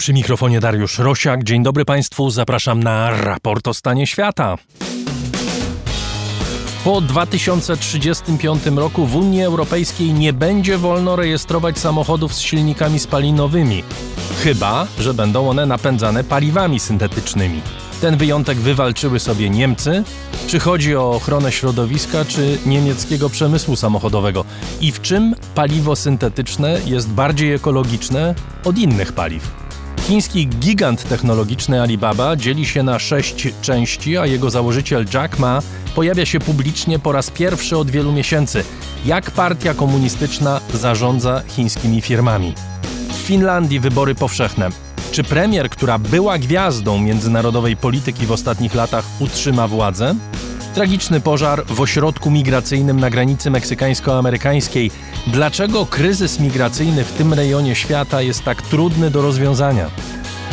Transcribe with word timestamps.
Przy 0.00 0.12
mikrofonie 0.12 0.60
Dariusz 0.60 0.98
Rosiak. 0.98 1.44
Dzień 1.44 1.62
dobry 1.62 1.84
Państwu, 1.84 2.30
zapraszam 2.30 2.82
na 2.82 3.10
raport 3.10 3.68
o 3.68 3.74
stanie 3.74 4.06
świata. 4.06 4.56
Po 6.84 7.00
2035 7.00 8.66
roku 8.66 9.06
w 9.06 9.16
Unii 9.16 9.42
Europejskiej 9.42 10.12
nie 10.12 10.32
będzie 10.32 10.78
wolno 10.78 11.16
rejestrować 11.16 11.78
samochodów 11.78 12.34
z 12.34 12.38
silnikami 12.40 12.98
spalinowymi, 12.98 13.84
chyba 14.44 14.86
że 14.98 15.14
będą 15.14 15.50
one 15.50 15.66
napędzane 15.66 16.24
paliwami 16.24 16.80
syntetycznymi. 16.80 17.62
Ten 18.00 18.16
wyjątek 18.16 18.58
wywalczyły 18.58 19.20
sobie 19.20 19.50
Niemcy. 19.50 20.04
Czy 20.46 20.60
chodzi 20.60 20.96
o 20.96 21.10
ochronę 21.10 21.52
środowiska, 21.52 22.24
czy 22.24 22.58
niemieckiego 22.66 23.30
przemysłu 23.30 23.76
samochodowego? 23.76 24.44
I 24.80 24.92
w 24.92 25.00
czym 25.00 25.34
paliwo 25.54 25.96
syntetyczne 25.96 26.80
jest 26.86 27.08
bardziej 27.08 27.52
ekologiczne 27.52 28.34
od 28.64 28.78
innych 28.78 29.12
paliw? 29.12 29.67
Chiński 30.08 30.46
gigant 30.46 31.08
technologiczny 31.08 31.82
Alibaba 31.82 32.36
dzieli 32.36 32.66
się 32.66 32.82
na 32.82 32.98
sześć 32.98 33.48
części, 33.62 34.16
a 34.16 34.26
jego 34.26 34.50
założyciel 34.50 35.06
Jack 35.14 35.38
Ma 35.38 35.62
pojawia 35.94 36.26
się 36.26 36.40
publicznie 36.40 36.98
po 36.98 37.12
raz 37.12 37.30
pierwszy 37.30 37.76
od 37.76 37.90
wielu 37.90 38.12
miesięcy. 38.12 38.64
Jak 39.06 39.30
partia 39.30 39.74
komunistyczna 39.74 40.60
zarządza 40.74 41.42
chińskimi 41.48 42.00
firmami? 42.00 42.54
W 43.08 43.16
Finlandii 43.16 43.80
wybory 43.80 44.14
powszechne. 44.14 44.68
Czy 45.12 45.24
premier, 45.24 45.70
która 45.70 45.98
była 45.98 46.38
gwiazdą 46.38 46.98
międzynarodowej 46.98 47.76
polityki 47.76 48.26
w 48.26 48.32
ostatnich 48.32 48.74
latach, 48.74 49.04
utrzyma 49.20 49.68
władzę? 49.68 50.14
Tragiczny 50.78 51.20
pożar 51.20 51.64
w 51.66 51.80
ośrodku 51.80 52.30
migracyjnym 52.30 53.00
na 53.00 53.10
granicy 53.10 53.50
meksykańsko-amerykańskiej. 53.50 54.90
Dlaczego 55.26 55.86
kryzys 55.86 56.40
migracyjny 56.40 57.04
w 57.04 57.12
tym 57.12 57.34
rejonie 57.34 57.74
świata 57.74 58.22
jest 58.22 58.44
tak 58.44 58.62
trudny 58.62 59.10
do 59.10 59.22
rozwiązania? 59.22 59.90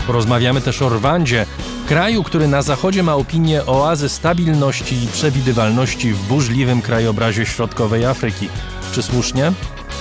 Porozmawiamy 0.07 0.61
też 0.61 0.81
o 0.81 0.89
Rwandzie, 0.89 1.45
kraju, 1.87 2.23
który 2.23 2.47
na 2.47 2.61
zachodzie 2.61 3.03
ma 3.03 3.15
opinię 3.15 3.65
oazy 3.65 4.09
stabilności 4.09 5.03
i 5.03 5.07
przewidywalności 5.07 6.13
w 6.13 6.27
burzliwym 6.27 6.81
krajobrazie 6.81 7.45
środkowej 7.45 8.05
Afryki. 8.05 8.49
Czy 8.91 9.03
słusznie? 9.03 9.51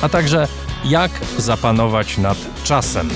A 0.03 0.09
także 0.09 0.49
jak 0.85 1.11
zapanować 1.39 2.19
nad 2.19 2.39
czasem. 2.65 3.11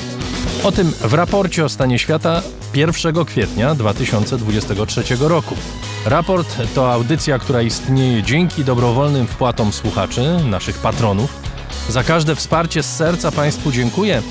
O 0.65 0.73
tym 0.73 0.93
w 1.01 1.15
raporcie 1.15 1.65
o 1.65 1.69
stanie 1.69 1.99
świata 1.99 2.43
1 2.75 3.25
kwietnia 3.25 3.75
2023 3.75 5.03
roku. 5.21 5.55
Raport 6.05 6.57
to 6.75 6.93
audycja, 6.93 7.39
która 7.39 7.63
istnieje 7.63 8.23
dzięki 8.23 8.65
dobrowolnym 8.65 9.27
wpłatom 9.27 9.73
słuchaczy, 9.73 10.37
naszych 10.45 10.79
patronów. 10.79 11.43
Za 11.89 12.03
każde 12.03 12.35
wsparcie 12.35 12.83
z 12.83 12.97
serca 12.97 13.33
Państwu 13.33 13.73
dziękuję, 13.73 14.23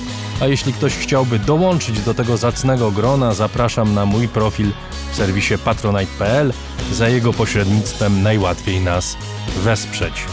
a 0.41 0.45
jeśli 0.47 0.73
ktoś 0.73 0.93
chciałby 0.93 1.39
dołączyć 1.39 1.99
do 1.99 2.13
tego 2.13 2.37
zacnego 2.37 2.91
grona, 2.91 3.33
zapraszam 3.33 3.93
na 3.93 4.05
mój 4.05 4.27
profil 4.27 4.71
w 5.11 5.15
serwisie 5.15 5.53
patronite.pl. 5.65 6.53
Za 6.91 7.09
jego 7.09 7.33
pośrednictwem 7.33 8.23
najłatwiej 8.23 8.81
nas 8.81 9.17
wesprzeć. 9.63 10.25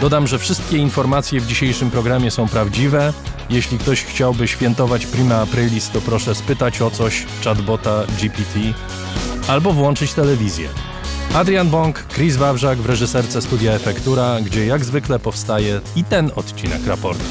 Dodam, 0.00 0.26
że 0.26 0.38
wszystkie 0.38 0.76
informacje 0.76 1.40
w 1.40 1.46
dzisiejszym 1.46 1.90
programie 1.90 2.30
są 2.30 2.48
prawdziwe. 2.48 3.12
Jeśli 3.50 3.78
ktoś 3.78 4.04
chciałby 4.04 4.48
świętować 4.48 5.06
prima 5.06 5.34
aprilis, 5.34 5.90
to 5.90 6.00
proszę 6.00 6.34
spytać 6.34 6.82
o 6.82 6.90
coś 6.90 7.26
chatbota 7.44 8.02
GPT 8.20 8.60
albo 9.48 9.72
włączyć 9.72 10.12
telewizję. 10.12 10.68
Adrian 11.34 11.70
Bąk, 11.70 12.06
Chris 12.14 12.36
Wawrzak 12.36 12.78
w 12.78 12.86
reżyserce 12.86 13.42
Studia 13.42 13.72
Efektura, 13.72 14.40
gdzie 14.40 14.66
jak 14.66 14.84
zwykle 14.84 15.18
powstaje 15.18 15.80
i 15.96 16.04
ten 16.04 16.30
odcinek 16.36 16.86
raportu. 16.86 17.24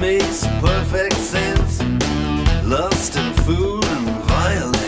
makes 0.00 0.46
perfect 0.60 1.14
sense. 1.14 1.82
Lust 2.64 3.16
and 3.16 3.36
food 3.44 3.84
and 3.84 4.08
violence. 4.24 4.78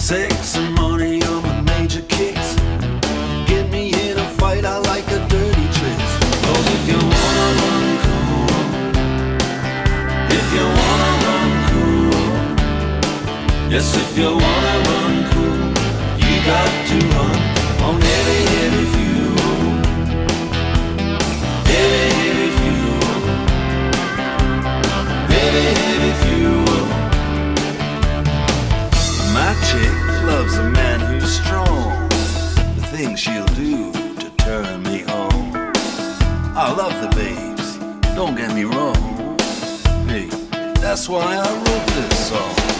Sex 0.00 0.56
and 0.56 0.74
money 0.76 1.20
are 1.24 1.42
my 1.42 1.60
major 1.62 2.02
kicks. 2.02 2.54
Get 3.48 3.70
me 3.72 3.92
in 4.08 4.16
a 4.18 4.28
fight, 4.38 4.64
I 4.64 4.78
like 4.78 5.06
a 5.08 5.18
dirty 5.28 5.66
tricks. 5.78 6.12
Cause 6.44 6.66
if 6.76 6.82
you 6.90 6.98
wanna 7.14 7.48
run 7.62 7.86
cool, 8.04 8.48
if 10.38 10.46
you 10.56 10.66
wanna 10.80 11.12
run 11.26 11.52
cool, 11.70 12.14
yes, 13.72 13.96
if 13.96 14.16
you 14.16 14.30
wanna 14.44 14.76
run 14.88 15.14
cool, 15.32 15.66
you 16.24 16.34
got 16.46 16.70
to 16.90 17.13
don't 38.34 38.46
get 38.46 38.54
me 38.54 38.64
wrong. 38.64 39.38
Hey, 40.08 40.26
that's 40.80 41.08
why 41.08 41.36
I 41.36 41.54
wrote 41.54 41.86
this 41.86 42.28
song. 42.28 42.73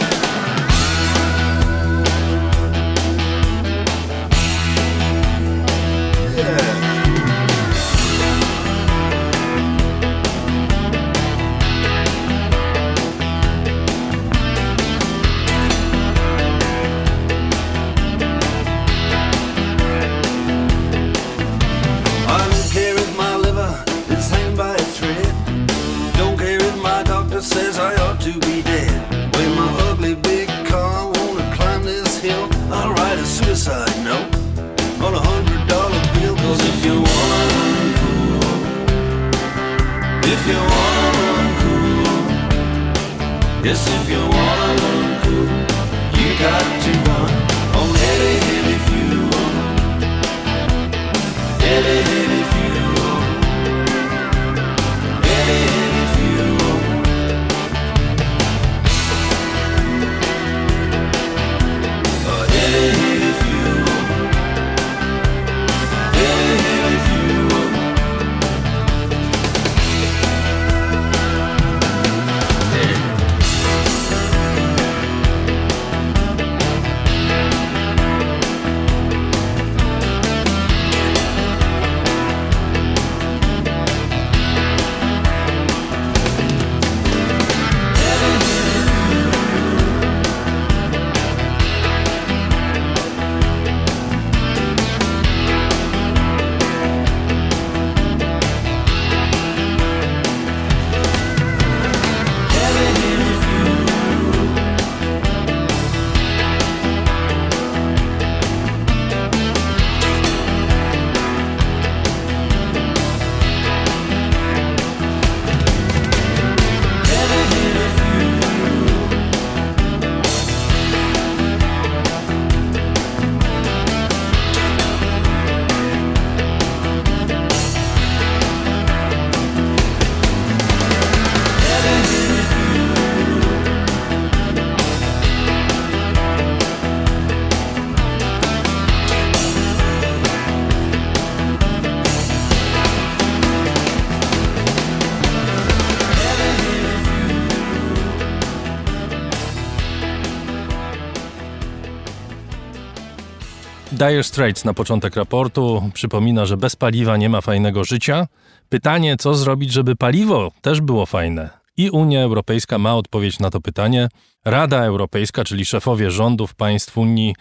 Dire 153.95 154.23
Straits 154.23 154.65
na 154.65 154.73
początek 154.73 155.15
raportu 155.15 155.89
przypomina, 155.93 156.45
że 156.45 156.57
bez 156.57 156.75
paliwa 156.75 157.17
nie 157.17 157.29
ma 157.29 157.41
fajnego 157.41 157.83
życia. 157.83 158.27
Pytanie, 158.69 159.15
co 159.17 159.33
zrobić, 159.33 159.71
żeby 159.71 159.95
paliwo 159.95 160.51
też 160.61 160.81
było 160.81 161.05
fajne? 161.05 161.49
I 161.77 161.89
Unia 161.89 162.21
Europejska 162.21 162.77
ma 162.77 162.95
odpowiedź 162.95 163.39
na 163.39 163.49
to 163.49 163.61
pytanie. 163.61 164.07
Rada 164.45 164.83
Europejska, 164.83 165.43
czyli 165.43 165.65
szefowie 165.65 166.11
rządów 166.11 166.55
państw 166.55 166.97
Unii, 166.97 167.35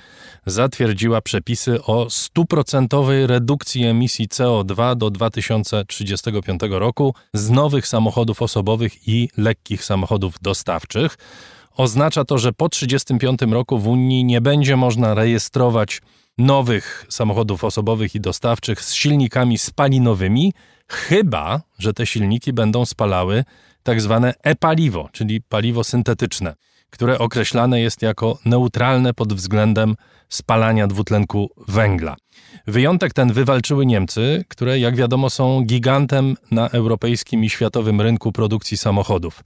zatwierdziła 0.47 1.21
przepisy 1.21 1.83
o 1.83 2.11
stuprocentowej 2.11 3.27
redukcji 3.27 3.85
emisji 3.85 4.29
CO2 4.29 4.97
do 4.97 5.11
2035 5.11 6.61
roku 6.71 7.15
z 7.33 7.51
nowych 7.51 7.87
samochodów 7.87 8.43
osobowych 8.43 9.09
i 9.09 9.29
lekkich 9.37 9.85
samochodów 9.85 10.35
dostawczych. 10.43 11.17
Oznacza 11.77 12.25
to, 12.25 12.39
że 12.39 12.53
po 12.53 12.69
1935 12.69 13.53
roku 13.53 13.79
w 13.79 13.89
Unii 13.89 14.25
nie 14.25 14.41
będzie 14.41 14.77
można 14.77 15.15
rejestrować 15.15 16.01
nowych 16.39 17.07
samochodów 17.09 17.65
osobowych 17.65 18.15
i 18.15 18.21
dostawczych 18.21 18.81
z 18.81 18.93
silnikami 18.93 19.59
spalinowymi, 19.59 20.53
chyba 20.89 21.61
że 21.79 21.93
te 21.93 22.07
silniki 22.07 22.53
będą 22.53 22.87
spalały 22.87 23.45
tak 23.83 24.01
zwane 24.01 24.35
e-paliwo, 24.43 25.09
czyli 25.13 25.43
paliwo 25.43 25.85
syntetyczne, 25.85 26.55
które 26.91 27.19
określane 27.19 27.81
jest 27.81 28.03
jako 28.03 28.39
neutralne 28.45 29.15
pod 29.15 29.33
względem 29.33 29.95
spalania 30.29 30.87
dwutlenku 30.87 31.51
węgla. 31.69 32.17
Wyjątek 32.67 33.13
ten 33.13 33.33
wywalczyły 33.33 33.87
Niemcy, 33.87 34.45
które 34.49 34.79
jak 34.79 34.97
wiadomo 34.97 35.31
są 35.31 35.63
gigantem 35.65 36.37
na 36.51 36.69
europejskim 36.69 37.45
i 37.45 37.51
światowym 37.51 38.01
rynku 38.01 38.33
produkcji 38.33 38.77
samochodów. 38.77 39.45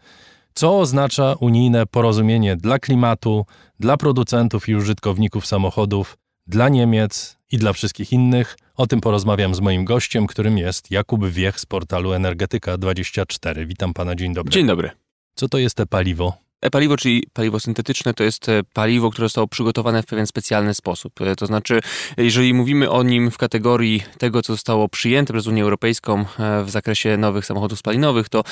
Co 0.55 0.79
oznacza 0.79 1.35
unijne 1.41 1.87
porozumienie 1.87 2.57
dla 2.57 2.79
klimatu, 2.79 3.47
dla 3.81 3.97
producentów 3.97 4.69
i 4.69 4.75
użytkowników 4.75 5.47
samochodów, 5.47 6.17
dla 6.49 6.69
Niemiec 6.69 7.37
i 7.53 7.59
dla 7.59 7.73
wszystkich 7.73 8.13
innych. 8.13 8.59
O 8.77 8.87
tym 8.87 9.01
porozmawiam 9.01 9.55
z 9.55 9.61
moim 9.61 9.85
gościem, 9.85 10.27
którym 10.27 10.59
jest 10.59 10.91
Jakub 10.91 11.27
Wiech 11.27 11.61
z 11.61 11.67
portalu 11.67 12.11
Energetyka24. 12.11 13.67
Witam 13.67 13.95
pana, 13.95 14.15
dzień 14.15 14.35
dobry. 14.35 14.53
Dzień 14.53 14.67
dobry. 14.67 14.91
Co 15.35 15.49
to 15.49 15.59
jest 15.59 15.77
te 15.77 15.87
paliwo? 15.87 16.48
E-paliwo, 16.61 16.97
czyli 16.97 17.25
paliwo 17.33 17.61
syntetyczne, 17.61 18.15
to 18.15 18.25
jest 18.25 18.49
e, 18.49 18.63
paliwo, 18.73 19.11
które 19.11 19.25
zostało 19.25 19.47
przygotowane 19.47 20.03
w 20.03 20.07
pewien 20.07 20.27
specjalny 20.27 20.75
sposób. 20.75 21.21
E, 21.21 21.37
to 21.37 21.47
znaczy, 21.47 21.81
jeżeli 22.17 22.55
mówimy 22.55 22.91
o 22.91 23.03
nim 23.03 23.31
w 23.31 23.39
kategorii 23.39 24.03
tego, 24.19 24.43
co 24.43 24.53
zostało 24.53 24.89
przyjęte 24.89 25.33
przez 25.33 25.47
Unię 25.47 25.63
Europejską 25.63 26.21
e, 26.21 26.65
w 26.65 26.71
zakresie 26.71 27.17
nowych 27.17 27.47
samochodów 27.47 27.79
spalinowych, 27.79 28.29
to, 28.29 28.43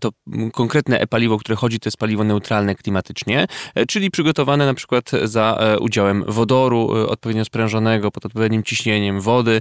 to 0.00 0.10
konkretne 0.52 1.00
e-paliwo, 1.00 1.38
które 1.38 1.56
chodzi, 1.56 1.80
to 1.80 1.88
jest 1.88 1.96
paliwo 1.96 2.24
neutralne 2.24 2.74
klimatycznie, 2.74 3.46
czyli 3.88 4.10
przygotowane 4.10 4.66
na 4.66 4.74
przykład 4.74 5.10
za 5.22 5.76
udziałem 5.80 6.24
wodoru 6.28 6.88
odpowiednio 7.08 7.44
sprężonego, 7.44 8.10
pod 8.10 8.26
odpowiednim 8.26 8.62
ciśnieniem 8.62 9.20
wody 9.20 9.60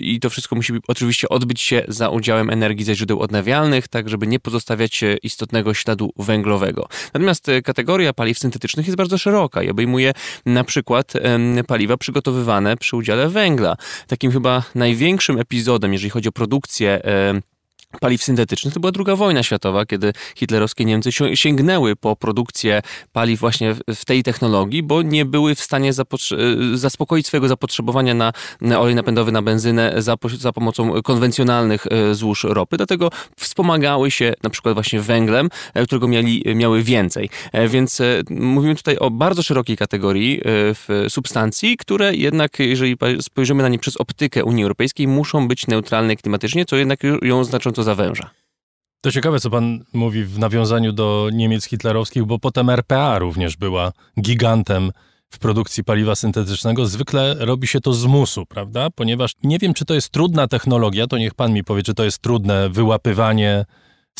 i 0.00 0.20
to 0.20 0.30
wszystko 0.30 0.56
musi 0.56 0.72
oczywiście 0.88 1.28
odbyć 1.28 1.60
się 1.60 1.84
za 1.88 2.08
udziałem 2.08 2.50
energii 2.50 2.84
ze 2.84 2.94
źródeł 2.94 3.20
odnawialnych, 3.20 3.88
tak 3.88 4.08
żeby 4.08 4.26
nie 4.26 4.40
pozostawiać 4.40 5.04
istotnego 5.22 5.74
śladu 5.74 6.12
węglowego 6.58 6.88
Natomiast 7.14 7.48
e, 7.48 7.62
kategoria 7.62 8.12
paliw 8.12 8.38
syntetycznych 8.38 8.86
jest 8.86 8.96
bardzo 8.96 9.18
szeroka 9.18 9.62
i 9.62 9.70
obejmuje 9.70 10.12
na 10.46 10.64
przykład 10.64 11.12
paliwa 11.66 11.96
przygotowywane 11.96 12.76
przy 12.76 12.96
udziale 12.96 13.28
węgla. 13.28 13.76
Takim 14.06 14.32
chyba 14.32 14.62
największym 14.74 15.38
epizodem, 15.38 15.92
jeżeli 15.92 16.10
chodzi 16.10 16.28
o 16.28 16.32
produkcję 16.32 17.00
paliw 18.00 18.22
syntetycznych. 18.22 18.74
To 18.74 18.80
była 18.80 18.92
druga 18.92 19.16
wojna 19.16 19.42
światowa, 19.42 19.86
kiedy 19.86 20.12
hitlerowskie 20.36 20.84
Niemcy 20.84 21.10
sięgnęły 21.34 21.96
po 21.96 22.16
produkcję 22.16 22.82
paliw 23.12 23.40
właśnie 23.40 23.74
w 23.94 24.04
tej 24.04 24.22
technologii, 24.22 24.82
bo 24.82 25.02
nie 25.02 25.24
były 25.24 25.54
w 25.54 25.60
stanie 25.60 25.90
e, 25.90 25.94
zaspokoić 26.74 27.26
swojego 27.26 27.48
zapotrzebowania 27.48 28.14
na, 28.14 28.80
olej 28.80 28.94
napędowy, 28.94 29.32
na 29.32 29.42
benzynę 29.42 29.94
za, 29.96 30.16
za 30.38 30.52
pomocą 30.52 31.02
konwencjonalnych 31.02 31.86
e, 31.86 32.14
złóż 32.14 32.44
ropy. 32.44 32.76
Dlatego 32.76 33.10
wspomagały 33.36 34.10
się 34.10 34.34
na 34.42 34.50
przykład 34.50 34.74
właśnie 34.74 35.00
węglem, 35.00 35.48
e, 35.74 35.84
którego 35.84 36.08
mieli, 36.08 36.42
miały 36.54 36.82
więcej. 36.82 37.30
Więc 37.68 38.02
mówimy 38.30 38.74
tutaj 38.74 38.98
o 38.98 39.10
bardzo 39.10 39.42
szerokiej 39.42 39.76
kategorii 39.76 40.42
substancji, 41.08 41.76
które 41.76 42.14
jednak, 42.14 42.58
jeżeli 42.58 42.96
spojrzymy 43.20 43.62
na 43.62 43.68
nie 43.68 43.78
przez 43.78 43.96
optykę 43.96 44.44
Unii 44.44 44.62
Europejskiej, 44.62 45.08
muszą 45.08 45.48
być 45.48 45.66
neutralne 45.66 46.16
klimatycznie, 46.16 46.64
co 46.64 46.76
jednak 46.76 47.00
ją 47.22 47.44
znacząco 47.44 47.75
zawęża. 47.82 48.30
To 49.02 49.12
ciekawe, 49.12 49.40
co 49.40 49.50
pan 49.50 49.84
mówi 49.92 50.24
w 50.24 50.38
nawiązaniu 50.38 50.92
do 50.92 51.28
Niemiec 51.32 51.64
hitlerowskich, 51.64 52.24
bo 52.24 52.38
potem 52.38 52.70
RPA 52.70 53.18
również 53.18 53.56
była 53.56 53.92
gigantem 54.20 54.92
w 55.30 55.38
produkcji 55.38 55.84
paliwa 55.84 56.14
syntetycznego. 56.14 56.86
Zwykle 56.86 57.36
robi 57.38 57.66
się 57.66 57.80
to 57.80 57.92
z 57.92 58.04
musu, 58.04 58.46
prawda? 58.46 58.90
Ponieważ 58.90 59.32
nie 59.42 59.58
wiem, 59.58 59.74
czy 59.74 59.84
to 59.84 59.94
jest 59.94 60.10
trudna 60.10 60.48
technologia, 60.48 61.06
to 61.06 61.18
niech 61.18 61.34
pan 61.34 61.52
mi 61.52 61.64
powie, 61.64 61.82
czy 61.82 61.94
to 61.94 62.04
jest 62.04 62.18
trudne 62.18 62.68
wyłapywanie 62.68 63.64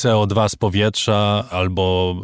CO2 0.01 0.49
z 0.49 0.57
powietrza 0.57 1.45
albo, 1.51 2.15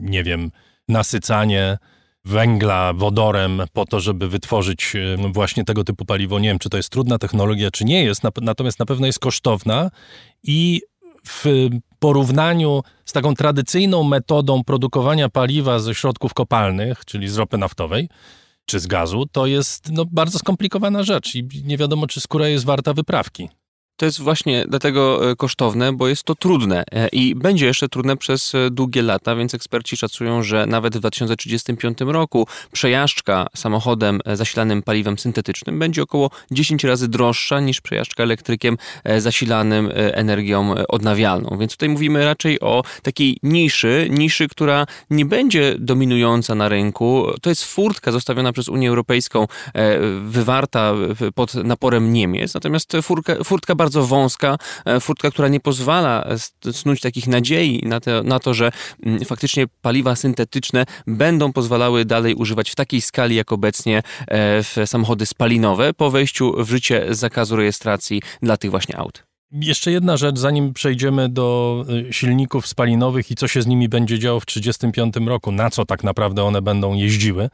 nie 0.00 0.24
wiem, 0.24 0.50
nasycanie 0.88 1.78
węgla 2.24 2.92
wodorem 2.92 3.62
po 3.72 3.86
to, 3.86 4.00
żeby 4.00 4.28
wytworzyć 4.28 4.92
właśnie 5.32 5.64
tego 5.64 5.84
typu 5.84 6.04
paliwo. 6.04 6.38
Nie 6.38 6.48
wiem, 6.48 6.58
czy 6.58 6.70
to 6.70 6.76
jest 6.76 6.90
trudna 6.90 7.18
technologia, 7.18 7.70
czy 7.70 7.84
nie 7.84 8.04
jest, 8.04 8.22
natomiast 8.42 8.78
na 8.78 8.86
pewno 8.86 9.06
jest 9.06 9.18
kosztowna 9.18 9.90
i 10.42 10.82
w 11.26 11.68
porównaniu 11.98 12.82
z 13.04 13.12
taką 13.12 13.34
tradycyjną 13.34 14.02
metodą 14.02 14.64
produkowania 14.64 15.28
paliwa 15.28 15.78
ze 15.78 15.94
środków 15.94 16.34
kopalnych, 16.34 17.04
czyli 17.04 17.28
z 17.28 17.36
ropy 17.36 17.58
naftowej, 17.58 18.08
czy 18.64 18.80
z 18.80 18.86
gazu, 18.86 19.26
to 19.32 19.46
jest 19.46 19.92
no, 19.92 20.04
bardzo 20.04 20.38
skomplikowana 20.38 21.02
rzecz 21.02 21.34
i 21.34 21.48
nie 21.64 21.76
wiadomo, 21.76 22.06
czy 22.06 22.20
skóra 22.20 22.48
jest 22.48 22.64
warta 22.64 22.92
wyprawki. 22.92 23.48
To 24.00 24.06
jest 24.06 24.20
właśnie 24.20 24.64
dlatego 24.68 25.30
e, 25.30 25.36
kosztowne, 25.36 25.92
bo 25.92 26.08
jest 26.08 26.22
to 26.22 26.34
trudne 26.34 26.84
e, 26.92 27.08
i 27.08 27.34
będzie 27.34 27.66
jeszcze 27.66 27.88
trudne 27.88 28.16
przez 28.16 28.54
e, 28.54 28.70
długie 28.70 29.02
lata, 29.02 29.36
więc 29.36 29.54
eksperci 29.54 29.96
szacują, 29.96 30.42
że 30.42 30.66
nawet 30.66 30.96
w 30.96 30.98
2035 30.98 31.98
roku 32.00 32.46
przejażdżka 32.72 33.46
samochodem 33.56 34.20
zasilanym 34.26 34.82
paliwem 34.82 35.18
syntetycznym 35.18 35.78
będzie 35.78 36.02
około 36.02 36.30
10 36.50 36.84
razy 36.84 37.08
droższa 37.08 37.60
niż 37.60 37.80
przejażdżka 37.80 38.22
elektrykiem 38.22 38.78
zasilanym 39.18 39.90
energią 39.94 40.74
odnawialną. 40.88 41.56
Więc 41.58 41.72
tutaj 41.72 41.88
mówimy 41.88 42.24
raczej 42.24 42.60
o 42.60 42.82
takiej 43.02 43.38
niszy, 43.42 44.08
niszy, 44.10 44.48
która 44.48 44.86
nie 45.10 45.24
będzie 45.24 45.76
dominująca 45.78 46.54
na 46.54 46.68
rynku. 46.68 47.26
To 47.42 47.50
jest 47.50 47.64
furtka 47.64 48.12
zostawiona 48.12 48.52
przez 48.52 48.68
Unię 48.68 48.88
Europejską, 48.88 49.46
wywarta 50.20 50.94
pod 51.34 51.54
naporem 51.54 52.12
Niemiec, 52.12 52.54
natomiast 52.54 52.92
furtka, 53.02 53.44
furtka 53.44 53.74
bardzo 53.74 53.89
bardzo 53.90 54.06
wąska, 54.06 54.56
e, 54.84 55.00
furtka, 55.00 55.30
która 55.30 55.48
nie 55.48 55.60
pozwala 55.60 56.28
snuć 56.72 57.00
takich 57.00 57.26
nadziei 57.26 57.82
na 57.84 58.00
to, 58.00 58.22
na 58.22 58.40
to, 58.40 58.54
że 58.54 58.70
mm, 59.02 59.24
faktycznie 59.24 59.66
paliwa 59.82 60.16
syntetyczne 60.16 60.84
będą 61.06 61.52
pozwalały 61.52 62.04
dalej 62.04 62.34
używać 62.34 62.70
w 62.70 62.74
takiej 62.74 63.00
skali 63.00 63.36
jak 63.36 63.52
obecnie 63.52 63.98
e, 63.98 64.02
w 64.62 64.76
samochody 64.86 65.26
spalinowe 65.26 65.94
po 65.94 66.10
wejściu 66.10 66.64
w 66.64 66.70
życie 66.70 67.06
zakazu 67.10 67.56
rejestracji 67.56 68.22
dla 68.42 68.56
tych 68.56 68.70
właśnie 68.70 68.98
aut. 68.98 69.22
Jeszcze 69.52 69.90
jedna 69.92 70.16
rzecz, 70.16 70.38
zanim 70.38 70.72
przejdziemy 70.72 71.28
do 71.28 71.84
e, 72.08 72.12
silników 72.12 72.66
spalinowych 72.66 73.30
i 73.30 73.34
co 73.34 73.48
się 73.48 73.62
z 73.62 73.66
nimi 73.66 73.88
będzie 73.88 74.18
działo 74.18 74.40
w 74.40 74.46
1935 74.46 75.28
roku, 75.28 75.52
na 75.52 75.70
co 75.70 75.86
tak 75.86 76.04
naprawdę 76.04 76.44
one 76.44 76.62
będą 76.62 76.94
jeździły. 76.94 77.50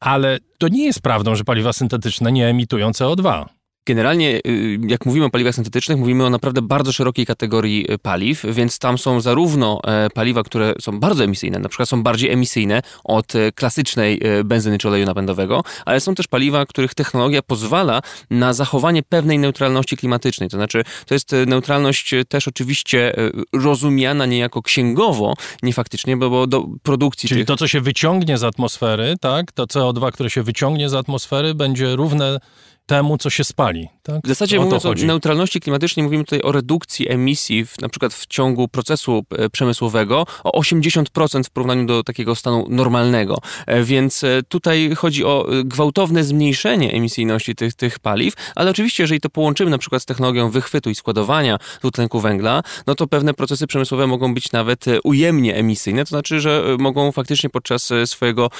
Ale 0.00 0.38
to 0.58 0.68
nie 0.68 0.84
jest 0.84 1.00
prawdą, 1.00 1.34
że 1.34 1.44
paliwa 1.44 1.72
syntetyczne 1.72 2.32
nie 2.32 2.48
emitują 2.48 2.90
CO2. 2.90 3.46
Generalnie, 3.86 4.40
y, 4.46 4.78
jak 4.88 5.06
mówimy 5.06 5.26
o 5.26 5.30
paliwach 5.30 5.54
syntetycznych, 5.54 5.98
mówimy 5.98 6.24
o 6.24 6.30
naprawdę 6.30 6.62
bardzo 6.62 6.92
szerokiej 6.92 7.26
kategorii 7.26 7.92
y, 7.92 7.98
paliw, 7.98 8.42
więc 8.48 8.78
tam 8.78 8.98
są 8.98 9.20
zarówno 9.20 9.80
e, 9.84 10.10
paliwa, 10.10 10.42
które 10.42 10.74
są 10.80 11.00
bardzo 11.00 11.24
emisyjne, 11.24 11.58
na 11.58 11.68
przykład 11.68 11.88
są 11.88 12.02
bardziej 12.02 12.30
emisyjne 12.30 12.82
od 13.04 13.34
e, 13.34 13.52
klasycznej 13.52 14.20
e, 14.22 14.44
benzyny 14.44 14.78
czy 14.78 14.88
oleju 14.88 15.06
napędowego, 15.06 15.62
ale 15.84 16.00
są 16.00 16.14
też 16.14 16.26
paliwa, 16.26 16.66
których 16.66 16.94
technologia 16.94 17.42
pozwala 17.42 18.00
na 18.30 18.52
zachowanie 18.52 19.02
pewnej 19.02 19.38
neutralności 19.38 19.96
klimatycznej. 19.96 20.48
To 20.48 20.56
znaczy, 20.56 20.84
to 21.06 21.14
jest 21.14 21.32
neutralność 21.46 22.14
też 22.28 22.48
oczywiście 22.48 23.12
rozumiana 23.52 24.26
niejako 24.26 24.62
księgowo, 24.62 25.34
nie 25.62 25.72
faktycznie, 25.72 26.16
bo, 26.16 26.30
bo 26.30 26.46
do 26.46 26.66
produkcji. 26.82 27.28
Czyli 27.28 27.40
tych... 27.40 27.46
to, 27.46 27.56
co 27.56 27.68
się 27.68 27.80
wyciągnie 27.80 28.38
z 28.38 28.44
atmosfery, 28.44 29.14
tak, 29.20 29.52
to 29.52 29.64
CO2, 29.64 30.12
które 30.12 30.30
się 30.30 30.42
wyciągnie 30.42 30.88
z 30.88 30.94
atmosfery, 30.94 31.54
będzie 31.54 31.96
równe 31.96 32.38
temu, 32.86 33.18
co 33.18 33.30
się 33.30 33.44
spali. 33.44 33.88
Tak? 34.02 34.20
W 34.24 34.28
zasadzie 34.28 34.60
o 34.60 34.62
mówiąc 34.62 34.86
o 34.86 34.94
neutralności 34.94 35.60
klimatycznej, 35.60 36.04
mówimy 36.04 36.24
tutaj 36.24 36.42
o 36.42 36.52
redukcji 36.52 37.10
emisji, 37.10 37.66
w, 37.66 37.80
na 37.80 37.88
przykład 37.88 38.14
w 38.14 38.26
ciągu 38.26 38.68
procesu 38.68 39.24
e, 39.38 39.50
przemysłowego 39.50 40.26
o 40.44 40.60
80% 40.60 41.44
w 41.44 41.50
porównaniu 41.50 41.86
do 41.86 42.02
takiego 42.02 42.34
stanu 42.34 42.66
normalnego. 42.68 43.38
E, 43.66 43.82
więc 43.82 44.24
e, 44.24 44.42
tutaj 44.48 44.94
chodzi 44.96 45.24
o 45.24 45.46
gwałtowne 45.64 46.24
zmniejszenie 46.24 46.92
emisyjności 46.92 47.54
tych, 47.54 47.74
tych 47.74 47.98
paliw, 47.98 48.34
ale 48.54 48.70
oczywiście, 48.70 49.02
jeżeli 49.02 49.20
to 49.20 49.30
połączymy 49.30 49.70
na 49.70 49.78
przykład 49.78 50.02
z 50.02 50.06
technologią 50.06 50.50
wychwytu 50.50 50.90
i 50.90 50.94
składowania 50.94 51.58
dwutlenku 51.80 52.20
węgla, 52.20 52.62
no 52.86 52.94
to 52.94 53.06
pewne 53.06 53.34
procesy 53.34 53.66
przemysłowe 53.66 54.06
mogą 54.06 54.34
być 54.34 54.52
nawet 54.52 54.84
ujemnie 55.04 55.54
emisyjne, 55.54 56.04
to 56.04 56.08
znaczy, 56.08 56.40
że 56.40 56.76
mogą 56.78 57.12
faktycznie 57.12 57.50
podczas 57.50 57.90
swojego 58.06 58.50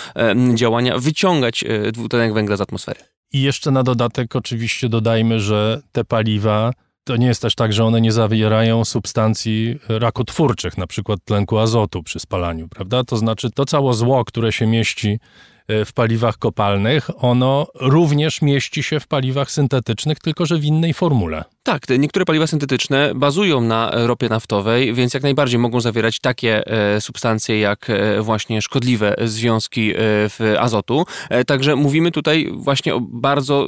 działania 0.54 0.99
wyciągać 0.99 1.64
dwutlenek 1.93 2.35
węgla 2.35 2.57
z 2.57 2.61
atmosfery. 2.61 3.13
I 3.35 3.43
jeszcze 3.43 3.71
na 3.71 3.83
dodatek 3.83 4.37
oczywiście 4.37 4.88
dodajmy, 4.88 5.41
że 5.41 5.81
te 5.93 6.05
paliwa 6.05 6.73
to 7.05 7.17
nie 7.17 7.26
jest 7.26 7.43
też 7.43 7.55
tak, 7.55 7.73
że 7.73 7.85
one 7.85 8.00
nie 8.00 8.12
zawierają 8.12 8.85
substancji 8.85 9.79
rakotwórczych, 9.88 10.79
na 10.79 10.87
przykład 10.87 11.21
tlenku 11.25 11.59
azotu 11.59 12.03
przy 12.03 12.21
spalaniu, 12.21 12.69
prawda? 12.69 13.05
To 13.05 13.17
znaczy 13.17 13.50
to 13.50 13.64
całe 13.64 13.95
zło, 13.95 14.25
które 14.25 14.53
się 14.53 14.67
mieści 14.67 15.19
E, 15.69 15.85
w 15.85 15.93
paliwach 15.93 16.38
kopalnych, 16.38 17.25
ono 17.25 17.67
również 17.75 18.43
mieści 18.43 18.83
się 18.83 19.00
w 19.00 19.07
paliwach 19.07 19.50
syntetycznych, 19.50 20.19
tylko 20.19 20.47
że 20.47 20.59
w 20.59 20.64
innej 20.64 20.95
formule. 20.95 21.45
Tak, 21.64 21.88
niektóre 21.99 22.25
paliwa 22.25 22.47
syntetyczne 22.47 23.14
bazują 23.14 23.61
na 23.61 23.90
ropie 23.92 24.28
naftowej, 24.28 24.94
więc 24.94 25.14
jak 25.14 25.23
najbardziej 25.23 25.59
mogą 25.59 25.80
zawierać 25.80 26.21
takie 26.21 26.66
e, 26.66 27.00
substancje 27.00 27.61
jak 27.61 27.90
e, 27.90 28.23
właśnie 28.23 28.62
szkodliwe 28.62 29.14
związki 29.25 29.92
w 29.97 30.54
azotu. 30.59 31.04
Także 31.47 31.76
mówimy 31.76 32.11
tutaj 32.11 32.50
właśnie 32.52 32.94
o 32.94 33.00
bardzo 33.00 33.66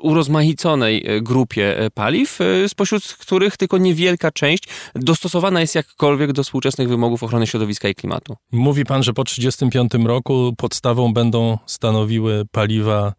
urozmaiconej 0.00 1.04
grupie 1.22 1.90
paliw, 1.94 2.38
spośród 2.68 3.04
których 3.04 3.56
tylko 3.56 3.78
niewielka 3.78 4.30
część 4.30 4.64
dostosowana 4.94 5.60
jest 5.60 5.74
jakkolwiek 5.74 6.32
do 6.32 6.42
współczesnych 6.42 6.88
wymogów 6.88 7.22
ochrony 7.22 7.46
środowiska 7.46 7.88
i 7.88 7.94
klimatu. 7.94 8.36
Mówi 8.52 8.84
pan, 8.84 9.02
że 9.02 9.12
po 9.12 9.24
1935 9.24 10.06
roku 10.06 10.54
podstawą 10.56 11.12
będą 11.12 11.58
stanowiły 11.66 12.44
paliwa, 12.52 13.12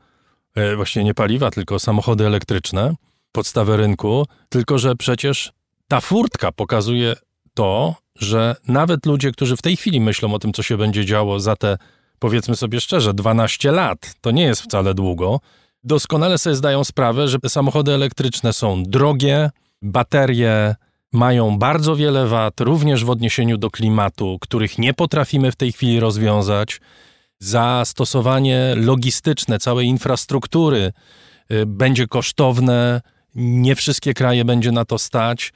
e, 0.55 0.75
właściwie 0.75 1.03
nie 1.03 1.13
paliwa, 1.13 1.51
tylko 1.51 1.79
samochody 1.79 2.25
elektryczne, 2.25 2.95
podstawę 3.31 3.77
rynku, 3.77 4.25
tylko 4.49 4.77
że 4.77 4.95
przecież 4.95 5.51
ta 5.87 6.01
furtka 6.01 6.51
pokazuje 6.51 7.15
to, 7.53 7.95
że 8.15 8.55
nawet 8.67 9.05
ludzie, 9.05 9.31
którzy 9.31 9.57
w 9.57 9.61
tej 9.61 9.77
chwili 9.77 10.01
myślą 10.01 10.33
o 10.33 10.39
tym, 10.39 10.53
co 10.53 10.63
się 10.63 10.77
będzie 10.77 11.05
działo 11.05 11.39
za 11.39 11.55
te, 11.55 11.77
powiedzmy 12.19 12.55
sobie 12.55 12.81
szczerze, 12.81 13.13
12 13.13 13.71
lat, 13.71 14.13
to 14.21 14.31
nie 14.31 14.43
jest 14.43 14.61
wcale 14.61 14.93
długo, 14.93 15.39
doskonale 15.83 16.37
sobie 16.37 16.55
zdają 16.55 16.83
sprawę, 16.83 17.27
że 17.27 17.37
samochody 17.47 17.93
elektryczne 17.93 18.53
są 18.53 18.83
drogie, 18.83 19.49
baterie 19.81 20.75
mają 21.13 21.57
bardzo 21.57 21.95
wiele 21.95 22.27
wad, 22.27 22.59
również 22.59 23.05
w 23.05 23.09
odniesieniu 23.09 23.57
do 23.57 23.71
klimatu, 23.71 24.37
których 24.41 24.77
nie 24.77 24.93
potrafimy 24.93 25.51
w 25.51 25.55
tej 25.55 25.71
chwili 25.71 25.99
rozwiązać. 25.99 26.81
Zastosowanie 27.39 28.73
logistyczne 28.77 29.59
całej 29.59 29.87
infrastruktury 29.87 30.93
y, 31.51 31.65
będzie 31.65 32.07
kosztowne, 32.07 33.01
nie 33.35 33.75
wszystkie 33.75 34.13
kraje 34.13 34.45
będzie 34.45 34.71
na 34.71 34.85
to 34.85 34.99
stać. 34.99 35.53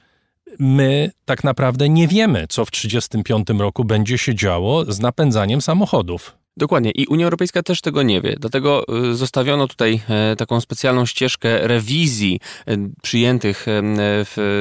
My 0.58 1.10
tak 1.24 1.44
naprawdę 1.44 1.88
nie 1.88 2.08
wiemy, 2.08 2.46
co 2.48 2.64
w 2.64 2.70
1935 2.70 3.60
roku 3.60 3.84
będzie 3.84 4.18
się 4.18 4.34
działo 4.34 4.92
z 4.92 5.00
napędzaniem 5.00 5.60
samochodów. 5.60 6.43
Dokładnie 6.56 6.90
i 6.90 7.06
Unia 7.06 7.24
Europejska 7.24 7.62
też 7.62 7.80
tego 7.80 8.02
nie 8.02 8.20
wie. 8.20 8.36
Dlatego 8.40 8.84
y, 9.10 9.14
zostawiono 9.14 9.68
tutaj 9.68 10.00
e, 10.08 10.36
taką 10.36 10.60
specjalną 10.60 11.06
ścieżkę 11.06 11.68
rewizji 11.68 12.40
e, 12.66 12.76
przyjętych 13.02 13.66
e, 13.68 13.82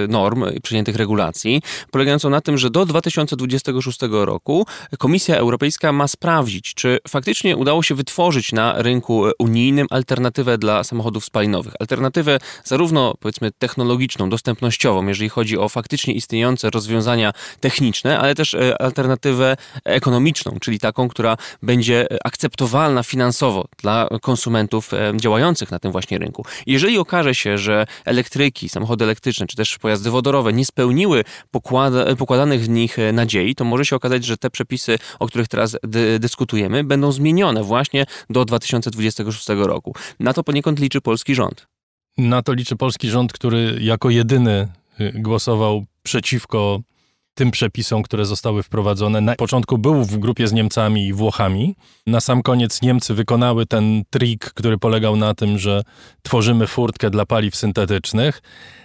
norm, 0.08 0.46
przyjętych 0.64 0.96
regulacji, 0.96 1.62
polegającą 1.92 2.30
na 2.30 2.42
tym, 2.42 2.58
że 2.58 2.70
do 2.70 2.86
2026 2.86 4.00
roku 4.12 4.66
Komisja 4.98 5.38
Europejska 5.38 5.92
ma 5.92 6.08
sprawdzić, 6.08 6.74
czy 6.74 7.00
faktycznie 7.08 7.58
udało 7.58 7.84
się 7.84 7.96
wytworzyć 7.96 8.52
na 8.52 8.82
rynku 8.82 9.26
unijnym 9.40 9.88
alternatywę 9.90 10.58
dla 10.58 10.84
samochodów 10.84 11.26
spalinowych. 11.26 11.74
Alternatywę 11.80 12.40
zarówno 12.64 13.14
powiedzmy 13.20 13.52
technologiczną, 13.52 14.30
dostępnościową, 14.30 15.08
jeżeli 15.08 15.30
chodzi 15.30 15.58
o 15.58 15.70
faktycznie 15.70 16.14
istniejące 16.14 16.70
rozwiązania 16.70 17.34
techniczne, 17.60 18.20
ale 18.20 18.36
też 18.36 18.56
alternatywę 18.80 19.58
ekonomiczną, 19.84 20.58
czyli 20.62 20.80
taką, 20.80 21.10
która 21.10 21.38
będzie 21.62 21.83
będzie 21.84 22.08
akceptowalna 22.24 23.04
finansowo 23.04 23.66
dla 23.78 24.08
konsumentów 24.22 24.94
e, 24.94 25.14
działających 25.18 25.72
na 25.72 25.80
tym 25.80 25.92
właśnie 25.92 26.18
rynku. 26.18 26.46
Jeżeli 26.66 26.98
okaże 26.98 27.36
się, 27.36 27.58
że 27.58 27.86
elektryki, 28.06 28.70
samochody 28.70 29.06
elektryczne 29.06 29.48
czy 29.48 29.56
też 29.56 29.78
pojazdy 29.78 30.12
wodorowe 30.12 30.54
nie 30.54 30.66
spełniły 30.66 31.24
pokłada, 31.52 32.16
pokładanych 32.16 32.62
w 32.62 32.70
nich 32.70 33.00
e, 33.00 33.12
nadziei, 33.12 33.56
to 33.56 33.66
może 33.66 33.86
się 33.86 33.96
okazać, 33.96 34.26
że 34.26 34.38
te 34.38 34.50
przepisy, 34.50 35.00
o 35.20 35.28
których 35.28 35.48
teraz 35.48 35.78
dy 35.84 36.20
dyskutujemy, 36.20 36.84
będą 36.84 37.12
zmienione 37.12 37.64
właśnie 37.64 38.06
do 38.30 38.46
2026 38.46 39.48
roku. 39.50 39.96
Na 40.20 40.34
to 40.34 40.44
poniekąd 40.44 40.80
liczy 40.80 41.02
polski 41.02 41.36
rząd. 41.36 41.68
Na 42.18 42.42
to 42.42 42.54
liczy 42.54 42.76
polski 42.76 43.10
rząd, 43.10 43.34
który 43.34 43.78
jako 43.82 44.10
jedyny 44.10 44.68
y, 45.00 45.12
głosował 45.16 45.86
przeciwko 46.04 46.80
tym 47.34 47.52
przepisom, 47.52 48.04
które 48.04 48.26
zostały 48.26 48.64
wprowadzone. 48.64 49.22
Na 49.22 49.36
początku 49.36 49.78
był 49.78 50.04
w 50.04 50.18
grupie 50.18 50.48
z 50.48 50.54
Niemcami 50.54 51.08
i 51.08 51.14
Włochami. 51.14 51.76
Na 52.08 52.22
sam 52.22 52.44
koniec 52.44 52.82
Niemcy 52.82 53.14
wykonały 53.14 53.66
ten 53.66 54.04
trik, 54.10 54.46
który 54.46 54.78
polegał 54.78 55.16
na 55.16 55.34
tym, 55.34 55.58
że 55.58 55.82
tworzymy 56.22 56.68
furtkę 56.68 57.10
dla 57.10 57.26
paliw 57.26 57.56
syntetycznych. 57.56 58.42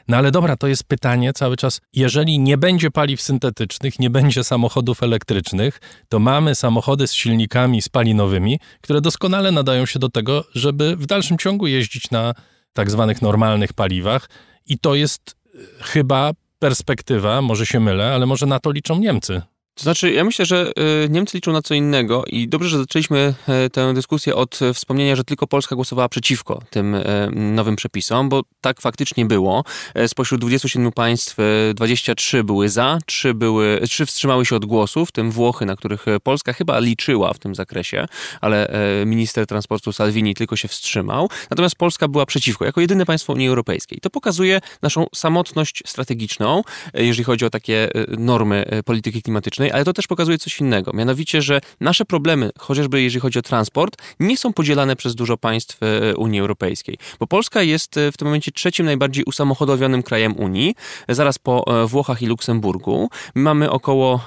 No 0.08 0.16
ale 0.16 0.30
dobra, 0.30 0.56
to 0.56 0.66
jest 0.66 0.84
pytanie 0.84 1.32
cały 1.32 1.56
czas. 1.56 1.80
Jeżeli 1.92 2.38
nie 2.38 2.58
będzie 2.58 2.90
paliw 2.90 3.22
syntetycznych, 3.22 3.98
nie 3.98 4.10
będzie 4.10 4.44
samochodów 4.44 5.02
elektrycznych, 5.02 5.80
to 6.08 6.18
mamy 6.18 6.54
samochody 6.54 7.06
z 7.06 7.14
silnikami 7.14 7.82
spalinowymi, 7.82 8.60
które 8.80 9.00
doskonale 9.00 9.52
nadają 9.52 9.86
się 9.86 9.98
do 9.98 10.08
tego, 10.08 10.44
żeby 10.54 10.96
w 10.96 11.06
dalszym 11.06 11.38
ciągu 11.38 11.66
jeździć 11.66 12.10
na 12.10 12.34
tak 12.72 12.90
zwanych 12.90 13.22
normalnych 13.22 13.72
paliwach. 13.72 14.30
I 14.66 14.78
to 14.78 14.94
jest 14.94 15.36
e, 15.54 15.58
chyba 15.80 16.32
perspektywa, 16.58 17.42
może 17.42 17.66
się 17.66 17.80
mylę, 17.80 18.14
ale 18.14 18.26
może 18.26 18.46
na 18.46 18.58
to 18.58 18.70
liczą 18.70 18.98
Niemcy. 18.98 19.42
To 19.78 19.82
znaczy, 19.82 20.12
ja 20.12 20.24
myślę, 20.24 20.46
że 20.46 20.72
y, 21.04 21.08
Niemcy 21.10 21.36
liczą 21.36 21.52
na 21.52 21.62
co 21.62 21.74
innego 21.74 22.24
i 22.26 22.48
dobrze, 22.48 22.68
że 22.68 22.78
zaczęliśmy 22.78 23.34
e, 23.48 23.70
tę 23.70 23.94
dyskusję 23.94 24.34
od 24.34 24.60
wspomnienia, 24.74 25.16
że 25.16 25.24
tylko 25.24 25.46
Polska 25.46 25.74
głosowała 25.74 26.08
przeciwko 26.08 26.62
tym 26.70 26.94
e, 26.94 27.30
nowym 27.30 27.76
przepisom, 27.76 28.28
bo 28.28 28.42
tak 28.60 28.80
faktycznie 28.80 29.26
było. 29.26 29.64
E, 29.94 30.08
spośród 30.08 30.40
27 30.40 30.92
państw 30.92 31.36
23 31.74 32.44
były 32.44 32.68
za, 32.68 32.98
3, 33.06 33.34
były, 33.34 33.80
3 33.88 34.06
wstrzymały 34.06 34.46
się 34.46 34.56
od 34.56 34.64
głosu, 34.64 35.06
w 35.06 35.12
tym 35.12 35.30
Włochy, 35.30 35.66
na 35.66 35.76
których 35.76 36.06
Polska 36.22 36.52
chyba 36.52 36.78
liczyła 36.78 37.32
w 37.32 37.38
tym 37.38 37.54
zakresie, 37.54 38.06
ale 38.40 38.72
minister 39.06 39.46
transportu 39.46 39.92
Salvini 39.92 40.34
tylko 40.34 40.56
się 40.56 40.68
wstrzymał. 40.68 41.28
Natomiast 41.50 41.76
Polska 41.76 42.08
była 42.08 42.26
przeciwko, 42.26 42.64
jako 42.64 42.80
jedyne 42.80 43.06
państwo 43.06 43.32
Unii 43.32 43.48
Europejskiej. 43.48 43.98
To 44.02 44.10
pokazuje 44.10 44.60
naszą 44.82 45.06
samotność 45.14 45.82
strategiczną, 45.86 46.62
jeżeli 46.94 47.24
chodzi 47.24 47.44
o 47.44 47.50
takie 47.50 47.88
normy 48.18 48.64
polityki 48.84 49.22
klimatycznej 49.22 49.67
ale 49.72 49.84
to 49.84 49.92
też 49.92 50.06
pokazuje 50.06 50.38
coś 50.38 50.60
innego. 50.60 50.92
Mianowicie, 50.94 51.42
że 51.42 51.60
nasze 51.80 52.04
problemy, 52.04 52.50
chociażby 52.58 53.02
jeżeli 53.02 53.20
chodzi 53.20 53.38
o 53.38 53.42
transport, 53.42 53.96
nie 54.20 54.36
są 54.36 54.52
podzielane 54.52 54.96
przez 54.96 55.14
dużo 55.14 55.36
państw 55.36 55.78
e, 55.82 56.16
Unii 56.16 56.40
Europejskiej. 56.40 56.98
Bo 57.20 57.26
Polska 57.26 57.62
jest 57.62 57.96
e, 57.96 58.12
w 58.12 58.16
tym 58.16 58.28
momencie 58.28 58.52
trzecim 58.52 58.86
najbardziej 58.86 59.24
usamochodowionym 59.24 60.02
krajem 60.02 60.36
Unii, 60.36 60.74
zaraz 61.08 61.38
po 61.38 61.82
e, 61.82 61.86
Włochach 61.86 62.22
i 62.22 62.26
Luksemburgu. 62.26 63.10
mamy 63.34 63.70
około 63.70 64.20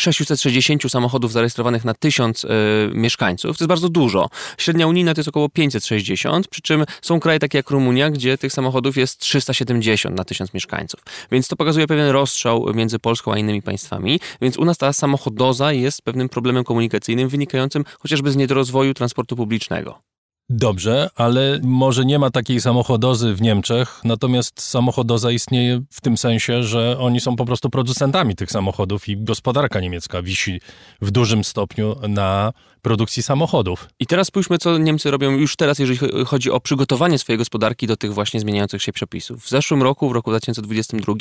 660 0.00 0.90
samochodów 0.90 1.32
zarejestrowanych 1.32 1.84
na 1.84 1.94
1000 1.94 2.44
y, 2.44 2.48
mieszkańców. 2.94 3.58
To 3.58 3.64
jest 3.64 3.68
bardzo 3.68 3.88
dużo. 3.88 4.28
Średnia 4.58 4.86
unijna 4.86 5.14
to 5.14 5.20
jest 5.20 5.28
około 5.28 5.48
560, 5.48 6.48
przy 6.48 6.62
czym 6.62 6.84
są 7.02 7.20
kraje 7.20 7.38
takie 7.38 7.58
jak 7.58 7.70
Rumunia, 7.70 8.10
gdzie 8.10 8.38
tych 8.38 8.52
samochodów 8.52 8.96
jest 8.96 9.18
370 9.18 10.16
na 10.16 10.24
1000 10.24 10.54
mieszkańców. 10.54 11.00
Więc 11.32 11.48
to 11.48 11.56
pokazuje 11.56 11.86
pewien 11.86 12.08
rozstrzał 12.08 12.74
między 12.74 12.98
Polską 12.98 13.32
a 13.32 13.38
innymi 13.38 13.62
państwami. 13.62 14.20
Więc 14.40 14.58
u 14.58 14.64
nas 14.64 14.78
ta 14.78 14.92
samochodoza 14.92 15.72
jest 15.72 16.02
pewnym 16.02 16.28
problemem 16.28 16.64
komunikacyjnym 16.64 17.28
wynikającym 17.28 17.84
chociażby 18.00 18.32
z 18.32 18.36
niedorozwoju 18.36 18.94
transportu 18.94 19.36
publicznego. 19.36 20.15
Dobrze, 20.50 21.10
ale 21.14 21.60
może 21.62 22.04
nie 22.04 22.18
ma 22.18 22.30
takiej 22.30 22.60
samochodozy 22.60 23.34
w 23.34 23.42
Niemczech, 23.42 24.00
natomiast 24.04 24.60
samochodoza 24.60 25.30
istnieje 25.30 25.82
w 25.90 26.00
tym 26.00 26.16
sensie, 26.16 26.62
że 26.62 26.98
oni 26.98 27.20
są 27.20 27.36
po 27.36 27.44
prostu 27.44 27.70
producentami 27.70 28.36
tych 28.36 28.50
samochodów 28.50 29.08
i 29.08 29.16
gospodarka 29.16 29.80
niemiecka 29.80 30.22
wisi 30.22 30.60
w 31.00 31.10
dużym 31.10 31.44
stopniu 31.44 31.96
na 32.08 32.52
produkcji 32.86 33.22
samochodów. 33.22 33.88
I 34.00 34.06
teraz 34.06 34.26
spójrzmy, 34.26 34.58
co 34.58 34.78
Niemcy 34.78 35.10
robią 35.10 35.30
już 35.30 35.56
teraz, 35.56 35.78
jeżeli 35.78 35.98
chodzi 36.26 36.50
o 36.50 36.60
przygotowanie 36.60 37.18
swojej 37.18 37.38
gospodarki 37.38 37.86
do 37.86 37.96
tych 37.96 38.14
właśnie 38.14 38.40
zmieniających 38.40 38.82
się 38.82 38.92
przepisów. 38.92 39.44
W 39.44 39.48
zeszłym 39.48 39.82
roku, 39.82 40.08
w 40.08 40.12
roku 40.12 40.30
2022, 40.30 41.14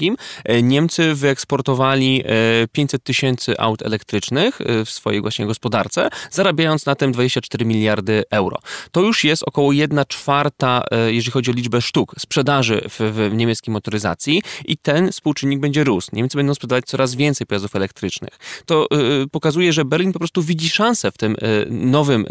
e, 0.44 0.62
Niemcy 0.62 1.16
wyeksportowali 1.16 2.24
500 2.72 3.02
e, 3.02 3.04
tysięcy 3.04 3.60
aut 3.60 3.82
elektrycznych 3.82 4.62
e, 4.62 4.86
w 4.86 4.90
swojej 4.90 5.22
właśnie 5.22 5.46
gospodarce, 5.46 6.10
zarabiając 6.32 6.86
na 6.86 6.96
tym 6.96 7.12
24 7.12 7.66
miliardy 7.66 8.24
euro. 8.32 8.58
To 8.92 9.02
już 9.02 9.15
jest 9.24 9.44
około 9.44 9.72
1 9.72 10.04
czwarta, 10.08 10.84
jeżeli 11.08 11.32
chodzi 11.32 11.52
o 11.52 11.54
liczbę 11.54 11.82
sztuk 11.82 12.16
sprzedaży 12.20 12.82
w, 12.90 13.00
w 13.00 13.36
niemieckiej 13.36 13.72
motoryzacji 13.74 14.42
i 14.66 14.78
ten 14.78 15.12
współczynnik 15.12 15.60
będzie 15.60 15.84
rósł. 15.84 16.10
Niemcy 16.14 16.38
będą 16.38 16.54
sprzedawać 16.54 16.86
coraz 16.86 17.16
więcej 17.16 17.48
pojazdów 17.48 17.76
elektrycznych. 17.76 18.40
To 18.66 18.88
pokazuje, 19.32 19.74
że 19.74 19.86
Berlin 19.86 20.14
po 20.14 20.20
prostu 20.20 20.42
widzi 20.44 20.70
szansę 20.70 21.12
w 21.12 21.18
tym 21.18 21.36
nowym 21.70 22.26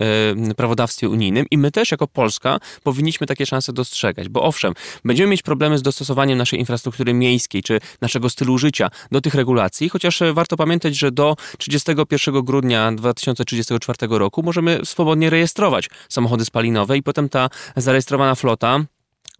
e, 0.51 0.55
prawodawstwie 0.55 1.09
unijnym 1.09 1.47
i 1.51 1.59
my 1.59 1.71
też 1.71 1.91
jako 1.91 2.07
Polska 2.07 2.61
powinniśmy 2.83 3.27
takie 3.27 3.47
szanse 3.47 3.73
dostrzegać, 3.73 4.29
bo 4.29 4.43
owszem, 4.43 4.75
będziemy 5.05 5.31
mieć 5.31 5.43
problemy 5.43 5.79
z 5.79 5.83
dostosowaniem 5.83 6.39
naszej 6.39 6.59
infrastruktury 6.59 7.15
miejskiej 7.15 7.63
czy 7.63 7.81
naszego 8.01 8.31
stylu 8.31 8.59
życia 8.59 8.91
do 9.13 9.21
tych 9.21 9.35
regulacji, 9.35 9.89
chociaż 9.89 10.23
e, 10.23 10.33
warto 10.33 10.57
pamiętać, 10.57 10.97
że 10.97 11.13
do 11.13 11.37
31 11.59 12.45
grudnia 12.45 12.93
2034 12.93 13.99
roku 14.11 14.43
możemy 14.43 14.81
swobodnie 14.85 15.31
rejestrować 15.31 15.91
samochody 16.09 16.45
spalinowe 16.45 16.74
i 16.97 17.03
potem 17.03 17.29
ta 17.29 17.49
zarejestrowana 17.77 18.35
flota 18.35 18.79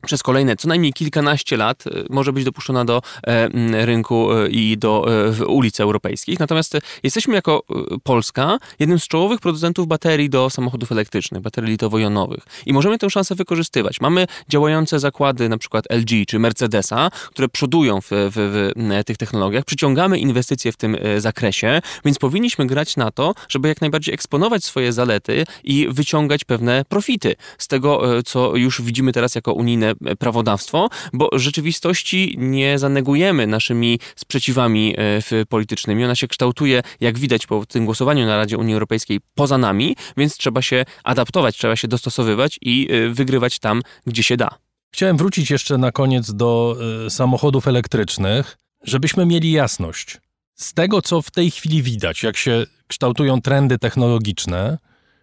przez 0.05 0.23
kolejne 0.23 0.57
co 0.57 0.69
najmniej 0.69 0.93
kilkanaście 0.93 1.57
lat 1.57 1.85
e, 1.87 1.91
może 2.11 2.33
być 2.33 2.45
dopuszczona 2.45 2.85
do 2.85 3.03
e, 3.27 3.87
rynku 3.87 4.33
e, 4.33 4.49
i 4.49 4.79
do 4.79 5.07
ulic 5.47 5.81
europejskich. 5.81 6.41
Natomiast 6.41 6.79
jesteśmy 7.03 7.35
jako 7.35 7.63
Polska 8.03 8.59
jednym 8.79 8.99
z 8.99 9.09
czołowych 9.09 9.41
producentów 9.41 9.87
baterii 9.87 10.31
do 10.31 10.51
samochodów 10.51 10.93
elektrycznych, 10.93 11.43
baterii 11.43 11.71
litowo-jonowych 11.71 12.43
i 12.67 12.73
możemy 12.73 12.99
tę 12.99 13.11
szansę 13.11 13.35
wykorzystywać. 13.35 14.01
Mamy 14.01 14.27
działające 14.49 15.01
zakłady 15.01 15.49
na 15.49 15.59
przykład 15.59 15.85
LG 15.91 16.27
czy 16.29 16.39
Mercedesa, 16.39 17.11
które 17.31 17.49
przodują 17.49 18.01
w, 18.01 18.07
w, 18.11 18.73
w 18.77 19.05
tych 19.05 19.17
technologiach. 19.17 19.65
Przyciągamy 19.65 20.19
inwestycje 20.19 20.73
w 20.73 20.77
tym 20.77 20.97
zakresie, 21.19 21.81
więc 22.05 22.19
powinniśmy 22.19 22.67
grać 22.67 22.97
na 22.97 23.11
to, 23.11 23.35
żeby 23.49 23.69
jak 23.69 23.81
najbardziej 23.81 24.15
eksponować 24.15 24.65
swoje 24.65 24.93
zalety 24.93 25.45
i 25.65 25.89
wyciągać 25.91 26.45
pewne 26.45 26.85
profity 26.89 27.35
z 27.59 27.69
tego, 27.69 28.03
co 28.25 28.57
już 28.57 28.83
widzimy 28.83 29.13
teraz 29.13 29.35
jako 29.35 29.53
unijne 29.53 29.94
prawodawstwo, 30.19 30.89
bo 31.13 31.29
rzeczywistości 31.33 32.35
nie 32.39 32.79
zanegujemy 32.79 33.47
naszymi 33.47 33.99
sprzeciwami 34.17 34.95
e, 35.33 35.47
politycznymi. 35.47 36.05
Ona 36.05 36.15
się 36.15 36.29
kształtuje, 36.29 36.83
jak 37.01 37.19
widać 37.19 37.47
po 37.47 37.67
tym 37.67 37.85
głosowaniu 37.85 38.27
na 38.27 38.37
Radzie 38.37 38.59
Unii 38.59 38.75
Europejskiej, 38.75 39.21
poza 39.35 39.59
nami, 39.59 39.97
więc 40.17 40.37
trzeba 40.37 40.63
się 40.63 40.85
adaptować, 41.05 41.57
trzeba 41.57 41.77
się 41.77 41.89
dostosowywać 41.89 42.59
i 42.63 42.89
e, 42.91 43.09
wygrywać 43.09 43.59
tam, 43.59 43.83
gdzie 44.07 44.23
się 44.23 44.37
da. 44.37 44.49
Chciałem 44.95 45.17
wrócić 45.17 45.51
jeszcze 45.51 45.79
na 45.79 45.93
koniec 45.93 46.35
do 46.35 46.77
samochodów 47.09 47.69
elektrycznych, 47.69 48.57
żebyśmy 48.85 49.27
mieli 49.27 49.53
jasność. 49.53 50.21
Z 50.55 50.75
tego, 50.75 51.03
co 51.03 51.23
w 51.23 51.31
tej 51.31 51.51
chwili 51.51 51.83
widać, 51.83 52.23
jak 52.23 52.37
się 52.37 52.67
kształtują 52.87 53.41
trendy 53.41 53.79
technologiczne, 53.79 54.79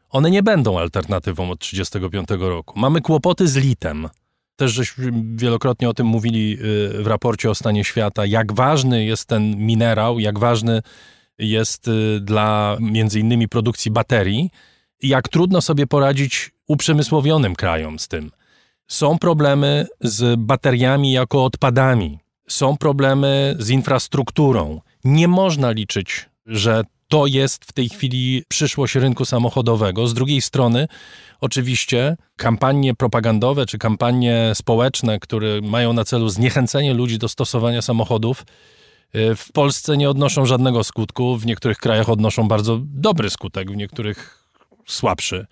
one 0.10 0.32
nie 0.32 0.44
będą 0.44 0.80
alternatywą 0.80 1.52
od 1.52 1.60
1935 1.60 2.42
roku. 2.50 2.80
Mamy 2.80 3.02
kłopoty 3.02 3.48
z 3.48 3.56
litem 3.56 4.10
też 4.56 4.72
żeśmy 4.72 5.12
wielokrotnie 5.36 5.90
o 5.90 5.94
tym 5.94 6.08
mówili 6.08 6.54
y, 6.54 7.04
w 7.04 7.08
raporcie 7.08 7.50
o 7.50 7.56
stanie 7.56 7.84
świata, 7.84 8.26
jak 8.26 8.54
ważny 8.54 9.06
jest 9.06 9.26
ten 9.26 9.58
minerał, 9.58 10.20
jak 10.20 10.40
ważny 10.40 10.82
jest 11.38 11.88
y, 11.88 12.20
dla 12.22 12.78
między 12.80 13.20
innymi 13.20 13.48
produkcji 13.48 13.92
baterii 13.92 14.50
i 15.02 15.08
jak 15.08 15.30
trudno 15.30 15.62
sobie 15.62 15.88
poradzić 15.88 16.52
uprzemysłowionym 16.68 17.56
krajom 17.56 18.00
z 18.00 18.08
tym. 18.08 18.32
Są 18.88 19.18
problemy 19.18 19.88
z 20.02 20.40
bateriami 20.40 21.12
jako 21.12 21.46
odpadami, 21.46 22.20
są 22.48 22.78
problemy 22.78 23.56
z 23.60 23.70
infrastrukturą. 23.70 24.82
Nie 25.04 25.28
można 25.28 25.72
liczyć, 25.72 26.30
że 26.46 26.84
to 27.12 27.28
jest 27.28 27.66
w 27.66 27.72
tej 27.74 27.90
chwili 27.90 28.44
przyszłość 28.48 28.96
rynku 28.96 29.26
samochodowego. 29.26 30.08
Z 30.08 30.14
drugiej 30.14 30.42
strony, 30.42 30.88
oczywiście, 31.42 32.18
kampanie 32.36 32.96
propagandowe 32.96 33.66
czy 33.66 33.78
kampanie 33.78 34.52
społeczne, 34.54 35.20
które 35.20 35.62
mają 35.62 35.94
na 35.94 36.04
celu 36.04 36.30
zniechęcenie 36.30 36.94
ludzi 36.94 37.18
do 37.18 37.30
stosowania 37.30 37.82
samochodów, 37.82 38.46
y, 39.16 39.36
w 39.36 39.52
Polsce 39.52 39.98
nie 39.98 40.10
odnoszą 40.10 40.46
żadnego 40.46 40.84
skutku. 40.84 41.38
W 41.38 41.46
niektórych 41.46 41.78
krajach 41.78 42.10
odnoszą 42.10 42.48
bardzo 42.48 42.80
dobry 42.84 43.30
skutek, 43.30 43.72
w 43.72 43.76
niektórych 43.76 44.48
słabszy. 44.88 45.48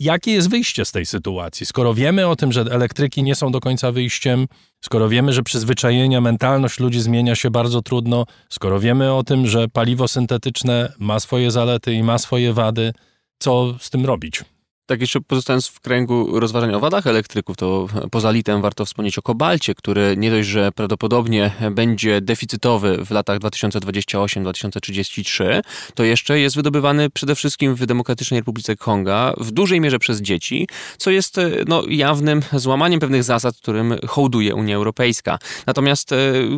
Jakie 0.00 0.32
jest 0.32 0.50
wyjście 0.50 0.84
z 0.84 0.92
tej 0.92 1.06
sytuacji? 1.06 1.66
Skoro 1.66 1.94
wiemy 1.94 2.26
o 2.26 2.36
tym, 2.36 2.52
że 2.52 2.60
elektryki 2.60 3.22
nie 3.22 3.34
są 3.34 3.52
do 3.52 3.60
końca 3.60 3.92
wyjściem, 3.92 4.46
skoro 4.80 5.08
wiemy, 5.08 5.32
że 5.32 5.42
przyzwyczajenia, 5.42 6.20
mentalność 6.20 6.80
ludzi 6.80 7.00
zmienia 7.00 7.34
się 7.34 7.50
bardzo 7.50 7.82
trudno, 7.82 8.24
skoro 8.48 8.80
wiemy 8.80 9.14
o 9.14 9.22
tym, 9.22 9.46
że 9.46 9.68
paliwo 9.68 10.08
syntetyczne 10.08 10.92
ma 10.98 11.20
swoje 11.20 11.50
zalety 11.50 11.92
i 11.92 12.02
ma 12.02 12.18
swoje 12.18 12.52
wady, 12.52 12.92
co 13.38 13.74
z 13.80 13.90
tym 13.90 14.06
robić? 14.06 14.44
Tak 14.88 15.00
jeszcze 15.00 15.20
pozostając 15.20 15.66
w 15.66 15.80
kręgu 15.80 16.40
rozważań 16.40 16.74
o 16.74 16.80
wadach 16.80 17.06
elektryków, 17.06 17.56
to 17.56 17.86
poza 18.10 18.30
litem 18.30 18.62
warto 18.62 18.84
wspomnieć 18.84 19.18
o 19.18 19.22
kobalcie, 19.22 19.74
który 19.74 20.14
nie 20.16 20.30
dość, 20.30 20.48
że 20.48 20.72
prawdopodobnie 20.72 21.52
będzie 21.70 22.20
deficytowy 22.20 23.04
w 23.04 23.10
latach 23.10 23.38
2028-2033, 23.38 25.60
to 25.94 26.04
jeszcze 26.04 26.40
jest 26.40 26.56
wydobywany 26.56 27.10
przede 27.10 27.34
wszystkim 27.34 27.74
w 27.74 27.86
Demokratycznej 27.86 28.40
Republice 28.40 28.76
Konga 28.76 29.34
w 29.36 29.50
dużej 29.50 29.80
mierze 29.80 29.98
przez 29.98 30.20
dzieci, 30.20 30.68
co 30.98 31.10
jest 31.10 31.36
no, 31.66 31.82
jawnym 31.88 32.42
złamaniem 32.52 33.00
pewnych 33.00 33.24
zasad, 33.24 33.56
którym 33.56 33.94
hołduje 34.06 34.54
Unia 34.54 34.76
Europejska. 34.76 35.38
Natomiast 35.66 36.12
e, 36.12 36.16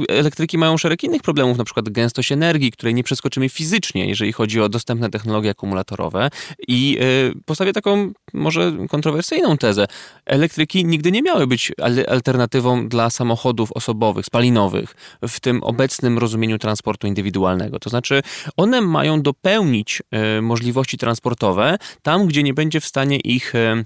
elektryki 0.08 0.58
mają 0.58 0.76
szereg 0.76 1.04
innych 1.04 1.22
problemów, 1.22 1.58
na 1.58 1.64
przykład 1.64 1.88
gęstość 1.88 2.32
energii, 2.32 2.72
której 2.72 2.94
nie 2.94 3.04
przeskoczymy 3.04 3.48
fizycznie, 3.48 4.08
jeżeli 4.08 4.32
chodzi 4.32 4.60
o 4.60 4.68
dostępne 4.68 5.10
technologie 5.10 5.50
akumulatorowe 5.50 6.30
i 6.68 6.98
e, 7.00 7.04
postawię 7.44 7.72
taką 7.72 8.12
może 8.34 8.72
kontrowersyjną 8.88 9.56
tezę. 9.56 9.86
Elektryki 10.26 10.84
nigdy 10.84 11.12
nie 11.12 11.22
miały 11.22 11.46
być 11.46 11.72
alternatywą 12.08 12.88
dla 12.88 13.10
samochodów 13.10 13.72
osobowych, 13.72 14.26
spalinowych, 14.26 14.94
w 15.28 15.40
tym 15.40 15.62
obecnym 15.62 16.18
rozumieniu 16.18 16.58
transportu 16.58 17.06
indywidualnego. 17.06 17.78
To 17.78 17.90
znaczy, 17.90 18.22
one 18.56 18.80
mają 18.80 19.22
dopełnić 19.22 20.02
e, 20.10 20.40
możliwości 20.40 20.98
transportowe 20.98 21.78
tam, 22.02 22.26
gdzie 22.26 22.42
nie 22.42 22.54
będzie 22.54 22.80
w 22.80 22.84
stanie 22.84 23.16
ich 23.16 23.54
e, 23.54 23.84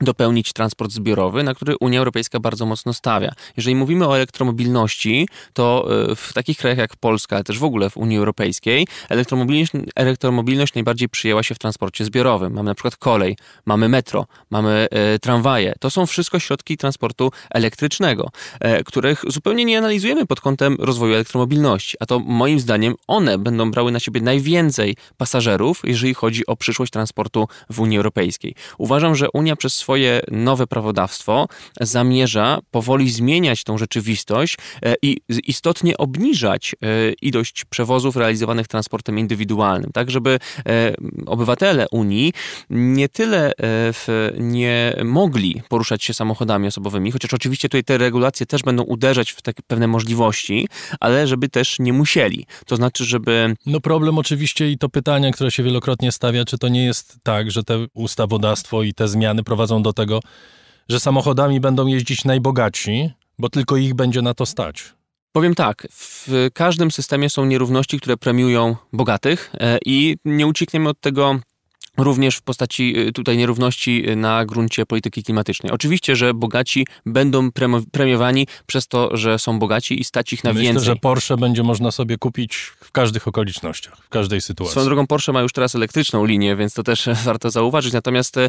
dopełnić 0.00 0.52
transport 0.52 0.92
zbiorowy, 0.92 1.42
na 1.42 1.54
który 1.54 1.74
Unia 1.80 1.98
Europejska 1.98 2.40
bardzo 2.40 2.66
mocno 2.66 2.92
stawia. 2.92 3.32
Jeżeli 3.56 3.76
mówimy 3.76 4.08
o 4.08 4.16
elektromobilności, 4.16 5.28
to 5.52 5.88
e, 6.10 6.16
w 6.16 6.32
takich 6.32 6.58
krajach 6.58 6.78
jak 6.78 6.96
Polska, 6.96 7.36
ale 7.36 7.44
też 7.44 7.58
w 7.58 7.64
ogóle 7.64 7.90
w 7.90 7.96
Unii 7.96 8.18
Europejskiej, 8.18 8.86
elektromobilność, 9.08 9.72
elektromobilność 9.94 10.74
najbardziej 10.74 11.08
przyjęła 11.08 11.42
się 11.42 11.54
w 11.54 11.58
transporcie 11.58 12.04
zbiorowym. 12.04 12.52
Mamy 12.52 12.66
na 12.70 12.74
przykład 12.74 12.96
kolej, 12.96 13.36
mamy 13.66 13.88
metro, 13.88 14.26
mamy 14.50 14.88
e, 14.90 15.18
tramwaje. 15.18 15.74
To 15.80 15.90
są 15.90 16.06
wszystko 16.06 16.38
środki 16.38 16.76
transportu 16.76 17.32
elektrycznego, 17.50 18.30
e, 18.60 18.84
których 18.84 19.22
zupełnie 19.28 19.64
nie 19.64 19.78
analizujemy 19.78 20.26
pod 20.26 20.40
kątem 20.40 20.76
rozwoju 20.78 21.14
elektromobilności. 21.14 21.96
A 22.00 22.06
to 22.06 22.18
moim 22.18 22.60
zdaniem 22.60 22.94
one 23.06 23.38
będą 23.38 23.70
brały 23.70 23.92
na 23.92 24.00
siebie 24.00 24.20
najwięcej 24.20 24.96
pasażerów, 25.16 25.82
jeżeli 25.84 26.14
chodzi 26.14 26.46
o 26.46 26.56
przyszłość 26.56 26.92
transportu 26.92 27.48
w 27.70 27.80
Unii 27.80 27.96
Europejskiej. 27.96 28.54
Uważam, 28.78 29.16
że 29.16 29.30
Unia 29.32 29.56
przez 29.56 29.76
swoje 29.76 29.89
swoje 29.90 30.20
nowe 30.30 30.66
prawodawstwo 30.66 31.48
zamierza 31.80 32.58
powoli 32.70 33.10
zmieniać 33.10 33.64
tą 33.64 33.78
rzeczywistość 33.78 34.56
e, 34.82 34.94
i 35.02 35.20
istotnie 35.28 35.96
obniżać 35.96 36.74
e, 36.74 37.12
ilość 37.12 37.64
przewozów 37.64 38.16
realizowanych 38.16 38.68
transportem 38.68 39.18
indywidualnym, 39.18 39.90
tak 39.92 40.10
żeby 40.10 40.38
e, 40.66 40.94
obywatele 41.26 41.86
Unii 41.90 42.32
nie 42.70 43.08
tyle 43.08 43.52
nie 44.38 44.96
mogli 45.04 45.62
poruszać 45.68 46.04
się 46.04 46.14
samochodami 46.14 46.66
osobowymi, 46.66 47.10
chociaż 47.10 47.34
oczywiście 47.34 47.68
tutaj 47.68 47.84
te 47.84 47.98
regulacje 47.98 48.46
też 48.46 48.62
będą 48.62 48.82
uderzać 48.82 49.30
w 49.30 49.42
takie 49.42 49.62
pewne 49.66 49.86
możliwości, 49.86 50.68
ale 51.00 51.26
żeby 51.26 51.48
też 51.48 51.78
nie 51.78 51.92
musieli. 51.92 52.46
To 52.66 52.76
znaczy, 52.76 53.04
żeby... 53.04 53.54
No 53.66 53.80
problem 53.80 54.18
oczywiście 54.18 54.70
i 54.70 54.78
to 54.78 54.88
pytanie, 54.88 55.32
które 55.32 55.50
się 55.50 55.62
wielokrotnie 55.62 56.12
stawia, 56.12 56.44
czy 56.44 56.58
to 56.58 56.68
nie 56.68 56.84
jest 56.84 57.16
tak, 57.22 57.50
że 57.50 57.64
te 57.64 57.86
ustawodawstwo 57.94 58.82
i 58.82 58.94
te 58.94 59.08
zmiany 59.08 59.42
prowadzą 59.44 59.79
do 59.82 59.92
tego, 59.92 60.20
że 60.88 61.00
samochodami 61.00 61.60
będą 61.60 61.86
jeździć 61.86 62.24
najbogatsi, 62.24 63.10
bo 63.38 63.48
tylko 63.48 63.76
ich 63.76 63.94
będzie 63.94 64.22
na 64.22 64.34
to 64.34 64.46
stać. 64.46 64.84
Powiem 65.32 65.54
tak, 65.54 65.86
w 65.92 66.48
każdym 66.54 66.90
systemie 66.90 67.30
są 67.30 67.44
nierówności, 67.44 68.00
które 68.00 68.16
premiują 68.16 68.76
bogatych 68.92 69.50
e, 69.54 69.78
i 69.86 70.16
nie 70.24 70.46
uciekniemy 70.46 70.88
od 70.88 71.00
tego 71.00 71.40
również 72.00 72.36
w 72.36 72.42
postaci 72.42 72.98
y, 72.98 73.12
tutaj 73.12 73.36
nierówności 73.36 74.10
y, 74.10 74.16
na 74.16 74.44
gruncie 74.44 74.86
polityki 74.86 75.22
klimatycznej. 75.22 75.72
Oczywiście, 75.72 76.16
że 76.16 76.34
bogaci 76.34 76.86
będą 77.06 77.50
premiowani 77.92 78.46
przez 78.66 78.88
to, 78.88 79.16
że 79.16 79.38
są 79.38 79.58
bogaci 79.58 80.00
i 80.00 80.04
stać 80.04 80.32
ich 80.32 80.44
na 80.44 80.50
Myślę, 80.50 80.62
więcej. 80.62 80.84
że 80.84 80.96
Porsche 80.96 81.36
będzie 81.36 81.62
można 81.62 81.90
sobie 81.90 82.18
kupić 82.18 82.56
w 82.56 82.92
każdych 82.92 83.28
okolicznościach, 83.28 83.96
w 83.96 84.08
każdej 84.08 84.40
sytuacji. 84.40 84.72
Swoją 84.72 84.86
drogą 84.86 85.06
Porsche 85.06 85.32
ma 85.32 85.40
już 85.40 85.52
teraz 85.52 85.74
elektryczną 85.74 86.24
linię, 86.24 86.56
więc 86.56 86.74
to 86.74 86.82
też 86.82 87.08
warto 87.24 87.50
zauważyć. 87.50 87.92
Natomiast 87.92 88.34
te, 88.34 88.48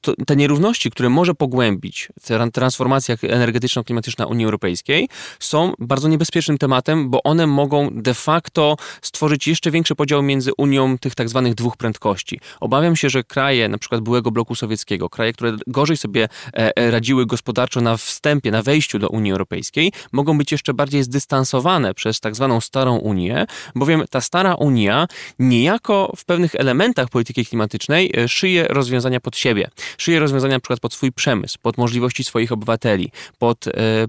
to, 0.00 0.14
te 0.26 0.36
nierówności, 0.36 0.90
które 0.90 1.08
może 1.08 1.34
pogłębić 1.34 2.08
transformacja 2.52 3.16
energetyczno-klimatyczna 3.22 4.26
Unii 4.26 4.44
Europejskiej 4.44 5.08
są 5.38 5.72
bardzo 5.78 6.08
niebezpiecznym 6.08 6.58
tematem, 6.58 7.10
bo 7.10 7.22
one 7.22 7.46
mogą 7.46 7.88
de 7.92 8.14
facto 8.14 8.76
stworzyć 9.02 9.48
jeszcze 9.48 9.70
większy 9.70 9.94
podział 9.94 10.22
między 10.22 10.50
Unią 10.58 10.98
tych 10.98 11.14
tak 11.14 11.28
zwanych 11.28 11.54
dwóch 11.54 11.76
prędkości. 11.76 12.40
Obawiam 12.60 12.79
się, 12.94 13.10
że 13.10 13.24
kraje, 13.24 13.68
na 13.68 13.78
przykład 13.78 14.00
byłego 14.00 14.30
bloku 14.30 14.54
sowieckiego, 14.54 15.08
kraje, 15.08 15.32
które 15.32 15.56
gorzej 15.66 15.96
sobie 15.96 16.28
e, 16.54 16.76
e, 16.76 16.90
radziły 16.90 17.26
gospodarczo 17.26 17.80
na 17.80 17.96
wstępie, 17.96 18.50
na 18.50 18.62
wejściu 18.62 18.98
do 18.98 19.08
Unii 19.08 19.32
Europejskiej, 19.32 19.92
mogą 20.12 20.38
być 20.38 20.52
jeszcze 20.52 20.74
bardziej 20.74 21.02
zdystansowane 21.02 21.94
przez 21.94 22.20
tak 22.20 22.36
zwaną 22.36 22.60
Starą 22.60 22.96
Unię, 22.96 23.46
bowiem 23.74 24.04
ta 24.10 24.20
Stara 24.20 24.54
Unia 24.54 25.06
niejako 25.38 26.12
w 26.16 26.24
pewnych 26.24 26.54
elementach 26.54 27.08
polityki 27.08 27.46
klimatycznej 27.46 28.12
e, 28.16 28.28
szyje 28.28 28.66
rozwiązania 28.68 29.20
pod 29.20 29.36
siebie. 29.36 29.70
Szyje 29.98 30.20
rozwiązania 30.20 30.54
na 30.54 30.60
przykład 30.60 30.80
pod 30.80 30.92
swój 30.94 31.12
przemysł, 31.12 31.58
pod 31.62 31.78
możliwości 31.78 32.24
swoich 32.24 32.52
obywateli, 32.52 33.10
pod 33.38 33.64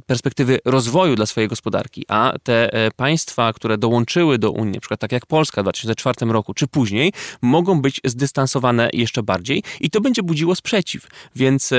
perspektywy 0.05 0.59
rozwoju 0.65 1.15
dla 1.15 1.25
swojej 1.25 1.47
gospodarki, 1.49 2.05
a 2.07 2.33
te 2.43 2.69
państwa, 2.95 3.53
które 3.53 3.77
dołączyły 3.77 4.37
do 4.37 4.51
Unii, 4.51 4.73
na 4.73 4.79
przykład 4.79 4.99
tak 4.99 5.11
jak 5.11 5.25
Polska 5.25 5.61
w 5.61 5.65
2004 5.65 6.31
roku 6.31 6.53
czy 6.53 6.67
później, 6.67 7.13
mogą 7.41 7.81
być 7.81 8.01
zdystansowane 8.05 8.60
jeszcze 8.93 9.23
bardziej 9.23 9.63
i 9.79 9.89
to 9.89 10.01
będzie 10.01 10.23
budziło 10.23 10.55
sprzeciw. 10.55 11.07
Więc 11.35 11.73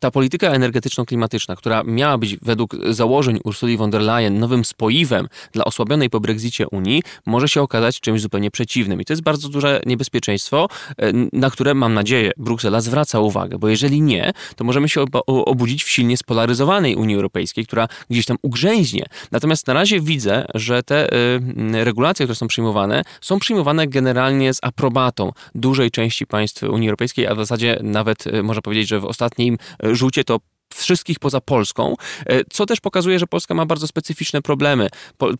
ta 0.00 0.10
polityka 0.10 0.50
energetyczno-klimatyczna, 0.50 1.56
która 1.56 1.82
miała 1.84 2.18
być 2.18 2.36
według 2.36 2.76
założeń 2.90 3.38
Ursuli 3.44 3.76
von 3.76 3.90
der 3.90 4.00
Leyen 4.00 4.38
nowym 4.38 4.64
spoiwem 4.64 5.28
dla 5.52 5.64
osłabionej 5.64 6.10
po 6.10 6.20
Brexicie 6.20 6.68
Unii, 6.68 7.02
może 7.26 7.48
się 7.48 7.62
okazać 7.62 8.00
czymś 8.00 8.20
zupełnie 8.20 8.50
przeciwnym. 8.50 9.00
I 9.00 9.04
to 9.04 9.12
jest 9.12 9.22
bardzo 9.22 9.48
duże 9.48 9.82
niebezpieczeństwo, 9.86 10.68
e, 10.98 11.12
na 11.32 11.50
które 11.50 11.74
mam 11.74 11.94
nadzieję 11.94 12.30
Bruksela 12.36 12.80
zwraca 12.80 13.20
uwagę, 13.20 13.58
bo 13.58 13.68
jeżeli 13.68 14.02
nie, 14.02 14.32
to 14.56 14.64
możemy 14.64 14.88
się 14.88 15.04
obudzić 15.26 15.84
w 15.84 15.90
silnie 15.90 16.16
spolaryzowanej 16.16 16.96
Unii 16.96 17.16
Europejskiej, 17.16 17.66
która 17.66 17.88
gdzieś 18.10 18.26
tam 18.26 18.36
ugrzęźnie. 18.42 19.06
Natomiast 19.32 19.66
na 19.66 19.74
razie 19.74 20.00
widzę, 20.00 20.44
że 20.54 20.82
te 20.82 21.12
e, 21.12 21.84
regulacje, 21.84 22.26
które 22.26 22.36
są 22.36 22.46
przyjmowane, 22.46 23.02
są 23.20 23.38
przyjmowane 23.38 23.86
generalnie 23.86 24.54
z 24.54 24.58
aprobatą 24.62 25.32
dużej 25.54 25.90
części 25.90 26.26
państw 26.26 26.62
Unii 26.62 26.88
Europejskiej, 26.88 27.26
a 27.26 27.34
w 27.34 27.38
zasadzie 27.38 27.78
nawet 27.82 28.26
e, 28.26 28.42
można 28.42 28.62
powiedzieć, 28.62 28.88
że 28.88 29.00
w 29.00 29.04
ostatnim 29.04 29.58
rzucie 29.82 30.24
to 30.24 30.40
wszystkich 30.74 31.18
poza 31.18 31.40
Polską, 31.40 31.94
e, 32.26 32.44
co 32.50 32.66
też 32.66 32.80
pokazuje, 32.80 33.18
że 33.18 33.26
Polska 33.26 33.54
ma 33.54 33.66
bardzo 33.66 33.86
specyficzne 33.86 34.42
problemy, 34.42 34.88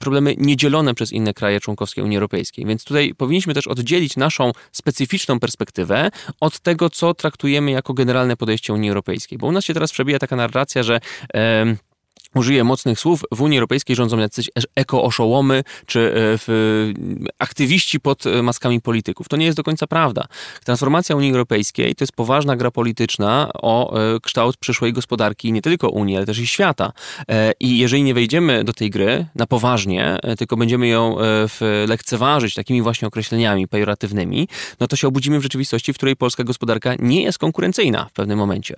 problemy 0.00 0.34
niedzielone 0.38 0.94
przez 0.94 1.12
inne 1.12 1.34
kraje 1.34 1.60
członkowskie 1.60 2.04
Unii 2.04 2.16
Europejskiej. 2.16 2.66
Więc 2.66 2.84
tutaj 2.84 3.14
powinniśmy 3.14 3.54
też 3.54 3.66
oddzielić 3.66 4.16
naszą 4.16 4.52
specyficzną 4.72 5.40
perspektywę 5.40 6.10
od 6.40 6.60
tego, 6.60 6.90
co 6.90 7.14
traktujemy 7.14 7.70
jako 7.70 7.94
generalne 7.94 8.36
podejście 8.36 8.72
Unii 8.72 8.88
Europejskiej. 8.88 9.38
Bo 9.38 9.46
u 9.46 9.52
nas 9.52 9.64
się 9.64 9.74
teraz 9.74 9.92
przebija 9.92 10.18
taka 10.18 10.36
narracja, 10.36 10.82
że 10.82 11.00
użyję 12.34 12.64
mocnych 12.64 13.00
słów, 13.00 13.22
w 13.32 13.40
Unii 13.42 13.58
Europejskiej 13.58 13.96
rządzą 13.96 14.18
jacyś 14.18 14.50
eko-oszołomy 14.76 15.64
czy 15.86 16.14
e, 16.14 16.52
aktywiści 17.38 18.00
pod 18.00 18.26
e, 18.26 18.42
maskami 18.42 18.80
polityków. 18.80 19.28
To 19.28 19.36
nie 19.36 19.46
jest 19.46 19.56
do 19.56 19.62
końca 19.62 19.86
prawda. 19.86 20.24
Transformacja 20.64 21.16
Unii 21.16 21.30
Europejskiej 21.30 21.94
to 21.94 22.02
jest 22.02 22.12
poważna 22.12 22.56
gra 22.56 22.70
polityczna 22.70 23.50
o 23.54 24.00
e, 24.14 24.20
kształt 24.20 24.56
przyszłej 24.56 24.92
gospodarki 24.92 25.52
nie 25.52 25.62
tylko 25.62 25.88
Unii, 25.88 26.16
ale 26.16 26.26
też 26.26 26.38
i 26.38 26.46
świata. 26.46 26.92
I 27.60 27.78
jeżeli 27.78 28.02
nie 28.02 28.14
wejdziemy 28.14 28.64
do 28.64 28.72
tej 28.72 28.90
gry 28.90 29.26
na 29.34 29.46
poważnie, 29.46 30.16
tylko 30.38 30.56
będziemy 30.56 30.88
ją 30.88 31.16
lekceważyć 31.86 32.54
takimi 32.54 32.82
właśnie 32.82 33.08
określeniami 33.08 33.68
pejoratywnymi, 33.68 34.48
no 34.80 34.88
to 34.88 34.96
się 34.96 35.08
obudzimy 35.08 35.38
w 35.38 35.42
rzeczywistości, 35.42 35.92
w 35.92 35.96
której 35.96 36.16
polska 36.16 36.44
gospodarka 36.44 36.94
nie 36.98 37.22
jest 37.22 37.38
konkurencyjna 37.38 38.04
w 38.04 38.12
pewnym 38.12 38.38
momencie. 38.38 38.76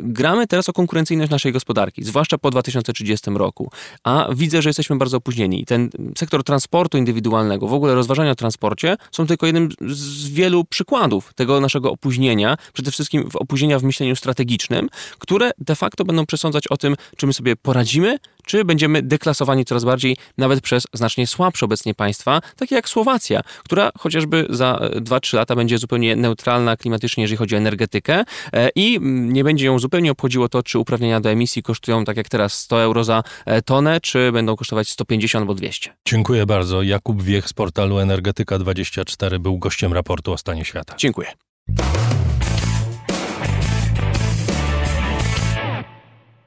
Gramy 0.00 0.46
teraz 0.46 0.68
o 0.68 0.72
konkurencyjność 0.72 1.30
naszej 1.30 1.52
gospodarki, 1.52 2.04
zwłaszcza 2.04 2.38
po 2.38 2.50
2000 2.50 2.69
2030 2.72 3.30
roku. 3.30 3.70
A 4.04 4.28
widzę, 4.34 4.62
że 4.62 4.68
jesteśmy 4.68 4.96
bardzo 4.96 5.16
opóźnieni. 5.16 5.64
Ten 5.64 5.90
sektor 6.18 6.44
transportu 6.44 6.98
indywidualnego, 6.98 7.68
w 7.68 7.74
ogóle 7.74 7.94
rozważania 7.94 8.30
o 8.30 8.34
transporcie 8.34 8.96
są 9.12 9.26
tylko 9.26 9.46
jednym 9.46 9.68
z 9.88 10.28
wielu 10.28 10.64
przykładów 10.64 11.34
tego 11.34 11.60
naszego 11.60 11.90
opóźnienia, 11.90 12.56
przede 12.72 12.90
wszystkim 12.90 13.28
opóźnienia 13.34 13.78
w 13.78 13.82
myśleniu 13.82 14.16
strategicznym, 14.16 14.88
które 15.18 15.50
de 15.58 15.76
facto 15.76 16.04
będą 16.04 16.26
przesądzać 16.26 16.68
o 16.68 16.76
tym, 16.76 16.96
czy 17.16 17.26
my 17.26 17.32
sobie 17.32 17.56
poradzimy, 17.56 18.18
czy 18.50 18.64
będziemy 18.64 19.02
deklasowani 19.02 19.64
coraz 19.64 19.84
bardziej 19.84 20.16
nawet 20.38 20.60
przez 20.60 20.86
znacznie 20.92 21.26
słabsze 21.26 21.66
obecnie 21.66 21.94
państwa, 21.94 22.40
takie 22.56 22.74
jak 22.74 22.88
Słowacja, 22.88 23.40
która 23.64 23.90
chociażby 23.98 24.46
za 24.48 24.80
2-3 24.94 25.36
lata 25.36 25.56
będzie 25.56 25.78
zupełnie 25.78 26.16
neutralna 26.16 26.76
klimatycznie, 26.76 27.22
jeżeli 27.22 27.36
chodzi 27.36 27.54
o 27.54 27.58
energetykę 27.58 28.24
e, 28.52 28.68
i 28.74 28.98
nie 29.02 29.44
będzie 29.44 29.66
ją 29.66 29.78
zupełnie 29.78 30.12
obchodziło 30.12 30.48
to, 30.48 30.62
czy 30.62 30.78
uprawnienia 30.78 31.20
do 31.20 31.30
emisji 31.30 31.62
kosztują 31.62 32.04
tak 32.04 32.16
jak 32.16 32.28
teraz 32.28 32.58
100 32.58 32.82
euro 32.82 33.04
za 33.04 33.22
e, 33.46 33.62
tonę, 33.62 34.00
czy 34.00 34.32
będą 34.32 34.56
kosztować 34.56 34.88
150 34.88 35.42
albo 35.42 35.54
200. 35.54 35.94
Dziękuję 36.08 36.46
bardzo. 36.46 36.82
Jakub 36.82 37.22
Wiech 37.22 37.48
z 37.48 37.52
portalu 37.52 37.96
Energetyka24 37.96 39.38
był 39.38 39.58
gościem 39.58 39.92
raportu 39.92 40.32
o 40.32 40.38
stanie 40.38 40.64
świata. 40.64 40.94
Dziękuję. 40.98 41.28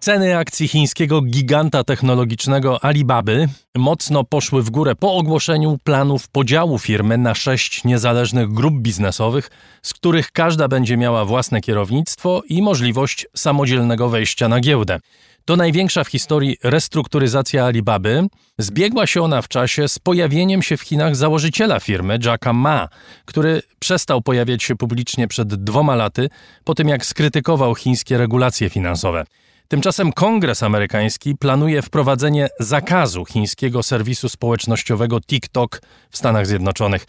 Ceny 0.04 0.38
akcji 0.38 0.68
chińskiego 0.68 1.22
giganta 1.22 1.84
technologicznego 1.84 2.86
Alibaby 2.86 3.48
mocno 3.76 4.24
poszły 4.24 4.64
w 4.64 4.70
górę 4.70 4.96
po 4.96 5.16
ogłoszeniu 5.16 5.78
planów 5.84 6.28
podziału 6.28 6.80
firmy 6.80 7.18
na 7.18 7.36
sześć 7.36 7.84
niezależnych 7.84 8.54
grup 8.54 8.74
biznesowych, 8.74 9.50
z 9.82 9.94
których 9.94 10.32
każda 10.32 10.68
będzie 10.68 10.98
miała 10.98 11.26
własne 11.26 11.62
kierownictwo 11.62 12.42
i 12.50 12.62
możliwość 12.62 13.28
samodzielnego 13.36 14.10
wejścia 14.10 14.48
na 14.48 14.60
giełdę. 14.60 15.00
To 15.46 15.56
największa 15.56 16.04
w 16.04 16.08
historii 16.08 16.58
restrukturyzacja 16.64 17.66
Alibaby. 17.66 18.28
Zbiegła 18.58 19.08
się 19.08 19.22
ona 19.22 19.42
w 19.42 19.48
czasie 19.48 19.88
z 19.88 20.00
pojawieniem 20.00 20.62
się 20.62 20.78
w 20.78 20.82
Chinach 20.82 21.16
założyciela 21.16 21.80
firmy, 21.80 22.20
Jacka 22.26 22.54
Ma, 22.54 22.88
który 23.26 23.62
przestał 23.80 24.22
pojawiać 24.22 24.64
się 24.64 24.76
publicznie 24.76 25.28
przed 25.28 25.56
dwoma 25.56 25.96
laty, 25.96 26.30
po 26.64 26.76
tym 26.76 26.88
jak 26.88 27.06
skrytykował 27.06 27.76
chińskie 27.76 28.18
regulacje 28.18 28.70
finansowe. 28.70 29.26
Tymczasem 29.74 30.14
Kongres 30.14 30.64
amerykański 30.64 31.36
planuje 31.36 31.82
wprowadzenie 31.82 32.50
zakazu 32.60 33.26
chińskiego 33.26 33.84
serwisu 33.84 34.30
społecznościowego 34.30 35.22
TikTok 35.22 35.82
w 36.10 36.18
Stanach 36.18 36.48
Zjednoczonych. 36.48 37.06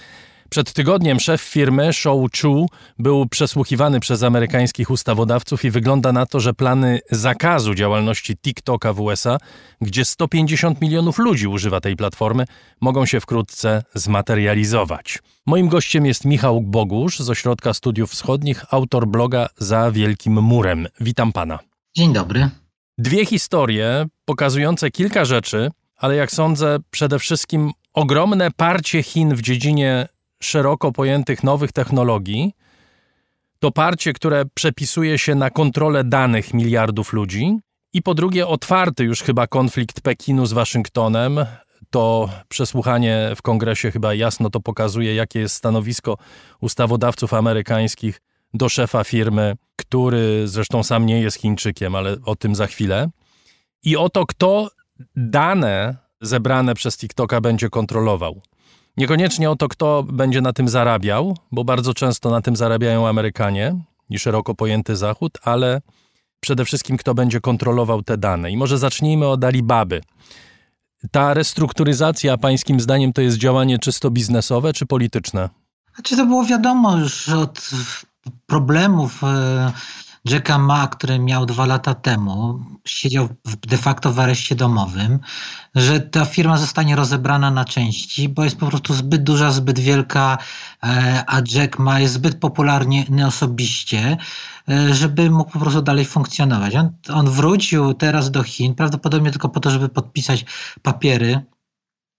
Przed 0.50 0.72
tygodniem 0.72 1.20
szef 1.20 1.40
firmy 1.40 1.92
Shou 1.92 2.28
Chu 2.42 2.66
był 2.98 3.26
przesłuchiwany 3.26 4.00
przez 4.00 4.22
amerykańskich 4.22 4.90
ustawodawców 4.90 5.64
i 5.64 5.70
wygląda 5.70 6.12
na 6.12 6.26
to, 6.26 6.40
że 6.40 6.54
plany 6.54 7.00
zakazu 7.10 7.74
działalności 7.74 8.36
TikToka 8.36 8.92
w 8.92 9.00
USA, 9.00 9.38
gdzie 9.80 10.04
150 10.04 10.80
milionów 10.80 11.18
ludzi 11.18 11.46
używa 11.46 11.80
tej 11.80 11.96
platformy, 11.96 12.44
mogą 12.80 13.06
się 13.06 13.20
wkrótce 13.20 13.82
zmaterializować. 13.94 15.18
Moim 15.46 15.68
gościem 15.68 16.06
jest 16.06 16.24
Michał 16.24 16.60
Bogusz 16.60 17.18
z 17.18 17.30
Ośrodka 17.30 17.74
Studiów 17.74 18.10
Wschodnich, 18.10 18.64
autor 18.70 19.06
bloga 19.06 19.48
Za 19.58 19.90
Wielkim 19.90 20.42
Murem. 20.42 20.86
Witam 21.00 21.32
pana. 21.32 21.73
Dzień 21.96 22.12
dobry. 22.12 22.50
Dwie 22.98 23.26
historie 23.26 24.06
pokazujące 24.24 24.90
kilka 24.90 25.24
rzeczy, 25.24 25.70
ale 25.96 26.16
jak 26.16 26.32
sądzę, 26.32 26.78
przede 26.90 27.18
wszystkim 27.18 27.72
ogromne 27.92 28.50
parcie 28.50 29.02
Chin 29.02 29.34
w 29.34 29.42
dziedzinie 29.42 30.08
szeroko 30.42 30.92
pojętych 30.92 31.44
nowych 31.44 31.72
technologii. 31.72 32.52
To 33.58 33.70
parcie, 33.70 34.12
które 34.12 34.44
przepisuje 34.54 35.18
się 35.18 35.34
na 35.34 35.50
kontrolę 35.50 36.04
danych 36.04 36.54
miliardów 36.54 37.12
ludzi. 37.12 37.58
I 37.92 38.02
po 38.02 38.14
drugie, 38.14 38.46
otwarty 38.46 39.04
już 39.04 39.22
chyba 39.22 39.46
konflikt 39.46 40.00
Pekinu 40.00 40.46
z 40.46 40.52
Waszyngtonem. 40.52 41.46
To 41.90 42.28
przesłuchanie 42.48 43.32
w 43.36 43.42
kongresie 43.42 43.90
chyba 43.90 44.14
jasno 44.14 44.50
to 44.50 44.60
pokazuje, 44.60 45.14
jakie 45.14 45.40
jest 45.40 45.54
stanowisko 45.54 46.16
ustawodawców 46.60 47.34
amerykańskich 47.34 48.20
do 48.54 48.68
szefa 48.68 49.04
firmy, 49.04 49.56
który 49.76 50.48
zresztą 50.48 50.82
sam 50.82 51.06
nie 51.06 51.20
jest 51.20 51.36
Chińczykiem, 51.36 51.94
ale 51.94 52.16
o 52.24 52.36
tym 52.36 52.54
za 52.54 52.66
chwilę. 52.66 53.10
I 53.82 53.96
o 53.96 54.08
to, 54.08 54.26
kto 54.26 54.70
dane 55.16 55.96
zebrane 56.20 56.74
przez 56.74 56.96
TikToka 56.96 57.40
będzie 57.40 57.70
kontrolował. 57.70 58.40
Niekoniecznie 58.96 59.50
o 59.50 59.56
to, 59.56 59.68
kto 59.68 60.02
będzie 60.02 60.40
na 60.40 60.52
tym 60.52 60.68
zarabiał, 60.68 61.36
bo 61.52 61.64
bardzo 61.64 61.94
często 61.94 62.30
na 62.30 62.40
tym 62.40 62.56
zarabiają 62.56 63.08
Amerykanie 63.08 63.76
i 64.10 64.18
szeroko 64.18 64.54
pojęty 64.54 64.96
Zachód, 64.96 65.38
ale 65.42 65.80
przede 66.40 66.64
wszystkim 66.64 66.96
kto 66.96 67.14
będzie 67.14 67.40
kontrolował 67.40 68.02
te 68.02 68.18
dane. 68.18 68.50
I 68.50 68.56
może 68.56 68.78
zacznijmy 68.78 69.26
od 69.26 69.44
Alibaby. 69.44 70.00
Ta 71.10 71.34
restrukturyzacja, 71.34 72.38
pańskim 72.38 72.80
zdaniem, 72.80 73.12
to 73.12 73.22
jest 73.22 73.36
działanie 73.36 73.78
czysto 73.78 74.10
biznesowe 74.10 74.72
czy 74.72 74.86
polityczne? 74.86 75.48
Znaczy 75.94 76.16
to 76.16 76.26
było 76.26 76.44
wiadomo 76.44 76.96
już 76.96 77.28
od 77.28 77.70
problemów 78.46 79.24
e, 79.24 79.72
Jacka 80.24 80.58
Ma, 80.58 80.88
który 80.88 81.18
miał 81.18 81.46
dwa 81.46 81.66
lata 81.66 81.94
temu, 81.94 82.64
siedział 82.84 83.28
de 83.68 83.76
facto 83.76 84.12
w 84.12 84.20
areszcie 84.20 84.54
domowym, 84.54 85.18
że 85.74 86.00
ta 86.00 86.24
firma 86.24 86.56
zostanie 86.56 86.96
rozebrana 86.96 87.50
na 87.50 87.64
części, 87.64 88.28
bo 88.28 88.44
jest 88.44 88.56
po 88.56 88.66
prostu 88.66 88.94
zbyt 88.94 89.22
duża, 89.22 89.50
zbyt 89.50 89.78
wielka, 89.78 90.38
e, 90.82 91.24
a 91.26 91.40
Jack 91.54 91.78
Ma 91.78 92.00
jest 92.00 92.14
zbyt 92.14 92.40
popularny 92.40 93.26
osobiście, 93.26 94.16
e, 94.68 94.94
żeby 94.94 95.30
mógł 95.30 95.50
po 95.50 95.58
prostu 95.58 95.82
dalej 95.82 96.04
funkcjonować. 96.04 96.74
On, 96.74 96.90
on 97.12 97.30
wrócił 97.30 97.94
teraz 97.94 98.30
do 98.30 98.42
Chin, 98.42 98.74
prawdopodobnie 98.74 99.30
tylko 99.30 99.48
po 99.48 99.60
to, 99.60 99.70
żeby 99.70 99.88
podpisać 99.88 100.44
papiery 100.82 101.44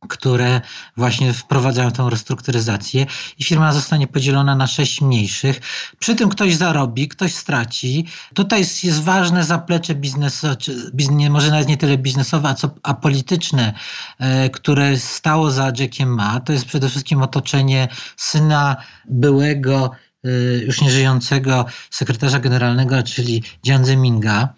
które 0.07 0.61
właśnie 0.97 1.33
wprowadzają 1.33 1.91
tę 1.91 2.07
restrukturyzację 2.09 3.05
i 3.37 3.43
firma 3.43 3.73
zostanie 3.73 4.07
podzielona 4.07 4.55
na 4.55 4.67
sześć 4.67 5.01
mniejszych. 5.01 5.61
Przy 5.99 6.15
tym 6.15 6.29
ktoś 6.29 6.55
zarobi, 6.55 7.07
ktoś 7.07 7.33
straci. 7.33 8.05
Tutaj 8.33 8.59
jest, 8.59 8.83
jest 8.83 9.03
ważne 9.03 9.43
zaplecze 9.43 9.95
biznesowe, 9.95 10.55
biznes, 10.93 11.29
może 11.29 11.51
nawet 11.51 11.67
nie 11.67 11.77
tyle 11.77 11.97
biznesowe, 11.97 12.49
a, 12.49 12.53
co, 12.53 12.69
a 12.83 12.93
polityczne, 12.93 13.73
e, 14.19 14.49
które 14.49 14.97
stało 14.97 15.51
za 15.51 15.71
Jackiem 15.79 16.09
Ma. 16.09 16.39
To 16.39 16.53
jest 16.53 16.65
przede 16.65 16.89
wszystkim 16.89 17.21
otoczenie 17.21 17.87
syna 18.17 18.75
byłego 19.09 19.91
e, 20.25 20.29
już 20.57 20.81
nieżyjącego 20.81 21.65
sekretarza 21.89 22.39
generalnego, 22.39 23.03
czyli 23.03 23.43
Jiang 23.65 23.85
Zeminga 23.85 24.53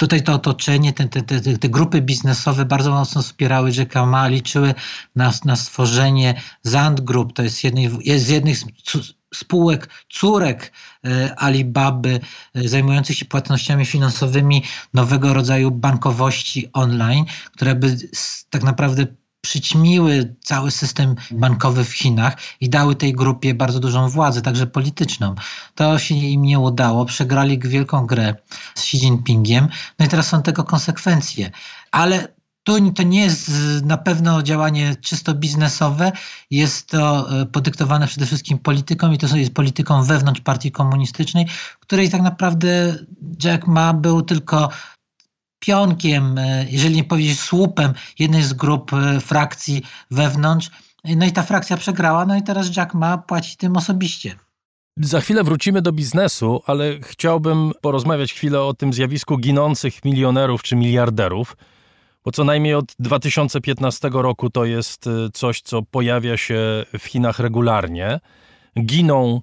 tutaj 0.00 0.22
to 0.22 0.32
otoczenie, 0.34 0.92
te, 0.92 1.08
te, 1.08 1.22
te, 1.22 1.58
te 1.58 1.68
grupy 1.68 2.02
biznesowe 2.02 2.64
bardzo 2.64 2.90
mocno 2.90 3.22
wspierały 3.22 3.70
Jacka 3.76 4.28
liczyły 4.28 4.74
na, 5.16 5.32
na 5.44 5.56
stworzenie 5.56 6.40
Zand 6.62 7.00
Group, 7.00 7.32
to 7.32 7.42
jest, 7.42 7.64
jednej, 7.64 7.90
jest 8.04 8.24
z 8.24 8.28
jednych 8.28 8.58
z 8.58 8.64
spółek, 9.34 9.88
córek 10.08 10.72
e, 11.04 11.34
Alibaby 11.42 12.20
e, 12.54 12.68
zajmujących 12.68 13.16
się 13.16 13.24
płatnościami 13.24 13.86
finansowymi 13.86 14.62
nowego 14.94 15.34
rodzaju 15.34 15.70
bankowości 15.70 16.68
online, 16.72 17.24
które 17.52 17.74
by 17.74 17.96
tak 18.50 18.62
naprawdę 18.62 19.06
przyćmiły 19.40 20.34
cały 20.44 20.70
system 20.70 21.14
bankowy 21.30 21.84
w 21.84 21.92
Chinach 21.92 22.36
i 22.60 22.70
dały 22.70 22.96
tej 22.96 23.12
grupie 23.12 23.54
bardzo 23.54 23.80
dużą 23.80 24.08
władzę, 24.08 24.42
także 24.42 24.66
polityczną. 24.66 25.34
To 25.74 25.98
się 25.98 26.14
im 26.14 26.42
nie 26.42 26.58
udało, 26.58 27.04
przegrali 27.04 27.58
wielką 27.58 28.06
grę 28.06 28.34
z 28.74 28.80
Xi 28.80 28.96
Jinpingiem, 28.96 29.68
no 29.98 30.06
i 30.06 30.08
teraz 30.08 30.28
są 30.28 30.42
tego 30.42 30.64
konsekwencje. 30.64 31.50
Ale 31.90 32.28
tu 32.62 32.90
to 32.92 33.02
nie 33.02 33.20
jest 33.20 33.50
na 33.84 33.96
pewno 33.96 34.42
działanie 34.42 34.96
czysto 34.96 35.34
biznesowe, 35.34 36.12
jest 36.50 36.88
to 36.88 37.40
e, 37.40 37.46
podyktowane 37.46 38.06
przede 38.06 38.26
wszystkim 38.26 38.58
polityką 38.58 39.12
i 39.12 39.18
to 39.18 39.36
jest 39.36 39.54
polityką 39.54 40.04
wewnątrz 40.04 40.40
partii 40.40 40.72
komunistycznej, 40.72 41.46
której 41.80 42.10
tak 42.10 42.22
naprawdę 42.22 42.94
Jack 43.44 43.66
Ma 43.66 43.94
był 43.94 44.22
tylko 44.22 44.68
pionkiem, 45.60 46.38
e, 46.38 46.66
jeżeli 46.70 46.96
nie 46.96 47.04
powiedzieć 47.04 47.40
słupem 47.40 47.92
jednej 48.18 48.42
z 48.42 48.52
grup 48.52 48.92
e, 48.92 49.20
frakcji 49.20 49.82
wewnątrz. 50.10 50.70
No 51.04 51.26
i 51.26 51.32
ta 51.32 51.42
frakcja 51.42 51.76
przegrała, 51.76 52.26
no 52.26 52.36
i 52.36 52.42
teraz 52.42 52.76
Jack 52.76 52.94
Ma 52.94 53.18
płaci 53.18 53.56
tym 53.56 53.76
osobiście. 53.76 54.34
Za 54.96 55.20
chwilę 55.20 55.44
wrócimy 55.44 55.82
do 55.82 55.92
biznesu, 55.92 56.62
ale 56.66 57.00
chciałbym 57.02 57.72
porozmawiać 57.80 58.32
chwilę 58.32 58.62
o 58.62 58.74
tym 58.74 58.92
zjawisku 58.92 59.38
ginących 59.38 60.04
milionerów 60.04 60.62
czy 60.62 60.76
miliarderów, 60.76 61.56
bo 62.24 62.32
co 62.32 62.44
najmniej 62.44 62.74
od 62.74 62.94
2015 62.98 64.10
roku 64.12 64.50
to 64.50 64.64
jest 64.64 65.06
e, 65.06 65.10
coś, 65.32 65.60
co 65.60 65.82
pojawia 65.82 66.36
się 66.36 66.84
w 66.98 67.04
Chinach 67.04 67.38
regularnie. 67.38 68.20
Giną 68.80 69.42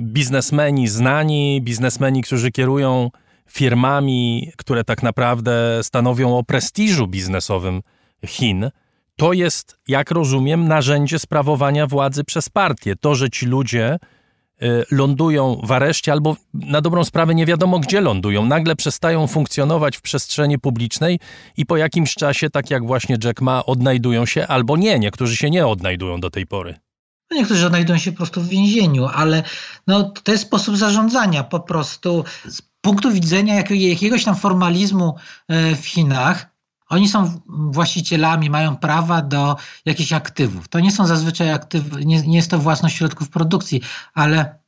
biznesmeni 0.00 0.88
znani, 0.88 1.60
biznesmeni, 1.62 2.22
którzy 2.22 2.50
kierują 2.50 3.10
firmami, 3.52 4.52
które 4.56 4.84
tak 4.84 5.02
naprawdę 5.02 5.80
stanowią 5.82 6.38
o 6.38 6.44
prestiżu 6.44 7.06
biznesowym 7.06 7.82
Chin, 8.26 8.70
to 9.16 9.32
jest, 9.32 9.78
jak 9.88 10.10
rozumiem, 10.10 10.68
narzędzie 10.68 11.18
sprawowania 11.18 11.86
władzy 11.86 12.24
przez 12.24 12.48
partię. 12.48 12.96
To, 12.96 13.14
że 13.14 13.30
ci 13.30 13.46
ludzie 13.46 13.98
y, 14.62 14.84
lądują 14.90 15.60
w 15.64 15.72
areszcie 15.72 16.12
albo 16.12 16.36
na 16.54 16.80
dobrą 16.80 17.04
sprawę 17.04 17.34
nie 17.34 17.46
wiadomo 17.46 17.78
gdzie 17.78 18.00
lądują, 18.00 18.46
nagle 18.46 18.76
przestają 18.76 19.26
funkcjonować 19.26 19.96
w 19.96 20.02
przestrzeni 20.02 20.58
publicznej 20.58 21.18
i 21.56 21.66
po 21.66 21.76
jakimś 21.76 22.14
czasie, 22.14 22.50
tak 22.50 22.70
jak 22.70 22.86
właśnie 22.86 23.16
Jack 23.24 23.40
Ma, 23.40 23.66
odnajdują 23.66 24.26
się 24.26 24.46
albo 24.46 24.76
nie. 24.76 24.98
Niektórzy 24.98 25.36
się 25.36 25.50
nie 25.50 25.66
odnajdują 25.66 26.20
do 26.20 26.30
tej 26.30 26.46
pory. 26.46 26.74
No 27.30 27.36
niektórzy 27.36 27.66
odnajdują 27.66 27.98
się 27.98 28.12
po 28.12 28.16
prostu 28.16 28.40
w 28.40 28.48
więzieniu, 28.48 29.06
ale 29.14 29.42
no, 29.86 30.12
to 30.24 30.32
jest 30.32 30.44
sposób 30.44 30.76
zarządzania. 30.76 31.44
Po 31.44 31.60
prostu 31.60 32.24
punktu 32.82 33.12
widzenia 33.12 33.54
jakiegoś 33.70 34.24
tam 34.24 34.36
formalizmu 34.36 35.16
e, 35.48 35.76
w 35.76 35.86
Chinach, 35.86 36.52
oni 36.88 37.08
są 37.08 37.40
właścicielami, 37.48 38.50
mają 38.50 38.76
prawa 38.76 39.22
do 39.22 39.56
jakichś 39.84 40.12
aktywów. 40.12 40.68
To 40.68 40.80
nie 40.80 40.92
są 40.92 41.06
zazwyczaj 41.06 41.52
aktywy, 41.52 42.04
nie, 42.04 42.22
nie 42.22 42.36
jest 42.36 42.50
to 42.50 42.58
własność 42.58 42.96
środków 42.96 43.28
produkcji, 43.28 43.80
ale 44.14 44.61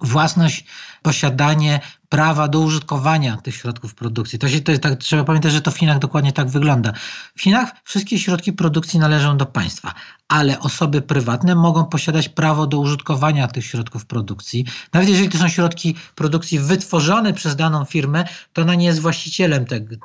własność, 0.00 0.64
posiadanie 1.02 1.80
prawa 2.08 2.48
do 2.48 2.60
użytkowania 2.60 3.36
tych 3.36 3.54
środków 3.54 3.94
produkcji. 3.94 4.38
To 4.38 4.48
się, 4.48 4.60
to 4.60 4.72
jest 4.72 4.82
tak, 4.82 4.98
trzeba 4.98 5.24
pamiętać, 5.24 5.52
że 5.52 5.60
to 5.60 5.70
w 5.70 5.78
Chinach 5.78 5.98
dokładnie 5.98 6.32
tak 6.32 6.48
wygląda. 6.48 6.92
W 7.36 7.42
Chinach 7.42 7.72
wszystkie 7.84 8.18
środki 8.18 8.52
produkcji 8.52 8.98
należą 8.98 9.36
do 9.36 9.46
państwa, 9.46 9.94
ale 10.28 10.60
osoby 10.60 11.02
prywatne 11.02 11.54
mogą 11.54 11.84
posiadać 11.84 12.28
prawo 12.28 12.66
do 12.66 12.78
użytkowania 12.78 13.48
tych 13.48 13.66
środków 13.66 14.06
produkcji. 14.06 14.66
Nawet 14.92 15.08
jeżeli 15.08 15.28
to 15.28 15.38
są 15.38 15.48
środki 15.48 15.94
produkcji 16.14 16.58
wytworzone 16.58 17.32
przez 17.32 17.56
daną 17.56 17.84
firmę, 17.84 18.24
to 18.52 18.62
ona 18.62 18.74
nie 18.74 18.86
jest 18.86 19.00
właścicielem 19.00 19.66
tego, 19.66 19.96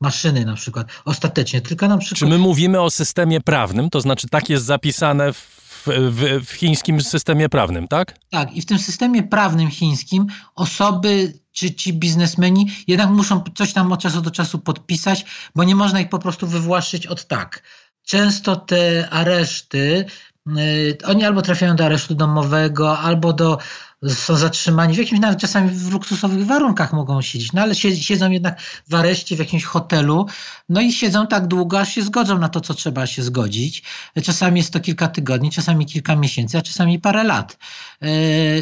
maszyny 0.00 0.44
na 0.44 0.54
przykład, 0.54 0.88
ostatecznie, 1.04 1.60
tylko 1.60 1.88
na 1.88 1.98
przykład... 1.98 2.18
Czy 2.18 2.26
my 2.26 2.38
mówimy 2.38 2.80
o 2.80 2.90
systemie 2.90 3.40
prawnym, 3.40 3.90
to 3.90 4.00
znaczy 4.00 4.28
tak 4.28 4.50
jest 4.50 4.64
zapisane 4.64 5.32
w 5.32 5.65
w, 5.86 6.44
w, 6.46 6.52
chińskim 6.52 7.00
systemie 7.00 7.48
prawnym, 7.48 7.88
tak? 7.88 8.14
Tak, 8.30 8.52
i 8.52 8.62
w 8.62 8.66
tym 8.66 8.78
systemie 8.78 9.22
prawnym 9.22 9.70
chińskim 9.70 10.26
osoby 10.54 11.32
czy 11.52 11.74
ci 11.74 11.92
biznesmeni 11.92 12.70
jednak 12.86 13.10
muszą 13.10 13.44
coś 13.54 13.72
tam 13.72 13.92
od 13.92 14.00
czasu 14.00 14.22
do 14.22 14.30
czasu 14.30 14.58
podpisać, 14.58 15.24
bo 15.54 15.64
nie 15.64 15.74
można 15.74 16.00
ich 16.00 16.08
po 16.08 16.18
prostu 16.18 16.46
wywłaszczyć 16.46 17.06
od 17.06 17.26
tak. 17.26 17.62
Często 18.02 18.56
te 18.56 19.10
areszty, 19.10 20.04
yy, 20.46 20.98
oni 21.04 21.24
albo 21.24 21.42
trafiają 21.42 21.76
do 21.76 21.84
aresztu 21.84 22.14
domowego, 22.14 22.98
albo 22.98 23.32
do 23.32 23.58
są 24.14 24.36
zatrzymani 24.36 24.94
w 24.94 24.98
jakimś 24.98 25.20
nawet 25.20 25.38
czasami 25.38 25.70
w 25.70 25.92
luksusowych 25.92 26.46
warunkach 26.46 26.92
mogą 26.92 27.22
siedzieć, 27.22 27.52
no 27.52 27.62
ale 27.62 27.74
siedzą 27.74 28.30
jednak 28.30 28.60
w 28.88 28.94
areszcie 28.94 29.36
w 29.36 29.38
jakimś 29.38 29.64
hotelu, 29.64 30.26
no 30.68 30.80
i 30.80 30.92
siedzą 30.92 31.26
tak 31.26 31.46
długo, 31.46 31.80
aż 31.80 31.94
się 31.94 32.02
zgodzą 32.02 32.38
na 32.38 32.48
to, 32.48 32.60
co 32.60 32.74
trzeba 32.74 33.06
się 33.06 33.22
zgodzić. 33.22 33.82
Czasami 34.24 34.60
jest 34.60 34.72
to 34.72 34.80
kilka 34.80 35.08
tygodni, 35.08 35.50
czasami 35.50 35.86
kilka 35.86 36.16
miesięcy, 36.16 36.58
a 36.58 36.62
czasami 36.62 36.98
parę 36.98 37.24
lat. 37.24 37.58
E, 38.00 38.08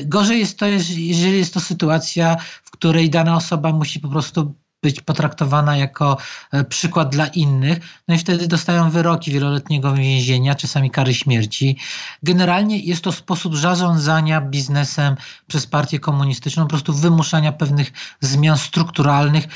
gorzej 0.05 0.39
jest 0.41 0.59
to, 0.59 0.67
jeżeli 0.67 1.39
jest 1.39 1.55
to 1.55 1.61
sytuacja, 1.61 2.37
w 2.65 2.71
której 2.71 3.11
dana 3.11 3.37
osoba 3.37 3.73
musi 3.73 4.01
po 4.01 4.09
prostu 4.09 4.55
być 4.85 5.01
potraktowana 5.01 5.77
jako 5.77 6.17
e, 6.53 6.65
przykład 6.65 7.09
dla 7.09 7.27
innych, 7.27 7.79
no 8.09 8.15
i 8.15 8.19
wtedy 8.19 8.49
dostają 8.49 8.91
wyroki 8.91 9.33
wieloletniego 9.33 9.95
więzienia, 9.95 10.55
czasami 10.55 10.91
kary 10.91 11.15
śmierci. 11.15 11.77
Generalnie 12.23 12.79
jest 12.79 13.05
to 13.05 13.13
sposób 13.13 13.57
zarządzania 13.57 14.41
biznesem 14.41 15.17
przez 15.47 15.67
partię 15.67 15.99
komunistyczną, 15.99 16.63
po 16.63 16.69
prostu 16.69 16.93
wymuszania 16.93 17.53
pewnych 17.53 17.93
zmian 18.21 18.59
strukturalnych 18.59 19.45
e, 19.45 19.49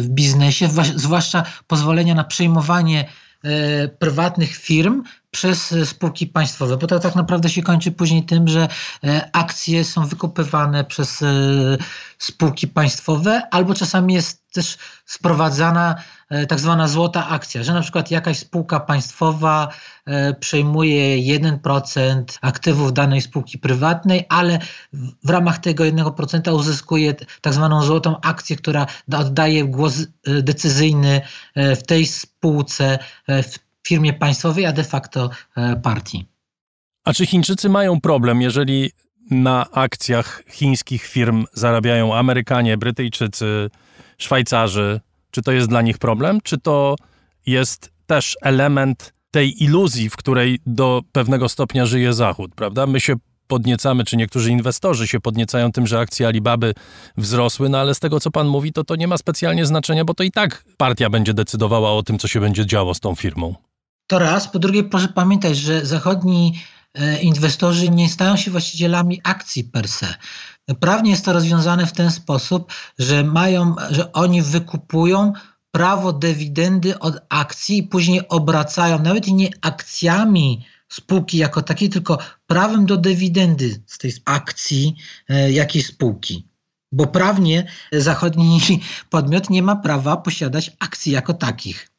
w 0.00 0.08
biznesie, 0.08 0.68
zwłaszcza 0.96 1.42
pozwolenia 1.66 2.14
na 2.14 2.24
przejmowanie 2.24 3.08
e, 3.44 3.88
prywatnych 3.88 4.56
firm 4.56 5.02
przez 5.34 5.74
spółki 5.84 6.26
państwowe, 6.26 6.76
bo 6.76 6.86
to 6.86 6.98
tak 6.98 7.14
naprawdę 7.14 7.48
się 7.48 7.62
kończy 7.62 7.92
później 7.92 8.24
tym, 8.24 8.48
że 8.48 8.68
akcje 9.32 9.84
są 9.84 10.06
wykupywane 10.06 10.84
przez 10.84 11.24
spółki 12.18 12.68
państwowe, 12.68 13.42
albo 13.50 13.74
czasami 13.74 14.14
jest 14.14 14.44
też 14.54 14.78
sprowadzana 15.06 15.94
e, 16.28 16.46
tak 16.46 16.60
zwana 16.60 16.88
złota 16.88 17.28
akcja, 17.28 17.62
że 17.62 17.74
na 17.74 17.80
przykład 17.80 18.10
jakaś 18.10 18.38
spółka 18.38 18.80
państwowa 18.80 19.68
e, 20.06 20.34
przejmuje 20.34 21.38
1% 21.38 22.24
aktywów 22.40 22.92
danej 22.92 23.20
spółki 23.20 23.58
prywatnej, 23.58 24.26
ale 24.28 24.58
w 25.24 25.30
ramach 25.30 25.58
tego 25.58 25.84
1% 25.84 26.54
uzyskuje 26.54 27.14
tak 27.40 27.54
zwaną 27.54 27.82
złotą 27.82 28.20
akcję, 28.20 28.56
która 28.56 28.86
oddaje 29.18 29.64
głos 29.64 30.00
e, 30.00 30.42
decyzyjny 30.42 31.20
w 31.56 31.82
tej 31.86 32.06
spółce, 32.06 32.98
w 33.28 33.58
firmie 33.86 34.12
państwowej, 34.12 34.66
a 34.66 34.72
de 34.72 34.84
facto 34.84 35.30
partii. 35.82 36.24
A 37.04 37.12
czy 37.12 37.26
Chińczycy 37.26 37.68
mają 37.68 38.00
problem, 38.00 38.42
jeżeli 38.42 38.90
na 39.30 39.70
akcjach 39.70 40.42
chińskich 40.50 41.02
firm 41.02 41.44
zarabiają 41.52 42.14
Amerykanie, 42.14 42.78
Brytyjczycy, 42.78 43.70
Szwajcarzy? 44.18 45.00
Czy 45.30 45.42
to 45.42 45.52
jest 45.52 45.68
dla 45.68 45.82
nich 45.82 45.98
problem? 45.98 46.40
Czy 46.40 46.58
to 46.58 46.96
jest 47.46 47.92
też 48.06 48.36
element 48.42 49.12
tej 49.30 49.64
iluzji, 49.64 50.10
w 50.10 50.16
której 50.16 50.60
do 50.66 51.02
pewnego 51.12 51.48
stopnia 51.48 51.86
żyje 51.86 52.12
Zachód, 52.12 52.54
prawda? 52.54 52.86
My 52.86 53.00
się 53.00 53.14
podniecamy, 53.46 54.04
czy 54.04 54.16
niektórzy 54.16 54.50
inwestorzy 54.50 55.08
się 55.08 55.20
podniecają 55.20 55.72
tym, 55.72 55.86
że 55.86 55.98
akcje 55.98 56.26
Alibaby 56.26 56.74
wzrosły, 57.16 57.68
no 57.68 57.78
ale 57.78 57.94
z 57.94 58.00
tego, 58.00 58.20
co 58.20 58.30
pan 58.30 58.46
mówi, 58.46 58.72
to 58.72 58.84
to 58.84 58.96
nie 58.96 59.08
ma 59.08 59.18
specjalnie 59.18 59.66
znaczenia, 59.66 60.04
bo 60.04 60.14
to 60.14 60.24
i 60.24 60.30
tak 60.30 60.64
partia 60.76 61.10
będzie 61.10 61.34
decydowała 61.34 61.92
o 61.92 62.02
tym, 62.02 62.18
co 62.18 62.28
się 62.28 62.40
będzie 62.40 62.66
działo 62.66 62.94
z 62.94 63.00
tą 63.00 63.14
firmą. 63.14 63.54
To 64.06 64.18
raz. 64.18 64.48
Po 64.48 64.58
drugie, 64.58 64.84
proszę 64.84 65.08
pamiętać, 65.08 65.56
że 65.56 65.86
zachodni 65.86 66.62
e, 66.94 67.22
inwestorzy 67.22 67.90
nie 67.90 68.08
stają 68.08 68.36
się 68.36 68.50
właścicielami 68.50 69.20
akcji 69.24 69.64
per 69.64 69.88
se. 69.88 70.14
Prawnie 70.80 71.10
jest 71.10 71.24
to 71.24 71.32
rozwiązane 71.32 71.86
w 71.86 71.92
ten 71.92 72.10
sposób, 72.10 72.72
że 72.98 73.24
mają, 73.24 73.74
że 73.90 74.12
oni 74.12 74.42
wykupują 74.42 75.32
prawo 75.70 76.12
dywidendy 76.12 76.98
od 76.98 77.20
akcji 77.28 77.78
i 77.78 77.82
później 77.82 78.28
obracają 78.28 79.02
nawet 79.02 79.26
nie 79.26 79.50
akcjami 79.60 80.64
spółki 80.88 81.38
jako 81.38 81.62
takiej, 81.62 81.88
tylko 81.88 82.18
prawem 82.46 82.86
do 82.86 82.96
dywidendy 82.96 83.82
z 83.86 83.98
tej 83.98 84.12
akcji 84.24 84.96
e, 85.28 85.52
jakiejś 85.52 85.86
spółki. 85.86 86.48
Bo 86.92 87.06
prawnie 87.06 87.66
zachodni 87.92 88.60
podmiot 89.10 89.50
nie 89.50 89.62
ma 89.62 89.76
prawa 89.76 90.16
posiadać 90.16 90.70
akcji 90.78 91.12
jako 91.12 91.34
takich. 91.34 91.93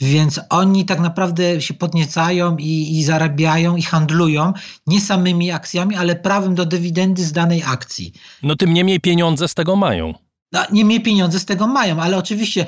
Więc 0.00 0.40
oni 0.50 0.84
tak 0.84 1.00
naprawdę 1.00 1.60
się 1.60 1.74
podniecają 1.74 2.56
i, 2.56 2.98
i 2.98 3.04
zarabiają 3.04 3.76
i 3.76 3.82
handlują 3.82 4.52
nie 4.86 5.00
samymi 5.00 5.50
akcjami, 5.50 5.96
ale 5.96 6.16
prawem 6.16 6.54
do 6.54 6.66
dywidendy 6.66 7.24
z 7.24 7.32
danej 7.32 7.62
akcji. 7.66 8.12
No 8.42 8.56
tym 8.56 8.74
niemniej 8.74 9.00
pieniądze 9.00 9.48
z 9.48 9.54
tego 9.54 9.76
mają. 9.76 10.14
no, 10.52 10.60
niemniej 10.72 11.00
pieniądze 11.00 11.40
z 11.40 11.44
tego 11.44 11.66
mają, 11.66 12.02
ale 12.02 12.16
oczywiście 12.16 12.66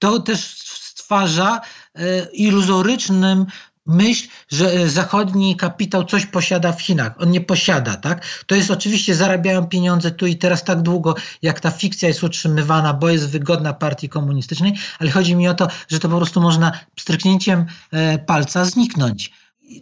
to 0.00 0.20
też 0.20 0.40
stwarza 1.04 1.60
e, 1.94 2.26
iluzorycznym 2.32 3.46
myśl, 3.86 4.28
że 4.48 4.72
e, 4.72 4.88
zachodni 4.88 5.56
kapitał 5.56 6.04
coś 6.04 6.26
posiada 6.26 6.72
w 6.72 6.82
Chinach. 6.82 7.14
On 7.18 7.30
nie 7.30 7.40
posiada, 7.40 7.96
tak? 7.96 8.26
To 8.46 8.54
jest 8.54 8.70
oczywiście, 8.70 9.14
zarabiają 9.14 9.66
pieniądze 9.66 10.10
tu 10.10 10.26
i 10.26 10.36
teraz 10.36 10.64
tak 10.64 10.82
długo, 10.82 11.14
jak 11.42 11.60
ta 11.60 11.70
fikcja 11.70 12.08
jest 12.08 12.22
utrzymywana, 12.22 12.94
bo 12.94 13.08
jest 13.08 13.30
wygodna 13.30 13.72
partii 13.72 14.08
komunistycznej, 14.08 14.72
ale 14.98 15.10
chodzi 15.10 15.36
mi 15.36 15.48
o 15.48 15.54
to, 15.54 15.68
że 15.88 15.98
to 15.98 16.08
po 16.08 16.16
prostu 16.16 16.40
można 16.40 16.72
stryknięciem 16.98 17.66
e, 17.92 18.18
palca 18.18 18.64
zniknąć. 18.64 19.32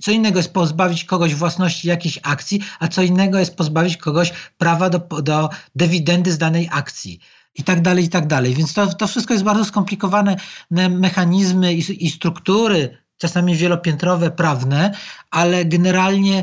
Co 0.01 0.11
innego 0.11 0.39
jest 0.39 0.53
pozbawić 0.53 1.05
kogoś 1.05 1.35
własności 1.35 1.89
jakiejś 1.89 2.19
akcji, 2.23 2.61
a 2.81 2.89
co 2.89 3.03
innego 3.03 3.39
jest 3.39 3.57
pozbawić 3.57 3.97
kogoś 3.97 4.33
prawa 4.59 4.91
do, 4.91 4.99
do 5.23 5.51
dywidendy 5.75 6.33
z 6.33 6.39
danej 6.39 6.69
akcji 6.73 7.21
i 7.55 7.65
tak 7.65 7.83
dalej, 7.83 8.05
i 8.05 8.09
tak 8.09 8.27
dalej. 8.27 8.55
Więc 8.55 8.75
to, 8.75 8.87
to 8.87 9.07
wszystko 9.07 9.35
jest 9.35 9.45
bardzo 9.45 9.65
skomplikowane 9.65 10.37
mechanizmy 10.91 11.75
i, 11.75 12.07
i 12.07 12.11
struktury, 12.11 13.02
czasami 13.23 13.57
wielopiętrowe, 13.57 14.31
prawne, 14.31 14.95
ale 15.31 15.65
generalnie 15.65 16.43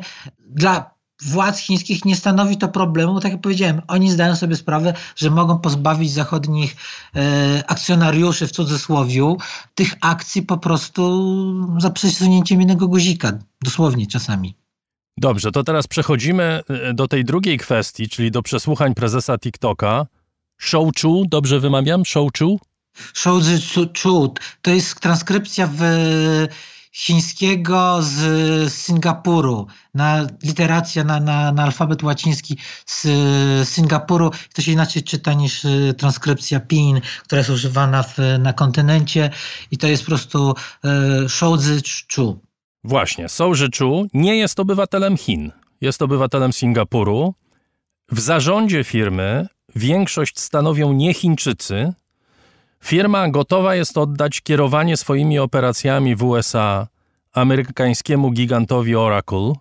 dla 0.50 0.92
władz 1.22 1.60
chińskich 1.60 2.06
nie 2.06 2.16
stanowi 2.16 2.58
to 2.58 2.68
problemu, 2.68 3.20
tak 3.20 3.32
jak 3.32 3.42
powiedziałem, 3.42 3.82
oni 3.88 4.12
zdają 4.12 4.36
sobie 4.36 4.56
sprawę, 4.56 4.94
że 5.16 5.30
mogą 5.30 5.60
pozbawić 5.60 6.12
zachodnich 6.12 6.76
e, 7.16 7.64
akcjonariuszy 7.68 8.48
w 8.48 8.52
cudzysłowiu 8.52 9.38
tych 9.76 9.94
akcji 10.02 10.42
po 10.42 10.58
prostu 10.58 11.02
za 11.80 11.90
przesunięciem 11.90 12.60
jednego 12.60 12.88
guzika, 12.88 13.32
dosłownie 13.62 14.08
czasami. 14.08 14.56
Dobrze, 15.18 15.52
to 15.52 15.64
teraz 15.64 15.88
przechodzimy 15.88 16.62
e, 16.70 16.94
do 16.94 17.08
tej 17.08 17.26
drugiej 17.26 17.58
kwestii, 17.58 18.10
czyli 18.10 18.32
do 18.32 18.42
przesłuchań 18.42 18.94
prezesa 18.94 19.38
TikToka. 19.38 20.06
Shouchu, 20.58 21.26
dobrze 21.30 21.60
wymawiam? 21.60 22.06
Shouchu? 22.06 22.60
Shouzi 23.14 23.60
Chu, 24.04 24.34
to 24.62 24.72
jest 24.72 25.00
transkrypcja 25.00 25.70
w 25.74 25.82
chińskiego 26.92 28.00
z 28.02 28.74
Singapuru, 28.74 29.68
na 29.94 30.28
literacja, 30.44 31.04
na, 31.04 31.20
na, 31.20 31.52
na 31.52 31.64
alfabet 31.64 32.04
łaciński 32.04 32.58
z 32.86 33.08
Singapuru. 33.70 34.32
To 34.54 34.62
się 34.62 34.72
inaczej 34.72 35.04
czyta 35.04 35.34
niż 35.34 35.66
e, 35.66 35.94
transkrypcja 35.94 36.60
PIN, 36.60 37.02
która 37.24 37.40
jest 37.40 37.50
używana 37.50 38.04
w, 38.04 38.18
na 38.40 38.54
kontynencie 38.54 39.30
i 39.72 39.78
to 39.78 39.88
jest 39.88 40.04
po 40.04 40.10
prostu 40.10 40.54
e, 40.84 41.30
Shouzi 41.30 41.82
Chu. 42.16 42.40
Właśnie, 42.84 43.30
Shouzi 43.30 43.68
Chu 43.78 44.08
nie 44.14 44.38
jest 44.38 44.60
obywatelem 44.60 45.18
Chin, 45.18 45.52
jest 45.82 46.02
obywatelem 46.02 46.54
Singapuru. 46.54 47.34
W 48.12 48.20
zarządzie 48.20 48.84
firmy 48.84 49.48
większość 49.76 50.40
stanowią 50.40 50.94
nie 50.94 51.14
Chińczycy. 51.14 51.94
Firma 52.84 53.30
gotowa 53.30 53.76
jest 53.76 53.98
oddać 53.98 54.42
kierowanie 54.42 54.98
swoimi 54.98 55.40
operacjami 55.40 56.16
w 56.16 56.24
USA 56.24 56.88
amerykańskiemu 57.34 58.32
gigantowi 58.32 58.96
Oracle, 58.96 59.54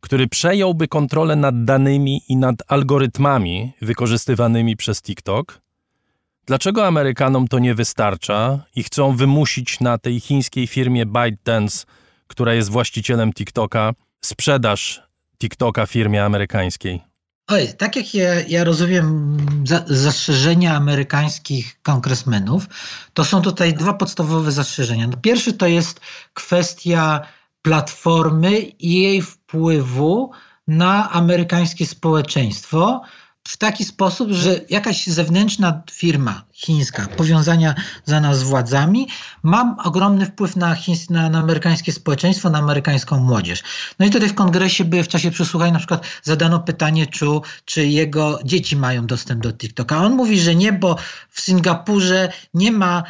który 0.00 0.28
przejąłby 0.28 0.88
kontrolę 0.88 1.36
nad 1.36 1.64
danymi 1.64 2.22
i 2.28 2.36
nad 2.36 2.56
algorytmami 2.68 3.72
wykorzystywanymi 3.82 4.76
przez 4.76 5.02
TikTok. 5.02 5.60
Dlaczego 6.46 6.86
Amerykanom 6.86 7.48
to 7.48 7.58
nie 7.58 7.74
wystarcza 7.74 8.64
i 8.76 8.82
chcą 8.82 9.16
wymusić 9.16 9.80
na 9.80 9.98
tej 9.98 10.20
chińskiej 10.20 10.66
firmie 10.66 11.06
ByteDance, 11.06 11.86
która 12.26 12.54
jest 12.54 12.70
właścicielem 12.70 13.32
TikToka, 13.32 13.92
sprzedaż 14.20 15.02
TikToka 15.38 15.86
firmie 15.86 16.24
amerykańskiej? 16.24 17.09
Oj, 17.50 17.68
tak 17.78 17.96
jak 17.96 18.14
ja, 18.14 18.40
ja 18.48 18.64
rozumiem 18.64 19.36
za, 19.66 19.84
zastrzeżenia 19.86 20.76
amerykańskich 20.76 21.82
kongresmenów, 21.82 22.66
to 23.14 23.24
są 23.24 23.42
tutaj 23.42 23.74
dwa 23.74 23.94
podstawowe 23.94 24.52
zastrzeżenia. 24.52 25.08
Pierwszy 25.22 25.52
to 25.52 25.66
jest 25.66 26.00
kwestia 26.34 27.20
platformy 27.62 28.58
i 28.60 29.02
jej 29.02 29.22
wpływu 29.22 30.30
na 30.68 31.10
amerykańskie 31.10 31.86
społeczeństwo 31.86 33.02
w 33.48 33.56
taki 33.56 33.84
sposób, 33.84 34.30
że 34.30 34.60
jakaś 34.70 35.06
zewnętrzna 35.06 35.82
firma 35.90 36.44
chińska, 36.52 37.08
powiązania 37.16 37.74
za 38.04 38.20
nas 38.20 38.38
z 38.38 38.42
władzami, 38.42 39.08
ma 39.42 39.76
ogromny 39.84 40.26
wpływ 40.26 40.56
na, 40.56 40.74
chińs, 40.74 41.10
na, 41.10 41.30
na, 41.30 41.38
amerykańskie 41.38 41.92
społeczeństwo, 41.92 42.50
na 42.50 42.58
amerykańską 42.58 43.20
młodzież. 43.20 43.62
No 43.98 44.06
i 44.06 44.10
tutaj 44.10 44.28
w 44.28 44.34
kongresie 44.34 44.84
by 44.84 45.02
w 45.02 45.08
czasie 45.08 45.30
przesłuchań 45.30 45.72
na 45.72 45.78
przykład 45.78 46.06
zadano 46.22 46.60
pytanie, 46.60 47.06
czy, 47.06 47.26
czy 47.64 47.86
jego 47.86 48.38
dzieci 48.44 48.76
mają 48.76 49.06
dostęp 49.06 49.42
do 49.42 49.52
TikToka. 49.52 49.98
On 49.98 50.14
mówi, 50.14 50.40
że 50.40 50.54
nie, 50.54 50.72
bo 50.72 50.96
w 51.30 51.40
Singapurze 51.40 52.32
nie 52.54 52.72
ma 52.72 53.02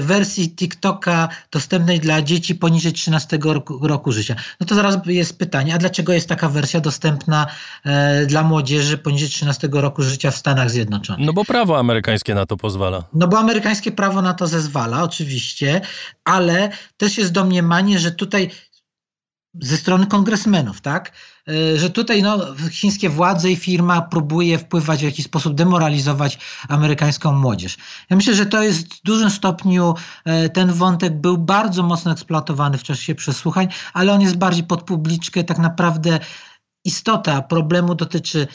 wersji 0.00 0.50
TikToka 0.50 1.28
dostępnej 1.50 2.00
dla 2.00 2.22
dzieci 2.22 2.54
poniżej 2.54 2.92
13 2.92 3.38
roku, 3.42 3.86
roku, 3.86 4.12
życia. 4.12 4.36
No 4.60 4.66
to 4.66 4.74
zaraz 4.74 4.98
jest 5.06 5.38
pytanie, 5.38 5.74
a 5.74 5.78
dlaczego 5.78 6.12
jest 6.12 6.28
taka 6.28 6.48
wersja 6.48 6.80
dostępna 6.80 7.46
e, 7.84 8.26
dla 8.26 8.42
młodzieży 8.42 8.98
poniżej 8.98 9.28
13 9.28 9.68
roku 9.72 10.02
życia 10.02 10.30
w 10.30 10.36
Stanach 10.36 10.70
Zjednoczonych? 10.70 11.26
No 11.26 11.32
bo 11.32 11.44
prawo 11.44 11.78
amerykańskie 11.78 12.34
na 12.34 12.46
to 12.46 12.56
pozwala. 12.56 13.04
No 13.12 13.28
bo 13.28 13.38
amerykańskie 13.38 13.92
prawo 13.92 14.22
na 14.22 14.34
to 14.34 14.46
zezwala, 14.46 15.02
oczywiście, 15.02 15.80
ale 16.24 16.70
też 16.96 17.18
jest 17.18 17.32
domniemanie, 17.32 17.98
że 17.98 18.10
tutaj 18.12 18.50
ze 19.60 19.76
strony 19.76 20.06
kongresmenów, 20.06 20.80
tak? 20.80 21.12
E, 21.48 21.78
że 21.78 21.90
tutaj 21.90 22.22
no, 22.22 22.38
chińskie 22.70 23.08
władze 23.08 23.50
i 23.50 23.56
firma 23.56 24.02
próbuje 24.02 24.58
wpływać 24.58 25.00
w 25.00 25.04
jakiś 25.04 25.24
sposób, 25.24 25.54
demoralizować 25.54 26.38
amerykańską 26.68 27.32
młodzież. 27.32 27.76
Ja 28.10 28.16
myślę, 28.16 28.34
że 28.34 28.46
to 28.46 28.62
jest 28.62 28.94
w 28.94 29.02
dużym 29.02 29.30
stopniu 29.30 29.94
e, 30.24 30.48
ten 30.48 30.72
wątek 30.72 31.20
był 31.20 31.38
bardzo 31.38 31.82
mocno 31.82 32.12
eksploatowany 32.12 32.78
w 32.78 32.82
czasie 32.82 33.14
przesłuchań, 33.14 33.68
ale 33.92 34.12
on 34.12 34.20
jest 34.20 34.36
bardziej 34.36 34.64
pod 34.64 34.82
publiczkę. 34.82 35.44
Tak 35.44 35.58
naprawdę 35.58 36.20
istota 36.84 37.42
problemu 37.42 37.94
dotyczy 37.94 38.46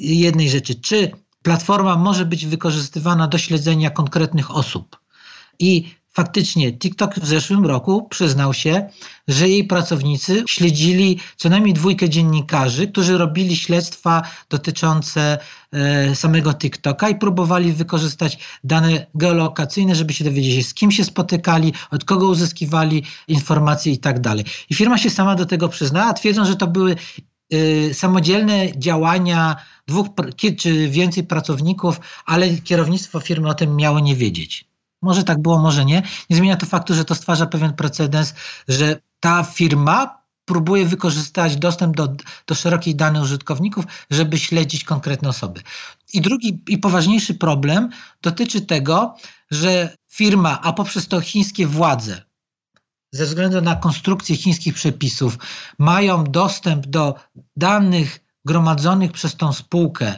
jednej 0.00 0.50
rzeczy. 0.50 0.74
Czy 0.74 1.10
platforma 1.42 1.96
może 1.96 2.24
być 2.24 2.46
wykorzystywana 2.46 3.28
do 3.28 3.38
śledzenia 3.38 3.90
konkretnych 3.90 4.50
osób? 4.50 5.00
I 5.58 5.94
Faktycznie 6.16 6.72
TikTok 6.72 7.14
w 7.14 7.26
zeszłym 7.26 7.66
roku 7.66 8.08
przyznał 8.08 8.54
się, 8.54 8.88
że 9.28 9.48
jej 9.48 9.64
pracownicy 9.64 10.44
śledzili 10.48 11.18
co 11.36 11.48
najmniej 11.48 11.74
dwójkę 11.74 12.08
dziennikarzy, 12.08 12.88
którzy 12.88 13.18
robili 13.18 13.56
śledztwa 13.56 14.22
dotyczące 14.50 15.38
e, 15.72 16.14
samego 16.14 16.54
TikToka 16.54 17.08
i 17.08 17.14
próbowali 17.14 17.72
wykorzystać 17.72 18.38
dane 18.64 19.06
geolokacyjne, 19.14 19.94
żeby 19.94 20.12
się 20.12 20.24
dowiedzieć, 20.24 20.68
z 20.68 20.74
kim 20.74 20.90
się 20.90 21.04
spotykali, 21.04 21.72
od 21.90 22.04
kogo 22.04 22.28
uzyskiwali 22.28 23.02
informacje 23.28 23.92
i 23.92 23.98
tak 23.98 24.20
dalej. 24.20 24.44
I 24.70 24.74
firma 24.74 24.98
się 24.98 25.10
sama 25.10 25.34
do 25.34 25.46
tego 25.46 25.68
przyznała, 25.68 26.12
twierdząc, 26.12 26.48
że 26.48 26.56
to 26.56 26.66
były 26.66 26.96
e, 27.52 27.94
samodzielne 27.94 28.78
działania 28.78 29.56
dwóch 29.86 30.06
czy 30.58 30.88
więcej 30.88 31.24
pracowników, 31.24 32.00
ale 32.26 32.48
kierownictwo 32.50 33.20
firmy 33.20 33.48
o 33.48 33.54
tym 33.54 33.76
miało 33.76 34.00
nie 34.00 34.16
wiedzieć. 34.16 34.75
Może 35.06 35.24
tak 35.24 35.42
było, 35.42 35.58
może 35.58 35.84
nie. 35.84 36.02
Nie 36.30 36.36
zmienia 36.36 36.56
to 36.56 36.66
faktu, 36.66 36.94
że 36.94 37.04
to 37.04 37.14
stwarza 37.14 37.46
pewien 37.46 37.72
precedens, 37.72 38.34
że 38.68 38.96
ta 39.20 39.42
firma 39.42 40.22
próbuje 40.44 40.86
wykorzystać 40.86 41.56
dostęp 41.56 41.96
do, 41.96 42.14
do 42.46 42.54
szerokich 42.54 42.96
danych 42.96 43.22
użytkowników, 43.22 43.84
żeby 44.10 44.38
śledzić 44.38 44.84
konkretne 44.84 45.28
osoby. 45.28 45.60
I 46.12 46.20
drugi 46.20 46.62
i 46.68 46.78
poważniejszy 46.78 47.34
problem 47.34 47.90
dotyczy 48.22 48.60
tego, 48.60 49.16
że 49.50 49.96
firma, 50.08 50.60
a 50.62 50.72
poprzez 50.72 51.08
to 51.08 51.20
chińskie 51.20 51.66
władze, 51.66 52.22
ze 53.12 53.24
względu 53.24 53.60
na 53.60 53.76
konstrukcję 53.76 54.36
chińskich 54.36 54.74
przepisów, 54.74 55.38
mają 55.78 56.24
dostęp 56.24 56.86
do 56.86 57.14
danych 57.56 58.20
gromadzonych 58.44 59.12
przez 59.12 59.36
tą 59.36 59.52
spółkę 59.52 60.14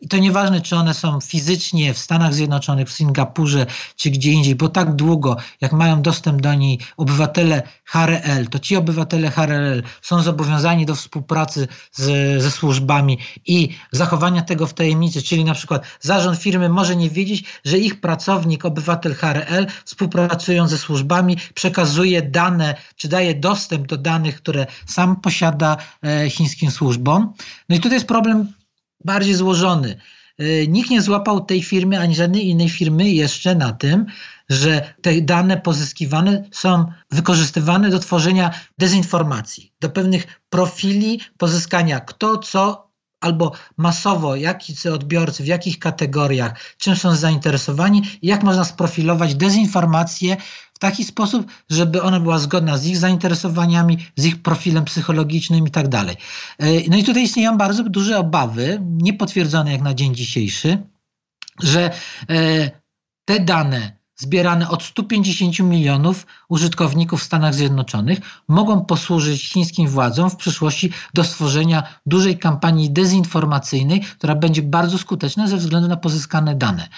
I 0.00 0.08
to 0.08 0.18
nieważne, 0.18 0.60
czy 0.60 0.76
one 0.76 0.94
są 0.94 1.20
fizycznie 1.20 1.94
w 1.94 1.98
Stanach 1.98 2.34
Zjednoczonych, 2.34 2.88
w 2.88 2.92
Singapurze, 2.92 3.66
czy 3.96 4.10
gdzie 4.10 4.32
indziej, 4.32 4.54
bo 4.54 4.68
tak 4.68 4.94
długo, 4.94 5.36
jak 5.60 5.72
mają 5.72 6.02
dostęp 6.02 6.40
do 6.40 6.54
niej 6.54 6.78
obywatele 6.96 7.62
HRL, 7.84 8.46
to 8.50 8.58
ci 8.58 8.76
obywatele 8.76 9.30
HRL 9.30 9.82
są 10.02 10.22
zobowiązani 10.22 10.86
do 10.86 10.94
współpracy 10.94 11.68
z, 11.92 12.42
ze 12.42 12.50
służbami 12.50 13.18
i 13.46 13.68
zachowania 13.92 14.42
tego 14.42 14.66
w 14.66 14.74
tajemnicy, 14.74 15.22
czyli 15.22 15.44
na 15.44 15.54
przykład 15.54 15.82
zarząd 16.00 16.38
firmy 16.38 16.68
może 16.68 16.96
nie 16.96 17.10
wiedzieć, 17.10 17.44
że 17.64 17.78
ich 17.78 18.00
pracownik, 18.00 18.64
obywatel 18.64 19.14
HRL, 19.14 19.66
współpracując 19.84 20.70
ze 20.70 20.78
służbami, 20.78 21.36
przekazuje 21.54 22.22
dane, 22.22 22.74
czy 22.96 23.08
daje 23.08 23.34
dostęp 23.34 23.86
do 23.86 23.96
danych, 23.96 24.36
które 24.36 24.66
sam 24.86 25.16
posiada 25.16 25.76
e, 26.02 26.30
chińskim 26.30 26.70
służbom. 26.70 27.32
No 27.68 27.76
i 27.76 27.80
tutaj 27.80 27.96
jest 27.96 28.08
problem 28.08 28.52
bardziej 29.04 29.34
złożony. 29.34 29.96
Y, 30.40 30.66
nikt 30.68 30.90
nie 30.90 31.02
złapał 31.02 31.44
tej 31.44 31.62
firmy 31.62 32.00
ani 32.00 32.14
żadnej 32.14 32.48
innej 32.48 32.68
firmy 32.68 33.10
jeszcze 33.10 33.54
na 33.54 33.72
tym, 33.72 34.06
że 34.48 34.94
te 35.02 35.20
dane 35.20 35.56
pozyskiwane 35.56 36.44
są 36.50 36.86
wykorzystywane 37.10 37.90
do 37.90 37.98
tworzenia 37.98 38.50
dezinformacji, 38.78 39.72
do 39.80 39.90
pewnych 39.90 40.40
profili 40.50 41.20
pozyskania 41.38 42.00
kto 42.00 42.38
co 42.38 42.92
albo 43.20 43.52
masowo, 43.76 44.36
jacy 44.36 44.92
odbiorcy, 44.92 45.42
w 45.42 45.46
jakich 45.46 45.78
kategoriach, 45.78 46.60
czym 46.78 46.96
są 46.96 47.16
zainteresowani 47.16 48.02
jak 48.22 48.42
można 48.42 48.64
sprofilować 48.64 49.34
dezinformację 49.34 50.36
taki 50.82 51.04
sposób, 51.04 51.46
żeby 51.70 52.02
ona 52.02 52.20
była 52.20 52.38
zgodna 52.38 52.78
z 52.78 52.86
ich 52.86 52.96
zainteresowaniami, 52.96 53.98
z 54.16 54.24
ich 54.24 54.42
profilem 54.42 54.84
psychologicznym 54.84 55.66
i 55.66 55.70
tak 55.70 55.88
dalej. 55.88 56.16
E, 56.58 56.66
no 56.90 56.96
i 56.96 57.04
tutaj 57.04 57.22
istnieją 57.22 57.58
bardzo 57.58 57.82
duże 57.82 58.18
obawy, 58.18 58.80
niepotwierdzone 58.82 59.72
jak 59.72 59.82
na 59.82 59.94
dzień 59.94 60.14
dzisiejszy, 60.14 60.78
że 61.62 61.90
e, 62.30 62.70
te 63.24 63.40
dane 63.40 64.02
zbierane 64.16 64.68
od 64.68 64.82
150 64.82 65.58
milionów 65.60 66.26
użytkowników 66.48 67.20
w 67.20 67.24
Stanach 67.24 67.54
Zjednoczonych 67.54 68.18
mogą 68.48 68.84
posłużyć 68.84 69.48
chińskim 69.48 69.88
władzom 69.88 70.30
w 70.30 70.36
przyszłości 70.36 70.92
do 71.14 71.24
stworzenia 71.24 71.82
dużej 72.06 72.38
kampanii 72.38 72.90
dezinformacyjnej, 72.90 74.00
która 74.00 74.34
będzie 74.34 74.62
bardzo 74.62 74.98
skuteczna 74.98 75.46
ze 75.46 75.56
względu 75.56 75.88
na 75.88 75.96
pozyskane 75.96 76.54
dane. 76.54 76.88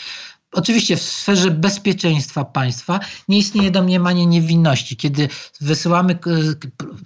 Oczywiście 0.54 0.96
w 0.96 1.02
sferze 1.02 1.50
bezpieczeństwa 1.50 2.44
państwa 2.44 3.00
nie 3.28 3.38
istnieje 3.38 3.70
domniemanie 3.70 4.26
niewinności. 4.26 4.96
Kiedy 4.96 5.28
wysyłamy, 5.60 6.18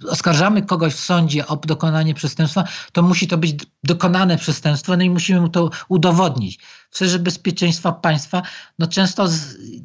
oskarżamy 0.09 0.61
kogoś 0.61 0.93
w 0.93 0.99
sądzie 0.99 1.47
o 1.47 1.55
dokonanie 1.55 2.13
przestępstwa, 2.13 2.63
to 2.91 3.01
musi 3.01 3.27
to 3.27 3.37
być 3.37 3.55
dokonane 3.83 4.37
przestępstwo, 4.37 4.97
no 4.97 5.03
i 5.03 5.09
musimy 5.09 5.41
mu 5.41 5.49
to 5.49 5.69
udowodnić. 5.89 6.59
W 6.89 6.95
sferze 6.97 7.19
bezpieczeństwa 7.19 7.91
państwa 7.91 8.41
no 8.79 8.87
często 8.87 9.27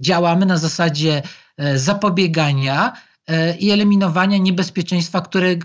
działamy 0.00 0.46
na 0.46 0.56
zasadzie 0.56 1.22
e, 1.56 1.78
zapobiegania 1.78 2.92
e, 3.26 3.56
i 3.56 3.70
eliminowania 3.70 4.38
niebezpieczeństwa, 4.38 5.20
które 5.20 5.56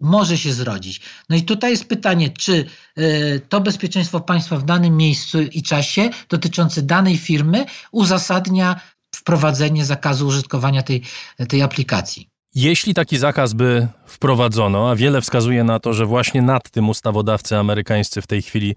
może 0.00 0.38
się 0.38 0.52
zrodzić. 0.52 1.00
No 1.28 1.36
i 1.36 1.42
tutaj 1.42 1.70
jest 1.70 1.88
pytanie, 1.88 2.30
czy 2.30 2.64
y, 2.98 3.40
to 3.48 3.60
bezpieczeństwo 3.60 4.20
państwa 4.20 4.56
w 4.56 4.64
danym 4.64 4.96
miejscu 4.96 5.40
i 5.40 5.62
czasie 5.62 6.10
dotyczące 6.28 6.82
danej 6.82 7.16
firmy 7.16 7.64
uzasadnia 7.92 8.80
wprowadzenie 9.14 9.84
zakazu 9.84 10.26
użytkowania 10.26 10.82
tej, 10.82 11.02
tej 11.48 11.62
aplikacji. 11.62 12.28
Jeśli 12.54 12.94
taki 12.94 13.18
zakaz 13.18 13.52
by 13.52 13.88
wprowadzono, 14.06 14.90
a 14.90 14.96
wiele 14.96 15.20
wskazuje 15.20 15.64
na 15.64 15.80
to, 15.80 15.92
że 15.92 16.06
właśnie 16.06 16.42
nad 16.42 16.70
tym 16.70 16.88
ustawodawcy 16.88 17.56
amerykańscy 17.56 18.22
w 18.22 18.26
tej 18.26 18.42
chwili 18.42 18.74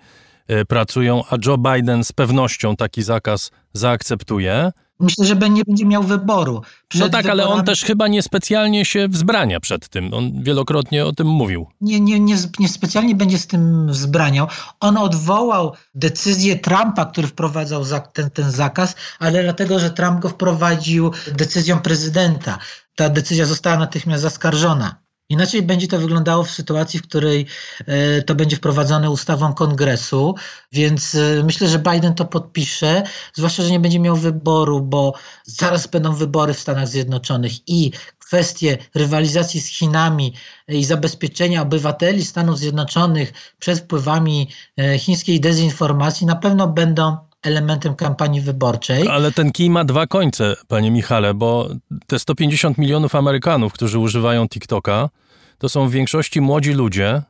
y, 0.52 0.66
pracują, 0.66 1.24
a 1.30 1.36
Joe 1.46 1.58
Biden 1.58 2.04
z 2.04 2.12
pewnością 2.12 2.76
taki 2.76 3.04
zakaz 3.04 3.52
zaakceptuje, 3.74 4.72
Myślę, 5.00 5.26
że 5.26 5.36
nie 5.36 5.64
będzie 5.68 5.86
miał 5.86 6.04
wyboru. 6.04 6.62
Przed 6.88 7.02
no 7.02 7.10
tak, 7.10 7.24
wyborami... 7.24 7.42
ale 7.42 7.60
on 7.60 7.66
też 7.66 7.84
chyba 7.84 8.08
niespecjalnie 8.08 8.86
się 8.86 9.08
wzbrania 9.08 9.60
przed 9.60 9.90
tym. 9.90 10.14
On 10.14 10.44
wielokrotnie 10.44 11.06
o 11.06 11.14
tym 11.14 11.28
mówił. 11.28 11.68
Nie, 11.82 12.00
nie, 12.00 12.20
nie, 12.20 12.36
nie 12.60 12.70
specjalnie 12.70 13.16
będzie 13.16 13.38
z 13.38 13.48
tym 13.48 13.88
wzbraniał. 13.92 14.48
On 14.80 14.98
odwołał 14.98 15.74
decyzję 15.96 16.60
Trumpa, 16.60 17.06
który 17.06 17.28
wprowadzał 17.28 17.84
ten, 18.14 18.30
ten 18.30 18.52
zakaz, 18.52 18.96
ale 19.20 19.44
dlatego, 19.44 19.80
że 19.80 19.92
Trump 19.92 20.20
go 20.20 20.30
wprowadził 20.30 21.12
decyzją 21.28 21.80
prezydenta. 21.80 22.58
Ta 22.96 23.10
decyzja 23.10 23.46
została 23.46 23.78
natychmiast 23.78 24.24
zaskarżona. 24.24 25.07
Inaczej 25.30 25.62
będzie 25.62 25.88
to 25.88 26.00
wyglądało 26.00 26.44
w 26.44 26.52
sytuacji, 26.52 27.00
w 27.00 27.04
której 27.04 27.46
e, 27.86 28.22
to 28.22 28.36
będzie 28.36 28.56
wprowadzone 28.56 29.12
ustawą 29.12 29.54
kongresu, 29.54 30.36
więc 30.72 31.16
e, 31.16 31.44
myślę, 31.44 31.68
że 31.68 31.80
Biden 31.80 32.16
to 32.16 32.26
podpisze, 32.26 33.04
zwłaszcza, 33.34 33.64
że 33.64 33.72
nie 33.72 33.80
będzie 33.80 34.00
miał 34.00 34.16
wyboru, 34.16 34.82
bo 34.82 35.14
zaraz 35.44 35.88
będą 35.88 36.16
wybory 36.16 36.54
w 36.54 36.60
Stanach 36.60 36.88
Zjednoczonych 36.88 37.70
i 37.70 37.92
kwestie 38.20 38.78
rywalizacji 38.96 39.62
z 39.62 39.68
Chinami 39.68 40.34
i 40.68 40.86
zabezpieczenia 40.86 41.62
obywateli 41.62 42.26
Stanów 42.26 42.58
Zjednoczonych 42.58 43.34
przed 43.60 43.80
wpływami 43.80 44.50
e, 44.78 45.00
chińskiej 45.00 45.40
dezinformacji 45.40 46.28
na 46.28 46.36
pewno 46.36 46.68
będą 46.68 47.18
elementem 47.48 47.96
kampanii 47.96 48.42
wyborczej. 48.42 49.08
Ale 49.08 49.32
ten 49.32 49.52
kij 49.52 49.70
ma 49.70 49.84
dwa 49.84 50.08
końce, 50.08 50.56
panie 50.68 50.92
Michale, 50.92 51.34
bo 51.34 51.70
te 52.08 52.20
150 52.20 52.78
milionów 52.78 53.16
Amerykanów, 53.16 53.74
którzy 53.74 54.00
używają 54.00 54.48
TikToka, 54.48 55.10
to 55.58 55.70
są 55.70 55.88
w 55.88 55.92
większości 55.92 56.42
młodzi 56.42 56.74
ludzie, 56.74 57.22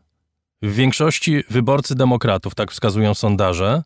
w 0.62 0.76
większości 0.76 1.44
wyborcy 1.50 1.96
demokratów, 1.96 2.56
tak 2.56 2.72
wskazują 2.72 3.14
sondaże, 3.14 3.84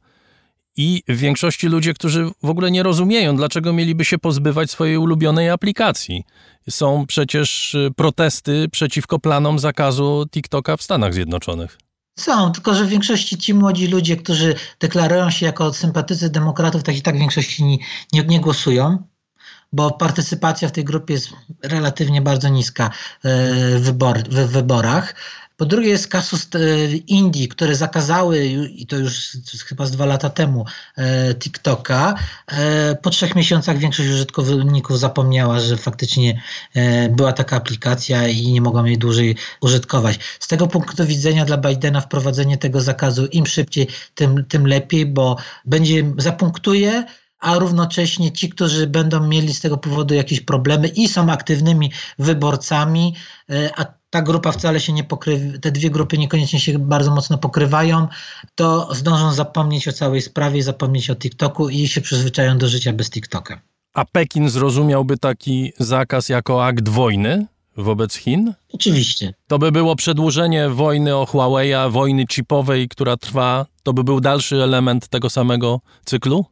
i 0.78 1.04
w 1.08 1.18
większości 1.18 1.68
ludzie, 1.68 1.94
którzy 1.94 2.30
w 2.44 2.50
ogóle 2.50 2.72
nie 2.72 2.84
rozumieją, 2.84 3.36
dlaczego 3.36 3.74
mieliby 3.74 4.06
się 4.06 4.18
pozbywać 4.18 4.72
swojej 4.72 4.98
ulubionej 4.98 5.50
aplikacji. 5.50 6.24
Są 6.70 7.06
przecież 7.08 7.76
y, 7.76 7.92
protesty 7.96 8.68
przeciwko 8.72 9.20
planom 9.20 9.60
zakazu 9.60 10.26
TikToka 10.32 10.78
w 10.78 10.82
Stanach 10.82 11.14
Zjednoczonych. 11.14 11.78
Są, 12.20 12.51
tylko 12.51 12.74
że 12.74 12.86
w 12.86 12.89
większości 12.89 13.38
ci 13.38 13.53
młodzi 13.53 13.88
ludzie, 13.88 14.18
którzy 14.18 14.55
deklarują 14.80 15.30
się 15.30 15.45
jako 15.45 15.74
sympatycy 15.74 16.30
demokratów, 16.30 16.84
tak 16.84 16.95
i 16.95 17.01
tak 17.01 17.16
w 17.16 17.20
większości 17.20 17.64
nie, 17.64 17.78
nie, 18.14 18.24
nie 18.24 18.39
głosują 18.39 19.12
bo 19.74 19.91
partycypacja 19.91 20.68
w 20.68 20.72
tej 20.72 20.84
grupie 20.84 21.14
jest 21.14 21.30
relatywnie 21.64 22.22
bardzo 22.22 22.49
niska 22.49 22.86
e, 22.86 22.89
w, 23.80 23.82
wybor, 23.82 24.20
w 24.20 24.51
wyborach. 24.51 25.16
Po 25.62 25.66
drugie 25.66 25.89
jest 25.89 26.07
kasus 26.07 26.47
e, 26.55 26.59
Indii, 27.07 27.47
które 27.47 27.76
zakazały, 27.76 28.45
i 28.76 28.86
to 28.86 28.95
już 28.95 29.38
chyba 29.66 29.86
z 29.86 29.91
dwa 29.91 30.05
lata 30.05 30.30
temu, 30.30 30.66
e, 30.97 31.36
TikToka. 31.36 32.16
E, 32.47 32.95
po 32.95 33.09
trzech 33.09 33.36
miesiącach 33.36 33.78
większość 33.78 34.09
użytkowników 34.09 34.99
zapomniała, 34.99 35.59
że 35.59 35.78
faktycznie 35.78 36.41
była 37.09 37.34
taka 37.34 37.55
aplikacja 37.55 38.28
i 38.28 38.51
nie 38.51 38.62
mogła 38.62 38.88
jej 38.88 38.97
dłużej 38.97 39.36
użytkować. 39.62 40.20
Z 40.39 40.47
tego 40.47 40.68
punktu 40.68 41.05
widzenia 41.05 41.45
dla 41.45 41.57
Bidena 41.57 42.01
wprowadzenie 42.01 42.57
tego 42.57 42.82
zakazu 42.82 43.26
im 43.26 43.45
szybciej, 43.45 43.88
tym, 44.16 44.45
tym 44.45 44.68
lepiej, 44.68 45.05
bo 45.05 45.38
będzie 45.66 46.14
zapunktuje 46.18 47.03
a 47.39 47.59
równocześnie 47.59 48.32
ci, 48.32 48.49
którzy 48.49 48.88
będą 48.88 49.28
mieli 49.28 49.53
z 49.53 49.62
tego 49.62 49.78
powodu 49.78 50.16
jakieś 50.16 50.41
problemy 50.41 50.88
i 50.88 51.07
są 51.07 51.32
aktywnymi 51.32 51.91
wyborcami, 52.20 53.16
a 53.78 54.01
ta 54.12 54.22
grupa 54.22 54.51
wcale 54.51 54.80
się 54.80 54.93
nie 54.93 55.03
pokrywa, 55.03 55.57
te 55.62 55.72
dwie 55.72 55.89
grupy 55.89 56.18
niekoniecznie 56.18 56.59
się 56.59 56.80
bardzo 56.80 57.12
mocno 57.12 57.38
pokrywają, 57.38 58.07
to 58.55 58.95
zdążą 58.95 59.34
zapomnieć 59.34 59.88
o 59.88 59.93
całej 59.93 60.22
sprawie, 60.22 60.64
zapomnieć 60.64 61.09
o 61.09 61.16
TikToku 61.16 61.70
i 61.70 61.88
się 61.88 62.01
przyzwyczają 62.01 62.57
do 62.57 62.68
życia 62.68 62.93
bez 62.93 63.09
TikToka. 63.09 63.62
A 63.93 64.05
Pekin 64.05 64.49
zrozumiałby 64.49 65.18
taki 65.18 65.74
zakaz 65.80 66.30
jako 66.30 66.66
akt 66.66 66.89
wojny 66.89 67.45
wobec 67.78 68.16
Chin? 68.16 68.53
Oczywiście. 68.74 69.34
To 69.47 69.59
by 69.59 69.72
było 69.72 69.95
przedłużenie 69.95 70.70
wojny 70.70 71.16
o 71.16 71.26
Huawei, 71.26 71.74
wojny 71.89 72.26
chipowej, 72.32 72.89
która 72.89 73.18
trwa. 73.18 73.66
To 73.84 73.93
by 73.93 74.03
był 74.03 74.22
dalszy 74.22 74.64
element 74.64 75.07
tego 75.07 75.30
samego 75.30 75.80
cyklu? 76.05 76.45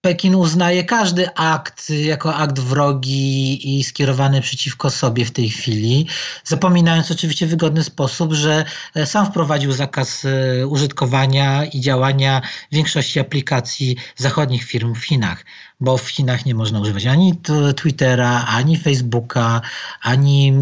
Pekin 0.00 0.34
uznaje 0.34 0.84
każdy 0.84 1.34
akt 1.34 1.90
jako 1.90 2.34
akt 2.34 2.58
wrogi 2.58 3.78
i 3.78 3.84
skierowany 3.84 4.40
przeciwko 4.40 4.90
sobie 4.90 5.24
w 5.24 5.30
tej 5.30 5.50
chwili, 5.50 6.06
zapominając 6.44 7.10
oczywiście 7.10 7.46
w 7.46 7.50
wygodny 7.50 7.84
sposób, 7.84 8.32
że 8.32 8.64
e, 8.94 9.06
sam 9.06 9.26
wprowadził 9.26 9.72
zakaz 9.72 10.24
e, 10.24 10.66
użytkowania 10.66 11.64
i 11.64 11.80
działania 11.80 12.42
większości 12.72 13.20
aplikacji 13.20 13.96
zachodnich 14.16 14.64
firm 14.64 14.94
w 14.94 15.04
Chinach, 15.04 15.44
bo 15.80 15.98
w 15.98 16.08
Chinach 16.08 16.46
nie 16.46 16.54
można 16.54 16.80
używać 16.80 17.06
ani 17.06 17.40
Twittera, 17.76 18.44
ani 18.48 18.76
Facebooka, 18.76 19.60
ani 20.02 20.52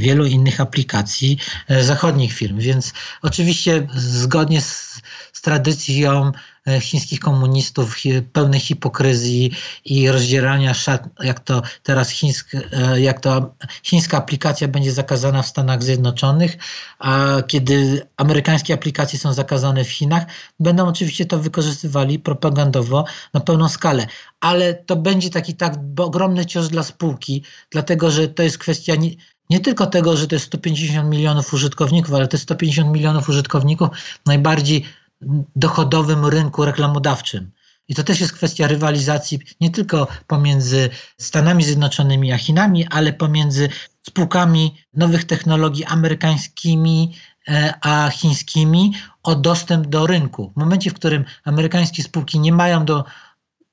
wielu 0.00 0.26
innych 0.26 0.60
aplikacji 0.60 1.38
e, 1.68 1.84
zachodnich 1.84 2.32
firm. 2.32 2.58
Więc 2.58 2.92
oczywiście 3.22 3.86
zgodnie 3.94 4.60
z, 4.60 5.02
z 5.32 5.40
tradycją 5.40 6.32
chińskich 6.80 7.20
komunistów 7.20 7.96
pełnej 8.32 8.60
hipokryzji 8.60 9.52
i 9.84 10.10
rozdzierania 10.10 10.74
szat, 10.74 11.08
jak 11.20 11.40
to 11.40 11.62
teraz 11.82 12.10
chińsk, 12.10 12.54
e, 12.54 13.00
jak 13.00 13.20
to 13.20 13.54
chińska 13.82 14.18
aplikacja 14.18 14.68
będzie 14.68 14.92
zakazana 14.92 15.42
w 15.42 15.46
Stanach 15.46 15.82
Zjednoczonych, 15.82 16.56
a 16.98 17.42
kiedy 17.46 18.06
amerykańskie 18.16 18.74
aplikacje 18.74 19.18
są 19.18 19.32
zakazane 19.32 19.84
w 19.84 19.90
Chinach, 19.90 20.26
będą 20.60 20.88
oczywiście 20.88 21.26
to 21.26 21.38
wykorzystywali 21.38 22.18
propagandowo 22.18 23.04
na 23.34 23.40
pełną 23.40 23.68
skalę. 23.68 24.06
Ale 24.40 24.74
to 24.74 24.96
będzie 24.96 25.30
taki 25.30 25.54
tak 25.54 25.74
ogromny 25.98 26.46
cios 26.46 26.68
dla 26.68 26.82
spółki, 26.82 27.42
dlatego 27.70 28.10
że 28.10 28.28
to 28.28 28.42
jest 28.42 28.58
kwestia 28.58 28.94
nie, 28.94 29.10
nie 29.50 29.60
tylko 29.60 29.86
tego, 29.86 30.16
że 30.16 30.26
to 30.26 30.34
jest 30.34 30.46
150 30.46 31.10
milionów 31.10 31.54
użytkowników, 31.54 32.14
ale 32.14 32.28
to 32.28 32.36
jest 32.36 32.44
150 32.44 32.92
milionów 32.92 33.28
użytkowników 33.28 33.88
najbardziej 34.26 34.84
dochodowym 35.56 36.26
rynku 36.26 36.64
reklamodawczym. 36.64 37.50
I 37.88 37.94
to 37.94 38.04
też 38.04 38.20
jest 38.20 38.32
kwestia 38.32 38.66
rywalizacji 38.66 39.38
nie 39.60 39.70
tylko 39.70 40.08
pomiędzy 40.26 40.90
Stanami 41.18 41.64
Zjednoczonymi 41.64 42.32
a 42.32 42.38
Chinami, 42.38 42.86
ale 42.86 43.12
pomiędzy 43.12 43.68
spółkami 44.02 44.76
nowych 44.94 45.24
technologii 45.24 45.84
amerykańskimi 45.84 47.14
e, 47.48 47.74
a 47.80 48.10
chińskimi 48.10 48.94
o 49.22 49.34
dostęp 49.34 49.86
do 49.86 50.06
rynku. 50.06 50.52
W 50.56 50.60
momencie, 50.60 50.90
w 50.90 50.94
którym 50.94 51.24
amerykańskie 51.44 52.02
spółki 52.02 52.40
nie 52.40 52.52
mają 52.52 52.84
do 52.84 53.04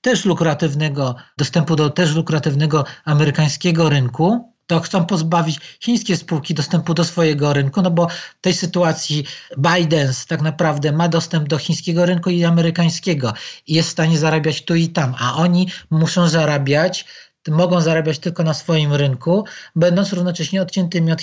też 0.01 0.25
lukratywnego 0.25 1.15
dostępu 1.37 1.75
do 1.75 1.89
też 1.89 2.15
lukratywnego 2.15 2.85
amerykańskiego 3.05 3.89
rynku, 3.89 4.52
to 4.68 4.80
chcą 4.80 5.05
pozbawić 5.05 5.59
chińskie 5.80 6.18
spółki 6.18 6.53
dostępu 6.53 6.93
do 6.93 7.03
swojego 7.03 7.53
rynku, 7.53 7.82
no 7.82 7.91
bo 7.91 8.07
w 8.07 8.41
tej 8.41 8.53
sytuacji 8.53 9.24
Biden 9.57 10.11
tak 10.28 10.41
naprawdę 10.41 10.91
ma 10.91 11.07
dostęp 11.07 11.47
do 11.47 11.57
chińskiego 11.57 12.05
rynku 12.05 12.30
i 12.30 12.43
amerykańskiego 12.43 13.34
i 13.68 13.74
jest 13.74 13.89
w 13.89 13.91
stanie 13.91 14.18
zarabiać 14.18 14.66
tu 14.66 14.76
i 14.76 14.89
tam, 14.89 15.16
a 15.20 15.36
oni 15.36 15.68
muszą 15.89 16.28
zarabiać 16.28 17.05
mogą 17.51 17.82
zarabiać 17.82 18.20
tylko 18.20 18.43
na 18.43 18.53
swoim 18.53 18.93
rynku, 18.93 19.45
będąc 19.76 20.14
równocześnie 20.14 20.61
odciętymi 20.61 21.11
od, 21.11 21.22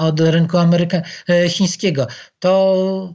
od 0.00 0.20
rynku 0.20 0.58
Ameryka, 0.58 1.02
e, 1.28 1.48
chińskiego. 1.48 2.06
To 2.38 3.14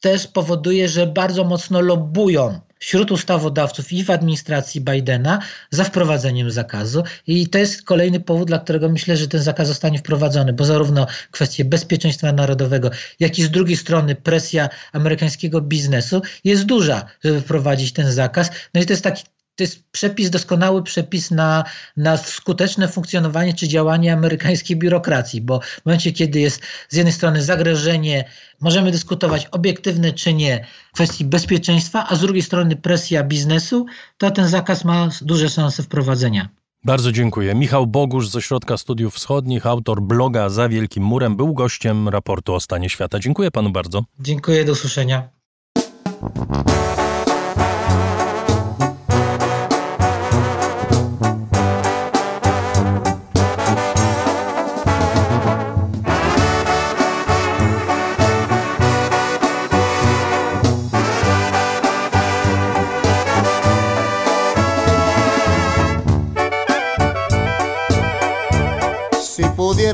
też 0.00 0.26
powoduje, 0.26 0.88
że 0.88 1.06
bardzo 1.06 1.44
mocno 1.44 1.80
lobbują 1.80 2.60
wśród 2.84 3.10
ustawodawców 3.10 3.92
i 3.92 4.04
w 4.04 4.10
administracji 4.10 4.80
Bidena 4.80 5.38
za 5.70 5.84
wprowadzeniem 5.84 6.50
zakazu. 6.50 7.02
I 7.26 7.48
to 7.48 7.58
jest 7.58 7.82
kolejny 7.82 8.20
powód, 8.20 8.48
dla 8.48 8.58
którego 8.58 8.88
myślę, 8.88 9.16
że 9.16 9.28
ten 9.28 9.42
zakaz 9.42 9.68
zostanie 9.68 9.98
wprowadzony, 9.98 10.52
bo 10.52 10.64
zarówno 10.64 11.06
kwestie 11.30 11.64
bezpieczeństwa 11.64 12.32
narodowego, 12.32 12.90
jak 13.20 13.38
i 13.38 13.42
z 13.42 13.50
drugiej 13.50 13.76
strony 13.76 14.14
presja 14.14 14.68
amerykańskiego 14.92 15.60
biznesu 15.60 16.22
jest 16.44 16.64
duża, 16.64 17.06
żeby 17.24 17.40
wprowadzić 17.40 17.92
ten 17.92 18.12
zakaz. 18.12 18.50
No 18.74 18.80
i 18.80 18.86
to 18.86 18.92
jest 18.92 19.04
taki 19.04 19.24
to 19.56 19.64
jest 19.64 19.90
przepis, 19.90 20.30
doskonały 20.30 20.82
przepis 20.82 21.30
na, 21.30 21.64
na 21.96 22.16
skuteczne 22.16 22.88
funkcjonowanie 22.88 23.54
czy 23.54 23.68
działanie 23.68 24.12
amerykańskiej 24.12 24.76
biurokracji, 24.76 25.40
bo 25.40 25.60
w 25.60 25.86
momencie, 25.86 26.12
kiedy 26.12 26.40
jest 26.40 26.62
z 26.88 26.96
jednej 26.96 27.12
strony 27.12 27.42
zagrożenie, 27.42 28.24
możemy 28.60 28.90
dyskutować 28.90 29.46
obiektywne 29.46 30.12
czy 30.12 30.34
nie, 30.34 30.66
kwestii 30.92 31.24
bezpieczeństwa, 31.24 32.06
a 32.08 32.16
z 32.16 32.20
drugiej 32.20 32.42
strony 32.42 32.76
presja 32.76 33.24
biznesu, 33.24 33.86
to 34.18 34.30
ten 34.30 34.48
zakaz 34.48 34.84
ma 34.84 35.08
duże 35.22 35.50
szanse 35.50 35.82
wprowadzenia. 35.82 36.48
Bardzo 36.84 37.12
dziękuję. 37.12 37.54
Michał 37.54 37.86
Bogusz 37.86 38.28
z 38.28 38.36
Ośrodka 38.36 38.76
Studiów 38.76 39.14
Wschodnich, 39.14 39.66
autor 39.66 40.02
bloga 40.02 40.48
Za 40.48 40.68
Wielkim 40.68 41.04
Murem, 41.04 41.36
był 41.36 41.54
gościem 41.54 42.08
raportu 42.08 42.54
o 42.54 42.60
stanie 42.60 42.90
świata. 42.90 43.18
Dziękuję 43.18 43.50
panu 43.50 43.70
bardzo. 43.70 44.04
Dziękuję, 44.20 44.64
do 44.64 44.72
usłyszenia. 44.72 45.28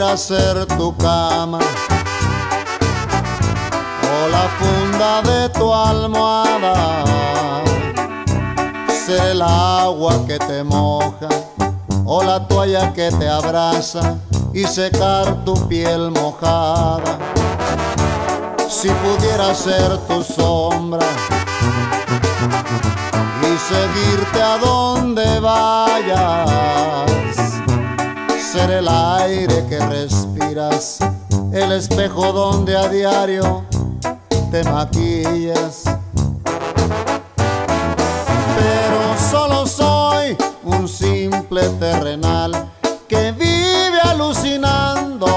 Ser 0.01 0.65
tu 0.79 0.97
cama 0.97 1.59
o 4.03 4.29
la 4.29 4.49
funda 4.59 5.21
de 5.21 5.49
tu 5.51 5.71
almohada, 5.73 7.05
ser 8.89 9.33
el 9.33 9.43
agua 9.43 10.15
que 10.27 10.39
te 10.39 10.65
moja 10.65 11.29
o 12.07 12.23
la 12.23 12.49
toalla 12.49 12.95
que 12.95 13.11
te 13.11 13.29
abraza 13.29 14.17
y 14.55 14.65
secar 14.65 15.45
tu 15.45 15.69
piel 15.69 16.11
mojada. 16.11 17.19
Si 18.71 18.89
pudiera 18.89 19.55
ser 19.55 19.99
tu 20.09 20.23
sombra 20.23 21.07
y 23.43 23.59
seguirte 23.69 24.43
a 24.43 24.57
donde 24.57 25.41
vayas 25.41 27.10
ser 28.53 28.71
el 28.73 28.89
aire 28.89 29.65
que 29.69 29.79
respiras, 29.79 30.99
el 31.53 31.71
espejo 31.71 32.33
donde 32.33 32.77
a 32.77 32.89
diario 32.89 33.65
te 34.51 34.65
maquillas. 34.65 35.85
Pero 38.57 39.31
solo 39.31 39.69
soy 39.69 40.37
un 40.65 40.89
simple 40.89 41.69
terrenal 41.79 42.73
que 43.07 43.31
vive 43.31 44.01
alucinando. 44.03 45.29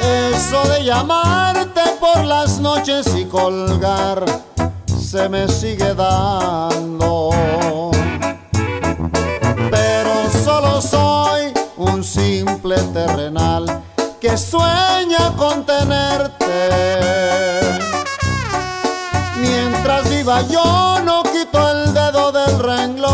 Eso 0.00 0.62
de 0.70 0.84
llamarte 0.84 1.82
por 2.00 2.24
las 2.24 2.60
noches 2.60 3.14
y 3.14 3.26
colgar 3.26 4.24
se 4.86 5.28
me 5.28 5.46
sigue 5.48 5.94
dando. 5.94 7.93
Simple 12.04 12.76
terrenal 12.92 13.82
que 14.20 14.36
sueña 14.36 15.34
con 15.36 15.64
tenerte. 15.64 16.70
Mientras 19.40 20.08
viva 20.08 20.42
yo 20.42 21.00
no 21.04 21.22
quito 21.24 21.70
el 21.70 21.92
dedo 21.92 22.30
del 22.32 22.58
renglón 22.58 23.04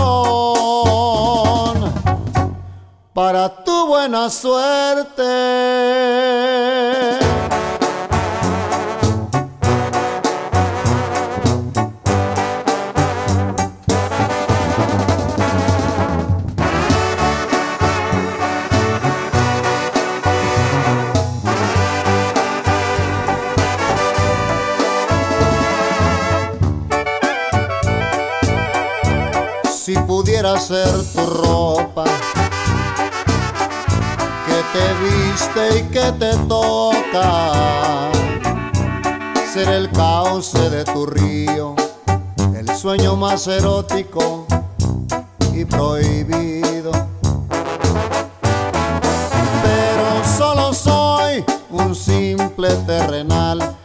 para 3.14 3.64
tu 3.64 3.86
buena 3.86 4.28
suerte. 4.28 5.22
Ser 30.59 30.91
tu 31.12 31.26
ropa. 31.26 32.05
Que 34.47 34.59
te 34.72 34.86
viste 35.05 35.78
y 35.78 35.82
que 35.91 36.12
te 36.12 36.34
toca, 36.49 38.11
ser 39.53 39.68
el 39.68 39.91
cauce 39.91 40.70
de 40.70 40.84
tu 40.84 41.05
río, 41.05 41.74
el 42.57 42.74
sueño 42.74 43.16
más 43.16 43.47
erótico 43.49 44.47
y 45.53 45.66
prohibido. 45.66 46.91
Pero 49.62 50.24
solo 50.38 50.72
soy 50.72 51.45
un 51.70 51.95
simple 51.95 52.70
terrenal 52.86 53.76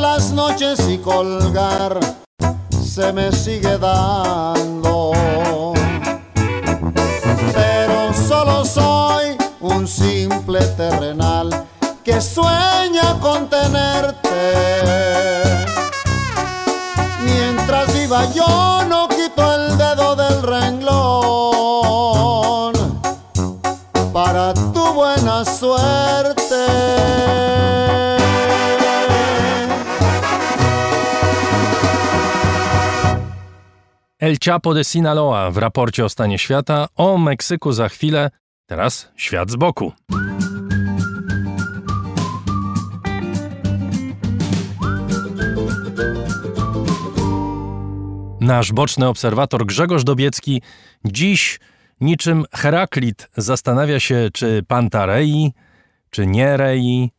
las 0.00 0.32
noches 0.32 0.80
y 0.88 0.98
colgar 0.98 2.00
se 2.82 3.12
me 3.12 3.30
sigue 3.32 3.76
dando. 3.78 5.12
Pero 7.54 8.14
solo 8.14 8.64
soy 8.64 9.36
un 9.60 9.86
simple 9.86 10.60
terrenal 10.76 11.66
que 12.02 12.20
sueña 12.20 13.18
con 13.20 13.48
tenerte. 13.48 14.28
Mientras 17.22 17.92
viva 17.92 18.24
yo 18.32 18.79
El 34.30 34.38
Chapo 34.44 34.74
de 34.74 34.84
Sinaloa 34.84 35.50
w 35.50 35.56
raporcie 35.56 36.04
o 36.04 36.08
stanie 36.08 36.38
świata, 36.38 36.88
o 36.96 37.18
Meksyku 37.18 37.72
za 37.72 37.88
chwilę, 37.88 38.30
teraz 38.66 39.12
świat 39.16 39.50
z 39.50 39.56
boku. 39.56 39.92
Nasz 48.40 48.72
boczny 48.72 49.08
obserwator 49.08 49.66
Grzegorz 49.66 50.04
Dobiecki 50.04 50.62
dziś 51.04 51.60
niczym 52.00 52.44
Heraklit 52.52 53.28
zastanawia 53.36 54.00
się, 54.00 54.28
czy 54.32 54.62
panta 54.68 55.06
rei, 55.06 55.52
czy 56.10 56.26
nie 56.26 56.56
rei, 56.56 57.10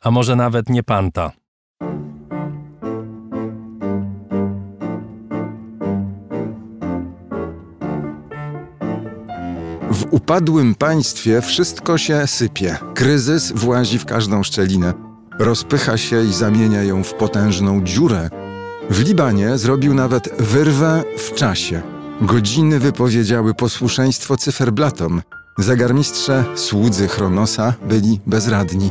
a 0.00 0.10
może 0.10 0.36
nawet 0.36 0.68
nie 0.68 0.82
panta. 0.82 1.32
Upadłym 10.10 10.74
państwie 10.74 11.40
wszystko 11.40 11.98
się 11.98 12.26
sypie. 12.26 12.78
Kryzys 12.94 13.52
włazi 13.52 13.98
w 13.98 14.04
każdą 14.04 14.42
szczelinę. 14.42 14.94
Rozpycha 15.38 15.96
się 15.96 16.24
i 16.24 16.32
zamienia 16.32 16.82
ją 16.82 17.04
w 17.04 17.14
potężną 17.14 17.84
dziurę, 17.84 18.30
W 18.90 19.00
Libanie 19.00 19.58
zrobił 19.58 19.94
nawet 19.94 20.28
wyrwę 20.38 21.04
w 21.18 21.34
czasie. 21.34 21.82
Godziny 22.20 22.78
wypowiedziały 22.78 23.54
posłuszeństwo 23.54 24.36
cyferblatom. 24.36 25.22
Zegarmistrze, 25.58 26.44
słudzy 26.54 27.08
Chronosa 27.08 27.74
byli 27.88 28.20
bezradni. 28.26 28.90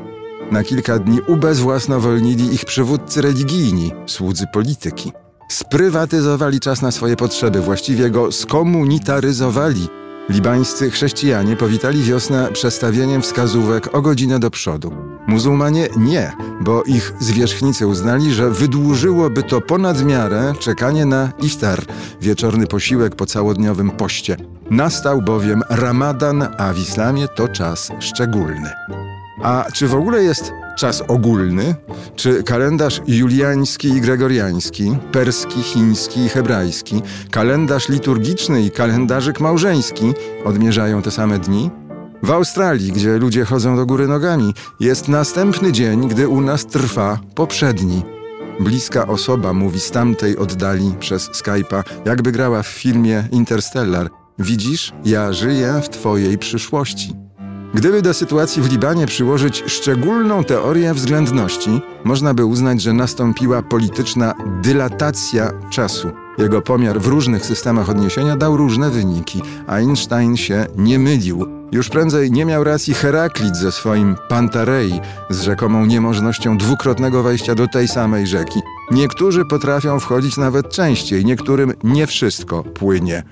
Na 0.52 0.64
kilka 0.64 1.00
dni 1.00 1.20
ubezwłasnowolnili 1.28 2.54
ich 2.54 2.66
przywódcy 2.66 3.22
religijni, 3.22 3.92
słudzy 4.06 4.46
polityki. 4.54 5.12
Sprywatyzowali 5.50 6.60
czas 6.60 6.82
na 6.82 6.92
swoje 6.92 7.16
potrzeby, 7.16 7.62
właściwie 7.62 8.10
go 8.10 8.32
skomunitaryzowali. 8.32 9.88
Libańscy 10.30 10.92
chrześcijanie 10.92 11.56
powitali 11.56 12.04
wiosnę 12.04 12.50
przestawieniem 12.54 13.22
wskazówek 13.22 13.96
o 13.96 14.02
godzinę 14.02 14.40
do 14.40 14.52
przodu. 14.52 14.92
Muzułmanie 15.28 15.90
nie, 15.98 16.32
bo 16.62 16.84
ich 16.84 17.14
zwierzchnicy 17.20 17.88
uznali, 17.88 18.34
że 18.34 18.50
wydłużyłoby 18.50 19.44
to 19.44 19.62
ponad 19.62 20.06
miarę 20.06 20.54
czekanie 20.60 21.06
na 21.06 21.32
iftar, 21.42 21.86
wieczorny 22.22 22.68
posiłek 22.68 23.16
po 23.16 23.26
całodniowym 23.26 23.92
poście. 23.92 24.38
Nastał 24.70 25.22
bowiem 25.22 25.64
Ramadan, 25.70 26.48
a 26.58 26.74
w 26.74 26.80
islamie 26.80 27.28
to 27.28 27.48
czas 27.48 27.92
szczególny. 28.00 28.72
A 29.42 29.66
czy 29.74 29.88
w 29.88 29.96
ogóle 29.96 30.24
jest 30.24 30.52
czas 30.78 31.04
ogólny? 31.08 31.76
Czy 32.16 32.44
kalendarz 32.44 33.02
juliański 33.08 33.88
i 33.88 34.02
gregoriański, 34.02 34.98
perski, 35.12 35.62
chiński 35.64 36.20
i 36.20 36.30
hebrajski, 36.30 37.02
kalendarz 37.32 37.90
liturgiczny 37.90 38.62
i 38.62 38.72
kalendarzyk 38.72 39.40
małżeński 39.40 40.14
odmierzają 40.46 41.02
te 41.02 41.12
same 41.12 41.40
dni? 41.40 41.72
W 42.24 42.32
Australii, 42.32 42.92
gdzie 42.92 43.18
ludzie 43.18 43.46
chodzą 43.46 43.76
do 43.76 43.86
góry 43.86 44.08
nogami, 44.08 44.54
jest 44.80 45.08
następny 45.08 45.72
dzień, 45.72 46.08
gdy 46.08 46.28
u 46.28 46.42
nas 46.42 46.66
trwa 46.66 47.20
poprzedni. 47.36 48.04
Bliska 48.60 49.08
osoba 49.08 49.54
mówi 49.54 49.80
z 49.80 49.92
tamtej 49.92 50.38
oddali 50.38 50.96
przez 51.00 51.30
Skype'a, 51.30 51.84
jakby 52.06 52.32
grała 52.32 52.64
w 52.64 52.68
filmie 52.68 53.28
Interstellar. 53.32 54.10
Widzisz, 54.40 54.94
ja 55.06 55.34
żyję 55.34 55.82
w 55.84 55.90
twojej 55.90 56.38
przyszłości. 56.38 57.27
Gdyby 57.74 58.02
do 58.02 58.14
sytuacji 58.14 58.62
w 58.62 58.72
Libanie 58.72 59.08
przyłożyć 59.08 59.64
szczególną 59.68 60.44
teorię 60.44 60.94
względności, 60.94 61.82
można 62.04 62.34
by 62.34 62.46
uznać, 62.46 62.82
że 62.82 62.94
nastąpiła 62.94 63.62
polityczna 63.62 64.34
dylatacja 64.62 65.52
czasu. 65.70 66.12
Jego 66.38 66.62
pomiar 66.62 67.00
w 67.00 67.08
różnych 67.08 67.46
systemach 67.46 67.90
odniesienia 67.90 68.38
dał 68.38 68.58
różne 68.58 68.90
wyniki. 68.90 69.42
Einstein 69.68 70.38
się 70.38 70.66
nie 70.78 71.00
mylił. 71.00 71.57
Już 71.72 71.90
prędzej 71.90 72.32
nie 72.32 72.46
miał 72.46 72.64
racji 72.64 72.94
Heraklit 72.94 73.56
ze 73.56 73.72
swoim 73.72 74.16
Pantarei, 74.30 75.02
z 75.30 75.42
rzekomą 75.42 75.86
niemożnością 75.86 76.58
dwukrotnego 76.58 77.24
wejścia 77.24 77.56
do 77.56 77.68
tej 77.68 77.88
samej 77.88 78.28
rzeki. 78.28 78.60
Niektórzy 78.92 79.46
potrafią 79.46 80.00
wchodzić 80.00 80.38
nawet 80.38 80.70
częściej, 80.70 81.26
niektórym 81.26 81.74
nie 81.84 82.08
wszystko 82.08 82.64
płynie. 82.64 83.24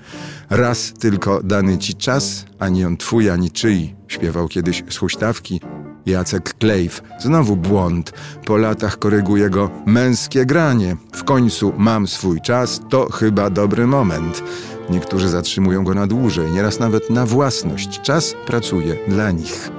Raz 0.50 0.92
tylko 0.92 1.40
dany 1.42 1.78
ci 1.78 1.94
czas, 1.94 2.44
ani 2.58 2.84
on 2.84 2.96
twój, 2.96 3.30
ani 3.30 3.50
czyj, 3.50 3.94
śpiewał 4.08 4.48
kiedyś 4.48 4.84
z 4.90 4.96
huśtawki. 4.96 5.60
Jacek 6.06 6.54
Klejw. 6.58 7.02
Znowu 7.18 7.56
błąd. 7.56 8.12
Po 8.44 8.56
latach 8.56 8.98
koryguje 8.98 9.50
go 9.50 9.70
męskie 9.86 10.46
granie. 10.46 10.96
W 11.12 11.24
końcu 11.24 11.72
mam 11.78 12.06
swój 12.06 12.40
czas, 12.40 12.80
to 12.90 13.12
chyba 13.12 13.50
dobry 13.50 13.86
moment. 13.86 14.42
Niektórzy 14.90 15.28
zatrzymują 15.28 15.84
go 15.84 15.94
na 15.94 16.06
dłużej, 16.06 16.52
nieraz 16.52 16.78
nawet 16.78 17.10
na 17.10 17.26
własność. 17.26 18.00
Czas 18.00 18.34
pracuje 18.46 18.96
dla 19.08 19.30
nich. 19.30 19.70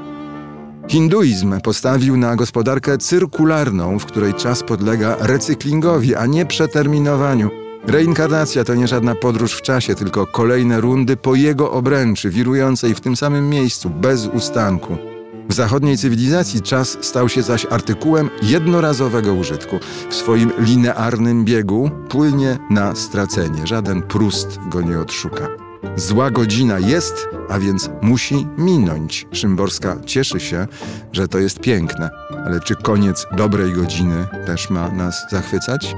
Hinduizm 0.88 1.62
postawił 1.62 2.18
na 2.18 2.36
gospodarkę 2.36 2.97
cyrkularną, 2.97 3.99
w 3.99 4.05
której 4.05 4.34
czas 4.34 4.64
podlega 4.64 5.18
recyklingowi, 5.20 6.16
a 6.16 6.26
nie 6.26 6.45
przeterminowaniu. 6.45 7.49
Reinkarnacja 7.88 8.64
to 8.64 8.76
nie 8.76 8.88
żadna 8.88 9.16
podróż 9.16 9.53
w 9.53 9.62
czasie, 9.62 9.95
tylko 9.95 10.26
kolejne 10.26 10.82
rundy 10.82 11.18
po 11.18 11.36
jego 11.36 11.72
obręczy, 11.72 12.30
wirującej 12.30 12.95
w 12.95 13.01
tym 13.01 13.16
samym 13.16 13.49
miejscu, 13.49 13.89
bez 13.89 14.28
ustanku. 14.28 15.16
W 15.50 15.54
zachodniej 15.54 15.98
cywilizacji 15.98 16.62
czas 16.62 16.98
stał 17.02 17.30
się 17.30 17.43
zaś 17.43 17.66
artykułem 17.70 18.30
jednorazowego 18.43 19.34
użytku. 19.34 19.80
W 20.10 20.16
swoim 20.16 20.52
linearnym 20.60 21.45
biegu 21.45 21.91
płynie 22.10 22.58
na 22.70 22.95
stracenie. 22.95 23.68
Żaden 23.68 24.02
Prust 24.02 24.60
go 24.70 24.82
nie 24.82 25.00
odszuka. 25.00 25.48
Zła 25.95 26.32
godzina 26.32 26.80
jest, 26.80 27.28
a 27.50 27.60
więc 27.60 27.89
musi 28.02 28.48
minąć. 28.58 29.28
Szymborska 29.32 29.98
cieszy 30.06 30.39
się, 30.39 30.68
że 31.12 31.28
to 31.28 31.39
jest 31.39 31.60
piękne, 31.60 32.10
ale 32.45 32.60
czy 32.60 32.76
koniec 32.76 33.26
dobrej 33.38 33.74
godziny 33.74 34.28
też 34.45 34.70
ma 34.70 34.89
nas 34.89 35.26
zachwycać? 35.32 35.95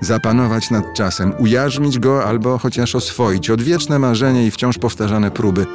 Zapanować 0.00 0.70
nad 0.70 0.84
czasem, 0.94 1.32
ujarzmić 1.38 1.98
go 1.98 2.24
albo 2.24 2.58
chociaż 2.58 2.94
oswoić. 2.94 3.50
Odwieczne 3.50 3.98
marzenie 3.98 4.46
i 4.46 4.50
wciąż 4.50 4.78
powtarzane 4.78 5.30
próby. 5.30 5.66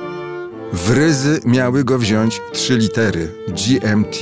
W 0.76 0.90
ryzy 0.90 1.40
miały 1.46 1.84
go 1.84 2.00
wziąć 2.00 2.42
trzy 2.54 2.78
litery 2.78 3.32
GMT. 3.48 4.18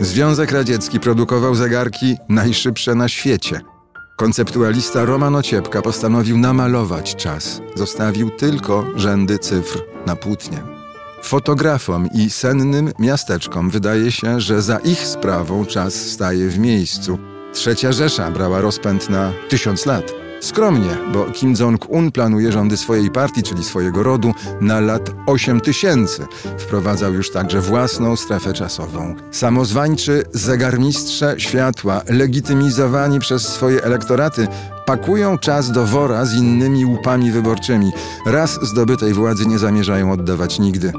Związek 0.00 0.52
Radziecki 0.52 1.00
produkował 1.00 1.54
zegarki 1.54 2.16
najszybsze 2.28 2.94
na 2.94 3.08
świecie. 3.08 3.60
Konceptualista 4.16 5.04
Roman 5.04 5.36
Ociepka 5.36 5.82
postanowił 5.82 6.38
namalować 6.38 7.16
czas. 7.16 7.60
Zostawił 7.74 8.30
tylko 8.30 8.84
rzędy 8.96 9.38
cyfr 9.38 9.82
na 10.06 10.16
płótnie. 10.16 10.62
Fotografom 11.22 12.08
i 12.14 12.30
sennym 12.30 12.92
miasteczkom 12.98 13.70
wydaje 13.70 14.12
się, 14.12 14.40
że 14.40 14.62
za 14.62 14.78
ich 14.78 15.06
sprawą 15.06 15.66
czas 15.66 15.94
staje 15.94 16.48
w 16.48 16.58
miejscu. 16.58 17.18
Trzecia 17.52 17.92
Rzesza 17.92 18.30
brała 18.30 18.60
rozpęd 18.60 19.10
na 19.10 19.32
tysiąc 19.48 19.86
lat. 19.86 20.27
Skromnie, 20.40 20.96
bo 21.12 21.24
Kim 21.24 21.54
Jong-un 21.60 22.12
planuje 22.12 22.52
rządy 22.52 22.76
swojej 22.76 23.10
partii, 23.10 23.42
czyli 23.42 23.64
swojego 23.64 24.02
rodu, 24.02 24.34
na 24.60 24.80
lat 24.80 25.10
8 25.26 25.60
tysięcy. 25.60 26.26
Wprowadzał 26.58 27.14
już 27.14 27.30
także 27.30 27.60
własną 27.60 28.16
strefę 28.16 28.52
czasową. 28.52 29.14
Samozwańczy 29.30 30.24
zegarmistrze 30.32 31.34
światła, 31.38 32.02
legitymizowani 32.08 33.20
przez 33.20 33.48
swoje 33.48 33.84
elektoraty, 33.84 34.48
pakują 34.86 35.38
czas 35.38 35.72
do 35.72 35.86
wora 35.86 36.24
z 36.24 36.34
innymi 36.34 36.84
łupami 36.84 37.30
wyborczymi. 37.30 37.92
Raz 38.26 38.58
zdobytej 38.62 39.12
władzy 39.12 39.46
nie 39.46 39.58
zamierzają 39.58 40.12
oddawać 40.12 40.58
nigdy. 40.58 40.92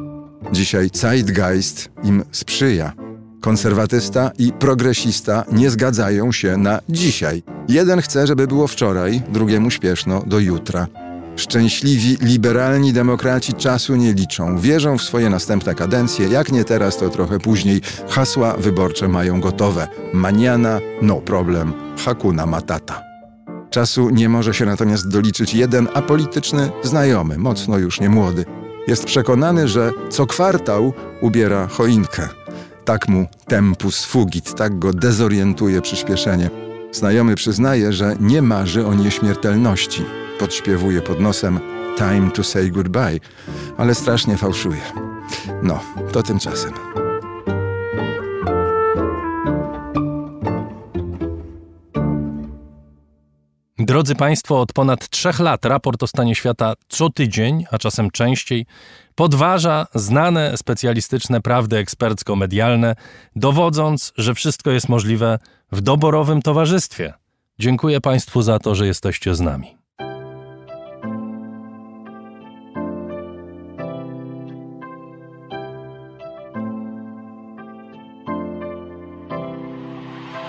Dzisiaj 0.51 0.89
Zeitgeist 0.93 1.89
im 2.03 2.23
sprzyja. 2.31 3.08
Konserwatysta 3.41 4.31
i 4.37 4.51
progresista 4.51 5.43
nie 5.51 5.69
zgadzają 5.69 6.31
się 6.31 6.57
na 6.57 6.79
dzisiaj. 6.89 7.43
Jeden 7.69 8.01
chce, 8.01 8.27
żeby 8.27 8.47
było 8.47 8.67
wczoraj, 8.67 9.21
drugiemu 9.29 9.71
śpieszno 9.71 10.23
do 10.27 10.39
jutra. 10.39 10.87
Szczęśliwi, 11.35 12.17
liberalni 12.21 12.93
demokraci 12.93 13.53
czasu 13.53 13.95
nie 13.95 14.13
liczą. 14.13 14.57
Wierzą 14.57 14.97
w 14.97 15.03
swoje 15.03 15.29
następne 15.29 15.75
kadencje. 15.75 16.27
Jak 16.27 16.51
nie 16.51 16.63
teraz, 16.63 16.97
to 16.97 17.09
trochę 17.09 17.39
później. 17.39 17.81
Hasła 18.09 18.53
wyborcze 18.53 19.07
mają 19.07 19.41
gotowe. 19.41 19.87
Maniana, 20.13 20.79
no 21.01 21.15
problem. 21.15 21.73
Hakuna 22.05 22.45
matata. 22.45 23.01
Czasu 23.69 24.09
nie 24.09 24.29
może 24.29 24.53
się 24.53 24.65
natomiast 24.65 25.07
doliczyć 25.07 25.53
jeden 25.53 25.87
apolityczny 25.93 26.71
znajomy, 26.83 27.37
mocno 27.37 27.77
już 27.77 27.99
nie 27.99 28.09
młody. 28.09 28.45
Jest 28.87 29.05
przekonany, 29.05 29.67
że 29.67 29.91
co 30.09 30.25
kwartał 30.25 30.93
ubiera 31.21 31.67
choinkę. 31.67 32.29
Tak 32.89 33.07
mu 33.07 33.27
tempus 33.47 34.05
fugit, 34.05 34.55
tak 34.55 34.79
go 34.79 34.93
dezorientuje 34.93 35.81
przyspieszenie. 35.81 36.49
Znajomy 36.91 37.35
przyznaje, 37.35 37.93
że 37.93 38.15
nie 38.19 38.41
marzy 38.41 38.85
o 38.85 38.93
nieśmiertelności. 38.93 40.05
Podśpiewuje 40.39 41.01
pod 41.01 41.19
nosem 41.19 41.59
Time 41.97 42.31
to 42.31 42.43
say 42.43 42.69
goodbye, 42.69 43.19
ale 43.77 43.95
strasznie 43.95 44.37
fałszuje. 44.37 44.81
No, 45.63 45.79
to 46.11 46.23
tymczasem. 46.23 46.73
Drodzy 53.79 54.15
Państwo, 54.15 54.61
od 54.61 54.73
ponad 54.73 55.09
trzech 55.09 55.39
lat 55.39 55.65
raport 55.65 56.03
o 56.03 56.07
stanie 56.07 56.35
świata 56.35 56.73
co 56.87 57.09
tydzień, 57.09 57.65
a 57.71 57.77
czasem 57.77 58.11
częściej, 58.11 58.65
podważa 59.19 59.87
znane 59.95 60.57
specjalistyczne 60.57 61.41
prawdy 61.41 61.77
ekspercko-medialne, 61.77 62.95
dowodząc, 63.35 64.13
że 64.17 64.33
wszystko 64.33 64.71
jest 64.71 64.89
możliwe 64.89 65.39
w 65.71 65.81
doborowym 65.81 66.41
towarzystwie. 66.41 67.13
Dziękuję 67.59 68.01
Państwu 68.01 68.41
za 68.41 68.59
to, 68.59 68.75
że 68.75 68.87
jesteście 68.87 69.35
z 69.35 69.39
nami. 69.41 69.77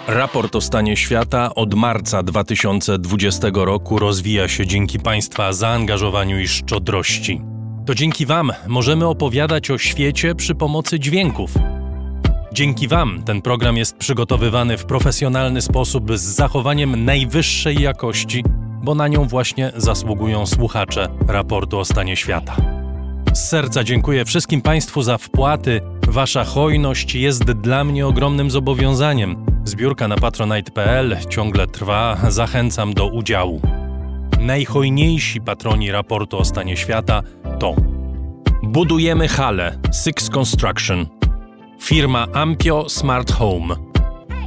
Raport 0.09 0.57
o 0.57 0.61
stanie 0.61 0.97
świata 0.97 1.55
od 1.55 1.75
marca 1.75 2.23
2020 2.23 3.49
roku 3.55 3.99
rozwija 3.99 4.49
się 4.49 4.67
dzięki 4.67 4.99
Państwa 4.99 5.53
zaangażowaniu 5.53 6.41
i 6.41 6.49
szczodrości. 6.49 7.50
To 7.91 7.95
dzięki 7.95 8.27
Wam 8.27 8.53
możemy 8.67 9.07
opowiadać 9.07 9.71
o 9.71 9.79
świecie 9.79 10.35
przy 10.35 10.55
pomocy 10.55 11.01
dźwięków. 11.01 11.55
Dzięki 12.53 12.89
Wam 12.89 13.23
ten 13.23 13.43
program 13.43 13.77
jest 13.77 13.97
przygotowywany 13.97 14.79
w 14.79 14.85
profesjonalny 14.85 15.63
sposób 15.63 16.19
z 16.19 16.21
zachowaniem 16.21 17.05
najwyższej 17.05 17.83
jakości, 17.83 18.45
bo 18.83 18.95
na 18.95 19.09
nią 19.09 19.29
właśnie 19.29 19.73
zasługują 19.77 20.47
słuchacze 20.47 21.09
raportu 21.29 21.79
o 21.79 21.85
stanie 21.85 22.17
świata. 22.17 22.57
Z 23.33 23.49
serca 23.49 23.85
dziękuję 23.85 24.25
wszystkim 24.25 24.63
Państwu 24.63 25.03
za 25.03 25.19
wpłaty. 25.19 25.81
Wasza 26.09 26.45
hojność 26.45 27.15
jest 27.15 27.45
dla 27.45 27.85
mnie 27.85 28.07
ogromnym 28.07 28.51
zobowiązaniem. 28.51 29.45
Zbiórka 29.65 30.09
na 30.09 30.17
patronite.pl 30.17 31.17
ciągle 31.29 31.67
trwa, 31.67 32.17
zachęcam 32.29 32.95
do 32.95 33.07
udziału. 33.07 33.80
Najhojniejsi 34.41 35.41
patroni 35.41 35.93
raportu 35.93 36.39
o 36.39 36.45
stanie 36.45 36.77
świata 36.77 37.23
to 37.59 37.75
Budujemy 38.63 39.29
hale 39.29 39.79
Six 39.93 40.31
Construction, 40.31 41.07
firma 41.81 42.27
Ampio 42.33 42.89
Smart 42.89 43.33
Home, 43.33 43.77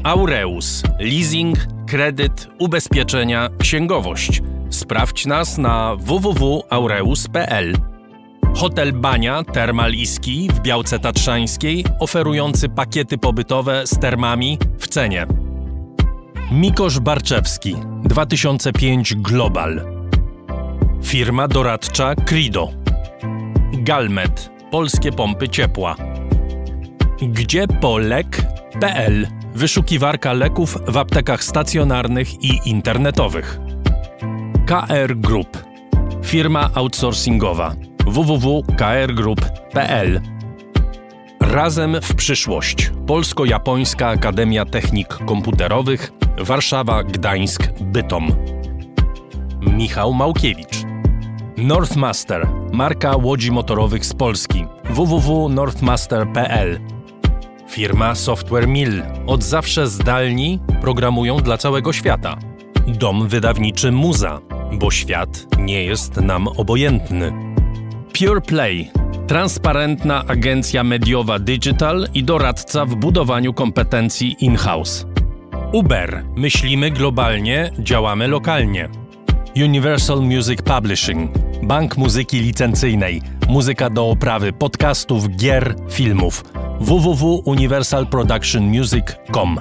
Aureus, 0.04 0.84
leasing, 1.00 1.58
kredyt, 1.88 2.48
ubezpieczenia, 2.60 3.50
księgowość. 3.60 4.42
Sprawdź 4.70 5.26
nas 5.26 5.58
na 5.58 5.96
www.aureus.pl. 5.96 7.74
Hotel 8.56 8.94
Bania 8.94 9.44
Termal 9.44 9.94
Iski 9.94 10.50
w 10.54 10.60
Białce 10.60 11.00
Tatrzańskiej, 11.00 11.86
oferujący 12.00 12.70
pakiety 12.70 13.18
pobytowe 13.18 13.88
z 13.88 14.00
termami 14.00 14.58
w 14.80 14.88
cenie. 14.88 15.43
Mikosz 16.52 17.00
Barczewski 17.00 17.76
2005 18.04 19.16
Global. 19.16 19.86
Firma 21.04 21.48
doradcza 21.48 22.16
Crido. 22.16 22.70
Galmet 23.74 24.52
Polskie 24.72 25.12
pompy 25.12 25.50
ciepła. 25.50 25.96
Gdzie 27.22 27.68
polek.pl 27.68 29.28
Wyszukiwarka 29.56 30.34
leków 30.34 30.78
w 30.88 30.98
aptekach 30.98 31.44
stacjonarnych 31.44 32.44
i 32.44 32.70
internetowych. 32.70 33.60
KR 34.66 35.16
Group 35.16 35.64
Firma 36.24 36.70
outsourcingowa 36.74 37.76
www.krgroup.pl 38.06 40.22
Razem 41.52 41.98
w 42.02 42.16
przyszłość. 42.16 42.92
Polsko-Japońska 43.08 44.08
Akademia 44.08 44.66
Technik 44.66 45.08
Komputerowych 45.08 46.12
Warszawa, 46.38 47.04
Gdańsk, 47.04 47.72
Bytom. 47.82 48.36
Michał 49.62 50.14
Małkiewicz. 50.14 50.84
Northmaster, 51.58 52.48
marka 52.72 53.16
łodzi 53.16 53.52
motorowych 53.52 54.06
z 54.06 54.14
Polski. 54.14 54.66
www.northmaster.pl 54.90 56.80
Firma 57.70 58.16
Software 58.16 58.68
Mill. 58.68 59.04
Od 59.28 59.44
zawsze 59.44 59.88
zdalni 59.88 60.60
programują 60.82 61.38
dla 61.38 61.58
całego 61.58 61.94
świata. 61.94 62.38
Dom 62.88 63.28
wydawniczy 63.28 63.92
Muza, 63.92 64.40
bo 64.74 64.92
świat 64.92 65.46
nie 65.60 65.84
jest 65.84 66.18
nam 66.18 66.48
obojętny. 66.48 67.34
Pure 68.20 68.42
Play. 68.42 68.92
Transparentna 69.28 70.24
agencja 70.28 70.84
mediowa 70.84 71.40
digital 71.40 72.08
i 72.14 72.24
doradca 72.24 72.86
w 72.86 72.96
budowaniu 72.96 73.54
kompetencji 73.54 74.36
in-house. 74.40 75.06
Uber. 75.74 76.26
Myślimy 76.36 76.92
globalnie, 76.92 77.72
działamy 77.80 78.28
lokalnie. 78.28 78.90
Universal 79.56 80.22
Music 80.22 80.62
Publishing. 80.62 81.32
Bank 81.64 81.98
muzyki 81.98 82.40
licencyjnej. 82.40 83.22
Muzyka 83.50 83.90
do 83.90 84.10
oprawy 84.10 84.54
podcastów, 84.54 85.36
gier, 85.36 85.76
filmów. 85.90 86.44
www.universalproductionmusic.com 86.80 89.60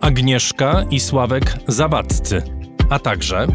Agnieszka 0.00 0.84
i 0.90 1.00
Sławek 1.00 1.56
Zawadzcy. 1.68 2.42
A 2.90 2.98
także 2.98 3.46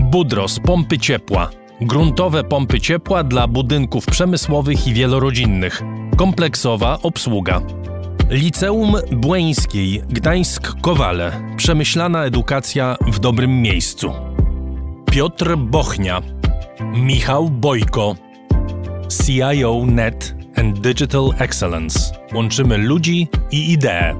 Budros 0.00 0.60
Pompy 0.60 0.98
Ciepła. 0.98 1.63
Gruntowe 1.84 2.44
pompy 2.44 2.80
ciepła 2.80 3.24
dla 3.24 3.48
budynków 3.48 4.06
przemysłowych 4.06 4.86
i 4.86 4.94
wielorodzinnych. 4.94 5.82
Kompleksowa 6.16 6.98
obsługa. 7.02 7.60
Liceum 8.30 8.96
Błeńskiej 9.12 10.02
Gdańsk-Kowale. 10.02 11.56
Przemyślana 11.56 12.24
edukacja 12.24 12.96
w 13.06 13.18
dobrym 13.18 13.62
miejscu. 13.62 14.12
Piotr 15.10 15.56
Bochnia. 15.56 16.22
Michał 16.94 17.50
Bojko. 17.50 18.14
CIO 19.26 19.82
Net 19.86 20.34
and 20.56 20.80
Digital 20.80 21.30
Excellence. 21.38 21.98
Łączymy 22.34 22.78
ludzi 22.78 23.28
i 23.50 23.72
idee. 23.72 24.14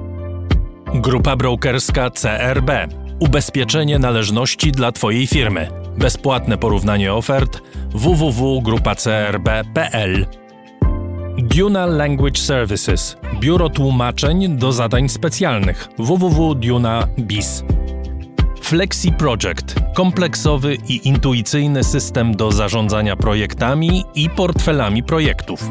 Grupa 0.95 1.35
brokerska 1.35 2.09
CRB. 2.09 2.71
Ubezpieczenie 3.19 3.99
należności 3.99 4.71
dla 4.71 4.91
Twojej 4.91 5.27
firmy. 5.27 5.84
Bezpłatne 5.97 6.57
porównanie 6.57 7.13
ofert 7.13 7.61
www.grupacrb.pl 7.89 10.25
Duna 11.37 11.85
Language 11.85 12.39
Services. 12.39 13.17
Biuro 13.39 13.69
tłumaczeń 13.69 14.57
do 14.57 14.71
zadań 14.71 15.09
specjalnych 15.09 15.87
www.duna.biz. 15.97 17.63
Flexi 18.61 19.11
Project. 19.11 19.75
Kompleksowy 19.93 20.77
i 20.87 21.07
intuicyjny 21.07 21.83
system 21.83 22.35
do 22.35 22.51
zarządzania 22.51 23.15
projektami 23.15 24.03
i 24.15 24.29
portfelami 24.29 25.03
projektów. 25.03 25.69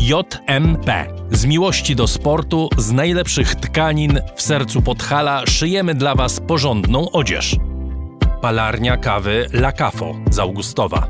JMP. 0.00 1.06
Z 1.30 1.46
miłości 1.46 1.96
do 1.96 2.06
sportu, 2.06 2.68
z 2.78 2.92
najlepszych 2.92 3.54
tkanin 3.54 4.20
w 4.36 4.42
sercu 4.42 4.82
Podhala 4.82 5.46
szyjemy 5.46 5.94
dla 5.94 6.14
Was 6.14 6.40
porządną 6.40 7.10
odzież. 7.10 7.56
Palarnia 8.40 8.96
kawy 8.96 9.46
La 9.52 9.72
Cafo 9.72 10.14
z 10.30 10.38
Augustowa. 10.38 11.08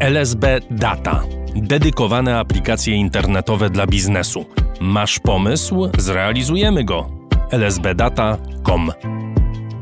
LSB 0.00 0.60
Data. 0.70 1.22
Dedykowane 1.56 2.38
aplikacje 2.38 2.94
internetowe 2.94 3.70
dla 3.70 3.86
biznesu. 3.86 4.44
Masz 4.80 5.18
pomysł? 5.18 5.88
Zrealizujemy 5.98 6.84
go. 6.84 7.10
lsbdata.com 7.52 8.92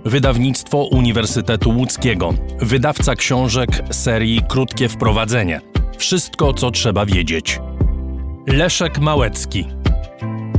Wydawnictwo 0.04 0.84
Uniwersytetu 0.84 1.70
Łódzkiego. 1.70 2.34
Wydawca 2.60 3.14
książek 3.14 3.70
serii 3.90 4.42
Krótkie 4.48 4.88
Wprowadzenie. 4.88 5.60
Wszystko, 5.98 6.52
co 6.52 6.70
trzeba 6.70 7.06
wiedzieć. 7.06 7.60
Leszek 8.46 8.98
Małecki. 8.98 9.66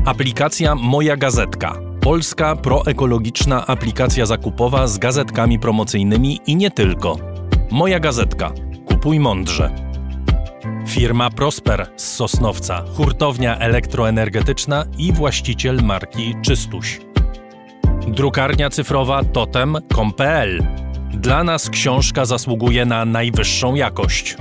Aplikacja 0.05 0.75
Moja 0.75 1.17
Gazetka. 1.17 1.86
Polska 2.01 2.55
proekologiczna 2.55 3.67
aplikacja 3.67 4.25
zakupowa 4.25 4.87
z 4.87 4.97
gazetkami 4.97 5.59
promocyjnymi 5.59 6.39
i 6.47 6.55
nie 6.55 6.71
tylko. 6.71 7.17
Moja 7.71 7.99
Gazetka. 7.99 8.51
Kupuj 8.85 9.19
mądrze. 9.19 9.75
Firma 10.87 11.29
Prosper 11.29 11.87
z 11.95 12.15
Sosnowca, 12.15 12.83
hurtownia 12.93 13.57
elektroenergetyczna 13.57 14.85
i 14.97 15.13
właściciel 15.13 15.79
marki 15.83 16.35
Czystuś. 16.41 16.99
Drukarnia 18.07 18.69
cyfrowa 18.69 19.23
totem.com.pl. 19.23 20.67
Dla 21.13 21.43
nas 21.43 21.69
książka 21.69 22.25
zasługuje 22.25 22.85
na 22.85 23.05
najwyższą 23.05 23.75
jakość. 23.75 24.37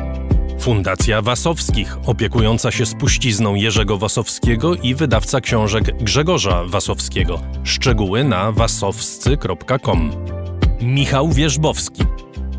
Fundacja 0.66 1.22
Wasowskich, 1.22 1.96
opiekująca 2.06 2.70
się 2.70 2.86
spuścizną 2.86 3.54
Jerzego 3.54 3.98
Wasowskiego 3.98 4.74
i 4.74 4.94
wydawca 4.94 5.40
książek 5.40 5.84
Grzegorza 6.02 6.64
Wasowskiego. 6.64 7.40
Szczegóły 7.64 8.24
na 8.24 8.52
wasowscy.com. 8.52 10.10
Michał 10.80 11.28
Wierzbowski. 11.28 12.02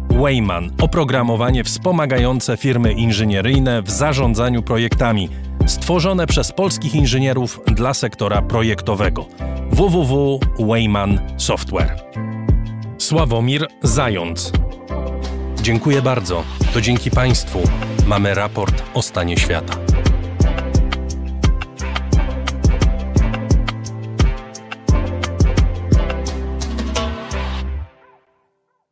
Wayman 0.09 0.71
oprogramowanie 0.81 1.63
wspomagające 1.63 2.57
firmy 2.57 2.93
inżynieryjne 2.93 3.81
w 3.81 3.89
zarządzaniu 3.91 4.63
projektami, 4.63 5.29
stworzone 5.65 6.27
przez 6.27 6.51
polskich 6.51 6.95
inżynierów 6.95 7.59
dla 7.67 7.93
sektora 7.93 8.41
projektowego. 8.41 9.25
www.wayman 9.71 11.19
Software. 11.37 11.95
Sławomir 12.97 13.67
Zając. 13.83 14.51
Dziękuję 15.67 16.01
bardzo. 16.01 16.43
To 16.73 16.81
dzięki 16.81 17.11
Państwu 17.11 17.59
mamy 18.05 18.33
raport 18.33 18.83
o 18.93 19.01
stanie 19.01 19.37
świata. 19.37 19.73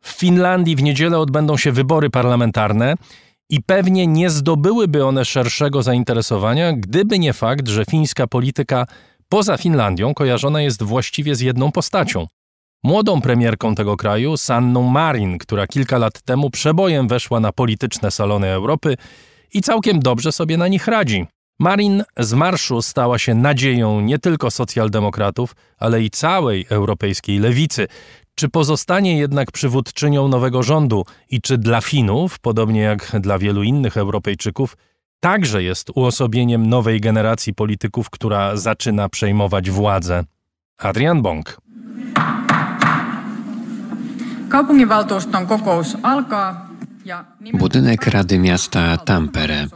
W 0.01 0.11
Finlandii 0.11 0.75
w 0.75 0.83
niedzielę 0.83 1.19
odbędą 1.19 1.57
się 1.57 1.71
wybory 1.71 2.09
parlamentarne 2.09 2.95
i 3.49 3.61
pewnie 3.61 4.07
nie 4.07 4.29
zdobyłyby 4.29 5.05
one 5.05 5.25
szerszego 5.25 5.83
zainteresowania, 5.83 6.73
gdyby 6.73 7.19
nie 7.19 7.33
fakt, 7.33 7.67
że 7.67 7.85
fińska 7.85 8.27
polityka 8.27 8.85
poza 9.29 9.57
Finlandią 9.57 10.13
kojarzona 10.13 10.61
jest 10.61 10.83
właściwie 10.83 11.35
z 11.35 11.41
jedną 11.41 11.71
postacią. 11.71 12.27
Młodą 12.85 13.21
premierką 13.21 13.75
tego 13.75 13.97
kraju, 13.97 14.37
Sanną 14.37 14.83
Marin, 14.83 15.37
która 15.37 15.67
kilka 15.67 15.97
lat 15.97 16.21
temu 16.21 16.49
przebojem 16.49 17.07
weszła 17.07 17.39
na 17.39 17.51
polityczne 17.51 18.11
salony 18.11 18.47
Europy 18.47 18.97
i 19.53 19.61
całkiem 19.61 19.99
dobrze 19.99 20.31
sobie 20.31 20.57
na 20.57 20.67
nich 20.67 20.87
radzi. 20.87 21.25
Marin 21.59 22.03
z 22.17 22.33
marszu 22.33 22.81
stała 22.81 23.19
się 23.19 23.35
nadzieją 23.35 24.01
nie 24.01 24.19
tylko 24.19 24.51
socjaldemokratów, 24.51 25.55
ale 25.77 26.01
i 26.01 26.09
całej 26.09 26.65
europejskiej 26.69 27.39
lewicy. 27.39 27.87
Czy 28.35 28.49
pozostanie 28.49 29.17
jednak 29.17 29.51
przywódczynią 29.51 30.27
nowego 30.27 30.63
rządu 30.63 31.05
i 31.29 31.41
czy 31.41 31.57
dla 31.57 31.81
Finów, 31.81 32.39
podobnie 32.39 32.81
jak 32.81 33.15
dla 33.19 33.39
wielu 33.39 33.63
innych 33.63 33.97
Europejczyków, 33.97 34.77
także 35.19 35.63
jest 35.63 35.89
uosobieniem 35.95 36.65
nowej 36.65 37.01
generacji 37.01 37.53
polityków, 37.53 38.09
która 38.09 38.55
zaczyna 38.55 39.09
przejmować 39.09 39.69
władzę? 39.69 40.23
Adrian 40.77 41.21
Bąk. 41.21 41.64
Kaupunginvaltuuston 44.55 45.47
kokous 45.47 45.97
alkaa 46.03 46.69
Budynek 47.59 48.07
Rady 48.07 48.39
Miasta 48.39 48.97
Tampere. 48.97 49.67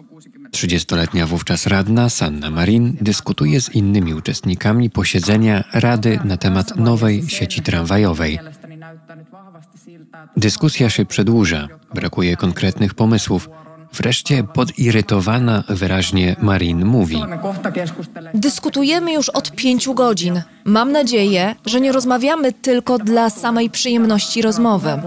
30-letnia 0.51 1.27
wówczas 1.27 1.67
radna 1.67 2.09
Sanna 2.09 2.49
Marin 2.49 2.97
dyskutuje 3.01 3.61
z 3.61 3.75
innymi 3.75 4.13
uczestnikami 4.13 4.89
posiedzenia 4.89 5.63
Rady 5.73 6.19
na 6.23 6.37
temat 6.37 6.75
nowej 6.75 7.29
sieci 7.29 7.61
tramwajowej. 7.61 8.39
Dyskusja 10.37 10.89
się 10.89 11.05
przedłuża, 11.05 11.67
brakuje 11.93 12.37
konkretnych 12.37 12.93
pomysłów. 12.93 13.49
Wreszcie 13.93 14.43
podirytowana 14.43 15.63
wyraźnie 15.69 16.35
Marin 16.41 16.85
mówi: 16.85 17.23
Dyskutujemy 18.33 19.13
już 19.13 19.29
od 19.29 19.51
pięciu 19.51 19.93
godzin. 19.93 20.41
Mam 20.65 20.91
nadzieję, 20.91 21.55
że 21.65 21.81
nie 21.81 21.91
rozmawiamy 21.91 22.53
tylko 22.53 22.97
dla 22.97 23.29
samej 23.29 23.69
przyjemności 23.69 24.41
rozmowy. 24.41 25.01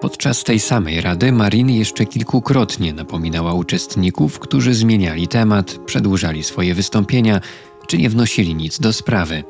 Podczas 0.00 0.44
tej 0.44 0.60
samej 0.60 1.00
rady 1.00 1.32
Marin 1.32 1.70
jeszcze 1.70 2.06
kilkukrotnie 2.06 2.92
napominała 2.92 3.54
uczestników, 3.54 4.38
którzy 4.38 4.74
zmieniali 4.74 5.28
temat, 5.28 5.78
przedłużali 5.86 6.42
swoje 6.42 6.74
wystąpienia 6.74 7.40
czy 7.86 7.98
nie 7.98 8.10
wnosili 8.10 8.54
nic 8.54 8.80
do 8.80 8.92
sprawy. 8.92 9.44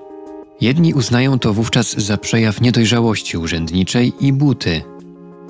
Jedni 0.60 0.94
uznają 0.94 1.38
to 1.38 1.54
wówczas 1.54 1.98
za 1.98 2.16
przejaw 2.16 2.60
niedojrzałości 2.60 3.36
urzędniczej 3.36 4.12
i 4.20 4.32
buty. 4.32 4.82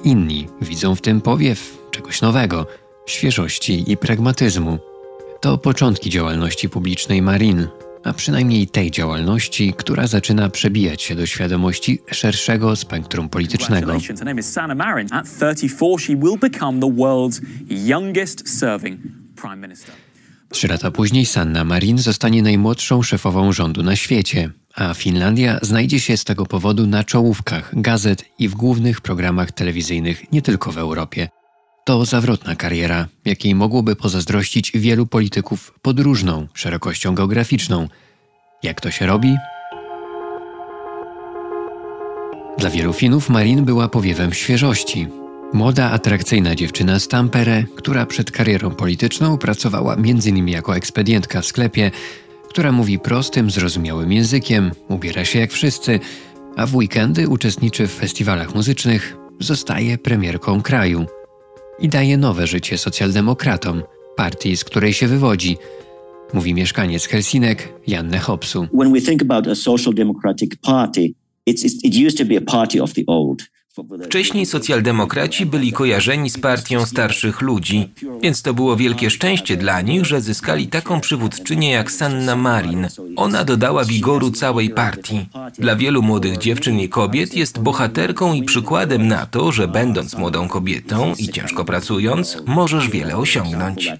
Inni 0.04 0.46
widzą 0.62 0.94
w 0.94 1.00
tym 1.00 1.20
powiew 1.20 1.78
czegoś 1.90 2.20
nowego, 2.20 2.66
świeżości 3.06 3.92
i 3.92 3.96
pragmatyzmu. 3.96 4.78
To 5.40 5.58
początki 5.58 6.10
działalności 6.10 6.68
publicznej 6.68 7.22
Marin, 7.22 7.66
a 8.04 8.12
przynajmniej 8.12 8.68
tej 8.68 8.90
działalności, 8.90 9.74
która 9.76 10.06
zaczyna 10.06 10.48
przebijać 10.48 11.02
się 11.02 11.14
do 11.14 11.26
świadomości 11.26 11.98
szerszego 12.10 12.76
spektrum 12.76 13.28
politycznego. 13.28 13.98
Trzy 20.48 20.68
lata 20.68 20.90
później 20.90 21.26
Sanna 21.26 21.64
Marin 21.64 21.98
zostanie 21.98 22.42
najmłodszą 22.42 23.02
szefową 23.02 23.52
rządu 23.52 23.82
na 23.82 23.96
świecie, 23.96 24.50
a 24.74 24.94
Finlandia 24.94 25.58
znajdzie 25.62 26.00
się 26.00 26.16
z 26.16 26.24
tego 26.24 26.46
powodu 26.46 26.86
na 26.86 27.04
czołówkach 27.04 27.70
gazet 27.72 28.24
i 28.38 28.48
w 28.48 28.54
głównych 28.54 29.00
programach 29.00 29.52
telewizyjnych 29.52 30.32
nie 30.32 30.42
tylko 30.42 30.72
w 30.72 30.78
Europie. 30.78 31.28
To 31.84 32.04
zawrotna 32.04 32.56
kariera, 32.56 33.06
jakiej 33.24 33.54
mogłoby 33.54 33.96
pozazdrościć 33.96 34.72
wielu 34.74 35.06
polityków 35.06 35.74
podróżną 35.82 36.46
szerokością 36.54 37.14
geograficzną. 37.14 37.88
Jak 38.62 38.80
to 38.80 38.90
się 38.90 39.06
robi? 39.06 39.36
Dla 42.58 42.70
wielu 42.70 42.92
Finów 42.92 43.30
Marin 43.30 43.64
była 43.64 43.88
powiewem 43.88 44.32
świeżości. 44.32 45.06
Młoda, 45.52 45.90
atrakcyjna 45.90 46.54
dziewczyna 46.54 46.98
z 46.98 47.08
Tampere, 47.08 47.64
która 47.76 48.06
przed 48.06 48.30
karierą 48.30 48.70
polityczną 48.70 49.38
pracowała 49.38 49.94
m.in. 49.94 50.48
jako 50.48 50.76
ekspedientka 50.76 51.40
w 51.40 51.46
sklepie, 51.46 51.90
która 52.50 52.72
mówi 52.72 52.98
prostym, 52.98 53.50
zrozumiałym 53.50 54.12
językiem, 54.12 54.70
ubiera 54.88 55.24
się 55.24 55.38
jak 55.38 55.52
wszyscy, 55.52 56.00
a 56.56 56.66
w 56.66 56.76
weekendy 56.76 57.28
uczestniczy 57.28 57.86
w 57.86 57.92
festiwalach 57.92 58.54
muzycznych, 58.54 59.16
zostaje 59.40 59.98
premierką 59.98 60.62
kraju 60.62 61.06
i 61.78 61.88
daje 61.88 62.16
nowe 62.16 62.46
życie 62.46 62.78
socjaldemokratom, 62.78 63.82
partii, 64.16 64.56
z 64.56 64.64
której 64.64 64.92
się 64.92 65.06
wywodzi, 65.06 65.56
mówi 66.34 66.54
mieszkaniec 66.54 67.06
Helsinek 67.06 67.72
Janne 67.86 68.18
Hopsu. 68.18 68.66
When 68.74 68.92
we 68.92 69.00
think 69.00 69.22
about 69.22 69.46
a 69.46 69.54
social 69.54 69.94
democratic 69.94 70.56
party, 70.56 71.14
it's, 71.50 71.64
it 71.64 72.06
used 72.06 72.18
to 72.18 72.24
be 72.24 72.36
a 72.36 72.40
party 72.40 72.82
of 72.82 72.92
the 72.92 73.02
old. 73.06 73.42
Wcześniej 74.04 74.46
socjaldemokraci 74.46 75.46
byli 75.46 75.72
kojarzeni 75.72 76.30
z 76.30 76.38
partią 76.38 76.86
starszych 76.86 77.40
ludzi, 77.40 77.88
więc 78.22 78.42
to 78.42 78.54
było 78.54 78.76
wielkie 78.76 79.10
szczęście 79.10 79.56
dla 79.56 79.80
nich, 79.80 80.06
że 80.06 80.20
zyskali 80.20 80.66
taką 80.66 81.00
przywódczynię 81.00 81.70
jak 81.70 81.90
Sanna 81.90 82.36
Marin. 82.36 82.86
Ona 83.16 83.44
dodała 83.44 83.84
wigoru 83.84 84.30
całej 84.30 84.70
partii. 84.70 85.26
Dla 85.58 85.76
wielu 85.76 86.02
młodych 86.02 86.38
dziewczyn 86.38 86.80
i 86.80 86.88
kobiet 86.88 87.34
jest 87.34 87.58
bohaterką 87.58 88.32
i 88.32 88.42
przykładem 88.42 89.08
na 89.08 89.26
to, 89.26 89.52
że 89.52 89.68
będąc 89.68 90.18
młodą 90.18 90.48
kobietą 90.48 91.14
i 91.18 91.28
ciężko 91.28 91.64
pracując, 91.64 92.42
możesz 92.46 92.88
wiele 92.88 93.16
osiągnąć. 93.16 93.92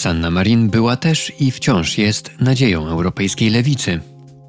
Sanna 0.00 0.30
Marin 0.30 0.68
była 0.68 0.96
też 0.96 1.32
i 1.40 1.50
wciąż 1.50 1.98
jest 1.98 2.30
nadzieją 2.40 2.88
europejskiej 2.88 3.50
lewicy. 3.50 4.00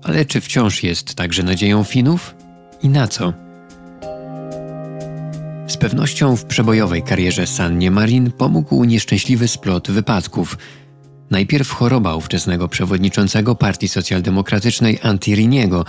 Ale 0.04 0.26
czy 0.26 0.42
wciąż 0.42 0.84
jest 0.84 1.16
także 1.16 1.44
nadzieją 1.44 1.84
Finów? 1.84 2.36
I 2.84 2.90
na 2.90 3.08
co? 3.08 3.34
Z 5.68 5.78
pewnością 5.78 6.36
w 6.36 6.46
przebojowej 6.46 7.04
karierze 7.04 7.48
Sannie 7.48 7.92
Marin 7.92 8.32
pomógł 8.32 8.84
nieszczęśliwy 8.84 9.48
splot 9.48 9.92
wypadków. 9.92 10.58
Najpierw 11.32 11.72
choroba 11.72 12.16
ówczesnego 12.16 12.68
przewodniczącego 12.68 13.56
Partii 13.56 13.88
Socjaldemokratycznej 13.88 15.00
Antiriniego, 15.04 15.86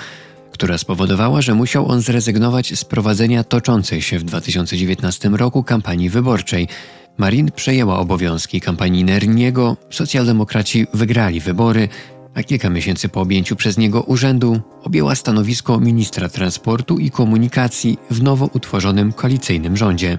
która 0.52 0.78
spowodowała, 0.78 1.42
że 1.42 1.54
musiał 1.54 1.88
on 1.88 2.00
zrezygnować 2.00 2.78
z 2.78 2.84
prowadzenia 2.84 3.44
toczącej 3.44 4.02
się 4.02 4.18
w 4.18 4.24
2019 4.24 5.28
roku 5.28 5.64
kampanii 5.64 6.10
wyborczej– 6.10 6.68
Marin 7.18 7.50
przejęła 7.50 7.98
obowiązki 7.98 8.60
kampanii 8.60 9.04
Nerniego, 9.04 9.76
socjaldemokraci 9.90 10.86
wygrali 10.94 11.40
wybory, 11.40 11.88
a 12.34 12.42
kilka 12.42 12.70
miesięcy 12.70 13.08
po 13.08 13.20
objęciu 13.20 13.56
przez 13.56 13.78
niego 13.78 14.02
urzędu 14.02 14.60
objęła 14.82 15.14
stanowisko 15.14 15.80
ministra 15.80 16.28
transportu 16.28 16.98
i 16.98 17.10
komunikacji 17.10 17.98
w 18.10 18.22
nowo 18.22 18.50
utworzonym 18.54 19.12
koalicyjnym 19.12 19.76
rządzie. 19.76 20.18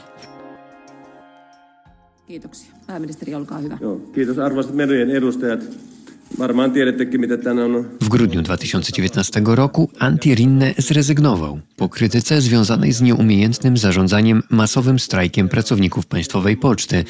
Kiitoksia. 2.28 2.74
Pääministeri, 2.88 3.36
olkaa 3.36 3.58
hyvä. 3.58 3.78
Joo, 3.82 4.00
kiitos 4.16 4.38
arvoisat 4.38 4.76
edustajat. 5.16 5.60
W 8.02 8.10
grudniu 8.10 8.42
2019 8.42 9.42
roku 9.46 9.90
Antti 10.00 10.36
Rinne 10.36 10.74
zrezygnował 10.78 11.60
po 11.76 11.90
krytyce 11.90 12.42
związanej 12.42 12.94
z 12.94 13.02
nieumiejętnym 13.02 13.78
zarządzaniem 13.78 14.44
masowym 14.50 15.00
strajkiem 15.00 15.50
pracowników 15.50 16.06
państwowej 16.06 16.58
poczty. 16.58 17.04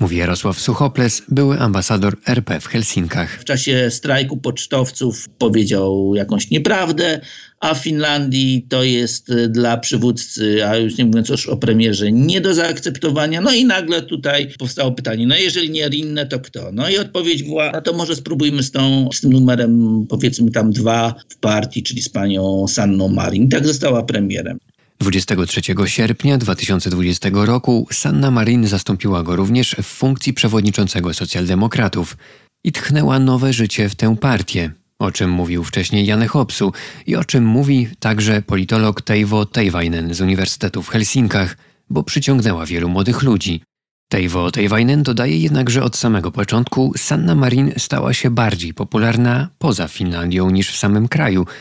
Mówi 0.00 0.16
Jarosław 0.16 0.60
Suchoples, 0.60 1.22
były 1.28 1.60
ambasador 1.60 2.16
RP 2.26 2.60
w 2.60 2.66
Helsinkach. 2.66 3.40
W 3.40 3.44
czasie 3.44 3.90
strajku 3.90 4.36
pocztowców 4.36 5.28
powiedział 5.28 6.14
jakąś 6.14 6.50
nieprawdę, 6.50 7.20
a 7.62 7.74
w 7.74 7.78
Finlandii 7.78 8.66
to 8.68 8.82
jest 8.82 9.30
y, 9.30 9.48
dla 9.48 9.76
przywódcy, 9.76 10.66
a 10.66 10.76
już 10.76 10.98
nie 10.98 11.04
mówiąc 11.04 11.28
już 11.28 11.46
o 11.46 11.56
premierze, 11.56 12.12
nie 12.12 12.40
do 12.40 12.54
zaakceptowania. 12.54 13.40
No 13.40 13.52
i 13.52 13.64
nagle 13.64 14.02
tutaj 14.02 14.48
powstało 14.58 14.92
pytanie, 14.92 15.26
no 15.26 15.36
jeżeli 15.36 15.70
nie 15.70 15.88
Rinne, 15.88 16.26
to 16.26 16.40
kto? 16.40 16.72
No 16.72 16.88
i 16.88 16.98
odpowiedź 16.98 17.42
była, 17.42 17.70
no 17.72 17.80
to 17.80 17.92
może 17.92 18.16
spróbujmy 18.16 18.62
z, 18.62 18.70
tą, 18.70 19.08
z 19.12 19.20
tym 19.20 19.32
numerem, 19.32 20.06
powiedzmy 20.08 20.50
tam 20.50 20.70
dwa 20.70 21.14
w 21.28 21.36
partii, 21.36 21.82
czyli 21.82 22.02
z 22.02 22.08
panią 22.08 22.68
Sanną 22.68 23.08
Marin. 23.08 23.48
Tak 23.48 23.66
została 23.66 24.02
premierem. 24.02 24.58
23 25.00 25.60
sierpnia 25.86 26.38
2020 26.38 27.28
roku 27.32 27.86
Sanna 27.92 28.30
Marin 28.30 28.66
zastąpiła 28.66 29.22
go 29.22 29.36
również 29.36 29.76
w 29.82 29.86
funkcji 29.86 30.32
przewodniczącego 30.32 31.14
socjaldemokratów 31.14 32.16
i 32.64 32.72
tchnęła 32.72 33.18
nowe 33.18 33.52
życie 33.52 33.88
w 33.88 33.94
tę 33.94 34.16
partię, 34.16 34.72
o 34.98 35.12
czym 35.12 35.30
mówił 35.30 35.64
wcześniej 35.64 36.06
Jan 36.06 36.26
Hopsu 36.26 36.72
i 37.06 37.16
o 37.16 37.24
czym 37.24 37.44
mówi 37.44 37.88
także 38.00 38.42
politolog 38.42 39.02
Teivo 39.02 39.46
Teivainen 39.46 40.14
z 40.14 40.20
Uniwersytetu 40.20 40.82
w 40.82 40.88
Helsinkach, 40.88 41.56
bo 41.90 42.02
przyciągnęła 42.02 42.66
wielu 42.66 42.88
młodych 42.88 43.22
ludzi. 43.22 43.62
Teivo 44.08 44.50
Teivainen 44.50 45.02
dodaje 45.02 45.38
jednak, 45.38 45.70
że 45.70 45.82
od 45.82 45.96
samego 45.96 46.32
początku 46.32 46.92
Sanna 46.96 47.34
Marin 47.34 47.72
stała 47.78 48.14
się 48.14 48.30
bardziej 48.30 48.74
popularna 48.74 49.48
poza 49.58 49.88
Finlandią 49.88 50.50
niż 50.50 50.70
w 50.70 50.78
samym 50.78 51.08
kraju– 51.08 51.46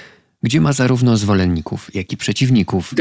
gdzie 0.43 0.61
ma 0.61 0.73
zarówno 0.73 1.17
zwolenników, 1.17 1.89
jak 1.93 2.13
i 2.13 2.17
przeciwników. 2.17 2.93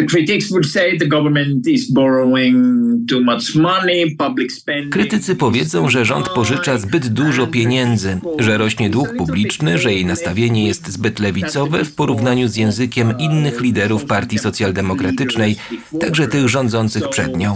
Krytycy 4.91 5.37
powiedzą, 5.37 5.91
że 5.91 6.05
rząd 6.05 6.29
pożycza 6.29 6.79
zbyt 6.79 7.09
dużo 7.09 7.47
pieniędzy, 7.47 8.21
że 8.39 8.59
rośnie 8.59 8.91
dług 8.91 9.17
publiczny, 9.17 9.79
że 9.79 9.93
jej 9.93 10.05
nastawienie 10.05 10.67
jest 10.67 10.89
zbyt 10.89 11.19
lewicowe 11.19 11.85
w 11.85 11.95
porównaniu 11.95 12.49
z 12.49 12.57
językiem 12.57 13.15
innych 13.19 13.61
liderów 13.61 14.05
partii 14.05 14.39
socjaldemokratycznej, 14.39 15.57
także 16.01 16.29
tych 16.29 16.49
rządzących 16.49 17.09
przed 17.09 17.37
nią. 17.37 17.55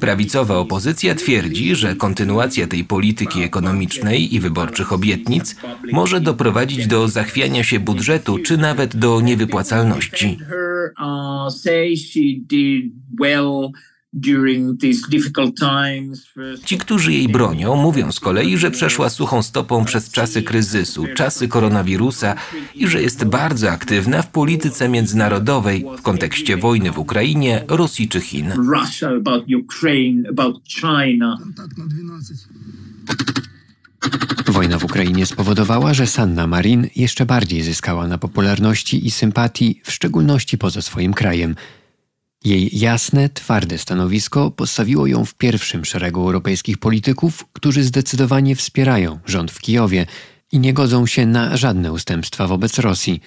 Prawicowa 0.00 0.56
opozycja 0.56 1.14
twierdzi, 1.14 1.74
że 1.74 1.94
kontynuacja 1.94 2.66
tej 2.66 2.84
polityki 2.84 3.42
ekonomicznej 3.42 4.34
i 4.34 4.40
wyborczych 4.40 4.92
obietnic 4.92 5.56
może 5.92 6.20
doprowadzić 6.20 6.86
do 6.86 7.08
zachwiania 7.08 7.62
się 7.64 7.80
budżetu 7.80 8.38
czy 8.38 8.56
nawet 8.56 8.96
do 8.96 9.20
niewypłacalności. 9.20 10.38
Ci, 16.64 16.78
którzy 16.78 17.12
jej 17.12 17.28
bronią, 17.28 17.76
mówią 17.76 18.12
z 18.12 18.20
kolei, 18.20 18.58
że 18.58 18.70
przeszła 18.70 19.10
suchą 19.10 19.42
stopą 19.42 19.84
przez 19.84 20.10
czasy 20.10 20.42
kryzysu, 20.42 21.06
czasy 21.14 21.48
koronawirusa 21.48 22.34
i 22.74 22.88
że 22.88 23.02
jest 23.02 23.24
bardzo 23.24 23.70
aktywna 23.70 24.22
w 24.22 24.30
polityce 24.30 24.88
międzynarodowej 24.88 25.84
w 25.98 26.02
kontekście 26.02 26.56
wojny 26.56 26.92
w 26.92 26.98
Ukrainie, 26.98 27.64
Rosji 27.68 28.08
czy 28.08 28.20
Chin. 28.20 28.52
Wojna 34.46 34.78
w 34.78 34.84
Ukrainie 34.84 35.26
spowodowała, 35.26 35.94
że 35.94 36.06
Sanna 36.06 36.46
Marin 36.46 36.86
jeszcze 36.96 37.26
bardziej 37.26 37.62
zyskała 37.62 38.06
na 38.08 38.18
popularności 38.18 39.06
i 39.06 39.10
sympatii, 39.10 39.80
w 39.84 39.92
szczególności 39.92 40.58
poza 40.58 40.82
swoim 40.82 41.14
krajem– 41.14 41.54
jej 42.44 42.78
jasne, 42.78 43.28
twarde 43.28 43.78
stanowisko 43.78 44.50
postawiło 44.50 45.06
ją 45.06 45.24
w 45.24 45.34
pierwszym 45.34 45.84
szeregu 45.84 46.20
europejskich 46.20 46.78
polityków, 46.78 47.44
którzy 47.52 47.84
zdecydowanie 47.84 48.56
wspierają 48.56 49.18
rząd 49.26 49.50
w 49.50 49.60
Kijowie 49.60 50.06
i 50.52 50.58
nie 50.58 50.72
godzą 50.72 51.06
się 51.06 51.26
na 51.26 51.56
żadne 51.56 51.92
ustępstwa 51.92 52.46
wobec 52.46 52.78
Rosji 52.78 53.20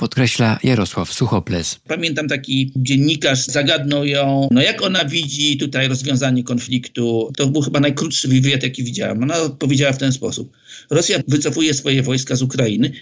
podkreśla 0.00 0.58
Jarosław 0.62 1.12
Suchoples. 1.12 1.80
Pamiętam 1.88 2.28
taki 2.28 2.72
dziennikarz, 2.76 3.46
zagadnął 3.46 4.04
ją, 4.04 4.48
no 4.50 4.62
jak 4.62 4.82
ona 4.82 5.04
widzi 5.04 5.56
tutaj 5.56 5.88
rozwiązanie 5.88 6.44
konfliktu. 6.44 7.30
To 7.36 7.46
był 7.46 7.62
chyba 7.62 7.80
najkrótszy 7.80 8.28
wywiad, 8.28 8.62
jaki 8.62 8.84
widziałem. 8.84 9.22
Ona 9.22 9.36
odpowiedziała 9.36 9.92
w 9.92 9.98
ten 9.98 10.12
sposób. 10.12 10.52
Rosja 10.90 11.18
wycofuje 11.28 11.74
swoje 11.74 12.02
wojska 12.02 12.36
z 12.36 12.42
Ukrainy, 12.42 12.92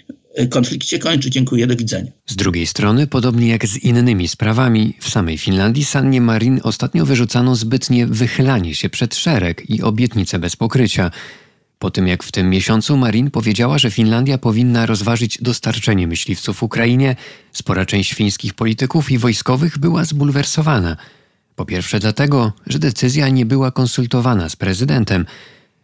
konflikt 0.49 0.87
się 0.87 0.99
kończy, 0.99 1.29
dziękuję, 1.29 1.67
do 1.67 1.75
widzenia. 1.75 2.11
Z 2.27 2.35
drugiej 2.35 2.67
strony, 2.67 3.07
podobnie 3.07 3.47
jak 3.47 3.67
z 3.67 3.77
innymi 3.77 4.27
sprawami, 4.27 4.93
w 4.99 5.09
samej 5.09 5.37
Finlandii 5.37 5.85
Sannie 5.85 6.21
Marin 6.21 6.59
ostatnio 6.63 7.05
wyrzucano 7.05 7.55
zbytnie 7.55 8.07
wychylanie 8.07 8.75
się 8.75 8.89
przed 8.89 9.15
szereg 9.15 9.69
i 9.69 9.81
obietnice 9.81 10.39
bez 10.39 10.55
pokrycia. 10.55 11.11
Po 11.79 11.91
tym 11.91 12.07
jak 12.07 12.23
w 12.23 12.31
tym 12.31 12.49
miesiącu 12.49 12.97
Marin 12.97 13.31
powiedziała, 13.31 13.77
że 13.77 13.91
Finlandia 13.91 14.37
powinna 14.37 14.85
rozważyć 14.85 15.37
dostarczenie 15.41 16.07
myśliwców 16.07 16.63
Ukrainie, 16.63 17.15
spora 17.51 17.85
część 17.85 18.13
fińskich 18.13 18.53
polityków 18.53 19.11
i 19.11 19.17
wojskowych 19.17 19.77
była 19.77 20.05
zbulwersowana. 20.05 20.97
Po 21.55 21.65
pierwsze 21.65 21.99
dlatego, 21.99 22.53
że 22.67 22.79
decyzja 22.79 23.29
nie 23.29 23.45
była 23.45 23.71
konsultowana 23.71 24.49
z 24.49 24.55
prezydentem. 24.55 25.25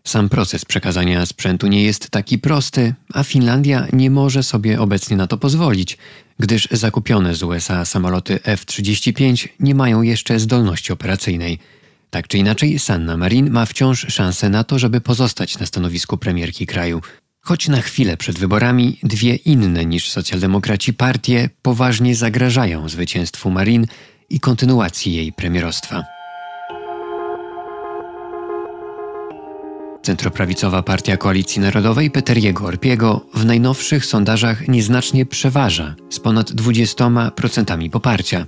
Sam 0.03 0.29
proces 0.29 0.65
przekazania 0.65 1.25
sprzętu 1.25 1.67
nie 1.67 1.83
jest 1.83 2.09
taki 2.09 2.39
prosty, 2.39 2.93
a 3.13 3.23
Finlandia 3.23 3.87
nie 3.93 4.09
może 4.09 4.43
sobie 4.43 4.81
obecnie 4.81 5.17
na 5.17 5.27
to 5.27 5.37
pozwolić, 5.37 5.97
gdyż 6.39 6.67
zakupione 6.71 7.35
z 7.35 7.43
USA 7.43 7.85
samoloty 7.85 8.39
F-35 8.43 9.47
nie 9.59 9.75
mają 9.75 10.01
jeszcze 10.01 10.39
zdolności 10.39 10.93
operacyjnej. 10.93 11.59
Tak 12.09 12.27
czy 12.27 12.37
inaczej, 12.37 12.79
Sanna 12.79 13.17
Marin 13.17 13.51
ma 13.51 13.65
wciąż 13.65 14.05
szansę 14.13 14.49
na 14.49 14.63
to, 14.63 14.79
żeby 14.79 15.01
pozostać 15.01 15.59
na 15.59 15.65
stanowisku 15.65 16.17
premierki 16.17 16.65
kraju. 16.65 17.01
Choć 17.41 17.67
na 17.67 17.81
chwilę 17.81 18.17
przed 18.17 18.39
wyborami 18.39 18.99
dwie 19.03 19.35
inne 19.35 19.85
niż 19.85 20.09
socjaldemokraci 20.09 20.93
partie 20.93 21.49
poważnie 21.61 22.15
zagrażają 22.15 22.89
zwycięstwu 22.89 23.51
Marin 23.51 23.87
i 24.29 24.39
kontynuacji 24.39 25.15
jej 25.15 25.33
premierostwa. 25.33 26.03
Centroprawicowa 30.05 30.83
Partia 30.83 31.17
Koalicji 31.17 31.61
Narodowej 31.61 32.11
Peteriego 32.11 32.65
Orpiego 32.65 33.25
w 33.33 33.45
najnowszych 33.45 34.05
sondażach 34.05 34.67
nieznacznie 34.67 35.25
przeważa 35.25 35.95
z 36.09 36.19
ponad 36.19 36.51
20% 36.51 37.89
poparcia. 37.89 38.45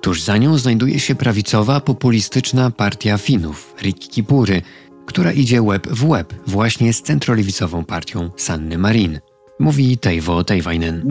Tuż 0.00 0.22
za 0.22 0.36
nią 0.36 0.58
znajduje 0.58 1.00
się 1.00 1.14
prawicowa, 1.14 1.80
populistyczna 1.80 2.70
partia 2.70 3.18
Finów, 3.18 3.74
Rikkipury, 3.82 4.62
która 5.06 5.32
idzie 5.32 5.62
łeb 5.62 5.88
w 5.88 6.08
łeb 6.08 6.34
właśnie 6.46 6.92
z 6.92 7.02
centrolewicową 7.02 7.84
partią 7.84 8.30
Sanny 8.36 8.78
Marin. 8.78 9.20
Mówi 9.58 9.98
Teivo 9.98 10.44
Teivainen. 10.44 11.02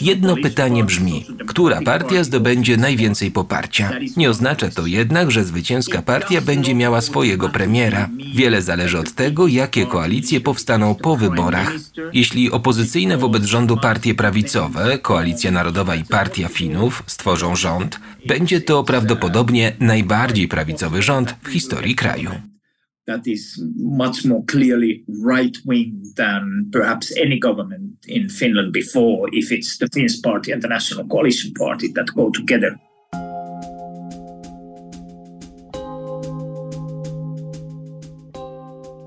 Jedno 0.00 0.36
pytanie 0.36 0.84
brzmi, 0.84 1.26
która 1.46 1.82
partia 1.82 2.24
zdobędzie 2.24 2.76
najwięcej 2.76 3.30
poparcia? 3.30 3.90
Nie 4.16 4.30
oznacza 4.30 4.70
to 4.70 4.86
jednak, 4.86 5.30
że 5.30 5.44
zwycięska 5.44 6.02
partia 6.02 6.40
będzie 6.40 6.74
miała 6.74 7.00
swojego 7.00 7.48
premiera. 7.48 8.08
Wiele 8.34 8.62
zależy 8.62 8.98
od 8.98 9.12
tego, 9.12 9.46
jakie 9.46 9.86
koalicje 9.86 10.40
powstaną 10.40 10.94
po 10.94 11.16
wyborach. 11.16 11.72
Jeśli 12.12 12.50
opozycyjne 12.50 13.18
wobec 13.18 13.44
rządu 13.44 13.76
partie 13.76 14.14
prawicowe, 14.14 14.98
Koalicja 14.98 15.50
Narodowa 15.50 15.96
i 15.96 16.04
Partia 16.04 16.48
Finów 16.48 17.02
stworzą 17.06 17.56
rząd, 17.56 18.00
będzie 18.26 18.60
to 18.60 18.84
prawdopodobnie 18.84 19.76
najbardziej 19.80 20.48
prawicowy 20.48 21.02
rząd 21.02 21.34
w 21.42 21.48
historii 21.48 21.94
kraju 21.94 22.30
that 23.08 23.26
is 23.26 23.60
much 23.76 24.24
more 24.24 24.42
clearly 24.44 25.04
right 25.24 25.56
wing 25.66 26.02
than 26.16 26.70
perhaps 26.72 27.12
any 27.16 27.38
government 27.38 28.06
in 28.06 28.28
Finland 28.28 28.72
before, 28.72 29.28
if 29.32 29.52
it's 29.52 29.78
the 29.78 29.88
Finns 29.94 30.20
Party 30.20 30.52
and 30.52 30.62
the 30.62 30.68
National 30.68 31.04
Coalition 31.08 31.52
Party 31.54 31.92
that 31.92 32.06
go 32.14 32.30
together. 32.30 32.78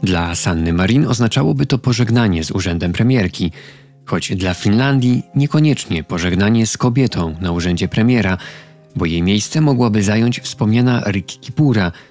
Dla 0.04 0.36
Sanny 0.36 0.74
Marin 0.74 1.06
oznaczałoby 1.08 1.66
to 1.66 1.78
pożegnanie 1.78 2.44
z 2.44 2.52
urzędem 2.52 2.94
premierki, 2.94 3.52
choć 4.06 4.36
dla 4.36 4.54
Finlandii 4.54 5.24
niekoniecznie 5.36 6.04
pożegnanie 6.04 6.68
z 6.68 6.78
kobietą 6.78 7.36
na 7.42 7.52
urzędzie 7.52 7.88
premiera, 7.88 8.38
bo 8.96 9.06
jej 9.06 9.24
miejsce 9.24 9.62
mogłaby 9.62 10.04
zająć 10.04 10.40
wspomniana 10.40 11.04
Rikki 11.12 11.40
Kipura– 11.40 11.92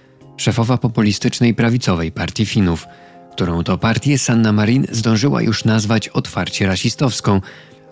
szefowa 0.41 0.79
populistycznej 0.79 1.55
prawicowej 1.55 2.13
partii 2.13 2.47
Finów, 2.47 2.87
którą 3.33 3.65
to 3.65 3.79
partię 3.79 4.19
Sanna 4.19 4.53
Marin 4.53 4.87
zdążyła 4.93 5.43
już 5.43 5.65
nazwać 5.65 6.09
otwarcie 6.09 6.67
rasistowską, 6.67 7.41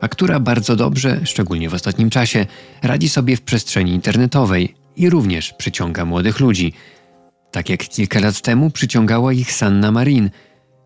a 0.01 0.09
która 0.09 0.41
bardzo 0.41 0.77
dobrze, 0.77 1.21
szczególnie 1.25 1.71
w 1.71 1.75
ostatnim 1.75 2.11
czasie, 2.11 2.47
radzi 2.83 3.09
sobie 3.09 3.37
w 3.37 3.43
przestrzeni 3.43 3.93
internetowej 3.93 4.75
i 4.97 5.11
również 5.11 5.53
przyciąga 5.53 6.05
młodych 6.05 6.41
ludzi. 6.41 6.73
Tak 7.51 7.69
jak 7.69 7.89
kilka 7.89 8.21
lat 8.21 8.41
temu 8.41 8.71
przyciągała 8.71 9.33
ich 9.33 9.53
Sanna 9.53 9.93
Marin, 9.93 10.31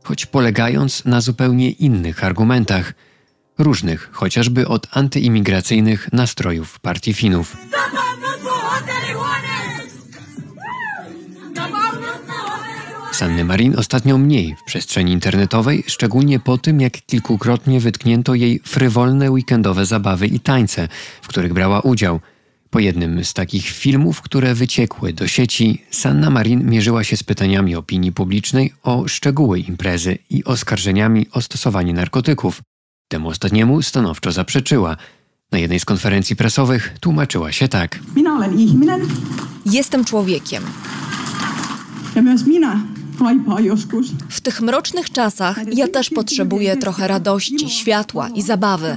choć 0.05 0.27
polegając 0.27 1.05
na 1.05 1.21
zupełnie 1.21 1.71
innych 1.71 2.25
argumentach, 2.25 2.93
różnych 3.59 4.11
chociażby 4.13 4.69
od 4.69 4.87
antyimigracyjnych 4.91 6.13
nastrojów 6.13 6.81
partii 6.81 7.15
Finów. 7.15 7.57
Sanny 13.13 13.45
Marin 13.45 13.79
ostatnio 13.79 14.19
mniej 14.19 14.57
w 14.57 14.63
przestrzeni 14.63 15.13
internetowej, 15.13 15.85
szczególnie 15.87 16.41
po 16.41 16.59
tym, 16.59 16.81
jak 16.81 16.93
kilkukrotnie 17.07 17.81
wytknięto 17.81 18.35
jej 18.35 18.61
frywolne 18.65 19.31
weekendowe 19.31 19.87
zabawy 19.87 20.27
i 20.27 20.41
tańce, 20.41 20.89
w 21.23 21.29
których 21.29 21.53
brała 21.53 21.81
udział. 21.81 22.21
Po 22.71 22.79
jednym 22.79 23.25
z 23.25 23.35
takich 23.35 23.67
filmów, 23.69 24.23
które 24.23 24.55
wyciekły 24.55 25.13
do 25.13 25.27
sieci, 25.27 25.83
Sanna 25.91 26.31
Marin 26.31 26.71
mierzyła 26.71 27.05
się 27.05 27.17
z 27.17 27.23
pytaniami 27.23 27.77
opinii 27.77 28.13
publicznej 28.13 28.73
o 28.83 29.09
szczegóły 29.09 29.61
imprezy 29.61 30.19
i 30.31 30.45
oskarżeniami 30.45 31.27
o 31.33 31.41
stosowanie 31.41 31.93
narkotyków. 31.93 32.63
Temu 33.09 33.29
ostatniemu 33.29 33.83
stanowczo 33.83 34.33
zaprzeczyła. 34.33 34.97
Na 35.53 35.59
jednej 35.59 35.81
z 35.81 35.85
konferencji 35.85 36.37
prasowych 36.37 36.95
tłumaczyła 37.01 37.53
się 37.53 37.69
tak. 37.69 37.99
Jestem 39.67 40.05
człowiekiem. 40.05 40.63
W 44.29 44.41
tych 44.41 44.61
mrocznych 44.61 45.11
czasach 45.11 45.61
ja 45.75 45.89
też 45.89 46.11
potrzebuję 46.11 46.77
trochę 46.77 47.09
radości, 47.09 47.71
światła 47.71 48.29
i 48.29 48.43
zabawy. 48.43 48.97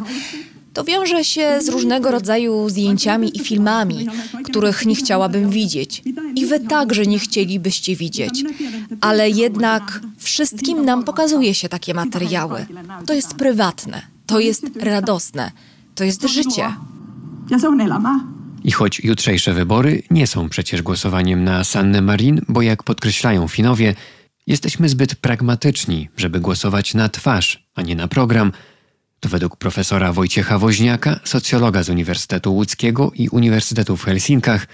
To 0.74 0.84
wiąże 0.84 1.24
się 1.24 1.62
z 1.62 1.70
różnego 1.70 2.12
rodzaju 2.12 2.70
zdjęciami 2.70 3.38
i 3.38 3.40
filmami, 3.40 4.08
których 4.44 4.86
nie 4.86 4.96
chciałabym 4.96 5.50
widzieć. 5.50 6.04
i 6.36 6.46
wy 6.46 6.60
także 6.60 7.06
nie 7.06 7.20
chcielibyście 7.20 7.96
widzieć. 7.96 8.44
Ale 9.02 9.30
jednak 9.30 10.02
wszystkim 10.18 10.86
nam 10.86 11.04
pokazuje 11.04 11.54
się 11.54 11.70
takie 11.70 11.94
materiały. 11.94 12.66
To 13.06 13.14
jest 13.14 13.34
prywatne, 13.34 14.02
to 14.26 14.40
jest 14.40 14.66
radosne, 14.82 15.52
to 15.96 16.04
jest 16.04 16.28
życie. 16.30 16.74
I 18.64 18.72
choć 18.72 19.00
jutrzejsze 19.04 19.54
wybory 19.54 20.04
nie 20.12 20.28
są 20.28 20.50
przecież 20.50 20.82
głosowaniem 20.82 21.44
na 21.44 21.64
Sannę 21.64 22.02
Marin, 22.02 22.42
bo 22.48 22.62
jak 22.62 22.84
podkreślają 22.84 23.48
Finowie, 23.48 23.96
jesteśmy 24.48 24.90
zbyt 24.90 25.16
pragmatyczni, 25.16 26.10
żeby 26.18 26.40
głosować 26.40 26.94
na 26.94 27.10
twarz, 27.10 27.68
a 27.76 27.82
nie 27.82 27.96
na 27.96 28.08
program, 28.08 28.52
to 29.20 29.30
według 29.30 29.58
profesora 29.58 30.14
Wojciecha 30.14 30.60
Woźniaka, 30.60 31.20
socjologa 31.24 31.84
z 31.84 31.90
Uniwersytetu 31.90 32.54
Łódzkiego 32.54 33.12
i 33.16 33.30
Uniwersytetu 33.30 33.98
w 33.98 34.04
Helsinkach, 34.04 34.68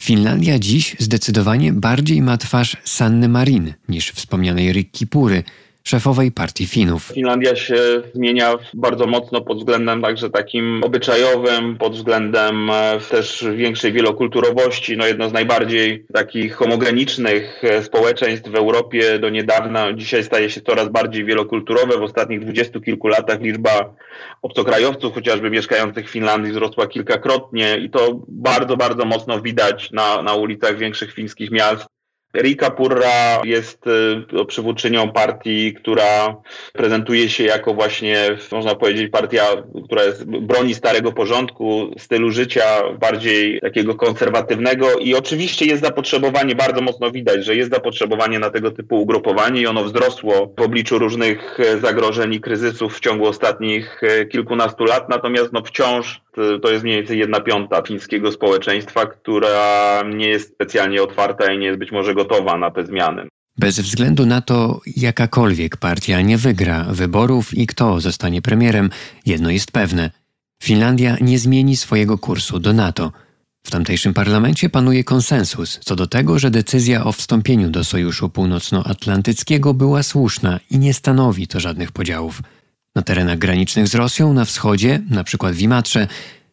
Finlandia 0.00 0.58
dziś 0.58 0.96
zdecydowanie 0.98 1.72
bardziej 1.72 2.22
ma 2.22 2.36
twarz 2.36 2.76
Sanny 2.84 3.28
Marin 3.28 3.74
niż 3.88 4.10
wspomnianej 4.10 4.72
Rikki 4.72 5.06
Pury– 5.06 5.44
szefowej 5.88 6.32
partii 6.32 6.66
Finów. 6.66 7.02
Finlandia 7.14 7.56
się 7.56 7.76
zmienia 8.14 8.54
bardzo 8.74 9.06
mocno 9.06 9.40
pod 9.40 9.58
względem 9.58 10.02
także 10.02 10.30
takim 10.30 10.84
obyczajowym, 10.84 11.78
pod 11.78 11.92
względem 11.92 12.70
e, 12.70 12.98
też 13.10 13.46
większej 13.56 13.92
wielokulturowości. 13.92 14.96
No 14.96 15.06
jedno 15.06 15.28
z 15.28 15.32
najbardziej 15.32 16.06
takich 16.14 16.54
homogenicznych 16.54 17.64
e, 17.64 17.82
społeczeństw 17.82 18.50
w 18.50 18.54
Europie 18.54 19.18
do 19.18 19.30
niedawna. 19.30 19.92
Dzisiaj 19.92 20.24
staje 20.24 20.50
się 20.50 20.60
coraz 20.60 20.88
bardziej 20.88 21.24
wielokulturowe. 21.24 21.98
W 21.98 22.02
ostatnich 22.02 22.40
dwudziestu 22.40 22.80
kilku 22.80 23.08
latach 23.08 23.40
liczba 23.40 23.94
obcokrajowców, 24.42 25.14
chociażby 25.14 25.50
mieszkających 25.50 26.08
w 26.08 26.12
Finlandii, 26.12 26.52
wzrosła 26.52 26.86
kilkakrotnie 26.86 27.76
i 27.76 27.90
to 27.90 28.20
bardzo, 28.28 28.76
bardzo 28.76 29.04
mocno 29.04 29.40
widać 29.40 29.90
na, 29.90 30.22
na 30.22 30.34
ulicach 30.34 30.78
większych 30.78 31.12
fińskich 31.12 31.50
miast. 31.50 31.97
Rika 32.34 32.70
Purra 32.70 33.40
jest 33.44 33.86
y, 33.86 34.44
przywódczynią 34.46 35.12
partii, 35.12 35.74
która 35.74 36.36
prezentuje 36.72 37.28
się 37.28 37.44
jako 37.44 37.74
właśnie, 37.74 38.36
można 38.52 38.74
powiedzieć, 38.74 39.10
partia, 39.12 39.44
która 39.84 40.02
jest, 40.04 40.24
broni 40.24 40.74
starego 40.74 41.12
porządku, 41.12 41.90
stylu 41.98 42.30
życia 42.30 42.64
bardziej 43.00 43.60
takiego 43.60 43.94
konserwatywnego. 43.94 44.98
I 44.98 45.14
oczywiście 45.14 45.66
jest 45.66 45.82
zapotrzebowanie, 45.82 46.54
bardzo 46.54 46.80
mocno 46.80 47.10
widać, 47.10 47.44
że 47.44 47.56
jest 47.56 47.70
zapotrzebowanie 47.70 48.38
na 48.38 48.50
tego 48.50 48.70
typu 48.70 49.02
ugrupowanie 49.02 49.60
i 49.60 49.66
ono 49.66 49.84
wzrosło 49.84 50.54
w 50.58 50.62
obliczu 50.62 50.98
różnych 50.98 51.58
zagrożeń 51.82 52.34
i 52.34 52.40
kryzysów 52.40 52.96
w 52.96 53.00
ciągu 53.00 53.26
ostatnich 53.26 54.02
y, 54.02 54.26
kilkunastu 54.26 54.84
lat, 54.84 55.08
natomiast 55.08 55.52
no 55.52 55.62
wciąż 55.62 56.20
to 56.62 56.70
jest 56.70 56.84
mniej 56.84 56.96
więcej 56.96 57.18
jedna 57.18 57.40
piąta 57.40 57.82
fińskiego 57.82 58.32
społeczeństwa, 58.32 59.06
która 59.06 60.02
nie 60.14 60.28
jest 60.28 60.54
specjalnie 60.54 61.02
otwarta 61.02 61.52
i 61.52 61.58
nie 61.58 61.66
jest 61.66 61.78
być 61.78 61.92
może 61.92 62.14
gotowa 62.14 62.58
na 62.58 62.70
te 62.70 62.86
zmiany. 62.86 63.28
Bez 63.58 63.80
względu 63.80 64.26
na 64.26 64.40
to, 64.40 64.80
jakakolwiek 64.96 65.76
partia 65.76 66.20
nie 66.20 66.38
wygra 66.38 66.84
wyborów 66.90 67.54
i 67.54 67.66
kto 67.66 68.00
zostanie 68.00 68.42
premierem, 68.42 68.90
jedno 69.26 69.50
jest 69.50 69.72
pewne: 69.72 70.10
Finlandia 70.62 71.16
nie 71.20 71.38
zmieni 71.38 71.76
swojego 71.76 72.18
kursu 72.18 72.58
do 72.58 72.72
NATO. 72.72 73.12
W 73.62 73.70
tamtejszym 73.70 74.14
parlamencie 74.14 74.68
panuje 74.68 75.04
konsensus 75.04 75.78
co 75.82 75.96
do 75.96 76.06
tego, 76.06 76.38
że 76.38 76.50
decyzja 76.50 77.04
o 77.04 77.12
wstąpieniu 77.12 77.70
do 77.70 77.84
Sojuszu 77.84 78.28
Północnoatlantyckiego 78.28 79.74
była 79.74 80.02
słuszna 80.02 80.60
i 80.70 80.78
nie 80.78 80.94
stanowi 80.94 81.48
to 81.48 81.60
żadnych 81.60 81.92
podziałów. 81.92 82.42
Na 82.98 83.02
terenach 83.02 83.38
granicznych 83.38 83.88
z 83.88 83.94
Rosją 83.94 84.32
na 84.32 84.44
wschodzie, 84.44 85.02
np. 85.10 85.52
w 85.52 85.60
Imatrze, 85.60 86.06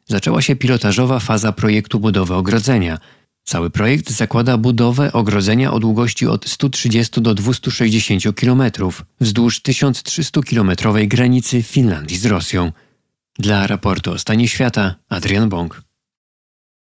zaczęła 0.05 0.41
się 0.41 0.55
pilotażowa 0.55 1.19
faza 1.19 1.51
projektu 1.51 1.99
budowy 1.99 2.33
ogrodzenia. 2.33 2.97
Cały 3.43 3.69
projekt 3.69 4.09
zakłada 4.09 4.57
budowę 4.57 5.13
ogrodzenia 5.13 5.73
o 5.73 5.79
długości 5.79 6.27
od 6.27 6.49
130 6.49 7.21
do 7.21 7.33
260 7.33 8.23
km 8.35 8.63
wzdłuż 9.21 9.61
1300-kilometrowej 9.61 11.07
granicy 11.07 11.63
Finlandii 11.63 12.17
z 12.17 12.25
Rosją. 12.25 12.71
Dla 13.39 13.67
raportu 13.67 14.11
o 14.11 14.19
stanie 14.19 14.47
świata 14.47 14.95
Adrian 15.09 15.49
Bong. 15.49 15.84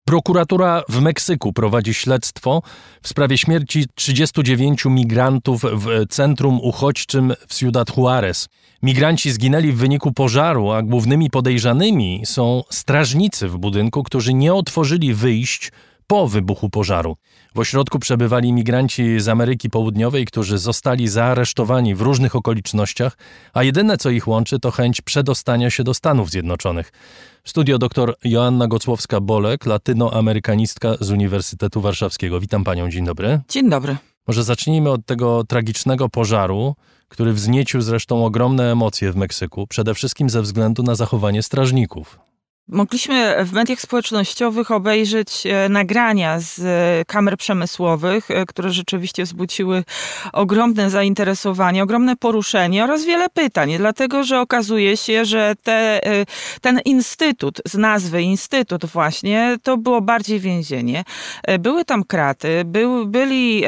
Prokuratura 0.04 0.82
w 0.88 1.00
Meksyku 1.00 1.52
prowadzi 1.52 1.94
śledztwo 1.94 2.62
w 3.02 3.08
sprawie 3.08 3.38
śmierci 3.38 3.84
39 3.94 4.84
migrantów 4.84 5.62
w 5.62 6.06
centrum 6.08 6.60
uchodźczym 6.62 7.32
w 7.48 7.54
Ciudad 7.54 7.96
Juarez. 7.96 8.48
Migranci 8.82 9.30
zginęli 9.30 9.72
w 9.72 9.76
wyniku 9.76 10.12
pożaru, 10.12 10.70
a 10.70 10.82
głównymi 10.82 11.30
podejrzanymi 11.30 12.22
są 12.24 12.62
strażnicy 12.70 13.48
w 13.48 13.58
budynku, 13.58 14.02
którzy 14.02 14.34
nie 14.34 14.54
otworzyli 14.54 15.14
wyjść 15.14 15.72
po 16.06 16.28
wybuchu 16.28 16.70
pożaru. 16.70 17.16
W 17.54 17.58
ośrodku 17.58 17.98
przebywali 17.98 18.52
migranci 18.52 19.20
z 19.20 19.28
Ameryki 19.28 19.70
Południowej, 19.70 20.26
którzy 20.26 20.58
zostali 20.58 21.08
zaaresztowani 21.08 21.94
w 21.94 22.00
różnych 22.00 22.36
okolicznościach, 22.36 23.16
a 23.52 23.62
jedyne 23.62 23.96
co 23.96 24.10
ich 24.10 24.28
łączy 24.28 24.58
to 24.58 24.70
chęć 24.70 25.00
przedostania 25.00 25.70
się 25.70 25.84
do 25.84 25.94
Stanów 25.94 26.30
Zjednoczonych. 26.30 26.92
W 27.44 27.50
studio 27.50 27.78
dr 27.78 28.14
Joanna 28.24 28.68
Gocłowska-Bolek, 28.68 29.66
latynoamerykanistka 29.66 30.94
z 31.00 31.10
Uniwersytetu 31.10 31.80
Warszawskiego. 31.80 32.40
Witam 32.40 32.64
panią, 32.64 32.90
dzień 32.90 33.04
dobry. 33.04 33.40
Dzień 33.48 33.70
dobry. 33.70 33.96
Może 34.26 34.44
zacznijmy 34.44 34.90
od 34.90 35.06
tego 35.06 35.44
tragicznego 35.44 36.08
pożaru, 36.08 36.74
który 37.08 37.32
wzniecił 37.32 37.80
zresztą 37.80 38.24
ogromne 38.24 38.72
emocje 38.72 39.12
w 39.12 39.16
Meksyku, 39.16 39.66
przede 39.66 39.94
wszystkim 39.94 40.30
ze 40.30 40.42
względu 40.42 40.82
na 40.82 40.94
zachowanie 40.94 41.42
strażników. 41.42 42.18
Mogliśmy 42.72 43.44
w 43.44 43.52
mediach 43.52 43.80
społecznościowych 43.80 44.70
obejrzeć 44.70 45.46
e, 45.46 45.68
nagrania 45.68 46.40
z 46.40 46.58
e, 46.58 47.04
kamer 47.04 47.36
przemysłowych, 47.36 48.30
e, 48.30 48.46
które 48.46 48.70
rzeczywiście 48.70 49.24
wzbudziły 49.24 49.84
ogromne 50.32 50.90
zainteresowanie, 50.90 51.82
ogromne 51.82 52.16
poruszenie 52.16 52.84
oraz 52.84 53.04
wiele 53.04 53.28
pytań, 53.28 53.74
dlatego 53.78 54.24
że 54.24 54.40
okazuje 54.40 54.96
się, 54.96 55.24
że 55.24 55.54
te, 55.62 56.00
ten 56.60 56.80
instytut 56.84 57.60
z 57.66 57.74
nazwy 57.74 58.22
Instytut 58.22 58.86
właśnie 58.86 59.56
to 59.62 59.76
było 59.76 60.00
bardziej 60.00 60.40
więzienie. 60.40 61.04
Były 61.60 61.84
tam 61.84 62.04
kraty, 62.04 62.62
był, 62.64 63.06
byli 63.06 63.62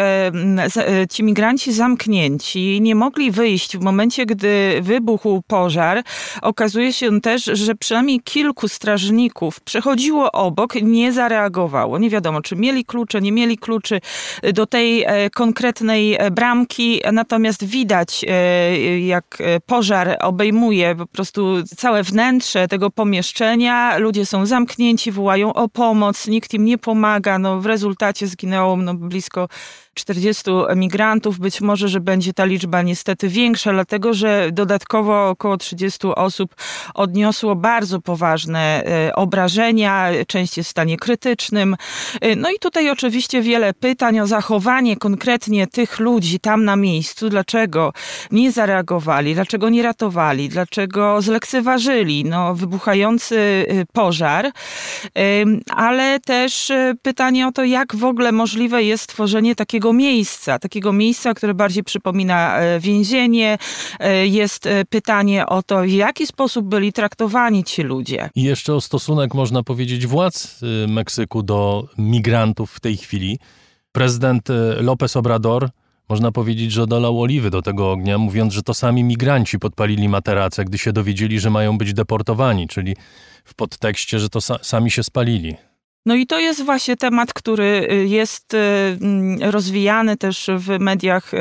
ci 1.10 1.22
migranci 1.22 1.72
zamknięci, 1.72 2.80
nie 2.80 2.94
mogli 2.94 3.30
wyjść 3.30 3.76
w 3.76 3.80
momencie, 3.80 4.26
gdy 4.26 4.78
wybuchł 4.82 5.42
pożar. 5.46 6.02
Okazuje 6.42 6.92
się 6.92 7.20
też, 7.20 7.44
że 7.44 7.74
przynajmniej 7.74 8.20
kilku 8.20 8.68
strażników 8.68 8.93
przechodziło 9.64 10.32
obok, 10.32 10.74
nie 10.74 11.12
zareagowało. 11.12 11.98
Nie 11.98 12.10
wiadomo, 12.10 12.42
czy 12.42 12.56
mieli 12.56 12.84
klucze, 12.84 13.20
nie 13.20 13.32
mieli 13.32 13.58
kluczy 13.58 14.00
do 14.54 14.66
tej 14.66 15.02
e, 15.02 15.30
konkretnej 15.30 16.14
e, 16.14 16.30
bramki, 16.30 17.00
natomiast 17.12 17.64
widać, 17.64 18.24
e, 18.28 19.00
jak 19.00 19.38
pożar 19.66 20.16
obejmuje 20.20 20.94
po 20.94 21.06
prostu 21.06 21.62
całe 21.76 22.02
wnętrze 22.02 22.68
tego 22.68 22.90
pomieszczenia. 22.90 23.98
Ludzie 23.98 24.26
są 24.26 24.46
zamknięci, 24.46 25.12
wołają 25.12 25.54
o 25.54 25.68
pomoc, 25.68 26.28
nikt 26.28 26.54
im 26.54 26.64
nie 26.64 26.78
pomaga. 26.78 27.38
No, 27.38 27.60
w 27.60 27.66
rezultacie 27.66 28.26
zginęło 28.26 28.76
no, 28.76 28.94
blisko 28.94 29.48
40 29.94 30.50
emigrantów. 30.68 31.38
Być 31.38 31.60
może, 31.60 31.88
że 31.88 32.00
będzie 32.00 32.32
ta 32.32 32.44
liczba 32.44 32.82
niestety 32.82 33.28
większa, 33.28 33.72
dlatego 33.72 34.14
że 34.14 34.48
dodatkowo 34.52 35.28
około 35.28 35.56
30 35.56 36.06
osób 36.16 36.54
odniosło 36.94 37.56
bardzo 37.56 38.00
poważne 38.00 38.84
e, 38.84 39.14
obrażenia, 39.14 40.10
część 40.26 40.56
jest 40.56 40.68
w 40.68 40.70
stanie 40.70 40.96
krytycznym. 40.96 41.76
E, 42.20 42.36
no 42.36 42.50
i 42.50 42.58
tutaj 42.58 42.90
oczywiście 42.90 43.42
wiele 43.42 43.74
pytań 43.74 44.20
o 44.20 44.26
zachowanie 44.26 44.96
konkretnie 44.96 45.66
tych 45.66 45.98
ludzi 45.98 46.40
tam 46.40 46.64
na 46.64 46.76
miejscu. 46.76 47.28
Dlaczego 47.28 47.92
nie 48.30 48.52
zareagowali, 48.52 49.34
dlaczego 49.34 49.68
nie 49.68 49.82
ratowali, 49.82 50.48
dlaczego 50.48 51.22
zlekceważyli 51.22 52.24
no, 52.24 52.54
wybuchający 52.54 53.66
e, 53.68 53.86
pożar, 53.92 54.50
ale 55.70 56.20
też 56.20 56.72
pytanie 57.02 57.46
o 57.46 57.52
to, 57.52 57.64
jak 57.64 57.96
w 57.96 58.04
ogóle 58.04 58.32
możliwe 58.32 58.82
jest 58.82 59.04
stworzenie 59.04 59.54
takiego 59.54 59.83
takiego 59.84 59.92
miejsca, 59.92 60.58
takiego 60.58 60.92
miejsca, 60.92 61.34
które 61.34 61.54
bardziej 61.54 61.84
przypomina 61.84 62.58
e, 62.58 62.80
więzienie. 62.80 63.58
E, 64.00 64.26
jest 64.26 64.66
e, 64.66 64.84
pytanie 64.84 65.46
o 65.46 65.62
to, 65.62 65.82
w 65.82 65.88
jaki 65.88 66.26
sposób 66.26 66.66
byli 66.66 66.92
traktowani 66.92 67.64
ci 67.64 67.82
ludzie. 67.82 68.30
I 68.34 68.42
jeszcze 68.42 68.74
o 68.74 68.80
stosunek, 68.80 69.34
można 69.34 69.62
powiedzieć, 69.62 70.06
władz 70.06 70.60
Meksyku 70.88 71.42
do 71.42 71.88
migrantów 71.98 72.70
w 72.70 72.80
tej 72.80 72.96
chwili. 72.96 73.38
Prezydent 73.92 74.48
López 74.80 75.16
Obrador 75.16 75.68
można 76.08 76.32
powiedzieć, 76.32 76.72
że 76.72 76.86
dolał 76.86 77.20
oliwy 77.20 77.50
do 77.50 77.62
tego 77.62 77.92
ognia, 77.92 78.18
mówiąc, 78.18 78.52
że 78.52 78.62
to 78.62 78.74
sami 78.74 79.04
migranci 79.04 79.58
podpalili 79.58 80.08
materace, 80.08 80.64
gdy 80.64 80.78
się 80.78 80.92
dowiedzieli, 80.92 81.40
że 81.40 81.50
mają 81.50 81.78
być 81.78 81.92
deportowani, 81.92 82.68
czyli 82.68 82.96
w 83.44 83.54
podtekście, 83.54 84.18
że 84.18 84.28
to 84.28 84.40
sa 84.40 84.58
sami 84.62 84.90
się 84.90 85.02
spalili. 85.02 85.56
No 86.06 86.14
i 86.14 86.26
to 86.26 86.38
jest 86.38 86.64
właśnie 86.64 86.96
temat, 86.96 87.32
który 87.32 87.88
y, 87.92 88.06
jest 88.06 88.54
y, 88.54 88.58
mm, 89.00 89.50
rozwijany 89.50 90.16
też 90.16 90.50
w 90.56 90.78
mediach 90.80 91.34
y, 91.34 91.38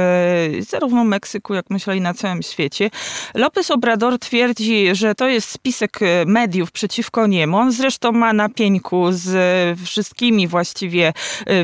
zarówno 0.63 1.03
Meksyku, 1.03 1.53
jak 1.53 1.69
myślę 1.69 1.97
i 1.97 2.01
na 2.01 2.13
całym 2.13 2.41
świecie. 2.41 2.89
Lopez 3.35 3.71
Obrador 3.71 4.19
twierdzi, 4.19 4.95
że 4.95 5.15
to 5.15 5.27
jest 5.27 5.49
spisek 5.49 5.99
mediów 6.25 6.71
przeciwko 6.71 7.27
niemu. 7.27 7.57
On 7.57 7.71
zresztą 7.71 8.11
ma 8.11 8.33
na 8.33 8.49
pieńku 8.49 9.05
z 9.11 9.79
wszystkimi 9.79 10.47
właściwie 10.47 11.13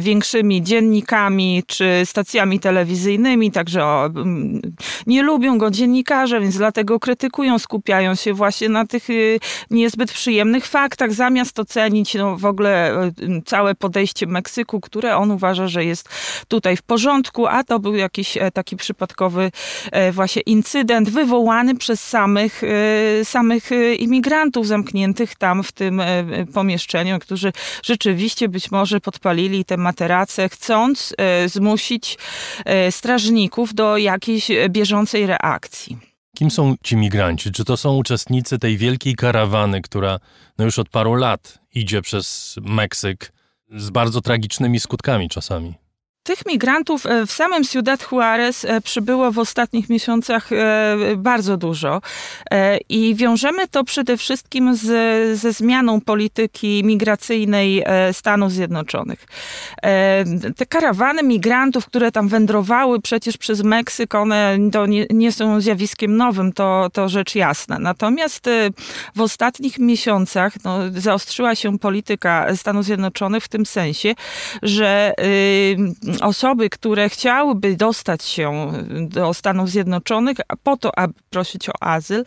większymi 0.01 0.63
dziennikami 0.63 1.63
czy 1.67 2.01
stacjami 2.05 2.59
telewizyjnymi, 2.59 3.51
także 3.51 3.85
o, 3.85 4.05
mm, 4.05 4.61
nie 5.07 5.23
lubią 5.23 5.57
go 5.57 5.71
dziennikarze, 5.71 6.39
więc 6.39 6.57
dlatego 6.57 6.99
krytykują, 6.99 7.59
skupiają 7.59 8.15
się 8.15 8.33
właśnie 8.33 8.69
na 8.69 8.85
tych 8.85 9.07
niezbyt 9.69 10.11
przyjemnych 10.11 10.65
faktach, 10.65 11.13
zamiast 11.13 11.59
ocenić 11.59 12.13
no, 12.13 12.37
w 12.37 12.45
ogóle 12.45 12.88
E, 12.89 13.11
całe 13.45 13.75
podejście 13.75 14.27
Meksyku, 14.27 14.81
które 14.81 15.17
on 15.17 15.31
uważa, 15.31 15.67
że 15.67 15.85
jest 15.85 16.09
tutaj 16.47 16.77
w 16.77 16.81
porządku, 16.81 17.47
a 17.47 17.63
to 17.63 17.79
był 17.79 17.95
jakiś 17.95 18.37
e, 18.37 18.51
taki 18.51 18.77
przypadkowy 18.77 19.51
e, 19.91 20.11
właśnie 20.11 20.41
incydent 20.41 21.09
wywołany 21.09 21.75
przez 21.75 22.07
samych, 22.07 22.61
samych 23.23 23.69
imigrantów 23.97 24.67
zamkniętych 24.67 25.35
tam 25.35 25.63
w 25.63 25.71
tym 25.71 26.01
pomieszczeniu, 26.53 27.19
którzy 27.19 27.53
rzeczywiście 27.83 28.49
być 28.49 28.71
może 28.71 28.99
podpalili 28.99 29.65
te 29.65 29.77
materace, 29.77 30.49
chcąc 30.49 31.15
zmusić 31.45 32.17
strażników 32.91 33.73
do 33.73 33.97
jakiejś 33.97 34.51
bieżącej 34.69 35.25
reakcji. 35.25 36.08
Kim 36.39 36.51
są 36.51 36.75
ci 36.83 36.97
migranci? 36.97 37.51
Czy 37.51 37.65
to 37.65 37.77
są 37.77 37.95
uczestnicy 37.95 38.59
tej 38.59 38.77
wielkiej 38.77 39.15
karawany, 39.15 39.81
która 39.81 40.19
no 40.57 40.65
już 40.65 40.79
od 40.79 40.89
paru 40.89 41.15
lat 41.15 41.59
idzie 41.75 42.01
przez 42.01 42.55
Meksyk 42.61 43.33
z 43.75 43.89
bardzo 43.89 44.21
tragicznymi 44.21 44.79
skutkami 44.79 45.29
czasami? 45.29 45.73
Tych 46.29 46.45
migrantów 46.45 47.05
e, 47.05 47.25
w 47.25 47.31
samym 47.31 47.63
Ciudad 47.63 48.07
Juarez 48.11 48.65
e, 48.65 48.81
przybyło 48.81 49.31
w 49.31 49.39
ostatnich 49.39 49.89
miesiącach 49.89 50.51
e, 50.51 50.97
bardzo 51.17 51.57
dużo 51.57 52.01
i 52.89 53.15
wiążemy 53.15 53.67
to 53.67 53.83
przede 53.83 54.17
wszystkim 54.17 54.75
z, 54.75 55.39
ze 55.39 55.53
zmianą 55.53 56.01
polityki 56.01 56.83
migracyjnej 56.83 57.83
Stanów 58.11 58.51
Zjednoczonych. 58.51 59.25
Te 60.57 60.65
karawany 60.65 61.23
migrantów, 61.23 61.85
które 61.85 62.11
tam 62.11 62.27
wędrowały 62.27 63.01
przecież 63.01 63.37
przez 63.37 63.63
Meksyk, 63.63 64.15
one 64.15 64.57
nie, 64.87 65.05
nie 65.09 65.31
są 65.31 65.61
zjawiskiem 65.61 66.17
nowym, 66.17 66.53
to, 66.53 66.89
to 66.93 67.09
rzecz 67.09 67.35
jasna. 67.35 67.79
Natomiast 67.79 68.49
w 69.15 69.21
ostatnich 69.21 69.79
miesiącach 69.79 70.53
no, 70.63 70.79
zaostrzyła 70.95 71.55
się 71.55 71.79
polityka 71.79 72.55
Stanów 72.55 72.85
Zjednoczonych 72.85 73.43
w 73.43 73.47
tym 73.47 73.65
sensie, 73.65 74.15
że 74.61 75.13
osoby, 76.21 76.69
które 76.69 77.09
chciałyby 77.09 77.75
dostać 77.75 78.23
się 78.23 78.71
do 79.01 79.33
Stanów 79.33 79.69
Zjednoczonych 79.69 80.37
po 80.63 80.77
to, 80.77 80.99
aby 80.99 81.13
prosić 81.29 81.69
o 81.69 81.73
azyl, 81.79 82.25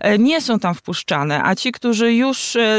e, 0.00 0.18
nie 0.18 0.40
są 0.40 0.58
tam 0.58 0.74
wpuszczane, 0.74 1.44
a 1.44 1.54
ci, 1.54 1.72
którzy 1.72 2.14
już 2.14 2.56
e, 2.56 2.78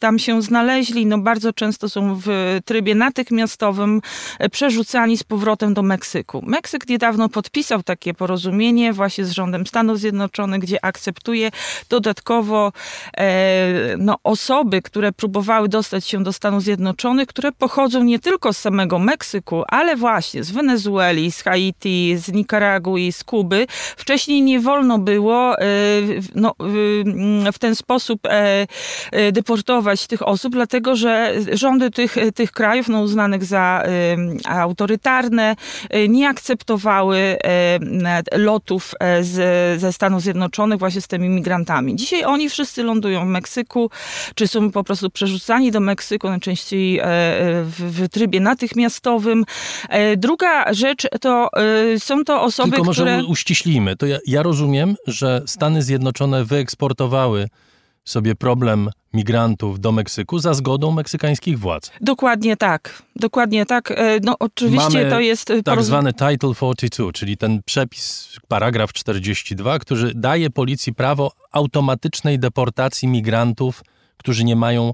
tam 0.00 0.18
się 0.18 0.42
znaleźli, 0.42 1.06
no 1.06 1.18
bardzo 1.18 1.52
często 1.52 1.88
są 1.88 2.20
w 2.24 2.58
trybie 2.64 2.94
natychmiastowym 2.94 4.00
e, 4.38 4.48
przerzucani 4.48 5.18
z 5.18 5.24
powrotem 5.24 5.74
do 5.74 5.82
Meksyku. 5.82 6.42
Meksyk 6.46 6.88
niedawno 6.88 7.28
podpisał 7.28 7.82
takie 7.82 8.14
porozumienie 8.14 8.92
właśnie 8.92 9.24
z 9.24 9.30
rządem 9.30 9.66
Stanów 9.66 9.98
Zjednoczonych, 9.98 10.60
gdzie 10.60 10.84
akceptuje 10.84 11.50
dodatkowo 11.88 12.72
no, 13.98 14.16
osoby, 14.24 14.82
które 14.82 15.12
próbowały 15.12 15.68
dostać 15.68 16.06
się 16.06 16.22
do 16.22 16.32
Stanów 16.32 16.62
Zjednoczonych, 16.62 17.28
które 17.28 17.52
pochodzą 17.52 18.04
nie 18.04 18.18
tylko 18.18 18.52
z 18.52 18.58
samego 18.58 18.98
Meksyku, 18.98 19.62
ale 19.68 19.89
właśnie 19.96 20.44
z 20.44 20.50
Wenezueli, 20.50 21.32
z 21.32 21.42
Haiti, 21.42 22.16
z 22.16 22.32
Nikaragui, 22.32 23.12
z 23.12 23.24
Kuby. 23.24 23.66
Wcześniej 23.96 24.42
nie 24.42 24.60
wolno 24.60 24.98
było 24.98 25.58
e, 25.58 25.64
no, 26.34 26.54
w 27.52 27.58
ten 27.58 27.74
sposób 27.74 28.26
e, 28.26 28.66
e, 29.12 29.32
deportować 29.32 30.06
tych 30.06 30.28
osób, 30.28 30.52
dlatego 30.52 30.96
że 30.96 31.34
rządy 31.52 31.90
tych, 31.90 32.16
tych 32.34 32.52
krajów 32.52 32.88
no, 32.88 33.00
uznanych 33.00 33.44
za 33.44 33.82
autorytarne 34.48 35.56
nie 36.08 36.28
akceptowały 36.28 37.36
lotów 38.32 38.94
z, 39.20 39.80
ze 39.80 39.92
Stanów 39.92 40.22
Zjednoczonych 40.22 40.78
właśnie 40.78 41.00
z 41.00 41.08
tymi 41.08 41.28
migrantami. 41.28 41.96
Dzisiaj 41.96 42.24
oni 42.24 42.48
wszyscy 42.48 42.82
lądują 42.82 43.24
w 43.24 43.28
Meksyku, 43.28 43.90
czy 44.34 44.48
są 44.48 44.70
po 44.70 44.84
prostu 44.84 45.10
przerzucani 45.10 45.70
do 45.70 45.80
Meksyku, 45.80 46.28
najczęściej 46.28 47.00
w, 47.64 47.74
w 47.78 48.08
trybie 48.08 48.40
natychmiastowym. 48.40 49.44
E, 49.88 50.16
druga 50.16 50.72
rzecz 50.72 51.06
to 51.20 51.48
e, 51.94 52.00
są 52.00 52.24
to 52.24 52.42
osoby, 52.42 52.70
Tylko 52.70 52.84
może 52.84 53.02
które... 53.02 53.24
uściślimy. 53.24 53.96
To 53.96 54.06
ja, 54.06 54.18
ja 54.26 54.42
rozumiem, 54.42 54.96
że 55.06 55.42
Stany 55.46 55.82
Zjednoczone 55.82 56.44
wyeksportowały 56.44 57.48
sobie 58.04 58.34
problem 58.34 58.90
migrantów 59.14 59.80
do 59.80 59.92
Meksyku 59.92 60.38
za 60.38 60.54
zgodą 60.54 60.90
meksykańskich 60.90 61.58
władz. 61.58 61.90
Dokładnie 62.00 62.56
tak. 62.56 63.02
Dokładnie 63.16 63.66
tak. 63.66 63.90
E, 63.90 64.20
no 64.22 64.36
oczywiście 64.38 64.98
Mamy 64.98 65.10
to 65.10 65.20
jest... 65.20 65.52
tak 65.64 65.82
zwany 65.82 66.12
Title 66.12 66.54
42, 66.54 67.12
czyli 67.12 67.36
ten 67.36 67.62
przepis, 67.64 68.36
paragraf 68.48 68.92
42, 68.92 69.78
który 69.78 70.14
daje 70.14 70.50
policji 70.50 70.94
prawo 70.94 71.32
automatycznej 71.52 72.38
deportacji 72.38 73.08
migrantów, 73.08 73.82
którzy 74.16 74.44
nie 74.44 74.56
mają 74.56 74.92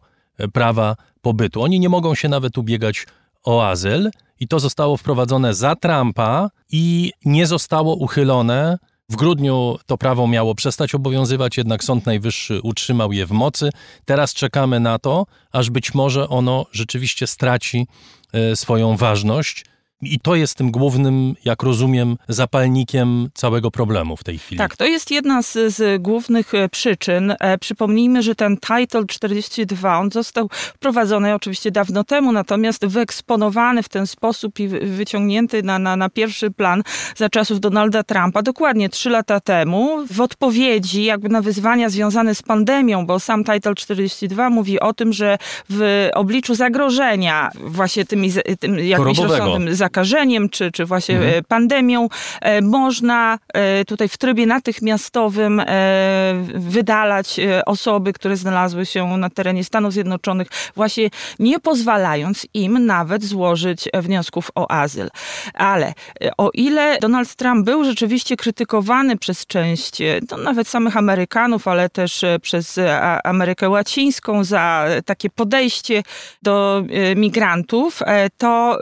prawa 0.53 0.97
pobytu. 1.23 1.63
Oni 1.63 1.81
nie 1.81 1.89
mogą 1.89 2.15
się 2.15 2.29
nawet 2.29 2.59
ubiegać 2.59 3.07
o 3.45 3.69
azyl, 3.69 4.11
i 4.41 4.49
to 4.49 4.61
zostało 4.61 4.97
wprowadzone 4.97 5.55
za 5.55 5.77
Trumpa 5.77 6.51
i 6.73 7.13
nie 7.25 7.47
zostało 7.47 7.95
uchylone. 7.95 8.79
W 9.09 9.17
grudniu 9.17 9.79
to 9.87 9.99
prawo 9.99 10.27
miało 10.27 10.55
przestać 10.55 10.95
obowiązywać, 10.95 11.57
jednak 11.57 11.85
Sąd 11.85 12.07
Najwyższy 12.07 12.61
utrzymał 12.63 13.13
je 13.13 13.27
w 13.27 13.31
mocy. 13.31 13.71
Teraz 14.05 14.35
czekamy 14.35 14.81
na 14.81 14.99
to, 14.99 15.27
aż 15.53 15.71
być 15.71 15.95
może 15.95 16.29
ono 16.29 16.67
rzeczywiście 16.73 17.27
straci 17.27 17.87
e, 18.33 18.57
swoją 18.57 18.97
ważność. 18.97 19.65
I 20.03 20.21
to 20.21 20.35
jest 20.35 20.55
tym 20.55 20.71
głównym, 20.71 21.35
jak 21.45 21.63
rozumiem, 21.63 22.17
zapalnikiem 22.29 23.29
całego 23.35 23.71
problemu 23.71 24.17
w 24.17 24.25
tej 24.25 24.39
chwili. 24.39 24.59
Tak, 24.59 24.77
to 24.77 24.87
jest 24.87 25.11
jedna 25.11 25.43
z, 25.43 25.75
z 25.75 26.03
głównych 26.03 26.55
e, 26.55 26.69
przyczyn. 26.69 27.35
E, 27.41 27.59
przypomnijmy, 27.59 28.23
że 28.23 28.35
ten 28.35 28.57
Title 28.57 29.07
42, 29.09 29.99
on 29.99 30.11
został 30.11 30.49
wprowadzony 30.53 31.35
oczywiście 31.35 31.71
dawno 31.71 32.05
temu, 32.05 32.33
natomiast 32.33 32.87
wyeksponowany 32.87 33.83
w 33.83 33.89
ten 33.89 34.07
sposób 34.07 34.61
i 34.61 34.69
wyciągnięty 34.69 35.63
na, 35.63 35.79
na, 35.79 35.97
na 35.97 36.09
pierwszy 36.09 36.51
plan 36.51 36.83
za 37.17 37.29
czasów 37.29 37.61
Donalda 37.61 38.03
Trumpa, 38.03 38.43
dokładnie 38.43 38.89
trzy 38.89 39.11
lata 39.11 39.41
temu, 39.41 40.07
w 40.11 40.21
odpowiedzi 40.21 41.05
jakby 41.05 41.29
na 41.29 41.43
wyzwania 41.43 41.91
związane 41.91 42.35
z 42.35 42.43
pandemią, 42.43 43.07
bo 43.07 43.21
sam 43.21 43.45
Title 43.45 43.75
42 43.75 44.51
mówi 44.51 44.81
o 44.81 44.93
tym, 44.93 45.13
że 45.13 45.39
w 45.71 46.09
obliczu 46.15 46.55
zagrożenia 46.55 47.51
właśnie 47.55 48.05
tymi, 48.05 48.33
tym 48.61 48.79
jakimś 48.79 49.19
rozsądnym 49.19 49.75
zakażeniem, 49.87 50.49
czy, 50.49 50.73
czy 50.73 50.85
właśnie 50.85 51.17
mhm. 51.17 51.35
E, 51.35 51.43
pandemią, 51.43 52.09
e, 52.41 52.63
można 52.63 53.39
e, 53.55 53.85
tutaj 53.85 54.09
w 54.09 54.19
trybie 54.19 54.47
natychmiastowym 54.47 55.63
wydalać 56.55 57.41
osoby, 57.67 58.13
które 58.13 58.37
znalazły 58.37 58.87
się 58.87 59.17
na 59.17 59.31
terenie 59.31 59.65
Stanów 59.65 59.93
Zjednoczonych, 59.93 60.49
właśnie 60.75 61.11
nie 61.39 61.61
pozwalając 61.61 62.47
im 62.55 62.87
nawet 62.87 63.25
złożyć 63.25 63.89
wniosków 63.95 64.51
o 64.55 64.71
azyl. 64.71 65.09
Ale 65.55 65.93
o 66.39 66.51
ile 66.55 66.99
Donald 67.01 67.35
Trump 67.35 67.65
był 67.65 67.85
rzeczywiście 67.85 68.37
krytykowany 68.37 69.17
przez 69.17 69.47
część, 69.47 69.99
to 70.29 70.37
nawet 70.37 70.69
samych 70.69 70.97
Amerykanów, 70.97 71.69
ale 71.69 71.89
też 71.89 72.25
przez 72.43 72.81
Amerykę 73.25 73.69
Łacińską 73.69 74.45
za 74.45 74.87
takie 75.05 75.31
podejście 75.31 76.03
do 76.43 76.83
migrantów, 77.17 78.03
to 78.39 78.79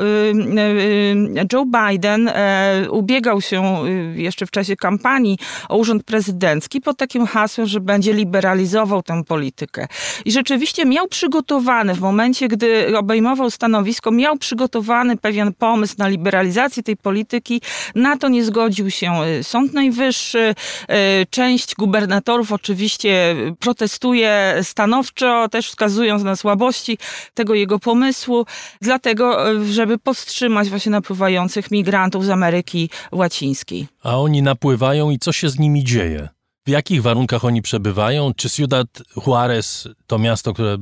Joe 1.53 1.65
Biden 1.67 2.29
e, 2.29 2.87
ubiegał 2.91 3.41
się 3.41 3.85
y, 3.87 4.15
jeszcze 4.17 4.47
w 4.47 4.51
czasie 4.51 4.77
kampanii 4.77 5.39
o 5.69 5.77
urząd 5.77 6.03
prezydencki 6.03 6.81
pod 6.81 6.97
takim 6.97 7.27
hasłem, 7.27 7.67
że 7.67 7.81
będzie 7.81 8.13
liberalizował 8.13 9.03
tę 9.03 9.25
politykę. 9.25 9.87
I 10.25 10.33
rzeczywiście 10.33 10.85
miał 10.85 11.09
przygotowany 11.09 11.95
w 11.95 12.01
momencie, 12.01 12.49
gdy 12.49 12.99
obejmował 12.99 13.51
stanowisko, 13.51 14.11
miał 14.11 14.39
przygotowany 14.39 15.17
pewien 15.17 15.53
pomysł 15.53 15.95
na 15.99 16.09
liberalizację 16.09 16.83
tej 16.83 16.97
polityki. 16.97 17.61
Na 17.95 18.17
to 18.17 18.29
nie 18.29 18.45
zgodził 18.45 18.91
się 18.91 19.13
y, 19.41 19.45
Sąd 19.45 19.73
Najwyższy. 19.73 20.55
Y, 20.91 21.27
część 21.31 21.75
gubernatorów 21.75 22.53
oczywiście 22.53 23.37
protestuje 23.59 24.55
stanowczo, 24.63 25.49
też 25.49 25.69
wskazując 25.69 26.23
na 26.23 26.37
słabości 26.37 26.99
tego 27.35 27.55
jego 27.55 27.79
pomysłu, 27.79 28.47
dlatego, 28.81 29.39
żeby 29.65 29.99
powstrzymać 29.99 30.69
właśnie 30.69 30.84
napływających 30.91 31.71
migrantów 31.71 32.25
z 32.25 32.31
Ameryki 32.31 32.91
Łacińskiej. 33.13 33.87
A 34.03 34.19
oni 34.19 34.43
napływają 34.43 35.11
i 35.11 35.19
co 35.19 35.33
się 35.33 35.49
z 35.49 35.59
nimi 35.59 35.85
dzieje? 35.85 36.29
W 36.67 36.71
jakich 36.71 37.03
warunkach 37.03 37.45
oni 37.45 37.63
przebywają? 37.63 38.35
Czy 38.35 38.51
Ciudad 38.51 38.89
Juarez 39.27 39.89
to 40.07 40.19
miasto, 40.19 40.53
które 40.53 40.77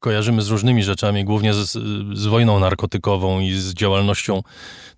kojarzymy 0.00 0.42
z 0.42 0.48
różnymi 0.48 0.82
rzeczami, 0.82 1.24
głównie 1.24 1.54
z, 1.54 1.70
z 2.18 2.26
wojną 2.26 2.60
narkotykową 2.60 3.40
i 3.40 3.52
z 3.52 3.74
działalnością 3.74 4.42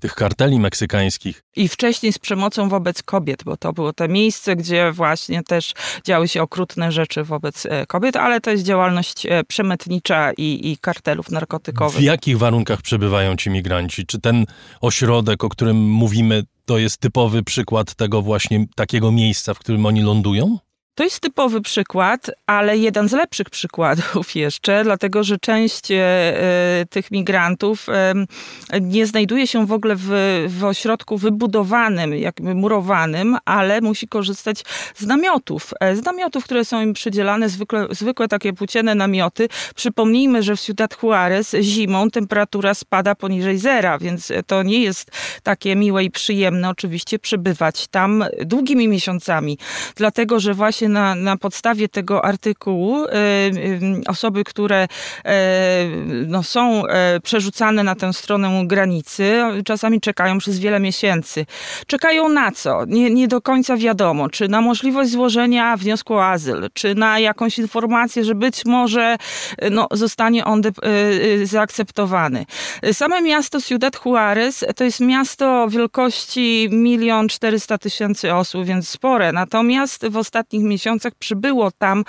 tych 0.01 0.15
karteli 0.15 0.61
meksykańskich. 0.61 1.43
I 1.57 1.69
wcześniej 1.69 2.13
z 2.13 2.19
przemocą 2.19 2.69
wobec 2.69 3.03
kobiet, 3.03 3.45
bo 3.45 3.57
to 3.57 3.73
było 3.73 3.93
to 3.93 4.09
miejsce, 4.09 4.57
gdzie 4.57 4.93
właśnie 4.93 5.43
też 5.43 5.73
działy 6.05 6.29
się 6.29 6.43
okrutne 6.43 6.93
rzeczy 6.93 7.25
wobec 7.25 7.67
e, 7.67 7.87
kobiet, 7.87 8.17
ale 8.17 8.41
to 8.41 8.51
jest 8.51 8.65
działalność 8.65 9.27
e, 9.27 9.45
przemytnicza 9.45 10.33
i, 10.33 10.71
i 10.71 10.79
kartelów 10.79 11.31
narkotykowych. 11.31 12.01
W 12.01 12.03
jakich 12.03 12.39
warunkach 12.39 12.83
przebywają 12.83 13.37
ci 13.37 13.51
migranci? 13.51 14.07
Czy 14.07 14.21
ten 14.21 14.47
ośrodek, 14.81 15.45
o 15.45 15.49
którym 15.49 15.91
mówimy, 15.91 16.43
to 16.65 16.79
jest 16.79 16.99
typowy 16.99 17.43
przykład 17.43 17.95
tego 17.95 18.23
właśnie 18.23 18.67
takiego 18.77 19.13
miejsca, 19.13 19.55
w 19.55 19.59
którym 19.59 19.87
oni 19.87 20.03
lądują? 20.03 20.59
To 21.01 21.05
jest 21.05 21.21
typowy 21.21 21.61
przykład, 21.61 22.31
ale 22.47 22.79
jeden 22.79 23.09
z 23.09 23.13
lepszych 23.13 23.51
przykładów 23.51 24.35
jeszcze, 24.45 24.85
dlatego 24.85 25.25
że 25.25 25.39
część 25.39 25.91
e, 25.91 26.87
tych 26.91 27.11
migrantów 27.11 27.87
e, 27.89 28.15
nie 28.81 29.07
znajduje 29.07 29.47
się 29.47 29.67
w 29.67 29.73
ogóle 29.73 29.97
w, 29.97 30.09
w 30.49 30.65
ośrodku 30.65 31.19
wybudowanym, 31.19 32.15
jakby 32.15 32.55
murowanym, 32.55 33.37
ale 33.45 33.81
musi 33.81 34.09
korzystać 34.09 34.65
z 34.95 35.07
namiotów. 35.07 35.71
E, 35.81 35.97
z 35.97 36.05
namiotów, 36.05 36.45
które 36.45 36.65
są 36.65 36.83
im 36.83 36.93
przydzielane, 36.93 37.49
zwykle, 37.49 37.87
zwykłe 37.91 38.29
takie 38.29 38.53
płócienne 38.53 38.95
namioty. 38.95 39.49
Przypomnijmy, 39.75 40.43
że 40.43 40.57
w 40.57 40.61
Ciudad 40.61 40.97
Juarez 41.03 41.57
zimą 41.61 42.11
temperatura 42.11 42.75
spada 42.75 43.15
poniżej 43.15 43.59
zera, 43.59 43.99
więc 43.99 44.33
to 44.47 44.63
nie 44.63 44.83
jest 44.83 45.11
takie 45.43 45.77
miłe 45.77 46.05
i 46.05 46.11
przyjemne 46.11 46.69
oczywiście 46.69 47.19
przebywać 47.19 47.89
tam 47.89 48.25
długimi 48.45 48.89
miesiącami, 48.89 49.59
dlatego 49.97 50.41
że 50.41 50.55
właśnie 50.55 50.90
na, 50.91 51.15
na 51.15 51.37
podstawie 51.37 51.89
tego 51.89 52.25
artykułu 52.25 53.05
y, 53.05 53.09
y, 53.09 53.81
osoby, 54.07 54.45
które 54.45 54.85
y, 54.85 55.29
no, 56.27 56.43
są 56.43 56.83
przerzucane 57.23 57.83
na 57.83 57.95
tę 57.95 58.13
stronę 58.13 58.63
granicy, 58.67 59.43
czasami 59.65 60.01
czekają 60.01 60.39
przez 60.39 60.59
wiele 60.59 60.81
miesięcy. 60.81 61.47
Czekają 61.87 62.29
na 62.29 62.53
co? 62.53 62.85
Nie, 62.85 63.11
nie 63.11 63.29
do 63.29 63.41
końca 63.41 63.77
wiadomo, 63.77 64.29
czy 64.29 64.49
na 64.49 64.61
możliwość 64.61 65.11
złożenia 65.11 65.77
wniosku 65.77 66.15
o 66.15 66.27
azyl, 66.27 66.69
czy 66.75 66.95
na 66.95 67.19
jakąś 67.19 67.59
informację, 67.59 68.25
że 68.25 68.35
być 68.35 68.65
może 68.65 69.17
no, 69.71 69.89
zostanie 69.91 70.45
on 70.45 70.61
de, 70.61 70.71
zaakceptowany. 71.45 72.47
Same 72.93 73.23
miasto 73.23 73.61
Ciudad 73.61 73.97
Juarez 74.05 74.65
to 74.77 74.85
jest 74.85 75.01
miasto 75.01 75.69
wielkości 75.69 76.69
milion 76.73 77.29
czterysta 77.29 77.79
tysięcy 77.79 78.35
osób, 78.35 78.65
więc 78.65 78.89
spore. 78.89 79.33
Natomiast 79.33 80.07
w 80.09 80.17
ostatnich 80.17 80.63
miesiącach 80.71 81.13
przybyło 81.19 81.71
tam, 81.71 82.05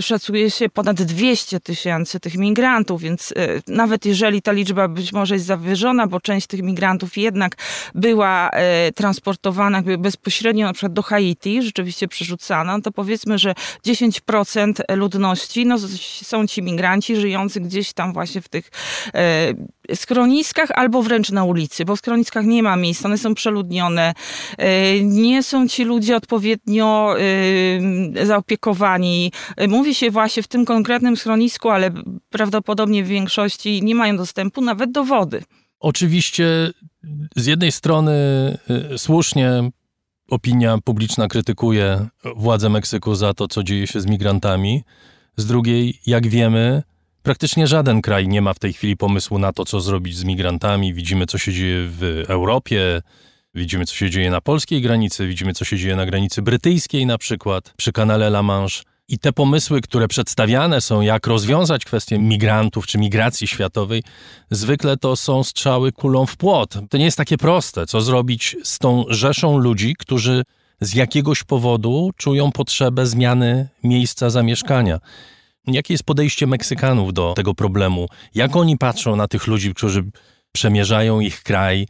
szacuje 0.00 0.50
się, 0.50 0.68
ponad 0.68 1.02
200 1.02 1.60
tysięcy 1.60 2.20
tych 2.20 2.34
migrantów, 2.34 3.00
więc 3.02 3.32
e, 3.36 3.48
nawet 3.68 4.06
jeżeli 4.06 4.42
ta 4.42 4.52
liczba 4.52 4.88
być 4.88 5.12
może 5.12 5.34
jest 5.34 5.46
zawyżona, 5.46 6.06
bo 6.06 6.20
część 6.20 6.46
tych 6.46 6.62
migrantów 6.62 7.16
jednak 7.16 7.56
była 7.94 8.50
e, 8.50 8.92
transportowana 8.92 9.82
bezpośrednio 9.98 10.66
na 10.66 10.72
przykład 10.72 10.92
do 10.92 11.02
Haiti, 11.02 11.62
rzeczywiście 11.62 12.08
przerzucana, 12.08 12.80
to 12.80 12.92
powiedzmy, 12.92 13.38
że 13.38 13.54
10% 13.86 14.96
ludności 14.96 15.66
no, 15.66 15.78
są 16.22 16.46
ci 16.46 16.62
migranci 16.62 17.16
żyjący 17.16 17.60
gdzieś 17.60 17.92
tam 17.92 18.12
właśnie 18.12 18.40
w 18.40 18.48
tych 18.48 18.70
schroniskach 19.94 20.70
albo 20.70 21.02
wręcz 21.02 21.30
na 21.30 21.44
ulicy, 21.44 21.84
bo 21.84 21.96
w 21.96 21.98
schroniskach 21.98 22.44
nie 22.44 22.62
ma 22.62 22.76
miejsc, 22.76 23.04
one 23.04 23.18
są 23.18 23.34
przeludnione, 23.34 24.14
nie 25.02 25.42
są 25.42 25.68
ci 25.68 25.84
ludzie 25.84 26.16
odpowiednio 26.16 27.14
zaopiekowani. 28.22 29.32
Mówi 29.68 29.94
się 29.94 30.10
właśnie 30.10 30.42
w 30.42 30.48
tym 30.48 30.64
konkretnym 30.64 31.16
schronisku, 31.16 31.68
ale 31.68 31.90
prawdopodobnie 32.30 33.04
w 33.04 33.06
większości 33.06 33.82
nie 33.82 33.94
mają 33.94 34.16
dostępu 34.16 34.60
nawet 34.60 34.92
do 34.92 35.04
wody. 35.04 35.42
Oczywiście 35.80 36.70
z 37.36 37.46
jednej 37.46 37.72
strony 37.72 38.12
y, 38.94 38.98
słusznie 38.98 39.70
opinia 40.30 40.78
publiczna 40.84 41.28
krytykuje 41.28 42.06
władze 42.36 42.68
Meksyku 42.68 43.14
za 43.14 43.34
to, 43.34 43.48
co 43.48 43.62
dzieje 43.62 43.86
się 43.86 44.00
z 44.00 44.06
migrantami. 44.06 44.82
Z 45.36 45.46
drugiej, 45.46 46.00
jak 46.06 46.26
wiemy, 46.26 46.82
praktycznie 47.22 47.66
żaden 47.66 48.02
kraj 48.02 48.28
nie 48.28 48.42
ma 48.42 48.54
w 48.54 48.58
tej 48.58 48.72
chwili 48.72 48.96
pomysłu 48.96 49.38
na 49.38 49.52
to, 49.52 49.64
co 49.64 49.80
zrobić 49.80 50.16
z 50.16 50.24
migrantami. 50.24 50.94
Widzimy, 50.94 51.26
co 51.26 51.38
się 51.38 51.52
dzieje 51.52 51.88
w 51.88 52.24
Europie, 52.28 53.02
Widzimy, 53.56 53.86
co 53.86 53.94
się 53.94 54.10
dzieje 54.10 54.30
na 54.30 54.40
polskiej 54.40 54.82
granicy, 54.82 55.26
widzimy, 55.26 55.52
co 55.52 55.64
się 55.64 55.78
dzieje 55.78 55.96
na 55.96 56.06
granicy 56.06 56.42
brytyjskiej 56.42 57.06
na 57.06 57.18
przykład, 57.18 57.74
przy 57.76 57.92
kanale 57.92 58.26
La 58.26 58.42
Manche. 58.42 58.82
I 59.08 59.18
te 59.18 59.32
pomysły, 59.32 59.80
które 59.80 60.08
przedstawiane 60.08 60.80
są, 60.80 61.00
jak 61.00 61.26
rozwiązać 61.26 61.84
kwestię 61.84 62.18
migrantów 62.18 62.86
czy 62.86 62.98
migracji 62.98 63.46
światowej, 63.46 64.02
zwykle 64.50 64.96
to 64.96 65.16
są 65.16 65.44
strzały 65.44 65.92
kulą 65.92 66.26
w 66.26 66.36
płot. 66.36 66.74
To 66.90 66.98
nie 66.98 67.04
jest 67.04 67.16
takie 67.16 67.38
proste, 67.38 67.86
co 67.86 68.00
zrobić 68.00 68.56
z 68.62 68.78
tą 68.78 69.04
rzeszą 69.08 69.58
ludzi, 69.58 69.94
którzy 69.98 70.42
z 70.80 70.94
jakiegoś 70.94 71.44
powodu 71.44 72.10
czują 72.16 72.52
potrzebę 72.52 73.06
zmiany 73.06 73.68
miejsca 73.82 74.30
zamieszkania. 74.30 74.98
Jakie 75.66 75.94
jest 75.94 76.04
podejście 76.04 76.46
Meksykanów 76.46 77.12
do 77.12 77.32
tego 77.36 77.54
problemu? 77.54 78.08
Jak 78.34 78.56
oni 78.56 78.78
patrzą 78.78 79.16
na 79.16 79.28
tych 79.28 79.46
ludzi, 79.46 79.74
którzy 79.74 80.04
przemierzają 80.52 81.20
ich 81.20 81.42
kraj, 81.42 81.86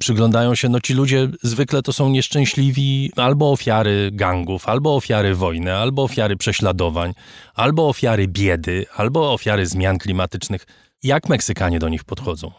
przyglądają 0.00 0.54
się, 0.54 0.68
no 0.68 0.80
ci 0.80 0.94
ludzie 0.94 1.28
zwykle 1.42 1.82
to 1.82 1.92
są 1.92 2.08
nieszczęśliwi 2.08 3.12
albo 3.16 3.52
ofiary 3.52 4.10
gangów, 4.12 4.68
albo 4.68 4.96
ofiary 4.96 5.34
wojny, 5.34 5.74
albo 5.74 6.02
ofiary 6.02 6.36
prześladowań, 6.36 7.12
albo 7.54 7.88
ofiary 7.88 8.28
biedy, 8.28 8.86
albo 8.96 9.32
ofiary 9.32 9.66
zmian 9.66 9.98
klimatycznych. 9.98 10.66
Jak 11.02 11.28
Meksykanie 11.28 11.78
do 11.78 11.88
nich 11.88 12.04
podchodzą? 12.04 12.50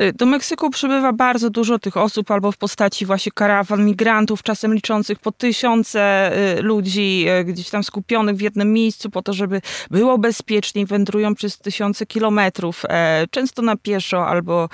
Y, 0.00 0.12
do 0.12 0.26
Meksyku 0.26 0.70
przybywa 0.70 1.12
bardzo 1.12 1.50
dużo 1.50 1.78
tych 1.78 1.96
osób, 1.96 2.30
albo 2.30 2.52
w 2.52 2.56
postaci 2.56 3.06
właśnie 3.06 3.32
karawan 3.32 3.84
migrantów, 3.84 4.42
czasem 4.42 4.74
liczących 4.74 5.18
po 5.18 5.32
tysiące 5.32 6.32
y, 6.58 6.62
ludzi 6.62 7.26
y, 7.40 7.44
gdzieś 7.44 7.70
tam 7.70 7.84
skupionych 7.84 8.36
w 8.36 8.40
jednym 8.40 8.72
miejscu 8.72 9.10
po 9.10 9.22
to, 9.22 9.32
żeby 9.32 9.60
było 9.90 10.18
bezpiecznie. 10.18 10.86
Wędrują 10.86 11.34
przez 11.34 11.58
tysiące 11.58 12.06
kilometrów, 12.06 12.82
e, 12.88 13.26
często 13.30 13.62
na 13.62 13.76
pieszo 13.76 14.26
albo 14.26 14.68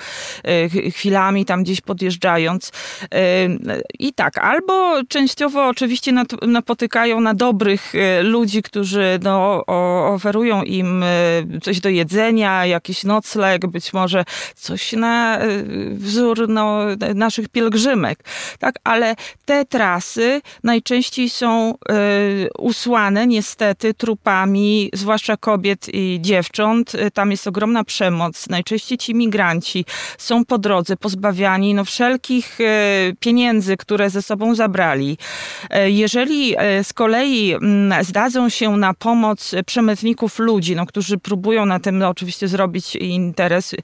chwilami 0.95 1.45
tam 1.45 1.63
gdzieś 1.63 1.81
podjeżdżając. 1.81 2.71
I 3.99 4.13
tak, 4.13 4.37
albo 4.37 5.01
częściowo 5.07 5.67
oczywiście 5.67 6.13
napotykają 6.41 7.21
na 7.21 7.33
dobrych 7.33 7.93
ludzi, 8.21 8.61
którzy 8.61 9.19
no, 9.23 9.65
oferują 10.13 10.63
im 10.63 11.03
coś 11.61 11.79
do 11.79 11.89
jedzenia, 11.89 12.65
jakiś 12.65 13.03
nocleg, 13.03 13.67
być 13.67 13.93
może 13.93 14.25
coś 14.55 14.93
na 14.93 15.10
y, 15.41 15.95
wzór 15.95 16.49
no, 16.49 16.79
naszych 17.15 17.49
pielgrzymek, 17.49 18.23
tak? 18.59 18.75
Ale 18.83 19.15
te 19.45 19.65
trasy 19.65 20.41
najczęściej 20.63 21.29
są 21.29 21.71
y, 21.71 22.49
usłane 22.59 23.27
niestety 23.27 23.93
trupami, 23.93 24.89
zwłaszcza 24.93 25.37
kobiet 25.37 25.87
i 25.93 26.19
dziewcząt. 26.21 26.95
Y, 26.95 27.11
tam 27.11 27.31
jest 27.31 27.47
ogromna 27.47 27.83
przemoc. 27.83 28.49
Najczęściej 28.49 28.97
ci 28.97 29.15
migranci 29.15 29.85
są 30.17 30.45
po 30.45 30.57
drodze 30.57 30.97
pozbawiani 30.97 31.73
no, 31.73 31.85
wszelkich 31.85 32.59
pieniędzy, 33.19 33.77
które 33.77 34.09
ze 34.09 34.21
sobą 34.21 34.55
zabrali. 34.55 35.17
Jeżeli 35.85 36.55
z 36.83 36.93
kolei 36.93 37.53
mm, 37.53 38.03
zdadzą 38.03 38.49
się 38.49 38.77
na 38.77 38.93
pomoc 38.93 39.55
przemytników 39.65 40.39
ludzi, 40.39 40.75
no, 40.75 40.85
którzy 40.85 41.17
próbują 41.17 41.65
na 41.65 41.79
tym 41.79 41.97
no, 41.97 42.09
oczywiście 42.09 42.47
zrobić 42.47 42.95
interes, 42.95 43.75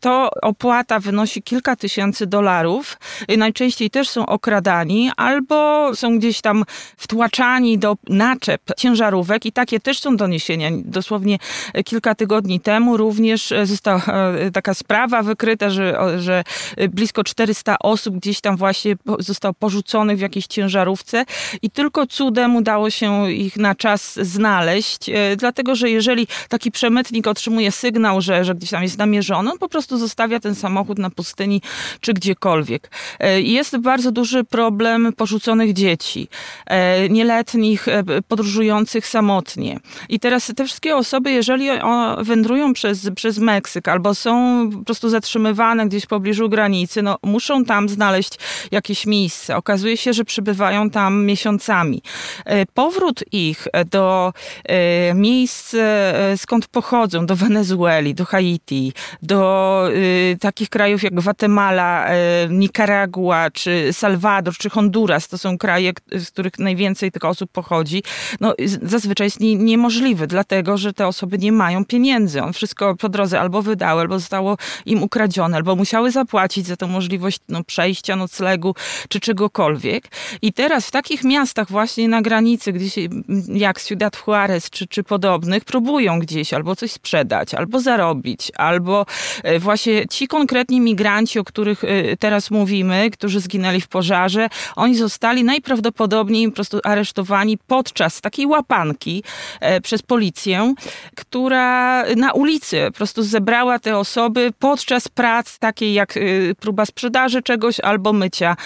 to 0.00 0.30
opłata 0.42 1.00
wynosi 1.00 1.42
kilka 1.42 1.76
tysięcy 1.76 2.26
dolarów. 2.26 2.98
Najczęściej 3.38 3.90
też 3.90 4.08
są 4.08 4.26
okradani 4.26 5.10
albo 5.16 5.90
są 5.94 6.18
gdzieś 6.18 6.40
tam 6.40 6.64
wtłaczani 6.96 7.78
do 7.78 7.96
naczep 8.08 8.62
ciężarówek 8.76 9.46
i 9.46 9.52
takie 9.52 9.80
też 9.80 10.00
są 10.00 10.16
doniesienia. 10.16 10.68
Dosłownie 10.84 11.38
kilka 11.84 12.14
tygodni 12.14 12.60
temu 12.60 12.96
również 12.96 13.52
została 13.64 14.02
e, 14.04 14.50
taka 14.50 14.74
sprawa 14.74 15.22
wykryta, 15.22 15.70
że, 15.70 15.98
że 16.18 16.44
blisko 16.88 17.24
400 17.24 17.76
osób 17.78 18.16
gdzieś 18.16 18.40
tam 18.40 18.56
właśnie 18.56 18.96
zostało 19.18 19.54
porzuconych 19.54 20.18
w 20.18 20.20
jakiejś 20.20 20.46
ciężarówce 20.46 21.24
i 21.62 21.70
tylko 21.70 22.06
cudem 22.06 22.56
udało 22.56 22.90
się 22.90 23.32
ich 23.32 23.56
na 23.56 23.74
czas 23.74 24.18
znaleźć, 24.22 25.10
dlatego 25.36 25.74
że 25.74 25.90
jeżeli 25.90 26.26
taki 26.48 26.70
przemytnik 26.70 27.26
otrzymuje 27.26 27.72
sygnał, 27.72 28.20
że, 28.20 28.44
że 28.44 28.54
gdzieś 28.54 28.70
tam 28.70 28.82
jest 28.82 28.98
namierzony, 28.98 29.50
on 29.52 29.58
po 29.58 29.68
prostu 29.68 29.98
zostaje 29.98 30.21
zostawia 30.22 30.40
ten 30.40 30.54
samochód 30.54 30.98
na 30.98 31.10
pustyni 31.10 31.62
czy 32.00 32.12
gdziekolwiek. 32.14 32.90
Jest 33.36 33.76
bardzo 33.76 34.12
duży 34.12 34.44
problem 34.44 35.12
porzuconych 35.16 35.72
dzieci, 35.72 36.28
nieletnich 37.10 37.86
podróżujących 38.28 39.06
samotnie. 39.06 39.80
I 40.08 40.20
teraz 40.20 40.52
te 40.56 40.64
wszystkie 40.64 40.96
osoby, 40.96 41.30
jeżeli 41.30 41.68
wędrują 42.18 42.72
przez, 42.72 43.10
przez 43.16 43.38
Meksyk 43.38 43.88
albo 43.88 44.14
są 44.14 44.70
po 44.70 44.84
prostu 44.84 45.08
zatrzymywane 45.08 45.86
gdzieś 45.86 46.04
w 46.04 46.06
pobliżu 46.06 46.48
granicy, 46.48 47.02
no 47.02 47.18
muszą 47.22 47.64
tam 47.64 47.88
znaleźć 47.88 48.38
jakieś 48.70 49.06
miejsce. 49.06 49.56
Okazuje 49.56 49.96
się, 49.96 50.12
że 50.12 50.24
przybywają 50.24 50.90
tam 50.90 51.24
miesiącami. 51.24 52.02
E, 52.44 52.66
powrót 52.66 53.24
ich 53.32 53.68
do 53.90 54.32
e, 54.64 55.14
miejsc, 55.14 55.74
e, 55.74 56.34
skąd 56.36 56.66
pochodzą, 56.66 57.26
do 57.26 57.36
Wenezueli, 57.36 58.14
do 58.14 58.24
Haiti, 58.24 58.92
do 59.22 59.42
takich 60.40 60.68
krajów 60.68 61.02
jak 61.02 61.14
Gwatemala, 61.14 62.08
Nicaragua, 62.50 63.50
czy 63.50 63.92
Salwador, 63.92 64.54
czy 64.56 64.70
Honduras, 64.70 65.28
to 65.28 65.38
są 65.38 65.58
kraje, 65.58 65.92
z 66.12 66.30
których 66.30 66.58
najwięcej 66.58 67.12
tych 67.12 67.24
osób 67.24 67.50
pochodzi, 67.52 68.02
no 68.40 68.54
zazwyczaj 68.82 69.26
jest 69.26 69.40
niemożliwy, 69.40 70.26
dlatego, 70.26 70.78
że 70.78 70.92
te 70.92 71.06
osoby 71.06 71.38
nie 71.38 71.52
mają 71.52 71.84
pieniędzy. 71.84 72.42
On 72.42 72.52
wszystko 72.52 72.96
po 72.96 73.08
drodze 73.08 73.40
albo 73.40 73.62
wydały, 73.62 74.00
albo 74.00 74.18
zostało 74.18 74.56
im 74.86 75.02
ukradzione, 75.02 75.56
albo 75.56 75.76
musiały 75.76 76.10
zapłacić 76.10 76.66
za 76.66 76.76
tę 76.76 76.86
możliwość 76.86 77.38
no, 77.48 77.64
przejścia, 77.64 78.16
noclegu, 78.16 78.74
czy 79.08 79.20
czegokolwiek. 79.20 80.08
I 80.42 80.52
teraz 80.52 80.86
w 80.86 80.90
takich 80.90 81.24
miastach 81.24 81.70
właśnie 81.70 82.08
na 82.08 82.22
granicy, 82.22 82.72
gdzieś 82.72 82.94
jak 83.48 83.82
Ciudad 83.82 84.16
Juarez 84.26 84.70
czy, 84.70 84.86
czy 84.86 85.02
podobnych, 85.02 85.64
próbują 85.64 86.18
gdzieś 86.18 86.54
albo 86.54 86.76
coś 86.76 86.92
sprzedać, 86.92 87.54
albo 87.54 87.80
zarobić, 87.80 88.52
albo 88.56 89.06
e, 89.42 89.58
właśnie 89.58 90.01
ci 90.10 90.28
konkretni 90.28 90.80
migranci, 90.80 91.38
o 91.38 91.44
których 91.44 91.84
e, 91.84 92.16
teraz 92.16 92.50
mówimy, 92.50 93.10
którzy 93.10 93.40
zginęli 93.40 93.80
w 93.80 93.88
pożarze, 93.88 94.48
oni 94.76 94.94
zostali 94.96 95.44
najprawdopodobniej 95.44 96.48
po 96.48 96.54
prostu 96.54 96.80
aresztowani 96.84 97.58
podczas 97.66 98.20
takiej 98.20 98.46
łapanki 98.46 99.22
e, 99.60 99.80
przez 99.80 100.02
policję, 100.02 100.74
która 101.16 102.04
na 102.16 102.32
ulicy 102.32 102.84
po 102.86 102.92
prostu 102.92 103.22
zebrała 103.22 103.78
te 103.78 103.98
osoby 103.98 104.52
podczas 104.58 105.08
prac 105.08 105.58
takiej 105.58 105.94
jak 105.94 106.18
próba 106.60 106.86
sprzedaży 106.86 107.42
czegoś 107.42 107.80
albo 107.80 108.12
mycia 108.12 108.56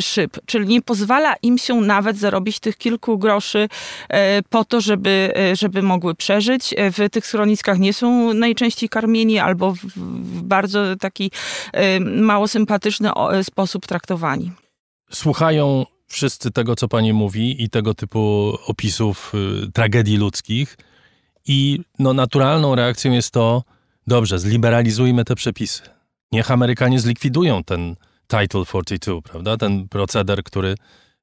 szyb. 0.00 0.38
Czyli 0.46 0.66
nie 0.66 0.82
pozwala 0.82 1.34
im 1.42 1.58
się 1.58 1.74
nawet 1.74 2.18
zarobić 2.18 2.60
tych 2.60 2.76
kilku 2.76 3.18
groszy 3.18 3.68
e, 4.08 4.42
po 4.42 4.64
to, 4.64 4.80
żeby, 4.80 5.32
e, 5.36 5.56
żeby 5.56 5.82
mogły 5.82 6.14
przeżyć. 6.14 6.74
E, 6.76 6.90
w 6.90 7.10
tych 7.10 7.26
schroniskach 7.26 7.78
nie 7.78 7.92
są 7.92 8.34
najczęściej 8.34 8.88
karmieni 8.88 9.38
albo 9.38 9.74
w, 9.74 9.78
w 9.78 10.42
bardzo 10.80 10.96
taki 10.96 11.30
mało 12.00 12.48
sympatyczny 12.48 13.10
sposób 13.42 13.86
traktowani. 13.86 14.52
Słuchają 15.12 15.86
wszyscy 16.06 16.50
tego, 16.50 16.76
co 16.76 16.88
pani 16.88 17.12
mówi 17.12 17.62
i 17.62 17.70
tego 17.70 17.94
typu 17.94 18.54
opisów 18.66 19.32
tragedii 19.74 20.16
ludzkich 20.16 20.76
i 21.46 21.80
no, 21.98 22.12
naturalną 22.12 22.74
reakcją 22.74 23.12
jest 23.12 23.30
to, 23.30 23.62
dobrze, 24.06 24.38
zliberalizujmy 24.38 25.24
te 25.24 25.34
przepisy. 25.34 25.82
Niech 26.32 26.50
Amerykanie 26.50 27.00
zlikwidują 27.00 27.64
ten 27.64 27.96
Title 28.26 28.64
42, 28.64 29.22
prawda? 29.22 29.56
Ten 29.56 29.88
proceder, 29.88 30.42
który 30.42 30.74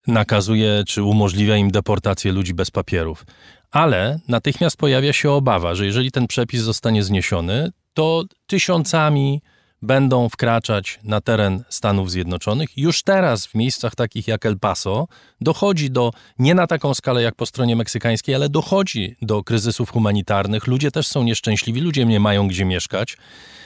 nakazuje 0.08 0.84
czy 0.88 1.04
umożliwia 1.04 1.58
im 1.58 1.72
deportację 1.72 2.32
ludzi 2.32 2.54
bez 2.54 2.72
papierów. 2.72 3.26
Ale 3.72 4.20
natychmiast 4.28 4.78
pojawia 4.78 5.14
się 5.14 5.32
obawa, 5.32 5.76
że 5.76 5.86
jeżeli 5.86 6.12
ten 6.12 6.28
przepis 6.28 6.62
zostanie 6.62 7.04
zniesiony, 7.04 7.72
to 7.98 8.24
tysiącami 8.48 9.42
będą 9.82 10.30
wkraczać 10.30 11.00
na 11.04 11.22
teren 11.22 11.64
Stanów 11.70 12.12
Zjednoczonych. 12.12 12.78
Już 12.78 13.04
teraz 13.04 13.46
w 13.46 13.56
miejscach 13.56 13.96
takich 13.96 14.28
jak 14.28 14.46
El 14.46 14.60
Paso 14.60 15.08
dochodzi 15.42 15.92
do, 15.92 16.12
nie 16.40 16.56
na 16.56 16.68
taką 16.68 16.94
skalę 16.94 17.22
jak 17.22 17.36
po 17.36 17.46
stronie 17.46 17.76
meksykańskiej, 17.76 18.36
ale 18.36 18.50
dochodzi 18.50 19.16
do 19.22 19.44
kryzysów 19.44 19.92
humanitarnych. 19.92 20.68
Ludzie 20.68 20.92
też 20.92 21.08
są 21.08 21.24
nieszczęśliwi, 21.24 21.82
ludzie 21.82 22.06
nie 22.06 22.20
mają 22.20 22.48
gdzie 22.48 22.66
mieszkać. 22.66 23.18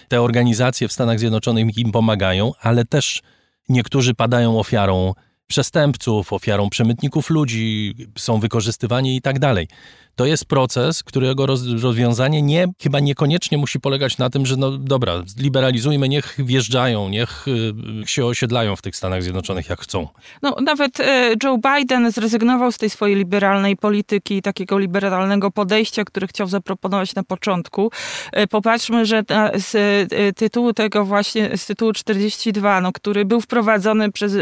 Te 0.07 0.21
organizacje 0.21 0.87
w 0.87 0.93
Stanach 0.93 1.19
Zjednoczonych 1.19 1.77
im 1.77 1.91
pomagają, 1.91 2.51
ale 2.61 2.85
też 2.85 3.21
niektórzy 3.69 4.13
padają 4.13 4.59
ofiarą 4.59 5.13
przestępców, 5.47 6.33
ofiarą 6.33 6.69
przemytników 6.69 7.29
ludzi, 7.29 7.95
są 8.17 8.39
wykorzystywani 8.39 9.15
i 9.15 9.21
tak 9.21 9.39
dalej 9.39 9.67
to 10.15 10.25
jest 10.25 10.45
proces, 10.45 11.03
którego 11.03 11.45
rozwiązanie 11.81 12.41
nie, 12.41 12.65
chyba 12.81 12.99
niekoniecznie 12.99 13.57
musi 13.57 13.79
polegać 13.79 14.17
na 14.17 14.29
tym, 14.29 14.45
że 14.45 14.57
no 14.57 14.77
dobra, 14.77 15.23
liberalizujmy, 15.37 16.09
niech 16.09 16.35
wjeżdżają, 16.39 17.09
niech 17.09 17.45
y, 17.47 17.73
się 18.05 18.25
osiedlają 18.25 18.75
w 18.75 18.81
tych 18.81 18.95
Stanach 18.95 19.23
Zjednoczonych 19.23 19.69
jak 19.69 19.81
chcą. 19.81 20.07
No 20.41 20.55
nawet 20.61 20.99
e, 20.99 21.35
Joe 21.43 21.57
Biden 21.57 22.11
zrezygnował 22.11 22.71
z 22.71 22.77
tej 22.77 22.89
swojej 22.89 23.15
liberalnej 23.15 23.77
polityki, 23.77 24.41
takiego 24.41 24.79
liberalnego 24.79 25.51
podejścia, 25.51 26.03
który 26.03 26.27
chciał 26.27 26.47
zaproponować 26.47 27.15
na 27.15 27.23
początku. 27.23 27.91
E, 28.31 28.47
popatrzmy, 28.47 29.05
że 29.05 29.23
z 29.55 30.09
tytułu 30.37 30.73
tego 30.73 31.05
właśnie, 31.05 31.57
z 31.57 31.65
tytułu 31.65 31.93
42, 31.93 32.81
no, 32.81 32.91
który 32.91 33.25
był 33.25 33.41
wprowadzony 33.41 34.11
przez 34.11 34.37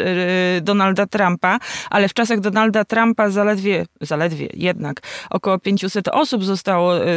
Donalda 0.61 1.05
Trumpa, 1.05 1.59
ale 1.89 2.07
w 2.07 2.13
czasach 2.13 2.39
Donalda 2.39 2.85
Trumpa 2.85 3.29
zaledwie, 3.29 3.85
zaledwie 4.01 4.47
jednak 4.53 5.01
około 5.29 5.58
500 5.59 6.07
osób 6.07 6.43
zostało 6.43 6.97
y, 6.97 7.09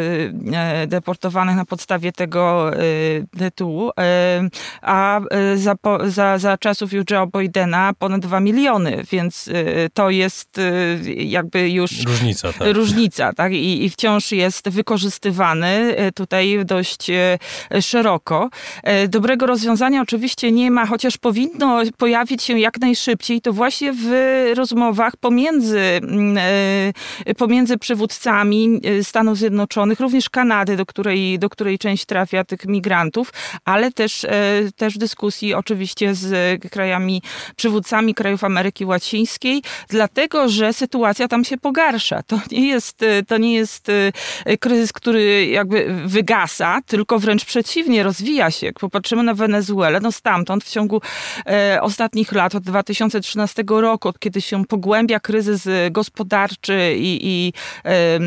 y, 0.82 0.86
deportowanych 0.86 1.56
na 1.56 1.64
podstawie 1.64 2.12
tego 2.12 2.70
y, 2.82 3.26
tytułu, 3.38 3.90
a 4.82 5.20
za, 5.54 5.74
za, 6.04 6.38
za 6.38 6.58
czasów 6.58 6.90
Joe 7.10 7.26
Bidena 7.26 7.92
ponad 7.98 8.20
2 8.20 8.40
miliony, 8.40 9.04
więc 9.12 9.50
to 9.94 10.10
jest 10.10 10.60
jakby 11.16 11.70
już 11.70 12.04
różnica, 12.04 12.52
tak. 12.52 12.68
różnica 12.72 13.32
tak? 13.32 13.52
I, 13.52 13.84
I 13.84 13.90
wciąż 13.90 14.32
jest 14.32 14.68
wykorzystywany 14.68 15.96
tutaj 16.14 16.64
dość 16.64 17.10
szeroko. 17.80 18.50
Dobrego 19.08 19.46
rozwiązania 19.46 20.02
oczywiście 20.02 20.52
nie 20.52 20.70
ma, 20.70 20.86
chociaż 20.86 21.18
powinno 21.18 21.80
pojawić 21.98 22.42
się 22.42 22.58
jak 22.58 22.80
najszybciej, 22.80 23.40
to 23.40 23.52
właśnie 23.52 23.92
w 23.92 24.06
rozmowach 24.56 25.16
pomiędzy, 25.16 25.80
mm, 25.80 26.38
pomiędzy 27.36 27.78
przywódcami 27.78 28.31
Y, 28.32 29.04
Stanów 29.04 29.38
Zjednoczonych, 29.38 30.00
również 30.00 30.30
Kanady, 30.30 30.76
do 30.76 30.86
której, 30.86 31.38
do 31.38 31.50
której 31.50 31.78
część 31.78 32.04
trafia 32.04 32.44
tych 32.44 32.66
migrantów, 32.66 33.32
ale 33.64 33.92
też, 33.92 34.24
e, 34.24 34.30
też 34.76 34.98
dyskusji 34.98 35.54
oczywiście 35.54 36.14
z 36.14 36.62
krajami, 36.70 37.22
przywódcami 37.56 38.14
krajów 38.14 38.44
Ameryki 38.44 38.84
Łacińskiej, 38.84 39.62
dlatego, 39.88 40.48
że 40.48 40.72
sytuacja 40.72 41.28
tam 41.28 41.44
się 41.44 41.58
pogarsza. 41.58 42.22
To 42.22 42.40
nie 42.50 42.68
jest, 42.68 43.02
e, 43.02 43.22
to 43.22 43.38
nie 43.38 43.54
jest 43.54 43.88
e, 44.46 44.56
kryzys, 44.56 44.92
który 44.92 45.46
jakby 45.46 45.94
wygasa, 46.06 46.80
tylko 46.86 47.18
wręcz 47.18 47.44
przeciwnie, 47.44 48.02
rozwija 48.02 48.50
się. 48.50 48.66
Jak 48.66 48.78
popatrzymy 48.78 49.22
na 49.22 49.34
Wenezuelę, 49.34 50.00
no 50.00 50.12
stamtąd 50.12 50.64
w 50.64 50.70
ciągu 50.70 51.00
ostatnich 51.80 52.32
lat, 52.32 52.54
od 52.54 52.62
2013 52.62 53.64
roku, 53.68 54.08
od 54.08 54.18
kiedy 54.18 54.40
się 54.40 54.64
pogłębia 54.64 55.20
kryzys 55.20 55.68
gospodarczy 55.90 56.94
i, 56.96 57.18
i 57.22 57.52
E, 57.84 58.18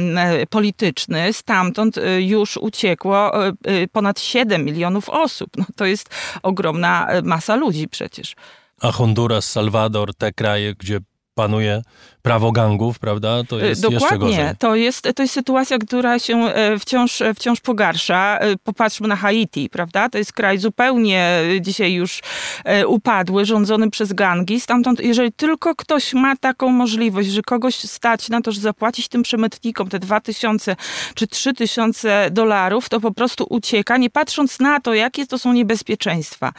polityczny, 0.49 1.33
stamtąd 1.33 1.97
e, 1.97 2.21
już 2.21 2.57
uciekło 2.57 3.45
e, 3.47 3.53
ponad 3.91 4.19
7 4.19 4.65
milionów 4.65 5.09
osób. 5.09 5.49
No, 5.57 5.65
to 5.75 5.85
jest 5.85 6.09
ogromna 6.43 7.07
masa 7.23 7.55
ludzi 7.55 7.87
przecież. 7.87 8.35
A 8.81 8.91
Honduras, 8.91 9.51
Salwador, 9.51 10.15
te 10.15 10.33
kraje, 10.33 10.73
gdzie 10.75 10.99
panuje 11.33 11.81
prawo 12.25 12.51
gangów, 12.51 12.99
prawda? 12.99 13.43
To 13.43 13.59
jest 13.59 13.81
Dokładnie. 13.81 14.55
To 14.59 14.75
jest, 14.75 15.07
to 15.15 15.23
jest 15.23 15.33
sytuacja, 15.33 15.77
która 15.77 16.19
się 16.19 16.37
e, 16.37 16.79
wciąż, 16.79 17.23
wciąż 17.35 17.59
pogarsza. 17.59 18.39
E, 18.39 18.55
popatrzmy 18.63 19.07
na 19.07 19.15
Haiti, 19.15 19.69
prawda? 19.69 20.09
To 20.09 20.17
jest 20.17 20.33
kraj 20.33 20.57
zupełnie 20.57 21.39
dzisiaj 21.61 21.93
już 21.93 22.21
e, 22.63 22.87
upadły, 22.87 23.45
rządzony 23.45 23.89
przez 23.89 24.13
gangi. 24.13 24.59
Stamtąd, 24.59 24.99
jeżeli 24.99 25.31
tylko 25.31 25.75
ktoś 25.75 26.13
ma 26.13 26.35
taką 26.35 26.69
możliwość, 26.69 27.29
że 27.29 27.41
kogoś 27.41 27.75
stać 27.75 28.29
na 28.29 28.41
to, 28.41 28.51
że 28.51 28.61
zapłacić 28.61 29.07
tym 29.07 29.23
przemytnikom 29.23 29.89
te 29.89 29.99
2000 29.99 30.75
czy 31.15 31.27
3000 31.27 32.29
dolarów, 32.31 32.89
to 32.89 32.99
po 32.99 33.11
prostu 33.11 33.45
ucieka, 33.49 33.97
nie 33.97 34.09
patrząc 34.09 34.59
na 34.59 34.79
to, 34.79 34.93
jakie 34.93 35.27
to 35.27 35.39
są 35.39 35.53
niebezpieczeństwa. 35.53 36.53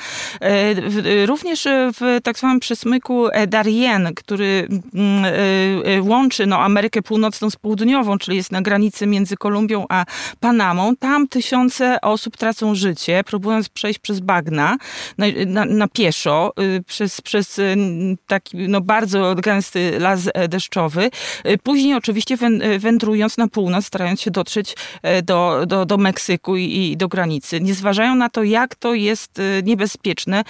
Również 1.27 1.65
w 1.71 2.19
tak 2.23 2.39
zwanym 2.39 2.61
przesmyku 2.61 3.27
Darien, 3.47 4.15
który 4.15 4.69
mm, 4.95 5.25
łączy 6.01 6.47
no, 6.47 6.59
Amerykę 6.59 7.03
Północną 7.03 7.51
z 7.51 7.57
Południową, 7.57 8.19
czyli 8.19 8.37
jest 8.37 8.53
na 8.53 8.63
granicy 8.63 9.07
między 9.07 9.37
Kolumbią 9.37 9.87
a 9.89 10.05
Panamą. 10.41 10.97
Tam 10.97 11.29
tysiące 11.29 12.01
osób 12.01 12.37
tracą 12.37 12.75
życie, 12.75 13.25
próbując 13.27 13.69
przejść 13.69 13.99
przez 13.99 14.21
bagna 14.21 14.77
na, 15.19 15.27
na, 15.47 15.65
na 15.65 15.89
pieszo, 15.89 16.53
przez, 16.87 17.21
przez 17.21 17.61
taki 18.27 18.57
no, 18.57 18.81
bardzo 18.81 19.35
gęsty 19.35 19.99
las 19.99 20.31
deszczowy. 20.49 21.11
Później 21.63 21.95
oczywiście 21.95 22.37
wędrując 22.79 23.39
na 23.39 23.49
północ, 23.49 23.87
starając 23.87 24.21
się 24.21 24.31
dotrzeć 24.31 24.77
do, 25.25 25.67
do, 25.67 25.87
do 25.87 25.97
Meksyku 25.97 26.57
i, 26.57 26.63
i 26.63 26.97
do 26.97 27.09
granicy. 27.09 27.61
Nie 27.61 27.75
zważają 27.75 28.15
na 28.15 28.29
to, 28.29 28.43
jak 28.43 28.75
to 28.75 28.95
jest 28.95 29.41
niebezpieczne. 29.63 30.45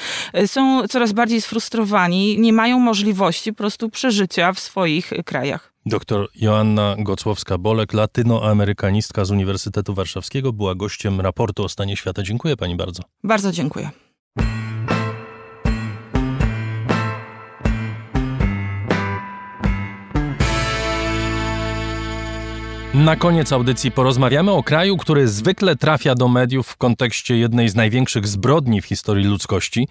Są 0.47 0.89
coraz 0.89 1.13
bardziej 1.13 1.41
sfrustrowani, 1.41 2.39
nie 2.39 2.53
mają 2.53 2.79
możliwości 2.79 3.53
po 3.53 3.57
prostu 3.57 3.91
przeżycia 3.91 4.53
w 4.53 4.61
swoich 5.03 5.25
krajach. 5.25 5.73
Doktor 5.87 6.29
Joanna 6.35 6.97
Gocłowska-Bolek, 6.99 7.95
latynoamerykanistka 7.95 9.25
z 9.25 9.31
Uniwersytetu 9.31 9.95
Warszawskiego, 9.95 10.53
była 10.53 10.75
gościem 10.75 11.21
raportu 11.21 11.65
o 11.65 11.69
stanie 11.69 11.97
świata. 11.97 12.23
Dziękuję 12.23 12.57
pani 12.57 12.77
bardzo. 12.77 13.03
Bardzo 13.25 13.53
dziękuję. 13.53 13.91
Na 23.05 23.17
koniec 23.17 23.53
audycji 23.53 23.91
porozmawiamy 23.91 24.51
o 24.53 24.63
kraju, 24.63 24.97
który 24.97 25.29
zwykle 25.29 25.77
trafia 25.77 26.15
do 26.15 26.29
mediów 26.29 26.67
w 26.67 26.77
kontekście 26.77 27.37
jednej 27.37 27.69
z 27.69 27.75
największych 27.75 28.27
zbrodni 28.27 28.83
w 28.83 28.87
historii 28.87 29.25
ludzkości. 29.25 29.89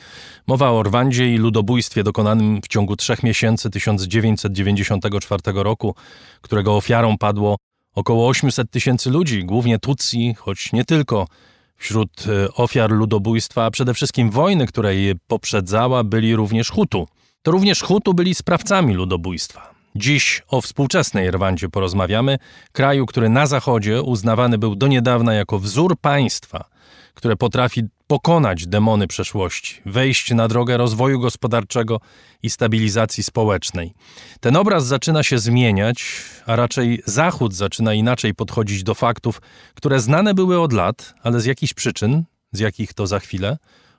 Mowa 0.47 0.71
o 0.71 0.83
Rwandzie 0.83 1.33
i 1.33 1.37
ludobójstwie 1.37 2.03
dokonanym 2.03 2.61
w 2.61 2.67
ciągu 2.67 2.95
trzech 2.95 3.23
miesięcy 3.23 3.69
1994 3.69 5.41
roku, 5.45 5.95
którego 6.41 6.75
ofiarą 6.75 7.17
padło 7.17 7.57
około 7.95 8.27
800 8.27 8.71
tysięcy 8.71 9.09
ludzi, 9.09 9.45
głównie 9.45 9.79
Tutsi, 9.79 10.33
choć 10.37 10.73
nie 10.73 10.85
tylko. 10.85 11.27
Wśród 11.75 12.11
e, 12.27 12.53
ofiar 12.53 12.91
ludobójstwa, 12.91 13.65
a 13.65 13.71
przede 13.71 13.93
wszystkim 13.93 14.31
wojny, 14.31 14.67
której 14.67 15.13
poprzedzała, 15.27 16.03
byli 16.03 16.35
również 16.35 16.71
Hutu. 16.71 17.07
To 17.41 17.51
również 17.51 17.81
Hutu 17.81 18.13
byli 18.13 18.35
sprawcami 18.35 18.93
ludobójstwa. 18.93 19.74
Dziś 19.95 20.43
o 20.47 20.61
współczesnej 20.61 21.31
Rwandzie 21.31 21.69
porozmawiamy, 21.69 22.37
kraju, 22.71 23.05
który 23.05 23.29
na 23.29 23.47
Zachodzie 23.47 24.01
uznawany 24.01 24.57
był 24.57 24.75
do 24.75 24.87
niedawna 24.87 25.33
jako 25.33 25.59
wzór 25.59 25.97
państwa, 26.01 26.65
które 27.13 27.35
potrafi 27.35 27.83
pokonać 28.07 28.67
demony 28.67 29.07
przeszłości, 29.07 29.81
wejść 29.85 30.31
na 30.31 30.47
drogę 30.47 30.77
rozwoju 30.77 31.19
gospodarczego 31.19 31.99
i 32.43 32.49
stabilizacji 32.49 33.23
społecznej. 33.23 33.93
Ten 34.39 34.55
obraz 34.55 34.85
zaczyna 34.85 35.23
się 35.23 35.39
zmieniać, 35.39 36.05
a 36.45 36.55
raczej 36.55 37.01
Zachód 37.05 37.53
zaczyna 37.53 37.93
inaczej 37.93 38.33
podchodzić 38.33 38.83
do 38.83 38.93
faktów, 38.93 39.41
które 39.75 39.99
znane 39.99 40.33
były 40.33 40.61
od 40.61 40.73
lat, 40.73 41.13
ale 41.23 41.41
z 41.41 41.45
jakichś 41.45 41.73
przyczyn, 41.73 42.23
z 42.51 42.59
jakich 42.59 42.93
to 42.93 43.07
za 43.07 43.19
chwilę, 43.19 43.57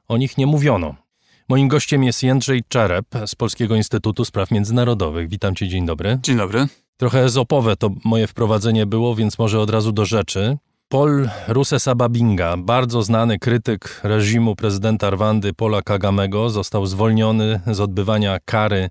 o 0.09 0.17
nich 0.17 0.39
nie 0.39 0.47
mówiono. 0.47 1.06
Moim 1.49 1.69
gościem 1.69 2.05
jest 2.05 2.23
Jędrzej 2.23 2.63
Czerep 2.69 3.07
z 3.27 3.35
Polskiego 3.35 3.77
Instytutu 3.77 4.25
Spraw 4.25 4.51
Międzynarodowych. 4.51 5.29
Witam 5.29 5.55
cię, 5.55 5.69
dzień 5.69 5.87
dobry. 5.87 6.19
Dzień 6.23 6.37
dobry. 6.37 6.67
Trochę 6.97 7.25
ezopowe 7.25 7.77
to 7.77 7.91
moje 8.05 8.27
wprowadzenie 8.27 8.87
było, 8.87 9.15
więc 9.15 9.39
może 9.39 9.61
od 9.61 9.71
razu 9.71 9.93
do 9.93 10.05
rzeczy. 10.05 10.59
Paul 10.89 11.29
Rusesababinga, 11.49 12.57
bardzo 12.57 13.03
znany 13.03 13.39
krytyk 13.39 14.01
reżimu 14.03 14.57
prezydenta 14.57 15.11
Rwandy 15.11 15.53
Pola 15.53 15.83
Kagamego, 15.83 16.51
został 16.51 16.87
zwolniony 16.87 17.61
z 17.67 17.81
odbywania 17.81 18.39
kary 18.45 18.91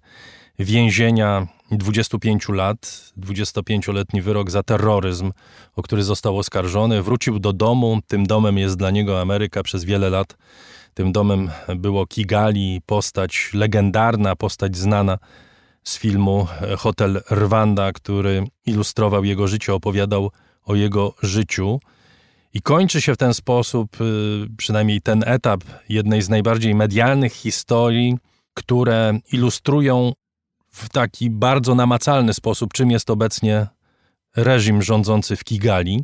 więzienia 0.59 1.47
25 1.71 2.49
lat, 2.49 3.11
25-letni 3.17 4.21
wyrok 4.21 4.51
za 4.51 4.63
terroryzm, 4.63 5.31
o 5.75 5.81
który 5.81 6.03
został 6.03 6.37
oskarżony. 6.37 7.01
Wrócił 7.01 7.39
do 7.39 7.53
domu, 7.53 7.99
tym 8.07 8.25
domem 8.25 8.57
jest 8.57 8.77
dla 8.77 8.91
niego 8.91 9.21
Ameryka 9.21 9.63
przez 9.63 9.83
wiele 9.83 10.09
lat 10.09 10.37
tym 10.95 11.11
domem 11.11 11.51
było 11.75 12.07
Kigali, 12.07 12.81
postać 12.85 13.49
legendarna, 13.53 14.35
postać 14.35 14.77
znana 14.77 15.17
z 15.83 15.97
filmu 15.97 16.47
Hotel 16.77 17.21
Rwanda, 17.31 17.91
który 17.91 18.47
ilustrował 18.65 19.23
jego 19.23 19.47
życie, 19.47 19.73
opowiadał 19.73 20.31
o 20.63 20.75
jego 20.75 21.13
życiu. 21.23 21.79
I 22.53 22.61
kończy 22.61 23.01
się 23.01 23.13
w 23.13 23.17
ten 23.17 23.33
sposób, 23.33 24.01
y, 24.01 24.47
przynajmniej 24.57 25.01
ten 25.01 25.23
etap 25.27 25.63
jednej 25.89 26.21
z 26.21 26.29
najbardziej 26.29 26.75
medialnych 26.75 27.33
historii, 27.33 28.17
które 28.53 29.19
ilustrują 29.31 30.13
w 30.71 30.89
taki 30.89 31.29
bardzo 31.29 31.75
namacalny 31.75 32.33
sposób, 32.33 32.73
czym 32.73 32.91
jest 32.91 33.09
obecnie 33.09 33.67
reżim 34.35 34.81
rządzący 34.81 35.35
w 35.35 35.43
Kigali 35.43 36.03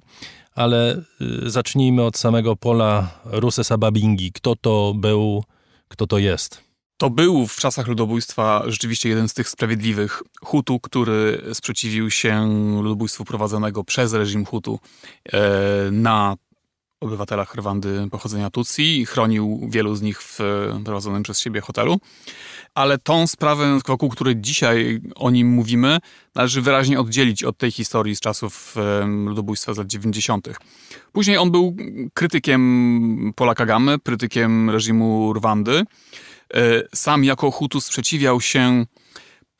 ale 0.55 1.01
y, 1.45 1.49
zacznijmy 1.49 2.03
od 2.03 2.17
samego 2.17 2.55
Pola 2.55 3.19
Rusesa 3.25 3.77
Babingi. 3.77 4.31
Kto 4.31 4.55
to 4.55 4.93
był, 4.95 5.43
kto 5.87 6.07
to 6.07 6.17
jest? 6.17 6.71
To 6.97 7.09
był 7.09 7.47
w 7.47 7.55
czasach 7.55 7.87
ludobójstwa 7.87 8.63
rzeczywiście 8.67 9.09
jeden 9.09 9.29
z 9.29 9.33
tych 9.33 9.49
sprawiedliwych 9.49 10.23
Hutu, 10.43 10.79
który 10.79 11.41
sprzeciwił 11.53 12.11
się 12.11 12.47
ludobójstwu 12.81 13.25
prowadzonego 13.25 13.83
przez 13.83 14.13
reżim 14.13 14.45
Hutu 14.45 14.79
e, 15.33 15.39
na 15.91 16.35
obywatelach 17.01 17.55
Rwandy 17.55 18.07
pochodzenia 18.11 18.49
Tutsi 18.49 18.99
i 18.99 19.05
chronił 19.05 19.67
wielu 19.69 19.95
z 19.95 20.01
nich 20.01 20.21
w 20.21 20.39
prowadzonym 20.83 21.23
przez 21.23 21.39
siebie 21.39 21.61
hotelu 21.61 21.99
ale 22.75 22.97
tą 22.97 23.27
sprawę, 23.27 23.79
wokół 23.87 24.09
której 24.09 24.35
dzisiaj 24.37 25.01
o 25.15 25.29
nim 25.29 25.47
mówimy, 25.47 25.97
należy 26.35 26.61
wyraźnie 26.61 26.99
oddzielić 26.99 27.43
od 27.43 27.57
tej 27.57 27.71
historii 27.71 28.15
z 28.15 28.19
czasów 28.19 28.75
ludobójstwa 29.25 29.73
z 29.73 29.77
lat 29.77 29.87
90. 29.87 30.49
Później 31.11 31.37
on 31.37 31.51
był 31.51 31.75
krytykiem 32.13 33.33
Pola 33.35 33.55
Kagamy, 33.55 33.99
krytykiem 33.99 34.69
reżimu 34.69 35.33
Rwandy. 35.33 35.83
E, 36.53 36.83
sam 36.95 37.23
jako 37.23 37.51
Hutu 37.51 37.81
sprzeciwiał 37.81 38.41
się 38.41 38.85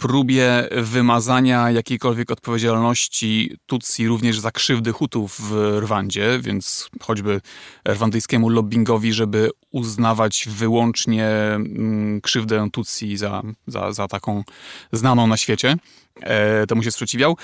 próbie 0.02 0.70
wymazania 0.72 1.72
jakiejkolwiek 1.72 2.32
odpowiedzialności 2.32 3.58
Tutsi 3.66 4.08
również 4.08 4.40
za 4.40 4.52
krzywdy 4.52 4.92
Hutów 4.92 5.38
w 5.42 5.78
Rwandzie, 5.80 6.40
więc 6.40 6.90
choćby 7.02 7.42
rwandyjskiemu 7.88 8.50
lobbingowi, 8.50 9.14
żeby 9.14 9.50
uznawać 9.72 10.48
wyłącznie 10.50 11.28
mm, 11.28 12.22
krzywdę 12.22 12.70
Tutsi 12.72 13.18
za, 13.18 13.42
za, 13.68 13.92
za 13.92 14.08
taką 14.08 14.44
znaną 14.92 15.28
na 15.28 15.38
świecie. 15.38 15.76
E, 16.22 16.68
temu 16.68 16.84
się 16.84 16.92
sprzeciwiał. 16.92 17.38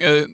E, 0.00 0.26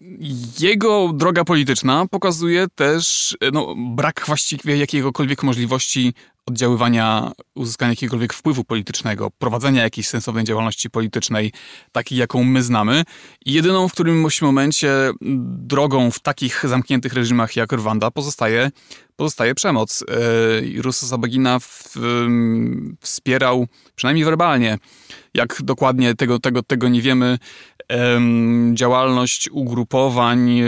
jego 0.60 1.12
droga 1.14 1.44
polityczna 1.44 2.06
pokazuje 2.10 2.66
też 2.74 3.36
no, 3.52 3.74
brak 3.76 4.24
właściwie 4.26 4.76
jakiegokolwiek 4.76 5.42
możliwości 5.42 6.14
oddziaływania, 6.46 7.32
uzyskania 7.54 7.90
jakiegokolwiek 7.92 8.32
wpływu 8.32 8.64
politycznego, 8.64 9.30
prowadzenia 9.30 9.82
jakiejś 9.82 10.08
sensownej 10.08 10.44
działalności 10.44 10.90
politycznej, 10.90 11.52
takiej 11.92 12.18
jaką 12.18 12.44
my 12.44 12.62
znamy. 12.62 13.02
Jedyną 13.46 13.88
w 13.88 13.92
którymś 13.92 14.42
momencie 14.42 15.12
drogą 15.46 16.10
w 16.10 16.20
takich 16.20 16.64
zamkniętych 16.68 17.12
reżimach 17.12 17.56
jak 17.56 17.72
Rwanda 17.72 18.10
pozostaje, 18.10 18.70
pozostaje 19.16 19.54
przemoc. 19.54 20.04
E, 20.78 20.82
Rusa 20.82 21.06
Sabagina 21.06 21.58
w, 21.58 21.94
wspierał, 23.00 23.66
przynajmniej 23.94 24.24
werbalnie, 24.24 24.78
jak 25.34 25.62
dokładnie 25.62 26.14
tego, 26.14 26.38
tego, 26.38 26.62
tego 26.62 26.88
nie 26.88 27.02
wiemy, 27.02 27.38
działalność 28.72 29.48
ugrupowań, 29.52 30.60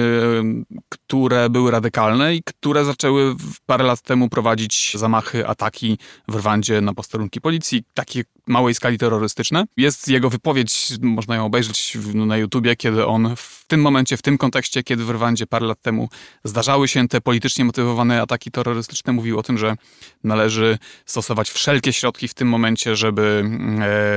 które 0.88 1.50
były 1.50 1.70
radykalne 1.70 2.34
i 2.34 2.42
które 2.42 2.84
zaczęły 2.84 3.34
parę 3.66 3.84
lat 3.84 4.00
temu 4.00 4.28
prowadzić 4.28 4.92
zamachy, 4.94 5.46
ataki 5.48 5.98
w 6.28 6.34
Rwandzie 6.34 6.80
na 6.80 6.94
posterunki 6.94 7.40
policji, 7.40 7.84
takie 7.94 8.24
małej 8.46 8.74
skali 8.74 8.98
terrorystyczne. 8.98 9.64
Jest 9.76 10.08
jego 10.08 10.30
wypowiedź, 10.30 10.92
można 11.00 11.36
ją 11.36 11.44
obejrzeć 11.46 11.98
na 12.14 12.36
YouTubie, 12.36 12.76
kiedy 12.76 13.06
on 13.06 13.36
w 13.36 13.64
tym 13.66 13.80
momencie, 13.80 14.16
w 14.16 14.22
tym 14.22 14.38
kontekście, 14.38 14.82
kiedy 14.82 15.04
w 15.04 15.10
Rwandzie 15.10 15.46
parę 15.46 15.66
lat 15.66 15.82
temu 15.82 16.08
zdarzały 16.44 16.88
się 16.88 17.08
te 17.08 17.20
politycznie 17.20 17.64
motywowane 17.64 18.22
ataki 18.22 18.50
terrorystyczne, 18.50 19.12
mówił 19.12 19.38
o 19.38 19.42
tym, 19.42 19.58
że 19.58 19.76
należy 20.24 20.78
stosować 21.06 21.50
wszelkie 21.50 21.92
środki 21.92 22.28
w 22.28 22.34
tym 22.34 22.48
momencie, 22.48 22.96
żeby, 22.96 23.44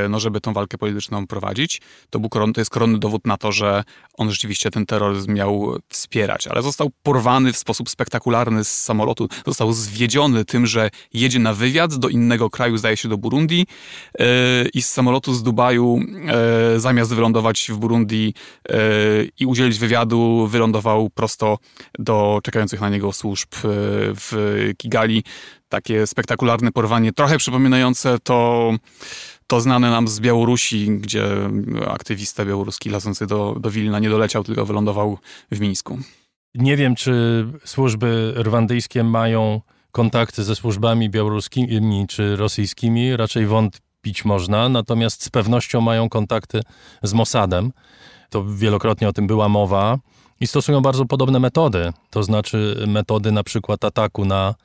e, 0.06 0.10
no, 0.10 0.20
żeby 0.20 0.42
tą 0.42 0.54
walkę 0.54 0.78
polityczną 0.78 1.28
prowadzić. 1.28 1.82
To, 2.10 2.20
był 2.20 2.30
koron, 2.30 2.54
to 2.54 2.62
jest 2.62 2.72
koronny 2.90 2.99
dowód 2.99 3.28
na 3.28 3.38
to, 3.38 3.52
że 3.52 3.84
on 4.14 4.32
rzeczywiście 4.32 4.72
ten 4.72 4.86
terroryzm 4.86 5.34
miał 5.34 5.76
wspierać, 5.90 6.48
ale 6.48 6.61
został 6.61 6.91
porwany 7.03 7.53
w 7.53 7.57
sposób 7.57 7.90
spektakularny 7.90 8.64
z 8.64 8.84
samolotu, 8.84 9.28
został 9.45 9.74
zwiedziony 9.74 10.45
tym, 10.45 10.68
że 10.68 10.90
jedzie 11.14 11.40
na 11.40 11.53
wywiad 11.53 11.95
do 11.95 12.10
innego 12.10 12.49
kraju, 12.49 12.78
zdaje 12.78 12.98
się 12.98 13.10
do 13.10 13.18
Burundi 13.18 13.68
e, 14.20 14.26
i 14.74 14.82
z 14.82 14.90
samolotu 14.90 15.34
z 15.34 15.44
Dubaju 15.44 15.99
e, 16.76 16.80
zamiast 16.80 17.14
wylądować 17.14 17.72
w 17.72 17.78
Burundi 17.78 18.34
i 19.40 19.45
udzielić 19.45 19.80
wywiadu, 19.80 20.48
wylądował 20.48 21.10
prosto 21.10 21.57
do 21.99 22.40
czekających 22.44 22.82
na 22.82 22.90
niego 22.90 23.14
służb 23.14 23.49
w 23.53 24.74
Kigali. 24.78 25.24
Takie 25.70 26.07
spektakularne 26.07 26.72
porwanie, 26.72 27.14
trochę 27.14 27.38
przypominające 27.38 28.18
to 28.24 28.74
To 29.50 29.62
znane 29.62 29.90
nam 29.92 30.08
z 30.08 30.20
Białorusi, 30.20 30.88
gdzie 30.90 31.26
aktywista 31.88 32.46
białoruski 32.46 32.90
lecący 32.90 33.28
do, 33.28 33.56
do 33.60 33.72
Wilna 33.72 34.00
nie 34.00 34.10
doleciał, 34.10 34.44
tylko 34.44 34.66
wylądował 34.66 35.18
w 35.52 35.60
Mińsku. 35.60 36.00
Nie 36.56 36.78
wiem, 36.78 36.96
czy 36.96 37.46
służby 37.66 38.34
rwandyjskie 38.38 39.04
mają 39.04 39.62
kontakty 39.92 40.44
ze 40.44 40.56
służbami 40.56 41.10
białoruskimi 41.10 42.08
czy 42.08 42.36
rosyjskimi, 42.36 43.18
raczej 43.18 43.46
wątpić 43.46 44.26
można, 44.26 44.70
natomiast 44.70 45.24
z 45.24 45.30
pewnością 45.30 45.82
mają 45.82 46.10
kontakty 46.10 46.62
z 47.04 47.14
Mossadem. 47.14 47.72
To 48.30 48.46
wielokrotnie 48.46 49.08
o 49.10 49.14
tym 49.14 49.28
była 49.28 49.50
mowa. 49.50 49.98
I 50.40 50.48
stosują 50.48 50.82
bardzo 50.82 51.06
podobne 51.06 51.40
metody, 51.40 51.94
to 52.10 52.24
znaczy 52.24 52.84
metody 52.88 53.32
na 53.32 53.44
przykład 53.44 53.86
ataku 53.86 54.26
na 54.26 54.56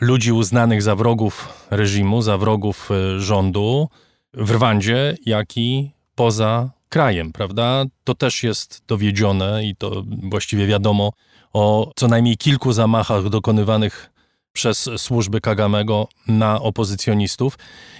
ludzi 0.00 0.32
uznanych 0.32 0.82
za 0.82 0.96
wrogów 0.96 1.48
reżimu, 1.70 2.22
za 2.22 2.38
wrogów 2.38 2.90
e, 2.90 3.20
rządu 3.20 3.88
w 4.36 4.50
Rwandzie, 4.50 5.16
jak 5.26 5.56
i 5.56 5.90
poza 6.14 6.70
krajem, 6.88 7.32
prawda? 7.32 7.84
To 8.04 8.14
też 8.14 8.42
jest 8.42 8.82
dowiedzione 8.86 9.64
i 9.64 9.76
to 9.76 10.04
właściwie 10.22 10.66
wiadomo 10.66 11.12
o 11.52 11.92
co 11.96 12.08
najmniej 12.08 12.36
kilku 12.36 12.72
zamachach 12.72 13.28
dokonywanych 13.28 14.10
przez 14.52 14.90
służby 14.96 15.40
Kagamego 15.40 16.08
na 16.28 16.60
opozycjonistów. 16.60 17.58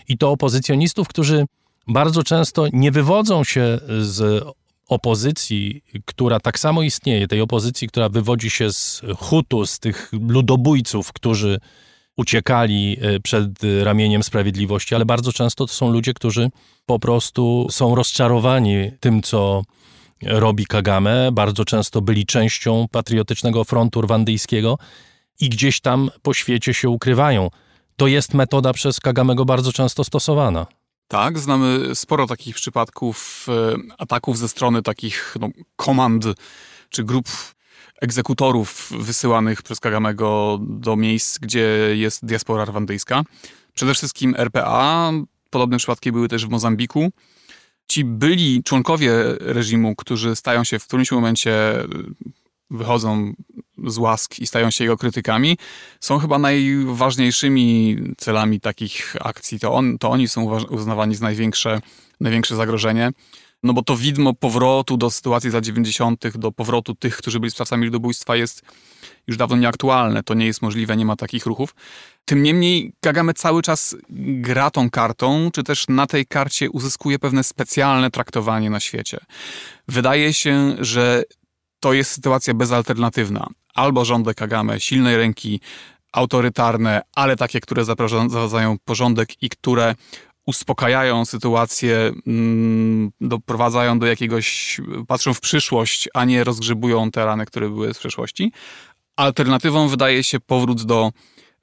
I 0.09 0.19
to 0.19 0.31
opozycjonistów, 0.31 1.09
którzy 1.09 1.47
bardzo 1.89 2.23
często 2.23 2.67
nie 2.73 2.91
wywodzą 2.91 3.45
się 3.45 3.79
z 4.01 4.45
opozycji, 4.89 5.83
która 6.05 6.41
tak 6.41 6.59
samo 6.59 6.83
istnieje, 6.83 7.29
tej 7.29 7.41
opozycji, 7.41 7.89
która 7.89 8.09
wywodzi 8.09 8.51
się 8.51 8.73
z 8.73 9.03
Hutu, 9.17 9.67
z 9.67 9.79
tych 9.79 10.13
ludobójców, 10.29 11.13
którzy 11.13 11.61
uciekali 12.17 12.97
e, 13.01 13.21
przed 13.21 13.49
ramieniem 13.83 14.23
sprawiedliwości, 14.23 14.95
ale 14.95 15.05
bardzo 15.05 15.33
często 15.33 15.67
to 15.67 15.73
są 15.73 15.91
ludzie, 15.91 16.15
którzy 16.15 16.51
po 16.87 16.99
prostu 16.99 17.67
są 17.71 17.95
rozczarowani 17.95 18.91
tym, 19.01 19.23
co 19.23 19.63
robi 20.23 20.67
Kagame. 20.67 21.33
Bardzo 21.33 21.65
często 21.65 22.01
byli 22.01 22.27
częścią 22.27 22.87
patriotycznego 22.91 23.65
frontu 23.65 24.01
rwandyjskiego 24.01 24.79
i 25.41 25.49
gdzieś 25.49 25.81
tam 25.81 26.11
po 26.23 26.35
świecie 26.35 26.75
się 26.75 26.89
ukrywają. 26.89 27.51
To 27.97 28.07
jest 28.07 28.35
metoda 28.35 28.73
przez 28.73 29.01
Kagamego 29.01 29.45
bardzo 29.45 29.73
często 29.73 30.05
stosowana. 30.05 30.67
Tak, 31.09 31.39
znamy 31.39 31.95
sporo 31.95 32.27
takich 32.27 32.55
przypadków 32.55 33.47
e, 33.49 33.77
ataków 33.99 34.39
ze 34.39 34.49
strony 34.49 34.83
takich 34.83 35.37
no, 35.41 35.49
komand 35.77 36.25
czy 36.91 37.05
grup 37.05 37.29
egzekutorów 38.01 38.93
wysyłanych 38.99 39.63
przez 39.63 39.81
Kagamego 39.81 40.59
do 40.63 40.97
miejsc, 40.97 41.39
gdzie 41.39 41.69
jest 41.95 42.27
diaspora 42.27 42.65
rwandyjska. 42.65 43.23
Przede 43.75 43.95
wszystkim 43.95 44.35
RPA. 44.39 45.13
Podobne 45.51 45.79
przypadki 45.79 46.13
były 46.13 46.29
też 46.29 46.47
w 46.47 46.49
Mozambiku. 46.49 47.11
Ci 47.89 48.05
byli 48.05 48.63
członkowie 48.65 49.13
reżimu, 49.41 49.97
którzy 49.97 50.37
stają 50.37 50.65
się 50.65 50.79
w 50.79 50.87
którymś 50.87 51.13
momencie 51.13 51.53
wychodzą 52.71 53.33
z 53.87 53.99
łask 53.99 54.39
i 54.39 54.47
stają 54.47 54.71
się 54.71 54.85
jego 54.85 54.97
krytykami, 54.97 55.59
są 56.01 56.19
chyba 56.19 56.39
najważniejszymi 56.39 57.97
celami 58.19 58.61
takich 58.61 59.17
akcji. 59.21 59.61
To, 59.61 59.75
on, 59.75 59.99
to 59.99 60.11
oni 60.11 60.29
są 60.29 60.67
uznawani 60.69 61.15
za 61.15 61.25
największe, 61.25 61.81
największe 62.21 62.57
zagrożenie. 62.57 63.11
No 63.63 63.73
bo 63.73 63.83
to 63.83 63.97
widmo 63.97 64.35
powrotu 64.35 64.97
do 64.97 65.11
sytuacji 65.11 65.51
z 65.51 65.55
lat 65.55 65.65
90., 65.65 66.37
do 66.39 66.53
powrotu 66.53 66.95
tych, 66.95 67.17
którzy 67.17 67.41
byli 67.41 67.51
sprawcami 67.51 67.87
ludobójstwa 67.87 68.37
jest 68.37 68.63
już 69.27 69.37
dawno 69.37 69.57
nieaktualne. 69.57 70.23
To 70.23 70.35
nie 70.35 70.47
jest 70.47 70.63
możliwe, 70.63 70.97
nie 70.97 71.05
ma 71.05 71.17
takich 71.17 71.47
ruchów. 71.47 71.75
Tym 72.25 72.43
niemniej 72.43 72.93
Kagame 73.01 73.35
cały 73.35 73.63
czas 73.63 73.97
gra 74.11 74.71
tą 74.71 74.91
kartą, 74.91 75.51
czy 75.53 75.63
też 75.63 75.89
na 75.89 76.07
tej 76.07 76.27
karcie 76.27 76.71
uzyskuje 76.71 77.19
pewne 77.19 77.45
specjalne 77.45 78.11
traktowanie 78.11 78.71
na 78.71 78.81
świecie. 78.81 79.19
Wydaje 79.89 80.35
się, 80.35 80.77
że 80.79 81.23
to 81.81 81.93
jest 81.93 82.11
sytuacja 82.11 82.55
bezalternatywna. 82.55 83.47
Albo 83.75 84.05
rządy 84.05 84.35
Kagame, 84.35 84.81
silnej 84.81 85.17
ręki, 85.17 85.61
autorytarne, 86.13 87.03
ale 87.15 87.37
takie, 87.37 87.61
które 87.61 87.85
zaprowadzają 87.85 88.77
porządek 88.85 89.43
i 89.43 89.49
które 89.49 89.95
uspokajają 90.47 91.25
sytuację, 91.25 92.13
mm, 92.27 93.11
doprowadzają 93.21 93.99
do 93.99 94.07
jakiegoś, 94.07 94.81
patrzą 95.09 95.35
w 95.35 95.41
przyszłość, 95.41 96.09
a 96.15 96.25
nie 96.25 96.45
rozgrzebują 96.45 97.11
te 97.11 97.25
rany, 97.25 97.47
które 97.47 97.69
były 97.69 97.95
z 97.95 97.99
przeszłości. 97.99 98.53
Alternatywą 99.17 99.89
wydaje 99.89 100.25
się 100.25 100.41
powrót 100.41 100.83
do 100.83 101.13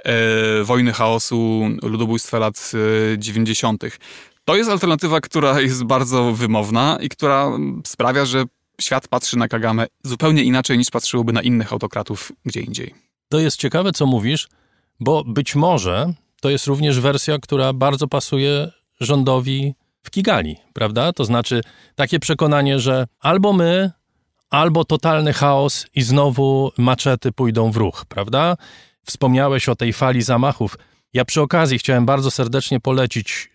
e, 0.03 0.63
wojny 0.63 0.93
chaosu, 0.93 1.69
ludobójstwa 1.83 2.39
lat 2.39 2.71
e, 3.13 3.19
90. 3.19 3.83
To 4.45 4.55
jest 4.55 4.69
alternatywa, 4.69 5.21
która 5.21 5.61
jest 5.61 5.83
bardzo 5.83 6.31
wymowna 6.31 6.97
i 7.01 7.09
która 7.09 7.51
sprawia, 7.85 8.25
że 8.25 8.43
świat 8.81 9.07
patrzy 9.07 9.37
na 9.37 9.47
Kagame 9.47 9.87
zupełnie 10.03 10.43
inaczej 10.43 10.77
niż 10.77 10.89
patrzyłoby 10.89 11.33
na 11.33 11.41
innych 11.41 11.73
autokratów 11.73 12.31
gdzie 12.45 12.61
indziej. 12.61 12.93
To 13.29 13.39
jest 13.39 13.57
ciekawe, 13.57 13.91
co 13.91 14.05
mówisz, 14.05 14.47
bo 14.99 15.23
być 15.23 15.55
może 15.55 16.13
to 16.43 16.49
jest 16.49 16.67
również 16.67 16.99
wersja, 16.99 17.37
która 17.39 17.73
bardzo 17.73 18.07
pasuje 18.07 18.71
rządowi 18.99 19.73
w 20.01 20.11
Kigali, 20.11 20.57
prawda? 20.73 21.13
To 21.13 21.25
znaczy 21.25 21.61
takie 21.95 22.19
przekonanie, 22.19 22.79
że 22.79 23.07
albo 23.19 23.53
my, 23.53 23.91
albo 24.49 24.85
totalny 24.85 25.33
chaos 25.33 25.87
i 25.95 26.01
znowu 26.01 26.71
maczety 26.77 27.31
pójdą 27.31 27.71
w 27.71 27.77
ruch, 27.77 28.05
prawda? 28.05 28.55
Wspomniałeś 29.05 29.69
o 29.69 29.75
tej 29.75 29.93
fali 29.93 30.21
zamachów. 30.21 30.77
Ja 31.13 31.25
przy 31.25 31.41
okazji 31.41 31.79
chciałem 31.79 32.05
bardzo 32.05 32.31
serdecznie 32.31 32.79
polecić 32.79 33.49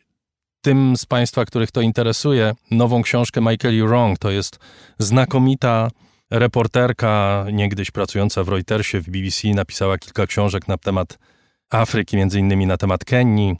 tym 0.60 0.96
z 0.96 1.06
Państwa, 1.06 1.44
których 1.44 1.70
to 1.70 1.80
interesuje, 1.80 2.54
nową 2.70 3.02
książkę 3.02 3.40
Michael 3.40 3.86
Wrong. 3.86 4.18
To 4.18 4.30
jest 4.30 4.58
znakomita 4.98 5.90
reporterka, 6.30 7.46
niegdyś 7.52 7.90
pracująca 7.90 8.44
w 8.44 8.48
Reutersie, 8.48 9.00
w 9.00 9.10
BBC, 9.10 9.48
napisała 9.48 9.98
kilka 9.98 10.26
książek 10.26 10.68
na 10.68 10.78
temat 10.78 11.18
Afryki, 11.70 12.16
między 12.16 12.38
innymi 12.38 12.66
na 12.66 12.76
temat 12.76 13.04
Kenii. 13.04 13.56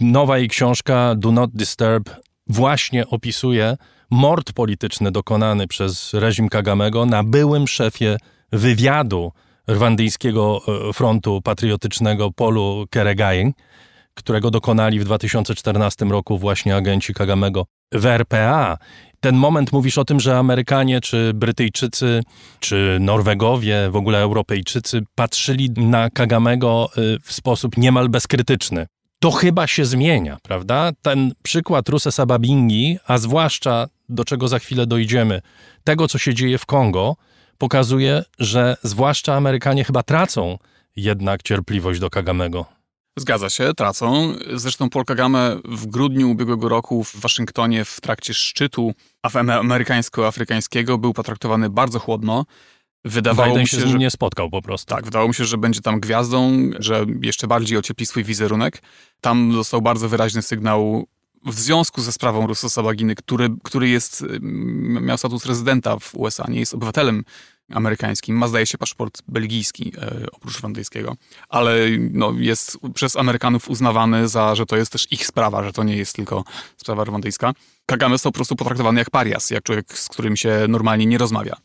Nowa 0.00 0.38
jej 0.38 0.48
książka 0.48 1.14
Do 1.14 1.32
Not 1.32 1.50
Disturb 1.54 2.10
właśnie 2.46 3.06
opisuje 3.06 3.76
mord 4.10 4.52
polityczny 4.52 5.10
dokonany 5.10 5.66
przez 5.66 6.14
reżim 6.14 6.48
Kagamego 6.48 7.06
na 7.06 7.24
byłym 7.24 7.68
szefie 7.68 8.16
wywiadu 8.52 9.32
rwandyjskiego 9.68 10.60
e, 10.88 10.92
frontu 10.92 11.40
patriotycznego 11.42 12.30
Polu 12.30 12.86
Keregain, 12.90 13.52
którego 14.14 14.50
dokonali 14.50 15.00
w 15.00 15.04
2014 15.04 16.04
roku 16.04 16.38
właśnie 16.38 16.76
agenci 16.76 17.14
Kagamego 17.14 17.66
w 17.92 18.06
RPA. 18.06 18.78
Ten 19.24 19.36
moment 19.36 19.72
mówisz 19.72 19.98
o 19.98 20.04
tym, 20.04 20.20
że 20.20 20.38
Amerykanie, 20.38 21.00
czy 21.00 21.32
Brytyjczycy, 21.34 22.22
czy 22.60 22.98
Norwegowie, 23.00 23.90
w 23.90 23.96
ogóle 23.96 24.18
Europejczycy 24.18 25.02
patrzyli 25.14 25.70
na 25.70 26.10
Kagamego 26.10 26.88
y, 26.98 27.18
w 27.22 27.32
sposób 27.32 27.76
niemal 27.76 28.08
bezkrytyczny. 28.08 28.86
To 29.18 29.30
chyba 29.30 29.66
się 29.66 29.84
zmienia, 29.84 30.36
prawda? 30.42 30.92
Ten 31.02 31.32
przykład 31.42 31.88
Rusesa 31.88 32.26
Babingi, 32.26 32.98
a 33.06 33.18
zwłaszcza 33.18 33.86
do 34.08 34.24
czego 34.24 34.48
za 34.48 34.58
chwilę 34.58 34.86
dojdziemy, 34.86 35.40
tego 35.84 36.08
co 36.08 36.18
się 36.18 36.34
dzieje 36.34 36.58
w 36.58 36.66
Kongo, 36.66 37.16
pokazuje, 37.58 38.24
że 38.38 38.76
zwłaszcza 38.82 39.34
Amerykanie 39.34 39.84
chyba 39.84 40.02
tracą 40.02 40.58
jednak 40.96 41.42
cierpliwość 41.42 42.00
do 42.00 42.10
Kagamego. 42.10 42.73
Zgadza 43.16 43.50
się, 43.50 43.74
tracą. 43.74 44.34
Zresztą 44.54 44.90
Paul 44.90 45.04
Kagame 45.04 45.56
w 45.64 45.86
grudniu 45.86 46.30
ubiegłego 46.30 46.68
roku 46.68 47.04
w 47.04 47.16
Waszyngtonie 47.16 47.84
w 47.84 48.00
trakcie 48.00 48.34
szczytu 48.34 48.94
amerykańsko-afrykańskiego 49.22 50.98
był 50.98 51.12
potraktowany 51.12 51.70
bardzo 51.70 51.98
chłodno. 51.98 52.44
Wydawało 53.04 53.48
Biden 53.48 53.60
mu 53.60 53.66
się, 53.66 53.76
się 53.76 53.82
z 53.82 53.84
nim 53.84 53.92
że, 53.92 53.98
nie 53.98 54.10
spotkał 54.10 54.50
po 54.50 54.62
prostu. 54.62 54.94
Tak, 54.94 55.04
wydawało 55.04 55.28
mi 55.28 55.34
się, 55.34 55.44
że 55.44 55.58
będzie 55.58 55.80
tam 55.80 56.00
gwiazdą, 56.00 56.70
że 56.78 57.06
jeszcze 57.22 57.46
bardziej 57.46 57.78
ociepli 57.78 58.06
swój 58.06 58.24
wizerunek. 58.24 58.82
Tam 59.20 59.52
dostał 59.52 59.82
bardzo 59.82 60.08
wyraźny 60.08 60.42
sygnał 60.42 61.06
w 61.46 61.54
związku 61.54 62.00
ze 62.00 62.12
sprawą 62.12 62.46
Russo 62.46 62.82
Baginy, 62.82 63.14
który, 63.14 63.48
który 63.64 63.88
jest, 63.88 64.24
miał 65.00 65.18
status 65.18 65.46
rezydenta 65.46 65.98
w 65.98 66.14
USA, 66.14 66.46
nie 66.48 66.60
jest 66.60 66.74
obywatelem 66.74 67.24
amerykańskim. 67.74 68.36
Ma, 68.36 68.48
zdaje 68.48 68.66
się, 68.66 68.78
paszport 68.78 69.22
belgijski 69.28 69.92
e, 69.98 70.26
oprócz 70.32 70.58
rwandyjskiego, 70.58 71.16
ale 71.48 71.74
no, 72.10 72.32
jest 72.36 72.78
przez 72.94 73.16
Amerykanów 73.16 73.68
uznawany 73.68 74.28
za, 74.28 74.54
że 74.54 74.66
to 74.66 74.76
jest 74.76 74.92
też 74.92 75.12
ich 75.12 75.26
sprawa, 75.26 75.64
że 75.64 75.72
to 75.72 75.82
nie 75.82 75.96
jest 75.96 76.16
tylko 76.16 76.44
sprawa 76.76 77.04
rwandyjska. 77.04 77.52
Kagame 77.86 78.14
został 78.14 78.32
po 78.32 78.36
prostu 78.36 78.56
potraktowany 78.56 79.00
jak 79.00 79.10
parias, 79.10 79.50
jak 79.50 79.62
człowiek, 79.62 79.98
z 79.98 80.08
którym 80.08 80.36
się 80.36 80.66
normalnie 80.68 81.06
nie 81.06 81.18
rozmawia. 81.18 81.56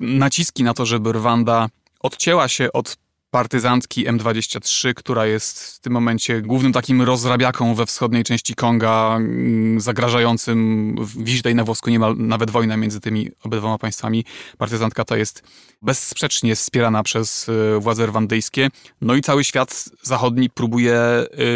Naciski 0.00 0.64
na 0.64 0.74
to, 0.74 0.86
żeby 0.86 1.12
Rwanda 1.12 1.68
odcięła 2.00 2.48
się 2.48 2.72
od 2.72 2.96
partyzantki 3.32 4.06
M23, 4.06 4.94
która 4.94 5.26
jest 5.26 5.76
w 5.76 5.80
tym 5.80 5.92
momencie 5.92 6.42
głównym 6.42 6.72
takim 6.72 7.02
rozrabiaką 7.02 7.74
we 7.74 7.86
wschodniej 7.86 8.24
części 8.24 8.54
Konga, 8.54 9.16
mm, 9.16 9.80
zagrażającym, 9.80 10.96
tutaj 11.36 11.54
na 11.54 11.64
włosku 11.64 11.90
niemal 11.90 12.14
nawet 12.18 12.50
wojna 12.50 12.76
między 12.76 13.00
tymi 13.00 13.30
obydwoma 13.44 13.78
państwami. 13.78 14.24
Partyzantka 14.58 15.04
ta 15.04 15.16
jest 15.16 15.42
bezsprzecznie 15.82 16.56
wspierana 16.56 17.02
przez 17.02 17.48
y, 17.48 17.78
władze 17.80 18.06
rwandyjskie. 18.06 18.68
No 19.00 19.14
i 19.14 19.22
cały 19.22 19.44
świat 19.44 19.84
zachodni 20.02 20.50
próbuje 20.50 21.00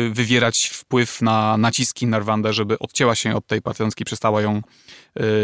y, 0.09 0.11
wywierać 0.11 0.66
wpływ 0.66 1.23
na 1.23 1.57
naciski 1.57 2.07
na 2.07 2.19
Rwandę, 2.19 2.53
żeby 2.53 2.78
odcięła 2.78 3.15
się 3.15 3.35
od 3.35 3.47
tej 3.47 3.62
partyzanckiej, 3.62 4.05
przestała 4.05 4.43
ją 4.43 4.62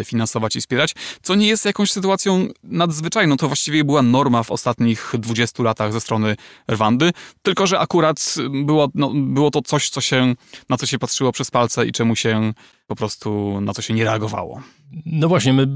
finansować 0.04 0.56
i 0.56 0.60
wspierać, 0.60 0.94
co 1.22 1.34
nie 1.34 1.46
jest 1.46 1.64
jakąś 1.64 1.90
sytuacją 1.90 2.48
nadzwyczajną. 2.64 3.36
To 3.36 3.46
właściwie 3.46 3.84
była 3.84 4.02
norma 4.02 4.42
w 4.42 4.50
ostatnich 4.50 5.12
20 5.18 5.62
latach 5.62 5.92
ze 5.92 6.00
strony 6.00 6.36
Rwandy, 6.70 7.10
tylko 7.42 7.66
że 7.66 7.78
akurat 7.78 8.34
było, 8.64 8.88
no, 8.94 9.10
było 9.14 9.50
to 9.50 9.62
coś, 9.62 9.90
co 9.90 10.00
się, 10.00 10.34
na 10.68 10.76
co 10.76 10.86
się 10.86 10.98
patrzyło 10.98 11.32
przez 11.32 11.50
palce 11.50 11.86
i 11.86 11.92
czemu 11.92 12.16
się 12.16 12.52
po 12.86 12.96
prostu, 12.96 13.60
na 13.60 13.72
co 13.72 13.82
się 13.82 13.94
nie 13.94 14.04
reagowało. 14.04 14.62
No 15.06 15.28
właśnie, 15.28 15.52
my 15.52 15.66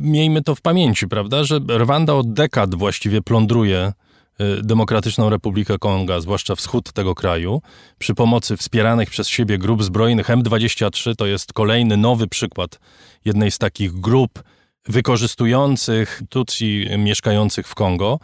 miejmy 0.00 0.42
to 0.42 0.54
w 0.54 0.60
pamięci, 0.60 1.08
prawda, 1.08 1.44
że 1.44 1.60
Rwanda 1.78 2.14
od 2.14 2.32
dekad 2.32 2.74
właściwie 2.74 3.22
plądruje 3.22 3.88
y, 3.88 4.11
Demokratyczną 4.62 5.30
Republikę 5.30 5.78
Konga, 5.78 6.20
zwłaszcza 6.20 6.54
wschód 6.54 6.92
tego 6.92 7.14
kraju, 7.14 7.62
przy 7.98 8.14
pomocy 8.14 8.56
wspieranych 8.56 9.10
przez 9.10 9.28
siebie 9.28 9.58
grup 9.58 9.82
zbrojnych 9.82 10.26
M23, 10.28 11.14
to 11.16 11.26
jest 11.26 11.52
kolejny 11.52 11.96
nowy 11.96 12.26
przykład 12.26 12.78
jednej 13.24 13.50
z 13.50 13.58
takich 13.58 13.92
grup 13.92 14.42
wykorzystujących 14.88 16.22
Tutsi 16.28 16.86
mieszkających 16.98 17.68
w 17.68 17.74
Kongo. 17.74 18.18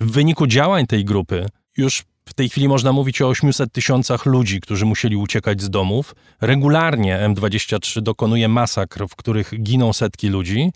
W 0.00 0.10
wyniku 0.10 0.46
działań 0.46 0.86
tej 0.86 1.04
grupy 1.04 1.46
już 1.76 2.04
w 2.30 2.34
tej 2.34 2.48
chwili 2.48 2.68
można 2.68 2.92
mówić 2.92 3.22
o 3.22 3.28
800 3.28 3.72
tysiącach 3.72 4.26
ludzi, 4.26 4.60
którzy 4.60 4.86
musieli 4.86 5.16
uciekać 5.16 5.62
z 5.62 5.70
domów. 5.70 6.14
Regularnie 6.40 7.18
M23 7.34 8.00
dokonuje 8.00 8.48
masakr, 8.48 9.06
w 9.08 9.16
których 9.16 9.62
giną 9.62 9.92
setki 9.92 10.28
ludzi. 10.28 10.70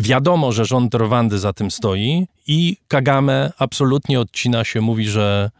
Wiadomo, 0.00 0.52
że 0.52 0.64
rząd 0.64 0.94
Rwandy 0.94 1.38
za 1.38 1.52
tym 1.52 1.70
stoi 1.70 2.26
i 2.46 2.76
Kagame 2.88 3.52
absolutnie 3.58 4.20
odcina 4.20 4.64
się, 4.64 4.80
mówi, 4.80 5.08
że 5.08 5.50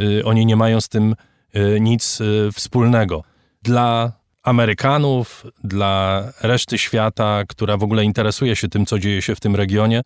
y, 0.00 0.24
oni 0.24 0.46
nie 0.46 0.56
mają 0.56 0.80
z 0.80 0.88
tym 0.88 1.14
y, 1.56 1.80
nic 1.80 2.20
y, 2.20 2.48
wspólnego. 2.52 3.24
Dla 3.62 4.12
Amerykanów, 4.42 5.46
dla 5.64 6.24
reszty 6.40 6.78
świata, 6.78 7.42
która 7.48 7.76
w 7.76 7.82
ogóle 7.82 8.04
interesuje 8.04 8.56
się 8.56 8.68
tym, 8.68 8.86
co 8.86 8.98
dzieje 8.98 9.22
się 9.22 9.34
w 9.34 9.40
tym 9.40 9.56
regionie, 9.56 10.02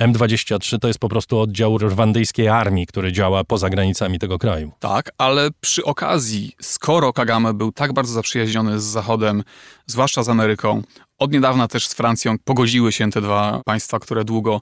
M23 0.00 0.78
to 0.78 0.88
jest 0.88 0.98
po 0.98 1.08
prostu 1.08 1.38
oddział 1.38 1.78
rwandyjskiej 1.78 2.48
armii, 2.48 2.86
który 2.86 3.12
działa 3.12 3.44
poza 3.44 3.70
granicami 3.70 4.18
tego 4.18 4.38
kraju. 4.38 4.72
Tak, 4.80 5.10
ale 5.18 5.48
przy 5.60 5.84
okazji, 5.84 6.52
skoro 6.60 7.12
Kagame 7.12 7.54
był 7.54 7.72
tak 7.72 7.92
bardzo 7.92 8.12
zaprzyjaźniony 8.12 8.80
z 8.80 8.84
Zachodem, 8.84 9.42
zwłaszcza 9.86 10.22
z 10.22 10.28
Ameryką, 10.28 10.82
od 11.24 11.32
niedawna 11.32 11.68
też 11.68 11.88
z 11.88 11.94
Francją 11.94 12.38
pogodziły 12.44 12.92
się 12.92 13.10
te 13.10 13.20
dwa 13.20 13.60
państwa, 13.64 13.98
które 13.98 14.24
długo 14.24 14.60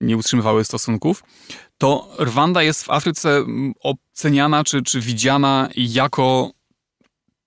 nie 0.00 0.16
utrzymywały 0.16 0.64
stosunków, 0.64 1.22
to 1.78 2.08
Rwanda 2.18 2.62
jest 2.62 2.84
w 2.84 2.90
Afryce 2.90 3.44
oceniana 3.82 4.64
czy, 4.64 4.82
czy 4.82 5.00
widziana 5.00 5.68
jako 5.76 6.50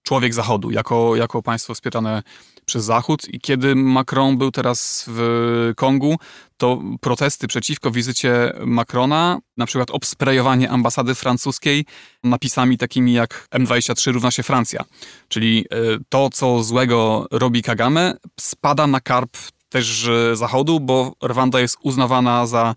człowiek 0.03 0.33
Zachodu, 0.33 0.71
jako, 0.71 1.15
jako 1.15 1.41
państwo 1.41 1.73
wspierane 1.73 2.23
przez 2.65 2.85
Zachód. 2.85 3.33
I 3.33 3.39
kiedy 3.39 3.75
Macron 3.75 4.37
był 4.37 4.51
teraz 4.51 5.05
w 5.07 5.71
Kongu, 5.75 6.15
to 6.57 6.81
protesty 7.01 7.47
przeciwko 7.47 7.91
wizycie 7.91 8.53
Macrona, 8.65 9.39
na 9.57 9.65
przykład 9.65 9.91
obsprejowanie 9.91 10.69
ambasady 10.69 11.15
francuskiej 11.15 11.85
napisami 12.23 12.77
takimi 12.77 13.13
jak 13.13 13.47
M23 13.51 14.11
równa 14.11 14.31
się 14.31 14.43
Francja. 14.43 14.83
Czyli 15.27 15.65
e, 15.71 15.75
to, 16.09 16.29
co 16.29 16.63
złego 16.63 17.27
robi 17.31 17.63
Kagame, 17.63 18.13
spada 18.39 18.87
na 18.87 18.99
karp 18.99 19.37
też 19.69 20.09
Zachodu, 20.33 20.79
bo 20.79 21.13
Rwanda 21.23 21.59
jest 21.59 21.77
uznawana 21.81 22.45
za 22.45 22.75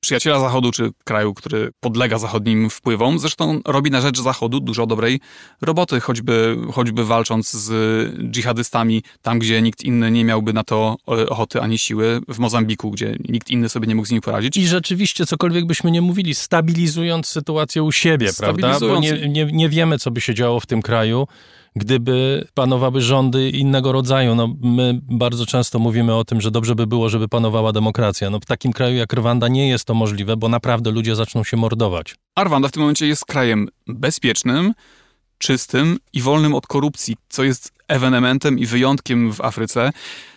przyjaciela 0.00 0.40
Zachodu, 0.40 0.72
czy 0.72 0.90
kraju, 1.04 1.34
który 1.34 1.70
podlega 1.80 2.18
zachodnim 2.18 2.70
wpływom. 2.70 3.18
Zresztą 3.18 3.60
robi 3.66 3.90
na 3.90 4.00
rzecz 4.00 4.20
Zachodu 4.20 4.60
dużo 4.60 4.86
dobrej 4.86 5.20
roboty, 5.62 6.00
choćby, 6.00 6.56
choćby 6.72 7.04
walcząc 7.04 7.52
z 7.52 7.70
dżihadystami 8.30 9.02
tam, 9.22 9.38
gdzie 9.38 9.62
nikt 9.62 9.82
inny 9.82 10.10
nie 10.10 10.24
miałby 10.24 10.52
na 10.52 10.64
to 10.64 10.96
ochoty 11.06 11.60
ani 11.60 11.78
siły, 11.78 12.20
w 12.28 12.38
Mozambiku, 12.38 12.90
gdzie 12.90 13.16
nikt 13.28 13.50
inny 13.50 13.68
sobie 13.68 13.86
nie 13.86 13.94
mógł 13.94 14.06
z 14.06 14.10
nimi 14.10 14.20
poradzić. 14.20 14.56
I 14.56 14.66
rzeczywiście, 14.66 15.26
cokolwiek 15.26 15.66
byśmy 15.66 15.90
nie 15.90 16.02
mówili, 16.02 16.34
stabilizując 16.34 17.26
sytuację 17.26 17.82
u 17.82 17.92
siebie, 17.92 18.30
prawda? 18.38 18.80
Bo 18.80 19.00
nie, 19.00 19.28
nie, 19.28 19.44
nie 19.44 19.68
wiemy, 19.68 19.98
co 19.98 20.10
by 20.10 20.20
się 20.20 20.34
działo 20.34 20.60
w 20.60 20.66
tym 20.66 20.82
kraju 20.82 21.26
gdyby 21.76 22.46
panowały 22.54 23.00
rządy 23.00 23.50
innego 23.50 23.92
rodzaju. 23.92 24.34
No, 24.34 24.54
my 24.62 25.00
bardzo 25.02 25.46
często 25.46 25.78
mówimy 25.78 26.14
o 26.14 26.24
tym, 26.24 26.40
że 26.40 26.50
dobrze 26.50 26.74
by 26.74 26.86
było, 26.86 27.08
żeby 27.08 27.28
panowała 27.28 27.72
demokracja. 27.72 28.30
No, 28.30 28.40
w 28.40 28.46
takim 28.46 28.72
kraju 28.72 28.96
jak 28.96 29.12
Rwanda 29.12 29.48
nie 29.48 29.68
jest 29.68 29.84
to 29.84 29.94
możliwe, 29.94 30.36
bo 30.36 30.48
naprawdę 30.48 30.90
ludzie 30.90 31.16
zaczną 31.16 31.44
się 31.44 31.56
mordować. 31.56 32.14
A 32.34 32.44
Rwanda 32.44 32.68
w 32.68 32.72
tym 32.72 32.80
momencie 32.80 33.06
jest 33.06 33.24
krajem 33.24 33.68
bezpiecznym, 33.86 34.72
czystym 35.38 35.98
i 36.12 36.20
wolnym 36.20 36.54
od 36.54 36.66
korupcji, 36.66 37.16
co 37.28 37.44
jest 37.44 37.72
ewenementem 37.88 38.58
i 38.58 38.66
wyjątkiem 38.66 39.32
w 39.32 39.40
Afryce. 39.40 39.90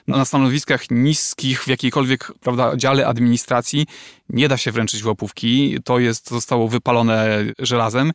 Na 0.07 0.25
stanowiskach 0.25 0.91
niskich 0.91 1.63
w 1.63 1.67
jakiejkolwiek 1.67 2.31
prawda, 2.41 2.77
dziale 2.77 3.07
administracji 3.07 3.85
nie 4.29 4.47
da 4.47 4.57
się 4.57 4.71
wręczyć 4.71 5.03
łapówki. 5.03 5.77
To 5.83 5.99
jest, 5.99 6.29
zostało 6.29 6.67
wypalone 6.67 7.45
żelazem. 7.59 8.11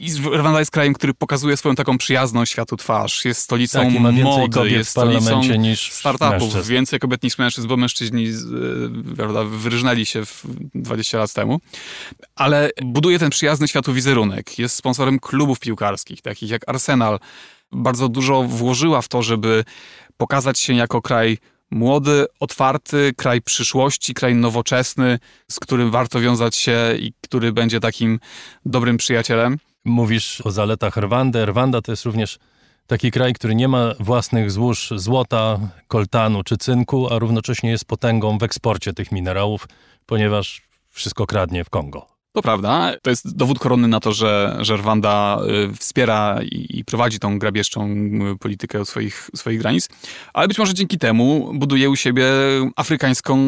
I 0.00 0.10
Rwanda 0.12 0.58
jest 0.58 0.70
krajem, 0.70 0.94
który 0.94 1.14
pokazuje 1.14 1.56
swoją 1.56 1.74
taką 1.74 1.98
przyjazną 1.98 2.44
światu 2.44 2.76
twarz. 2.76 3.24
Jest 3.24 3.40
stolicą 3.40 3.78
tak, 3.78 4.00
ma 4.00 4.12
mody, 4.12 4.70
jest 4.70 4.90
stolicą 4.90 5.42
niż 5.42 5.92
startupów. 5.92 6.40
Mężczyzn. 6.40 6.70
Więcej 6.70 6.98
kobiet 6.98 7.22
niż 7.22 7.38
mężczyzn, 7.38 7.68
bo 7.68 7.76
mężczyźni 7.76 8.26
e, 8.26 9.14
prawda, 9.16 9.44
wyrżnęli 9.44 10.06
się 10.06 10.22
20 10.74 11.18
lat 11.18 11.32
temu. 11.32 11.60
Ale 12.36 12.70
buduje 12.82 13.18
ten 13.18 13.30
przyjazny 13.30 13.68
światu 13.68 13.92
wizerunek. 13.92 14.58
Jest 14.58 14.76
sponsorem 14.76 15.18
klubów 15.18 15.60
piłkarskich, 15.60 16.22
takich 16.22 16.50
jak 16.50 16.68
Arsenal. 16.68 17.18
Bardzo 17.72 18.08
dużo 18.08 18.42
włożyła 18.42 19.02
w 19.02 19.08
to, 19.08 19.22
żeby 19.22 19.64
pokazać 20.16 20.58
się 20.58 20.74
jako 20.74 21.02
kraj 21.02 21.38
młody, 21.70 22.26
otwarty, 22.40 23.12
kraj 23.16 23.42
przyszłości, 23.42 24.14
kraj 24.14 24.34
nowoczesny, 24.34 25.18
z 25.50 25.60
którym 25.60 25.90
warto 25.90 26.20
wiązać 26.20 26.56
się 26.56 26.78
i 26.98 27.12
który 27.20 27.52
będzie 27.52 27.80
takim 27.80 28.20
dobrym 28.64 28.96
przyjacielem. 28.96 29.58
Mówisz 29.84 30.40
o 30.40 30.50
zaletach 30.50 30.96
Rwandy. 30.96 31.46
Rwanda 31.46 31.82
to 31.82 31.92
jest 31.92 32.04
również 32.04 32.38
taki 32.86 33.10
kraj, 33.10 33.32
który 33.32 33.54
nie 33.54 33.68
ma 33.68 33.94
własnych 34.00 34.50
złóż 34.50 34.92
złota, 34.96 35.58
koltanu 35.88 36.42
czy 36.42 36.56
cynku, 36.56 37.12
a 37.12 37.18
równocześnie 37.18 37.70
jest 37.70 37.84
potęgą 37.84 38.38
w 38.38 38.42
eksporcie 38.42 38.92
tych 38.92 39.12
minerałów, 39.12 39.68
ponieważ 40.06 40.62
wszystko 40.90 41.26
kradnie 41.26 41.64
w 41.64 41.70
Kongo. 41.70 42.19
To 42.32 42.42
prawda. 42.42 42.92
To 43.02 43.10
jest 43.10 43.36
dowód 43.36 43.58
koronny 43.58 43.88
na 43.88 44.00
to, 44.00 44.12
że, 44.12 44.56
że 44.60 44.76
Rwanda 44.76 45.40
y, 45.72 45.76
wspiera 45.76 46.40
i, 46.42 46.84
prowadzi 46.84 47.18
tą 47.18 47.38
grabieżczą 47.38 47.88
y, 48.34 48.38
politykę 48.38 48.84
swoich, 48.84 49.30
swoich 49.36 49.58
granic, 49.58 49.88
ale 50.34 50.48
być 50.48 50.58
może 50.58 50.74
dzięki 50.74 50.98
temu 50.98 51.52
buduje 51.54 51.90
u 51.90 51.96
siebie 51.96 52.24
afrykańską 52.76 53.38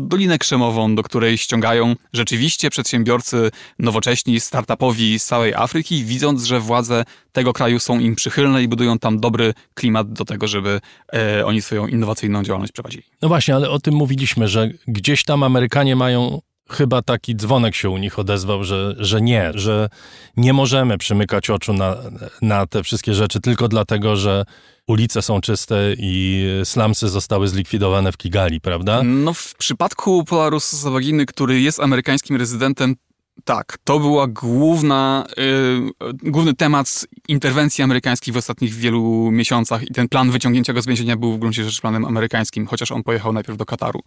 Dolinę 0.00 0.38
Krzemową, 0.38 0.94
do 0.94 1.02
której 1.02 1.38
ściągają 1.38 1.96
rzeczywiście 2.12 2.70
przedsiębiorcy 2.70 3.50
nowocześni, 3.78 4.40
startupowi 4.40 5.18
z 5.18 5.24
całej 5.24 5.54
Afryki, 5.54 6.04
widząc, 6.04 6.44
że 6.44 6.60
władze 6.60 7.04
tego 7.32 7.52
kraju 7.52 7.78
są 7.78 7.98
im 7.98 8.14
przychylne 8.14 8.62
i 8.62 8.68
budują 8.68 8.98
tam 8.98 9.20
dobry 9.20 9.54
klimat 9.74 10.12
do 10.12 10.24
tego, 10.24 10.48
żeby 10.48 10.80
e, 11.12 11.46
oni 11.46 11.62
swoją 11.62 11.86
innowacyjną 11.86 12.42
działalność 12.42 12.72
prowadzili. 12.72 13.04
No 13.22 13.28
właśnie, 13.28 13.54
ale 13.54 13.70
o 13.70 13.78
tym 13.78 13.94
mówiliśmy, 13.94 14.48
że 14.48 14.70
gdzieś 14.86 15.24
tam 15.24 15.42
Amerykanie 15.42 15.96
mają 15.96 16.40
chyba 16.70 17.02
taki 17.02 17.36
dzwonek 17.36 17.74
się 17.74 17.90
u 17.90 17.96
nich 17.98 18.18
odezwał, 18.18 18.64
że, 18.64 18.94
że 18.98 19.20
nie, 19.22 19.50
że 19.54 19.88
nie 20.36 20.52
możemy 20.52 20.98
przymykać 20.98 21.50
oczu 21.50 21.72
na, 21.72 21.96
na 22.42 22.66
te 22.66 22.82
wszystkie 22.82 23.14
rzeczy 23.14 23.40
tylko 23.40 23.68
dlatego, 23.68 24.16
że 24.16 24.44
ulice 24.86 25.22
są 25.22 25.40
czyste 25.40 25.94
i 25.98 26.44
slumsy 26.64 27.08
zostały 27.08 27.48
zlikwidowane 27.48 28.12
w 28.12 28.16
Kigali, 28.16 28.60
prawda? 28.60 29.02
No 29.02 29.34
w 29.34 29.54
przypadku 29.54 30.24
Polarusa 30.24 30.76
Zabaginy, 30.76 31.26
który 31.26 31.60
jest 31.60 31.80
amerykańskim 31.80 32.36
rezydentem, 32.36 32.96
tak, 33.44 33.78
to 33.84 33.98
była 33.98 34.26
główna, 34.26 35.26
yy, 35.36 36.12
główny 36.30 36.54
temat 36.54 37.06
interwencji 37.28 37.84
amerykańskiej 37.84 38.34
w 38.34 38.36
ostatnich 38.36 38.74
wielu 38.74 39.30
miesiącach 39.30 39.82
i 39.82 39.92
ten 39.94 40.08
plan 40.08 40.30
wyciągnięcia 40.30 40.72
go 40.72 40.82
z 40.82 40.86
więzienia 40.86 41.16
był 41.16 41.32
w 41.32 41.38
gruncie 41.38 41.64
rzeczy 41.64 41.80
planem 41.80 42.04
amerykańskim, 42.04 42.66
chociaż 42.66 42.92
on 42.92 43.02
pojechał 43.02 43.32
najpierw 43.32 43.58
do 43.58 43.66
Kataru. 43.66 44.00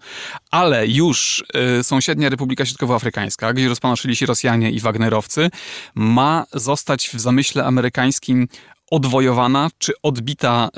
Ale 0.51 0.87
już 0.87 1.43
yy, 1.77 1.83
sąsiednia 1.83 2.29
Republika 2.29 2.65
Środkowoafrykańska, 2.65 3.53
gdzie 3.53 3.67
rozpanoszyli 3.67 4.15
się 4.15 4.25
Rosjanie 4.25 4.71
i 4.71 4.79
Wagnerowcy, 4.79 5.49
ma 5.95 6.45
zostać 6.53 7.09
w 7.09 7.19
zamyśle 7.19 7.65
amerykańskim 7.65 8.47
odwojowana 8.91 9.69
czy 9.77 9.93
odbita, 10.03 10.69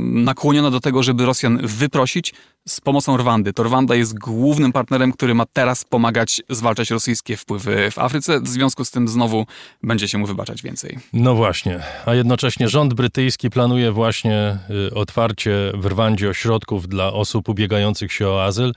nakłoniona 0.00 0.70
do 0.70 0.80
tego, 0.80 1.02
żeby 1.02 1.26
Rosjan 1.26 1.58
wyprosić 1.62 2.34
z 2.68 2.80
pomocą 2.80 3.16
Rwandy. 3.16 3.52
To 3.52 3.62
Rwanda 3.62 3.94
jest 3.94 4.18
głównym 4.18 4.72
partnerem, 4.72 5.12
który 5.12 5.34
ma 5.34 5.46
teraz 5.52 5.84
pomagać 5.84 6.42
zwalczać 6.50 6.90
rosyjskie 6.90 7.36
wpływy 7.36 7.90
w 7.90 7.98
Afryce. 7.98 8.40
W 8.40 8.48
związku 8.48 8.84
z 8.84 8.90
tym 8.90 9.08
znowu 9.08 9.46
będzie 9.82 10.08
się 10.08 10.18
mu 10.18 10.26
wybaczać 10.26 10.62
więcej. 10.62 10.98
No 11.12 11.34
właśnie, 11.34 11.80
a 12.06 12.14
jednocześnie 12.14 12.68
rząd 12.68 12.94
brytyjski 12.94 13.50
planuje 13.50 13.92
właśnie 13.92 14.58
y, 14.90 14.94
otwarcie 14.94 15.72
w 15.74 15.86
Rwandzie 15.86 16.30
ośrodków 16.30 16.88
dla 16.88 17.12
osób 17.12 17.48
ubiegających 17.48 18.12
się 18.12 18.28
o 18.28 18.44
azyl. 18.44 18.72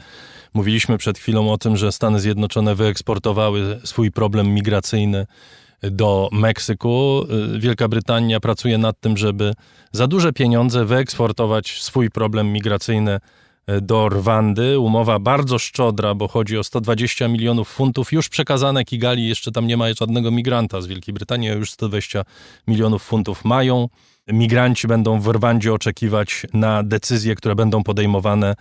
Mówiliśmy 0.53 0.97
przed 0.97 1.17
chwilą 1.17 1.51
o 1.51 1.57
tym, 1.57 1.77
że 1.77 1.91
Stany 1.91 2.19
Zjednoczone 2.19 2.75
wyeksportowały 2.75 3.79
swój 3.83 4.11
problem 4.11 4.53
migracyjny 4.53 5.25
do 5.81 6.29
Meksyku. 6.31 7.23
Y, 7.55 7.59
Wielka 7.59 7.87
Brytania 7.87 8.39
pracuje 8.39 8.77
nad 8.77 8.99
tym, 8.99 9.17
żeby 9.17 9.53
za 9.91 10.07
duże 10.07 10.33
pieniądze 10.33 10.85
wyeksportować 10.85 11.81
swój 11.81 12.09
problem 12.09 12.53
migracyjny 12.53 13.19
y, 13.69 13.81
do 13.81 14.09
Rwandy. 14.09 14.79
Umowa 14.79 15.19
bardzo 15.19 15.59
szczodra, 15.59 16.15
bo 16.15 16.27
chodzi 16.27 16.57
o 16.57 16.63
120 16.63 17.27
milionów 17.27 17.69
funtów 17.69 18.11
już 18.11 18.29
przekazane 18.29 18.85
Kigali. 18.85 19.27
Jeszcze 19.27 19.51
tam 19.51 19.67
nie 19.67 19.77
ma 19.77 19.85
żadnego 19.93 20.31
migranta 20.31 20.81
z 20.81 20.87
Wielkiej 20.87 21.13
Brytanii, 21.13 21.49
już 21.49 21.71
120 21.71 22.23
milionów 22.67 23.03
funtów 23.03 23.45
mają. 23.45 23.89
Migranci 24.27 24.87
będą 24.87 25.19
w 25.19 25.27
Rwandzie 25.27 25.73
oczekiwać 25.73 26.45
na 26.53 26.83
decyzje, 26.83 27.35
które 27.35 27.55
będą 27.55 27.83
podejmowane 27.83 28.55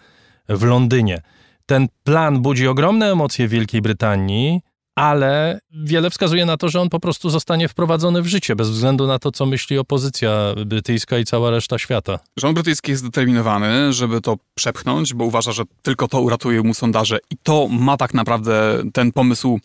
w 0.49 0.63
Londynie. 0.63 1.23
Ten 1.67 1.89
plan 2.05 2.43
budzi 2.43 2.69
ogromne 2.69 3.13
emocje 3.13 3.49
w 3.49 3.51
Wielkiej 3.51 3.83
Brytanii, 3.83 4.61
ale 4.97 5.61
wiele 5.73 6.11
wskazuje 6.11 6.47
na 6.47 6.57
to, 6.57 6.69
że 6.69 6.81
on 6.81 6.89
po 6.89 7.01
prostu 7.01 7.31
zostanie 7.31 7.69
wprowadzony 7.69 8.23
w 8.23 8.27
życie, 8.27 8.57
bez 8.57 8.71
względu 8.71 9.07
na 9.07 9.19
to, 9.19 9.33
co 9.33 9.47
myśli 9.47 9.79
opozycja 9.79 10.55
brytyjska 10.67 11.19
i 11.19 11.25
cała 11.25 11.51
reszta 11.51 11.79
świata. 11.79 12.19
Rząd 12.37 12.55
brytyjski 12.55 12.91
jest 12.91 13.03
zdeterminowany, 13.03 13.93
żeby 13.93 14.21
to 14.21 14.37
przepchnąć, 14.55 15.15
bo 15.15 15.25
uważa, 15.25 15.53
że 15.53 15.63
tylko 15.83 16.09
to 16.09 16.21
uratuje 16.21 16.63
mu 16.63 16.75
sondaże 16.75 17.19
i 17.31 17.37
to 17.43 17.69
ma 17.69 17.97
tak 17.97 18.15
naprawdę 18.15 18.83
ten 18.93 19.13
pomysł. 19.13 19.61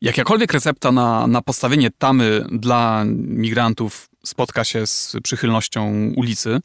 Jakakolwiek 0.00 0.52
recepta 0.52 0.92
na, 0.92 1.26
na 1.26 1.42
postawienie 1.42 1.90
tamy 1.98 2.44
dla 2.52 3.04
migrantów 3.06 4.08
spotka 4.24 4.64
się 4.64 4.86
z 4.86 5.16
przychylnością 5.22 6.12
ulicy, 6.16 6.60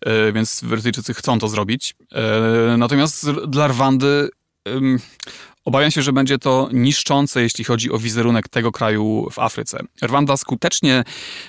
e, 0.00 0.32
więc 0.32 0.64
Brytyjczycy 0.64 1.14
chcą 1.14 1.38
to 1.38 1.48
zrobić. 1.48 1.94
E, 2.12 2.76
natomiast 2.76 3.30
dla 3.30 3.68
Rwandy 3.68 4.28
Obawiam 5.64 5.90
się, 5.90 6.02
że 6.02 6.12
będzie 6.12 6.38
to 6.38 6.68
niszczące, 6.72 7.42
jeśli 7.42 7.64
chodzi 7.64 7.92
o 7.92 7.98
wizerunek 7.98 8.48
tego 8.48 8.72
kraju 8.72 9.28
w 9.32 9.38
Afryce. 9.38 9.78
Rwanda 10.02 10.36
skutecznie 10.36 11.04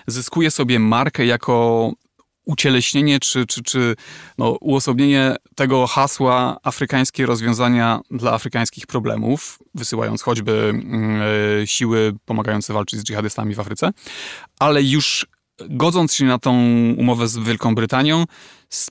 zyskuje 0.08 0.52
sobie 0.52 0.80
markę 0.80 1.26
jako 1.26 1.92
ucieleśnienie 2.46 3.20
czy, 3.20 3.46
czy, 3.46 3.64
czy 3.64 3.96
no, 4.38 4.58
uosobienie 4.62 5.36
tego 5.56 5.88
hasła 5.88 6.58
afrykańskie 6.64 7.26
rozwiązania 7.26 8.02
dla 8.12 8.34
afrykańskich 8.34 8.88
problemów, 8.88 9.60
wysyłając 9.76 10.22
choćby 10.22 10.74
y, 11.64 11.68
siły 11.68 12.14
pomagające 12.26 12.74
walczyć 12.74 13.00
z 13.00 13.04
dżihadystami 13.04 13.56
w 13.56 13.60
Afryce, 13.60 13.92
ale 14.60 14.84
już 14.84 15.28
godząc 15.70 16.14
się 16.14 16.26
na 16.26 16.40
tą 16.40 16.54
umowę 16.98 17.28
z 17.28 17.38
Wielką 17.38 17.76
Brytanią, 17.76 18.26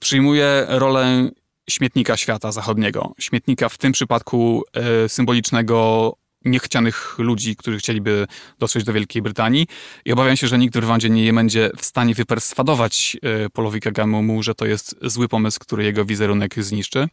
przyjmuje 0.01 0.67
rolę 0.69 1.31
śmietnika 1.71 2.17
świata 2.17 2.53
zachodniego. 2.53 3.13
Śmietnika 3.19 3.69
w 3.69 3.79
tym 3.79 3.93
przypadku 3.93 4.63
e, 4.73 5.09
symbolicznego 5.09 6.13
niechcianych 6.45 7.19
ludzi, 7.19 7.57
którzy 7.57 7.79
chcieliby 7.79 8.27
dotrzeć 8.59 8.85
do 8.85 8.93
Wielkiej 8.93 9.23
Brytanii 9.23 9.67
i 10.05 10.13
obawiam 10.13 10.37
się, 10.37 10.49
że 10.49 10.59
nikt 10.59 10.75
w 10.75 10.79
Rwandzie 10.79 11.11
nie 11.11 11.33
będzie 11.33 11.71
w 11.77 11.85
stanie 11.85 12.15
wyperswadować 12.15 13.17
e, 13.23 13.51
Polowi 13.51 13.81
Kagamu, 13.81 14.43
że 14.43 14.55
to 14.55 14.67
jest 14.67 14.97
zły 15.03 15.29
pomysł, 15.29 15.59
który 15.61 15.85
jego 15.85 16.05
wizerunek 16.05 16.65
zniszczy. 16.65 17.09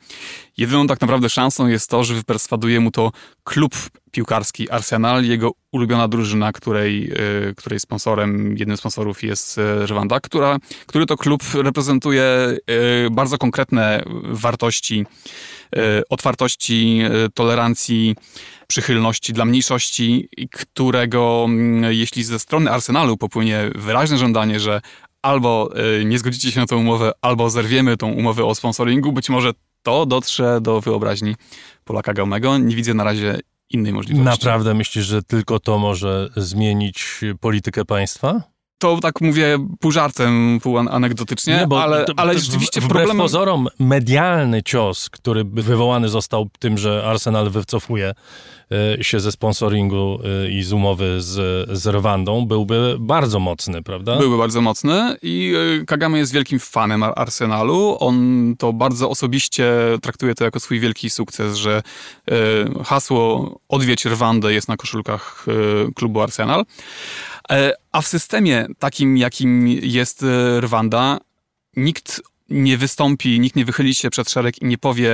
Jedyną 0.57 0.87
tak 0.87 1.01
naprawdę 1.01 1.29
szansą 1.29 1.67
jest 1.67 1.89
to, 1.89 2.03
że 2.03 2.13
wyperswaduje 2.13 2.79
mu 2.79 2.91
to 2.91 3.11
klub 3.43 3.75
piłkarski 4.11 4.69
Arsenal, 4.69 5.25
jego 5.25 5.51
ulubiona 5.71 6.07
drużyna, 6.07 6.51
której, 6.51 7.11
e, 7.49 7.55
której 7.55 7.79
sponsorem, 7.79 8.57
jednym 8.57 8.77
z 8.77 8.79
sponsorów 8.79 9.23
jest 9.23 9.57
e, 9.57 9.85
Rwanda, 9.85 10.19
która, 10.19 10.57
który 10.85 11.05
to 11.05 11.17
klub 11.17 11.43
reprezentuje 11.53 12.23
bardzo 13.11 13.37
konkretne 13.37 14.03
wartości 14.23 15.05
otwartości, 16.09 17.01
tolerancji, 17.33 18.15
przychylności 18.67 19.33
dla 19.33 19.45
mniejszości, 19.45 20.29
którego 20.51 21.45
mm, 21.45 21.93
jeśli 21.93 22.23
ze 22.23 22.39
strony 22.39 22.71
Arsenalu 22.71 23.17
popłynie 23.17 23.69
wyraźne 23.75 24.17
żądanie, 24.17 24.59
że 24.59 24.81
albo 25.21 25.69
y, 25.99 26.05
nie 26.05 26.19
zgodzicie 26.19 26.51
się 26.51 26.59
na 26.59 26.65
tę 26.65 26.75
umowę, 26.75 27.11
albo 27.21 27.49
zerwiemy 27.49 27.97
tą 27.97 28.11
umowę 28.11 28.45
o 28.45 28.55
sponsoringu, 28.55 29.11
być 29.11 29.29
może 29.29 29.51
to 29.83 30.05
dotrze 30.05 30.61
do 30.61 30.81
wyobraźni 30.81 31.35
Polaka 31.83 32.13
Gaumego. 32.13 32.57
Nie 32.57 32.75
widzę 32.75 32.93
na 32.93 33.03
razie 33.03 33.39
innej 33.73 33.93
możliwości. 33.93 34.25
Naprawdę 34.25 34.73
myślisz, 34.73 35.05
że 35.05 35.23
tylko 35.23 35.59
to 35.59 35.79
może 35.79 36.29
zmienić 36.37 37.21
politykę 37.39 37.85
państwa? 37.85 38.41
To 38.81 38.99
tak 39.01 39.21
mówię 39.21 39.67
pół 39.79 39.91
żartem, 39.91 40.59
pół 40.63 40.77
anegdotycznie, 40.77 41.57
nie, 41.57 41.67
bo 41.67 41.83
ale, 41.83 42.05
to, 42.05 42.13
ale 42.17 42.39
rzeczywiście 42.39 42.81
wbrew 42.81 42.89
problemem... 42.89 43.17
pozorom 43.17 43.67
medialny 43.79 44.63
cios, 44.63 45.09
który 45.09 45.43
wywołany 45.43 46.09
został 46.09 46.49
tym, 46.59 46.77
że 46.77 47.03
Arsenal 47.05 47.49
wycofuje 47.49 48.13
e, 48.99 49.03
się 49.03 49.19
ze 49.19 49.31
sponsoringu 49.31 50.19
e, 50.45 50.51
i 50.51 50.63
z 50.63 50.73
umowy 50.73 51.21
z, 51.21 51.69
z 51.77 51.87
Rwandą, 51.87 52.45
byłby 52.45 52.95
bardzo 52.99 53.39
mocny, 53.39 53.83
prawda? 53.83 54.17
Byłby 54.17 54.37
bardzo 54.37 54.61
mocny 54.61 55.15
i 55.21 55.53
e, 55.81 55.85
Kagame 55.85 56.17
jest 56.17 56.33
wielkim 56.33 56.59
fanem 56.59 57.03
Arsenalu. 57.03 57.97
On 57.99 58.55
to 58.57 58.73
bardzo 58.73 59.09
osobiście 59.09 59.73
traktuje 60.01 60.35
to 60.35 60.43
jako 60.43 60.59
swój 60.59 60.79
wielki 60.79 61.09
sukces, 61.09 61.55
że 61.55 61.83
hasło 62.85 63.59
odwiedź 63.69 64.05
Rwandę 64.05 64.53
jest 64.53 64.67
na 64.67 64.77
koszulkach 64.77 65.45
klubu 65.95 66.21
Arsenal. 66.21 66.65
E, 67.51 67.73
a 67.91 68.01
w 68.01 68.07
systemie 68.07 68.67
takim, 68.79 69.17
jakim 69.17 69.67
jest 69.67 70.23
e, 70.23 70.61
Rwanda, 70.61 71.19
nikt 71.75 72.21
nie 72.51 72.77
wystąpi, 72.77 73.39
nikt 73.39 73.55
nie 73.55 73.65
wychyli 73.65 73.95
się 73.95 74.09
przed 74.09 74.29
szereg 74.29 74.61
i 74.61 74.65
nie 74.65 74.77
powie 74.77 75.11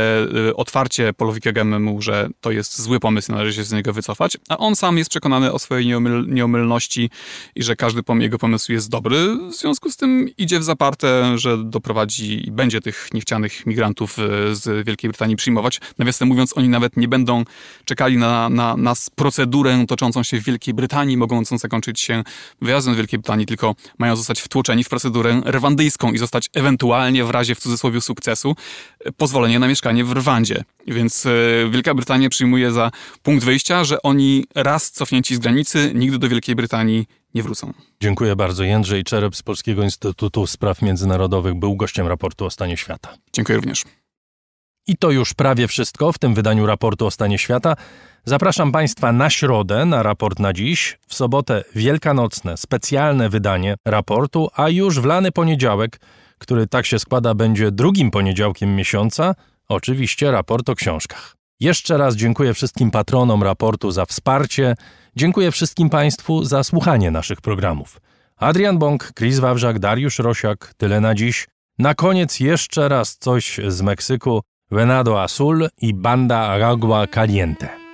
y, 0.49 0.55
otwarcie 0.55 1.13
Polowi 1.13 1.41
Kagamemu, 1.41 2.01
że 2.01 2.29
to 2.41 2.51
jest 2.51 2.81
zły 2.81 2.99
pomysł, 2.99 3.31
należy 3.31 3.53
się 3.53 3.63
z 3.63 3.71
niego 3.71 3.93
wycofać, 3.93 4.37
a 4.49 4.57
on 4.57 4.75
sam 4.75 4.97
jest 4.97 5.09
przekonany 5.09 5.53
o 5.53 5.59
swojej 5.59 5.87
nieomyl 5.87 6.25
nieomylności 6.27 7.09
i 7.55 7.63
że 7.63 7.75
każdy 7.75 8.01
jego 8.19 8.37
pomysł 8.37 8.71
jest 8.71 8.89
dobry. 8.89 9.37
W 9.51 9.55
związku 9.55 9.91
z 9.91 9.97
tym 9.97 10.29
idzie 10.37 10.59
w 10.59 10.63
zaparte, 10.63 11.37
że 11.37 11.57
doprowadzi 11.63 12.47
i 12.47 12.51
będzie 12.51 12.81
tych 12.81 13.09
niechcianych 13.13 13.65
migrantów 13.65 14.19
y, 14.19 14.55
z 14.55 14.85
Wielkiej 14.87 15.09
Brytanii 15.09 15.35
przyjmować. 15.35 15.79
Nawiasem 15.97 16.27
mówiąc, 16.27 16.57
oni 16.57 16.69
nawet 16.69 16.97
nie 16.97 17.07
będą 17.07 17.43
czekali 17.85 18.17
na, 18.17 18.49
na, 18.49 18.77
na 18.77 18.93
procedurę 19.15 19.85
toczącą 19.87 20.23
się 20.23 20.39
w 20.41 20.43
Wielkiej 20.43 20.73
Brytanii, 20.73 21.17
mogącą 21.17 21.57
zakończyć 21.57 21.99
się 21.99 22.23
wyjazdem 22.61 22.93
do 22.93 22.97
Wielkiej 22.97 23.19
Brytanii, 23.19 23.45
tylko 23.45 23.75
mają 23.97 24.15
zostać 24.15 24.41
wtłoczeni 24.41 24.83
w 24.83 24.89
procedurę 24.89 25.41
rwandyjską 25.45 26.11
i 26.11 26.17
zostać 26.17 26.49
ewentualnie 26.53 27.23
w 27.27 27.29
razie 27.29 27.55
w 27.55 27.59
cudzysłowie 27.59 28.01
sukcesu 28.01 28.55
pozwolenie 29.17 29.59
na 29.59 29.67
mieszkanie 29.67 30.05
w 30.05 30.11
Rwandzie. 30.11 30.63
Więc 30.87 31.25
e, 31.25 31.29
Wielka 31.69 31.93
Brytania 31.93 32.29
przyjmuje 32.29 32.71
za 32.71 32.91
punkt 33.23 33.45
wyjścia, 33.45 33.83
że 33.83 34.01
oni 34.01 34.45
raz 34.55 34.91
cofnięci 34.91 35.35
z 35.35 35.39
granicy 35.39 35.91
nigdy 35.95 36.17
do 36.17 36.29
Wielkiej 36.29 36.55
Brytanii 36.55 37.05
nie 37.33 37.43
wrócą. 37.43 37.73
Dziękuję 38.01 38.35
bardzo. 38.35 38.63
Jędrzej 38.63 39.03
Czerep 39.03 39.35
z 39.35 39.43
Polskiego 39.43 39.83
Instytutu 39.83 40.47
Spraw 40.47 40.81
Międzynarodowych 40.81 41.55
był 41.55 41.75
gościem 41.75 42.07
raportu 42.07 42.45
o 42.45 42.49
stanie 42.49 42.77
świata. 42.77 43.17
Dziękuję 43.33 43.55
również. 43.55 43.83
I 44.87 44.97
to 44.97 45.11
już 45.11 45.33
prawie 45.33 45.67
wszystko 45.67 46.11
w 46.11 46.17
tym 46.17 46.33
wydaniu 46.33 46.65
raportu 46.65 47.05
o 47.05 47.11
stanie 47.11 47.37
świata. 47.37 47.75
Zapraszam 48.25 48.71
Państwa 48.71 49.11
na 49.11 49.29
środę 49.29 49.85
na 49.85 50.03
raport 50.03 50.39
na 50.39 50.53
dziś, 50.53 50.97
w 51.07 51.15
sobotę 51.15 51.63
wielkanocne 51.75 52.57
specjalne 52.57 53.29
wydanie 53.29 53.75
raportu, 53.85 54.49
a 54.55 54.69
już 54.69 54.99
w 54.99 55.05
lany 55.05 55.31
poniedziałek 55.31 55.99
który 56.37 56.67
tak 56.67 56.85
się 56.85 56.99
składa 56.99 57.33
będzie 57.33 57.71
drugim 57.71 58.11
poniedziałkiem 58.11 58.75
miesiąca, 58.75 59.35
oczywiście 59.69 60.31
raport 60.31 60.69
o 60.69 60.75
książkach. 60.75 61.35
Jeszcze 61.59 61.97
raz 61.97 62.15
dziękuję 62.15 62.53
wszystkim 62.53 62.91
patronom 62.91 63.43
raportu 63.43 63.91
za 63.91 64.05
wsparcie, 64.05 64.75
dziękuję 65.15 65.51
wszystkim 65.51 65.89
Państwu 65.89 66.43
za 66.43 66.63
słuchanie 66.63 67.11
naszych 67.11 67.41
programów. 67.41 68.01
Adrian 68.35 68.77
Bąk, 68.77 69.11
Chris 69.17 69.39
Wawrzak, 69.39 69.79
Dariusz 69.79 70.19
Rosiak, 70.19 70.73
tyle 70.77 71.01
na 71.01 71.15
dziś. 71.15 71.47
Na 71.79 71.95
koniec 71.95 72.39
jeszcze 72.39 72.89
raz 72.89 73.17
coś 73.17 73.59
z 73.67 73.81
Meksyku, 73.81 74.41
Venado 74.71 75.21
Azul 75.21 75.67
i 75.81 75.93
Banda 75.93 76.37
Aragua 76.37 77.07
Caliente. 77.07 77.86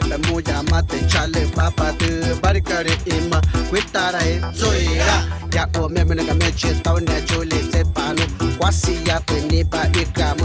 neta 0.00 0.18
moja 0.28 0.62
mate 0.70 1.00
chale 1.08 1.46
papa 1.54 1.92
de 1.98 2.34
barikare 2.42 2.94
ima 3.06 3.40
kwitara 3.70 4.20
e 4.26 4.40
zoira 4.54 5.24
ya 5.54 5.68
o 5.80 5.88
meme 5.88 6.14
na 6.14 6.34
meche 6.34 6.74
tau 6.82 7.00
na 7.00 7.20
chole 7.26 7.58
se 7.72 7.84
pano 7.94 8.22
kwasi 8.58 8.98
ya 9.06 9.20
pene 9.20 9.64
pa 9.64 9.86
ikam 10.02 10.36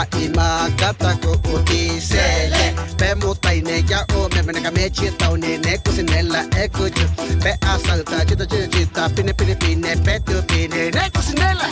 a 0.00 0.06
ima 0.22 0.70
kata 0.78 1.16
ko 1.22 1.32
otisele 1.54 2.74
pe 2.98 3.14
mutai 3.14 3.62
ne 3.62 3.84
ya 3.88 4.04
o 4.16 4.28
meme 4.34 4.52
na 4.52 4.70
meche 4.70 5.10
tau 5.18 5.36
ne 5.36 5.58
ne 5.58 5.78
kusinela 5.78 6.44
ekuju 6.62 7.06
pe 7.42 7.52
asalta 7.60 8.24
chita 8.24 8.46
chita 8.46 8.68
chita 8.68 9.08
pine 9.14 9.32
pine 9.34 9.54
pine 9.54 9.96
pe 10.04 10.18
tu 10.26 10.42
pine 10.48 10.90
ne 10.90 11.10
kusinela 11.14 11.68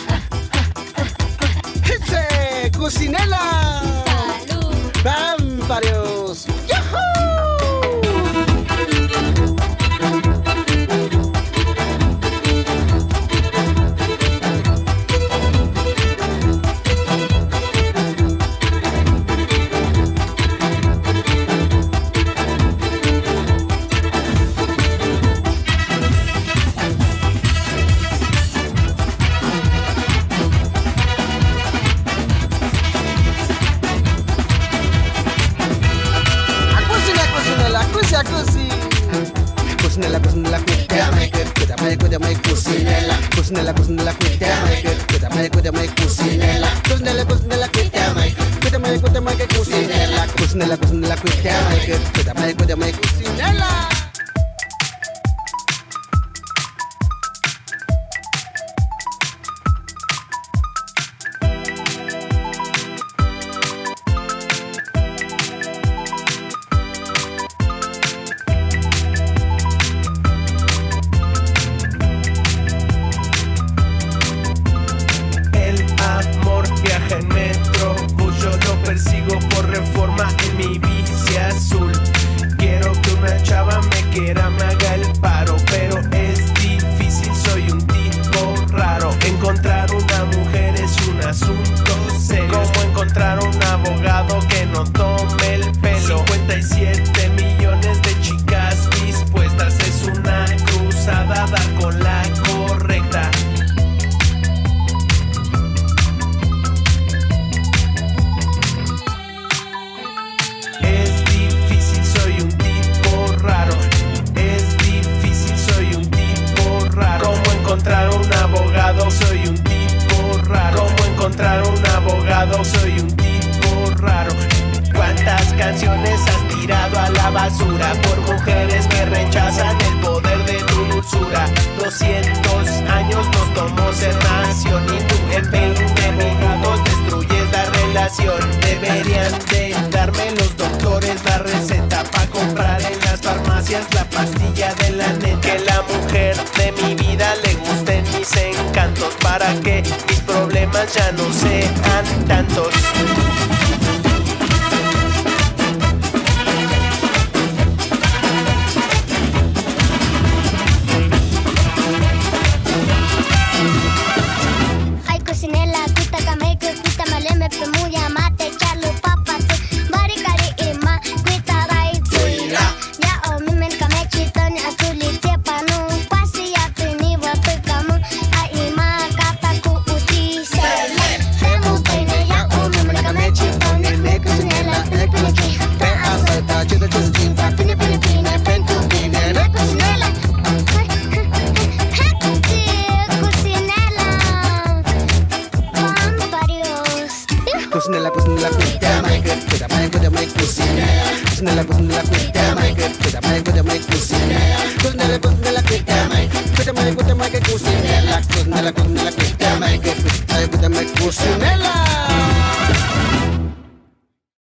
Hitze, 1.85 2.21
eh, 2.31 2.71
Cucinela. 2.71 3.41
Salud. 4.07 4.77
Vámparios. 5.05 6.47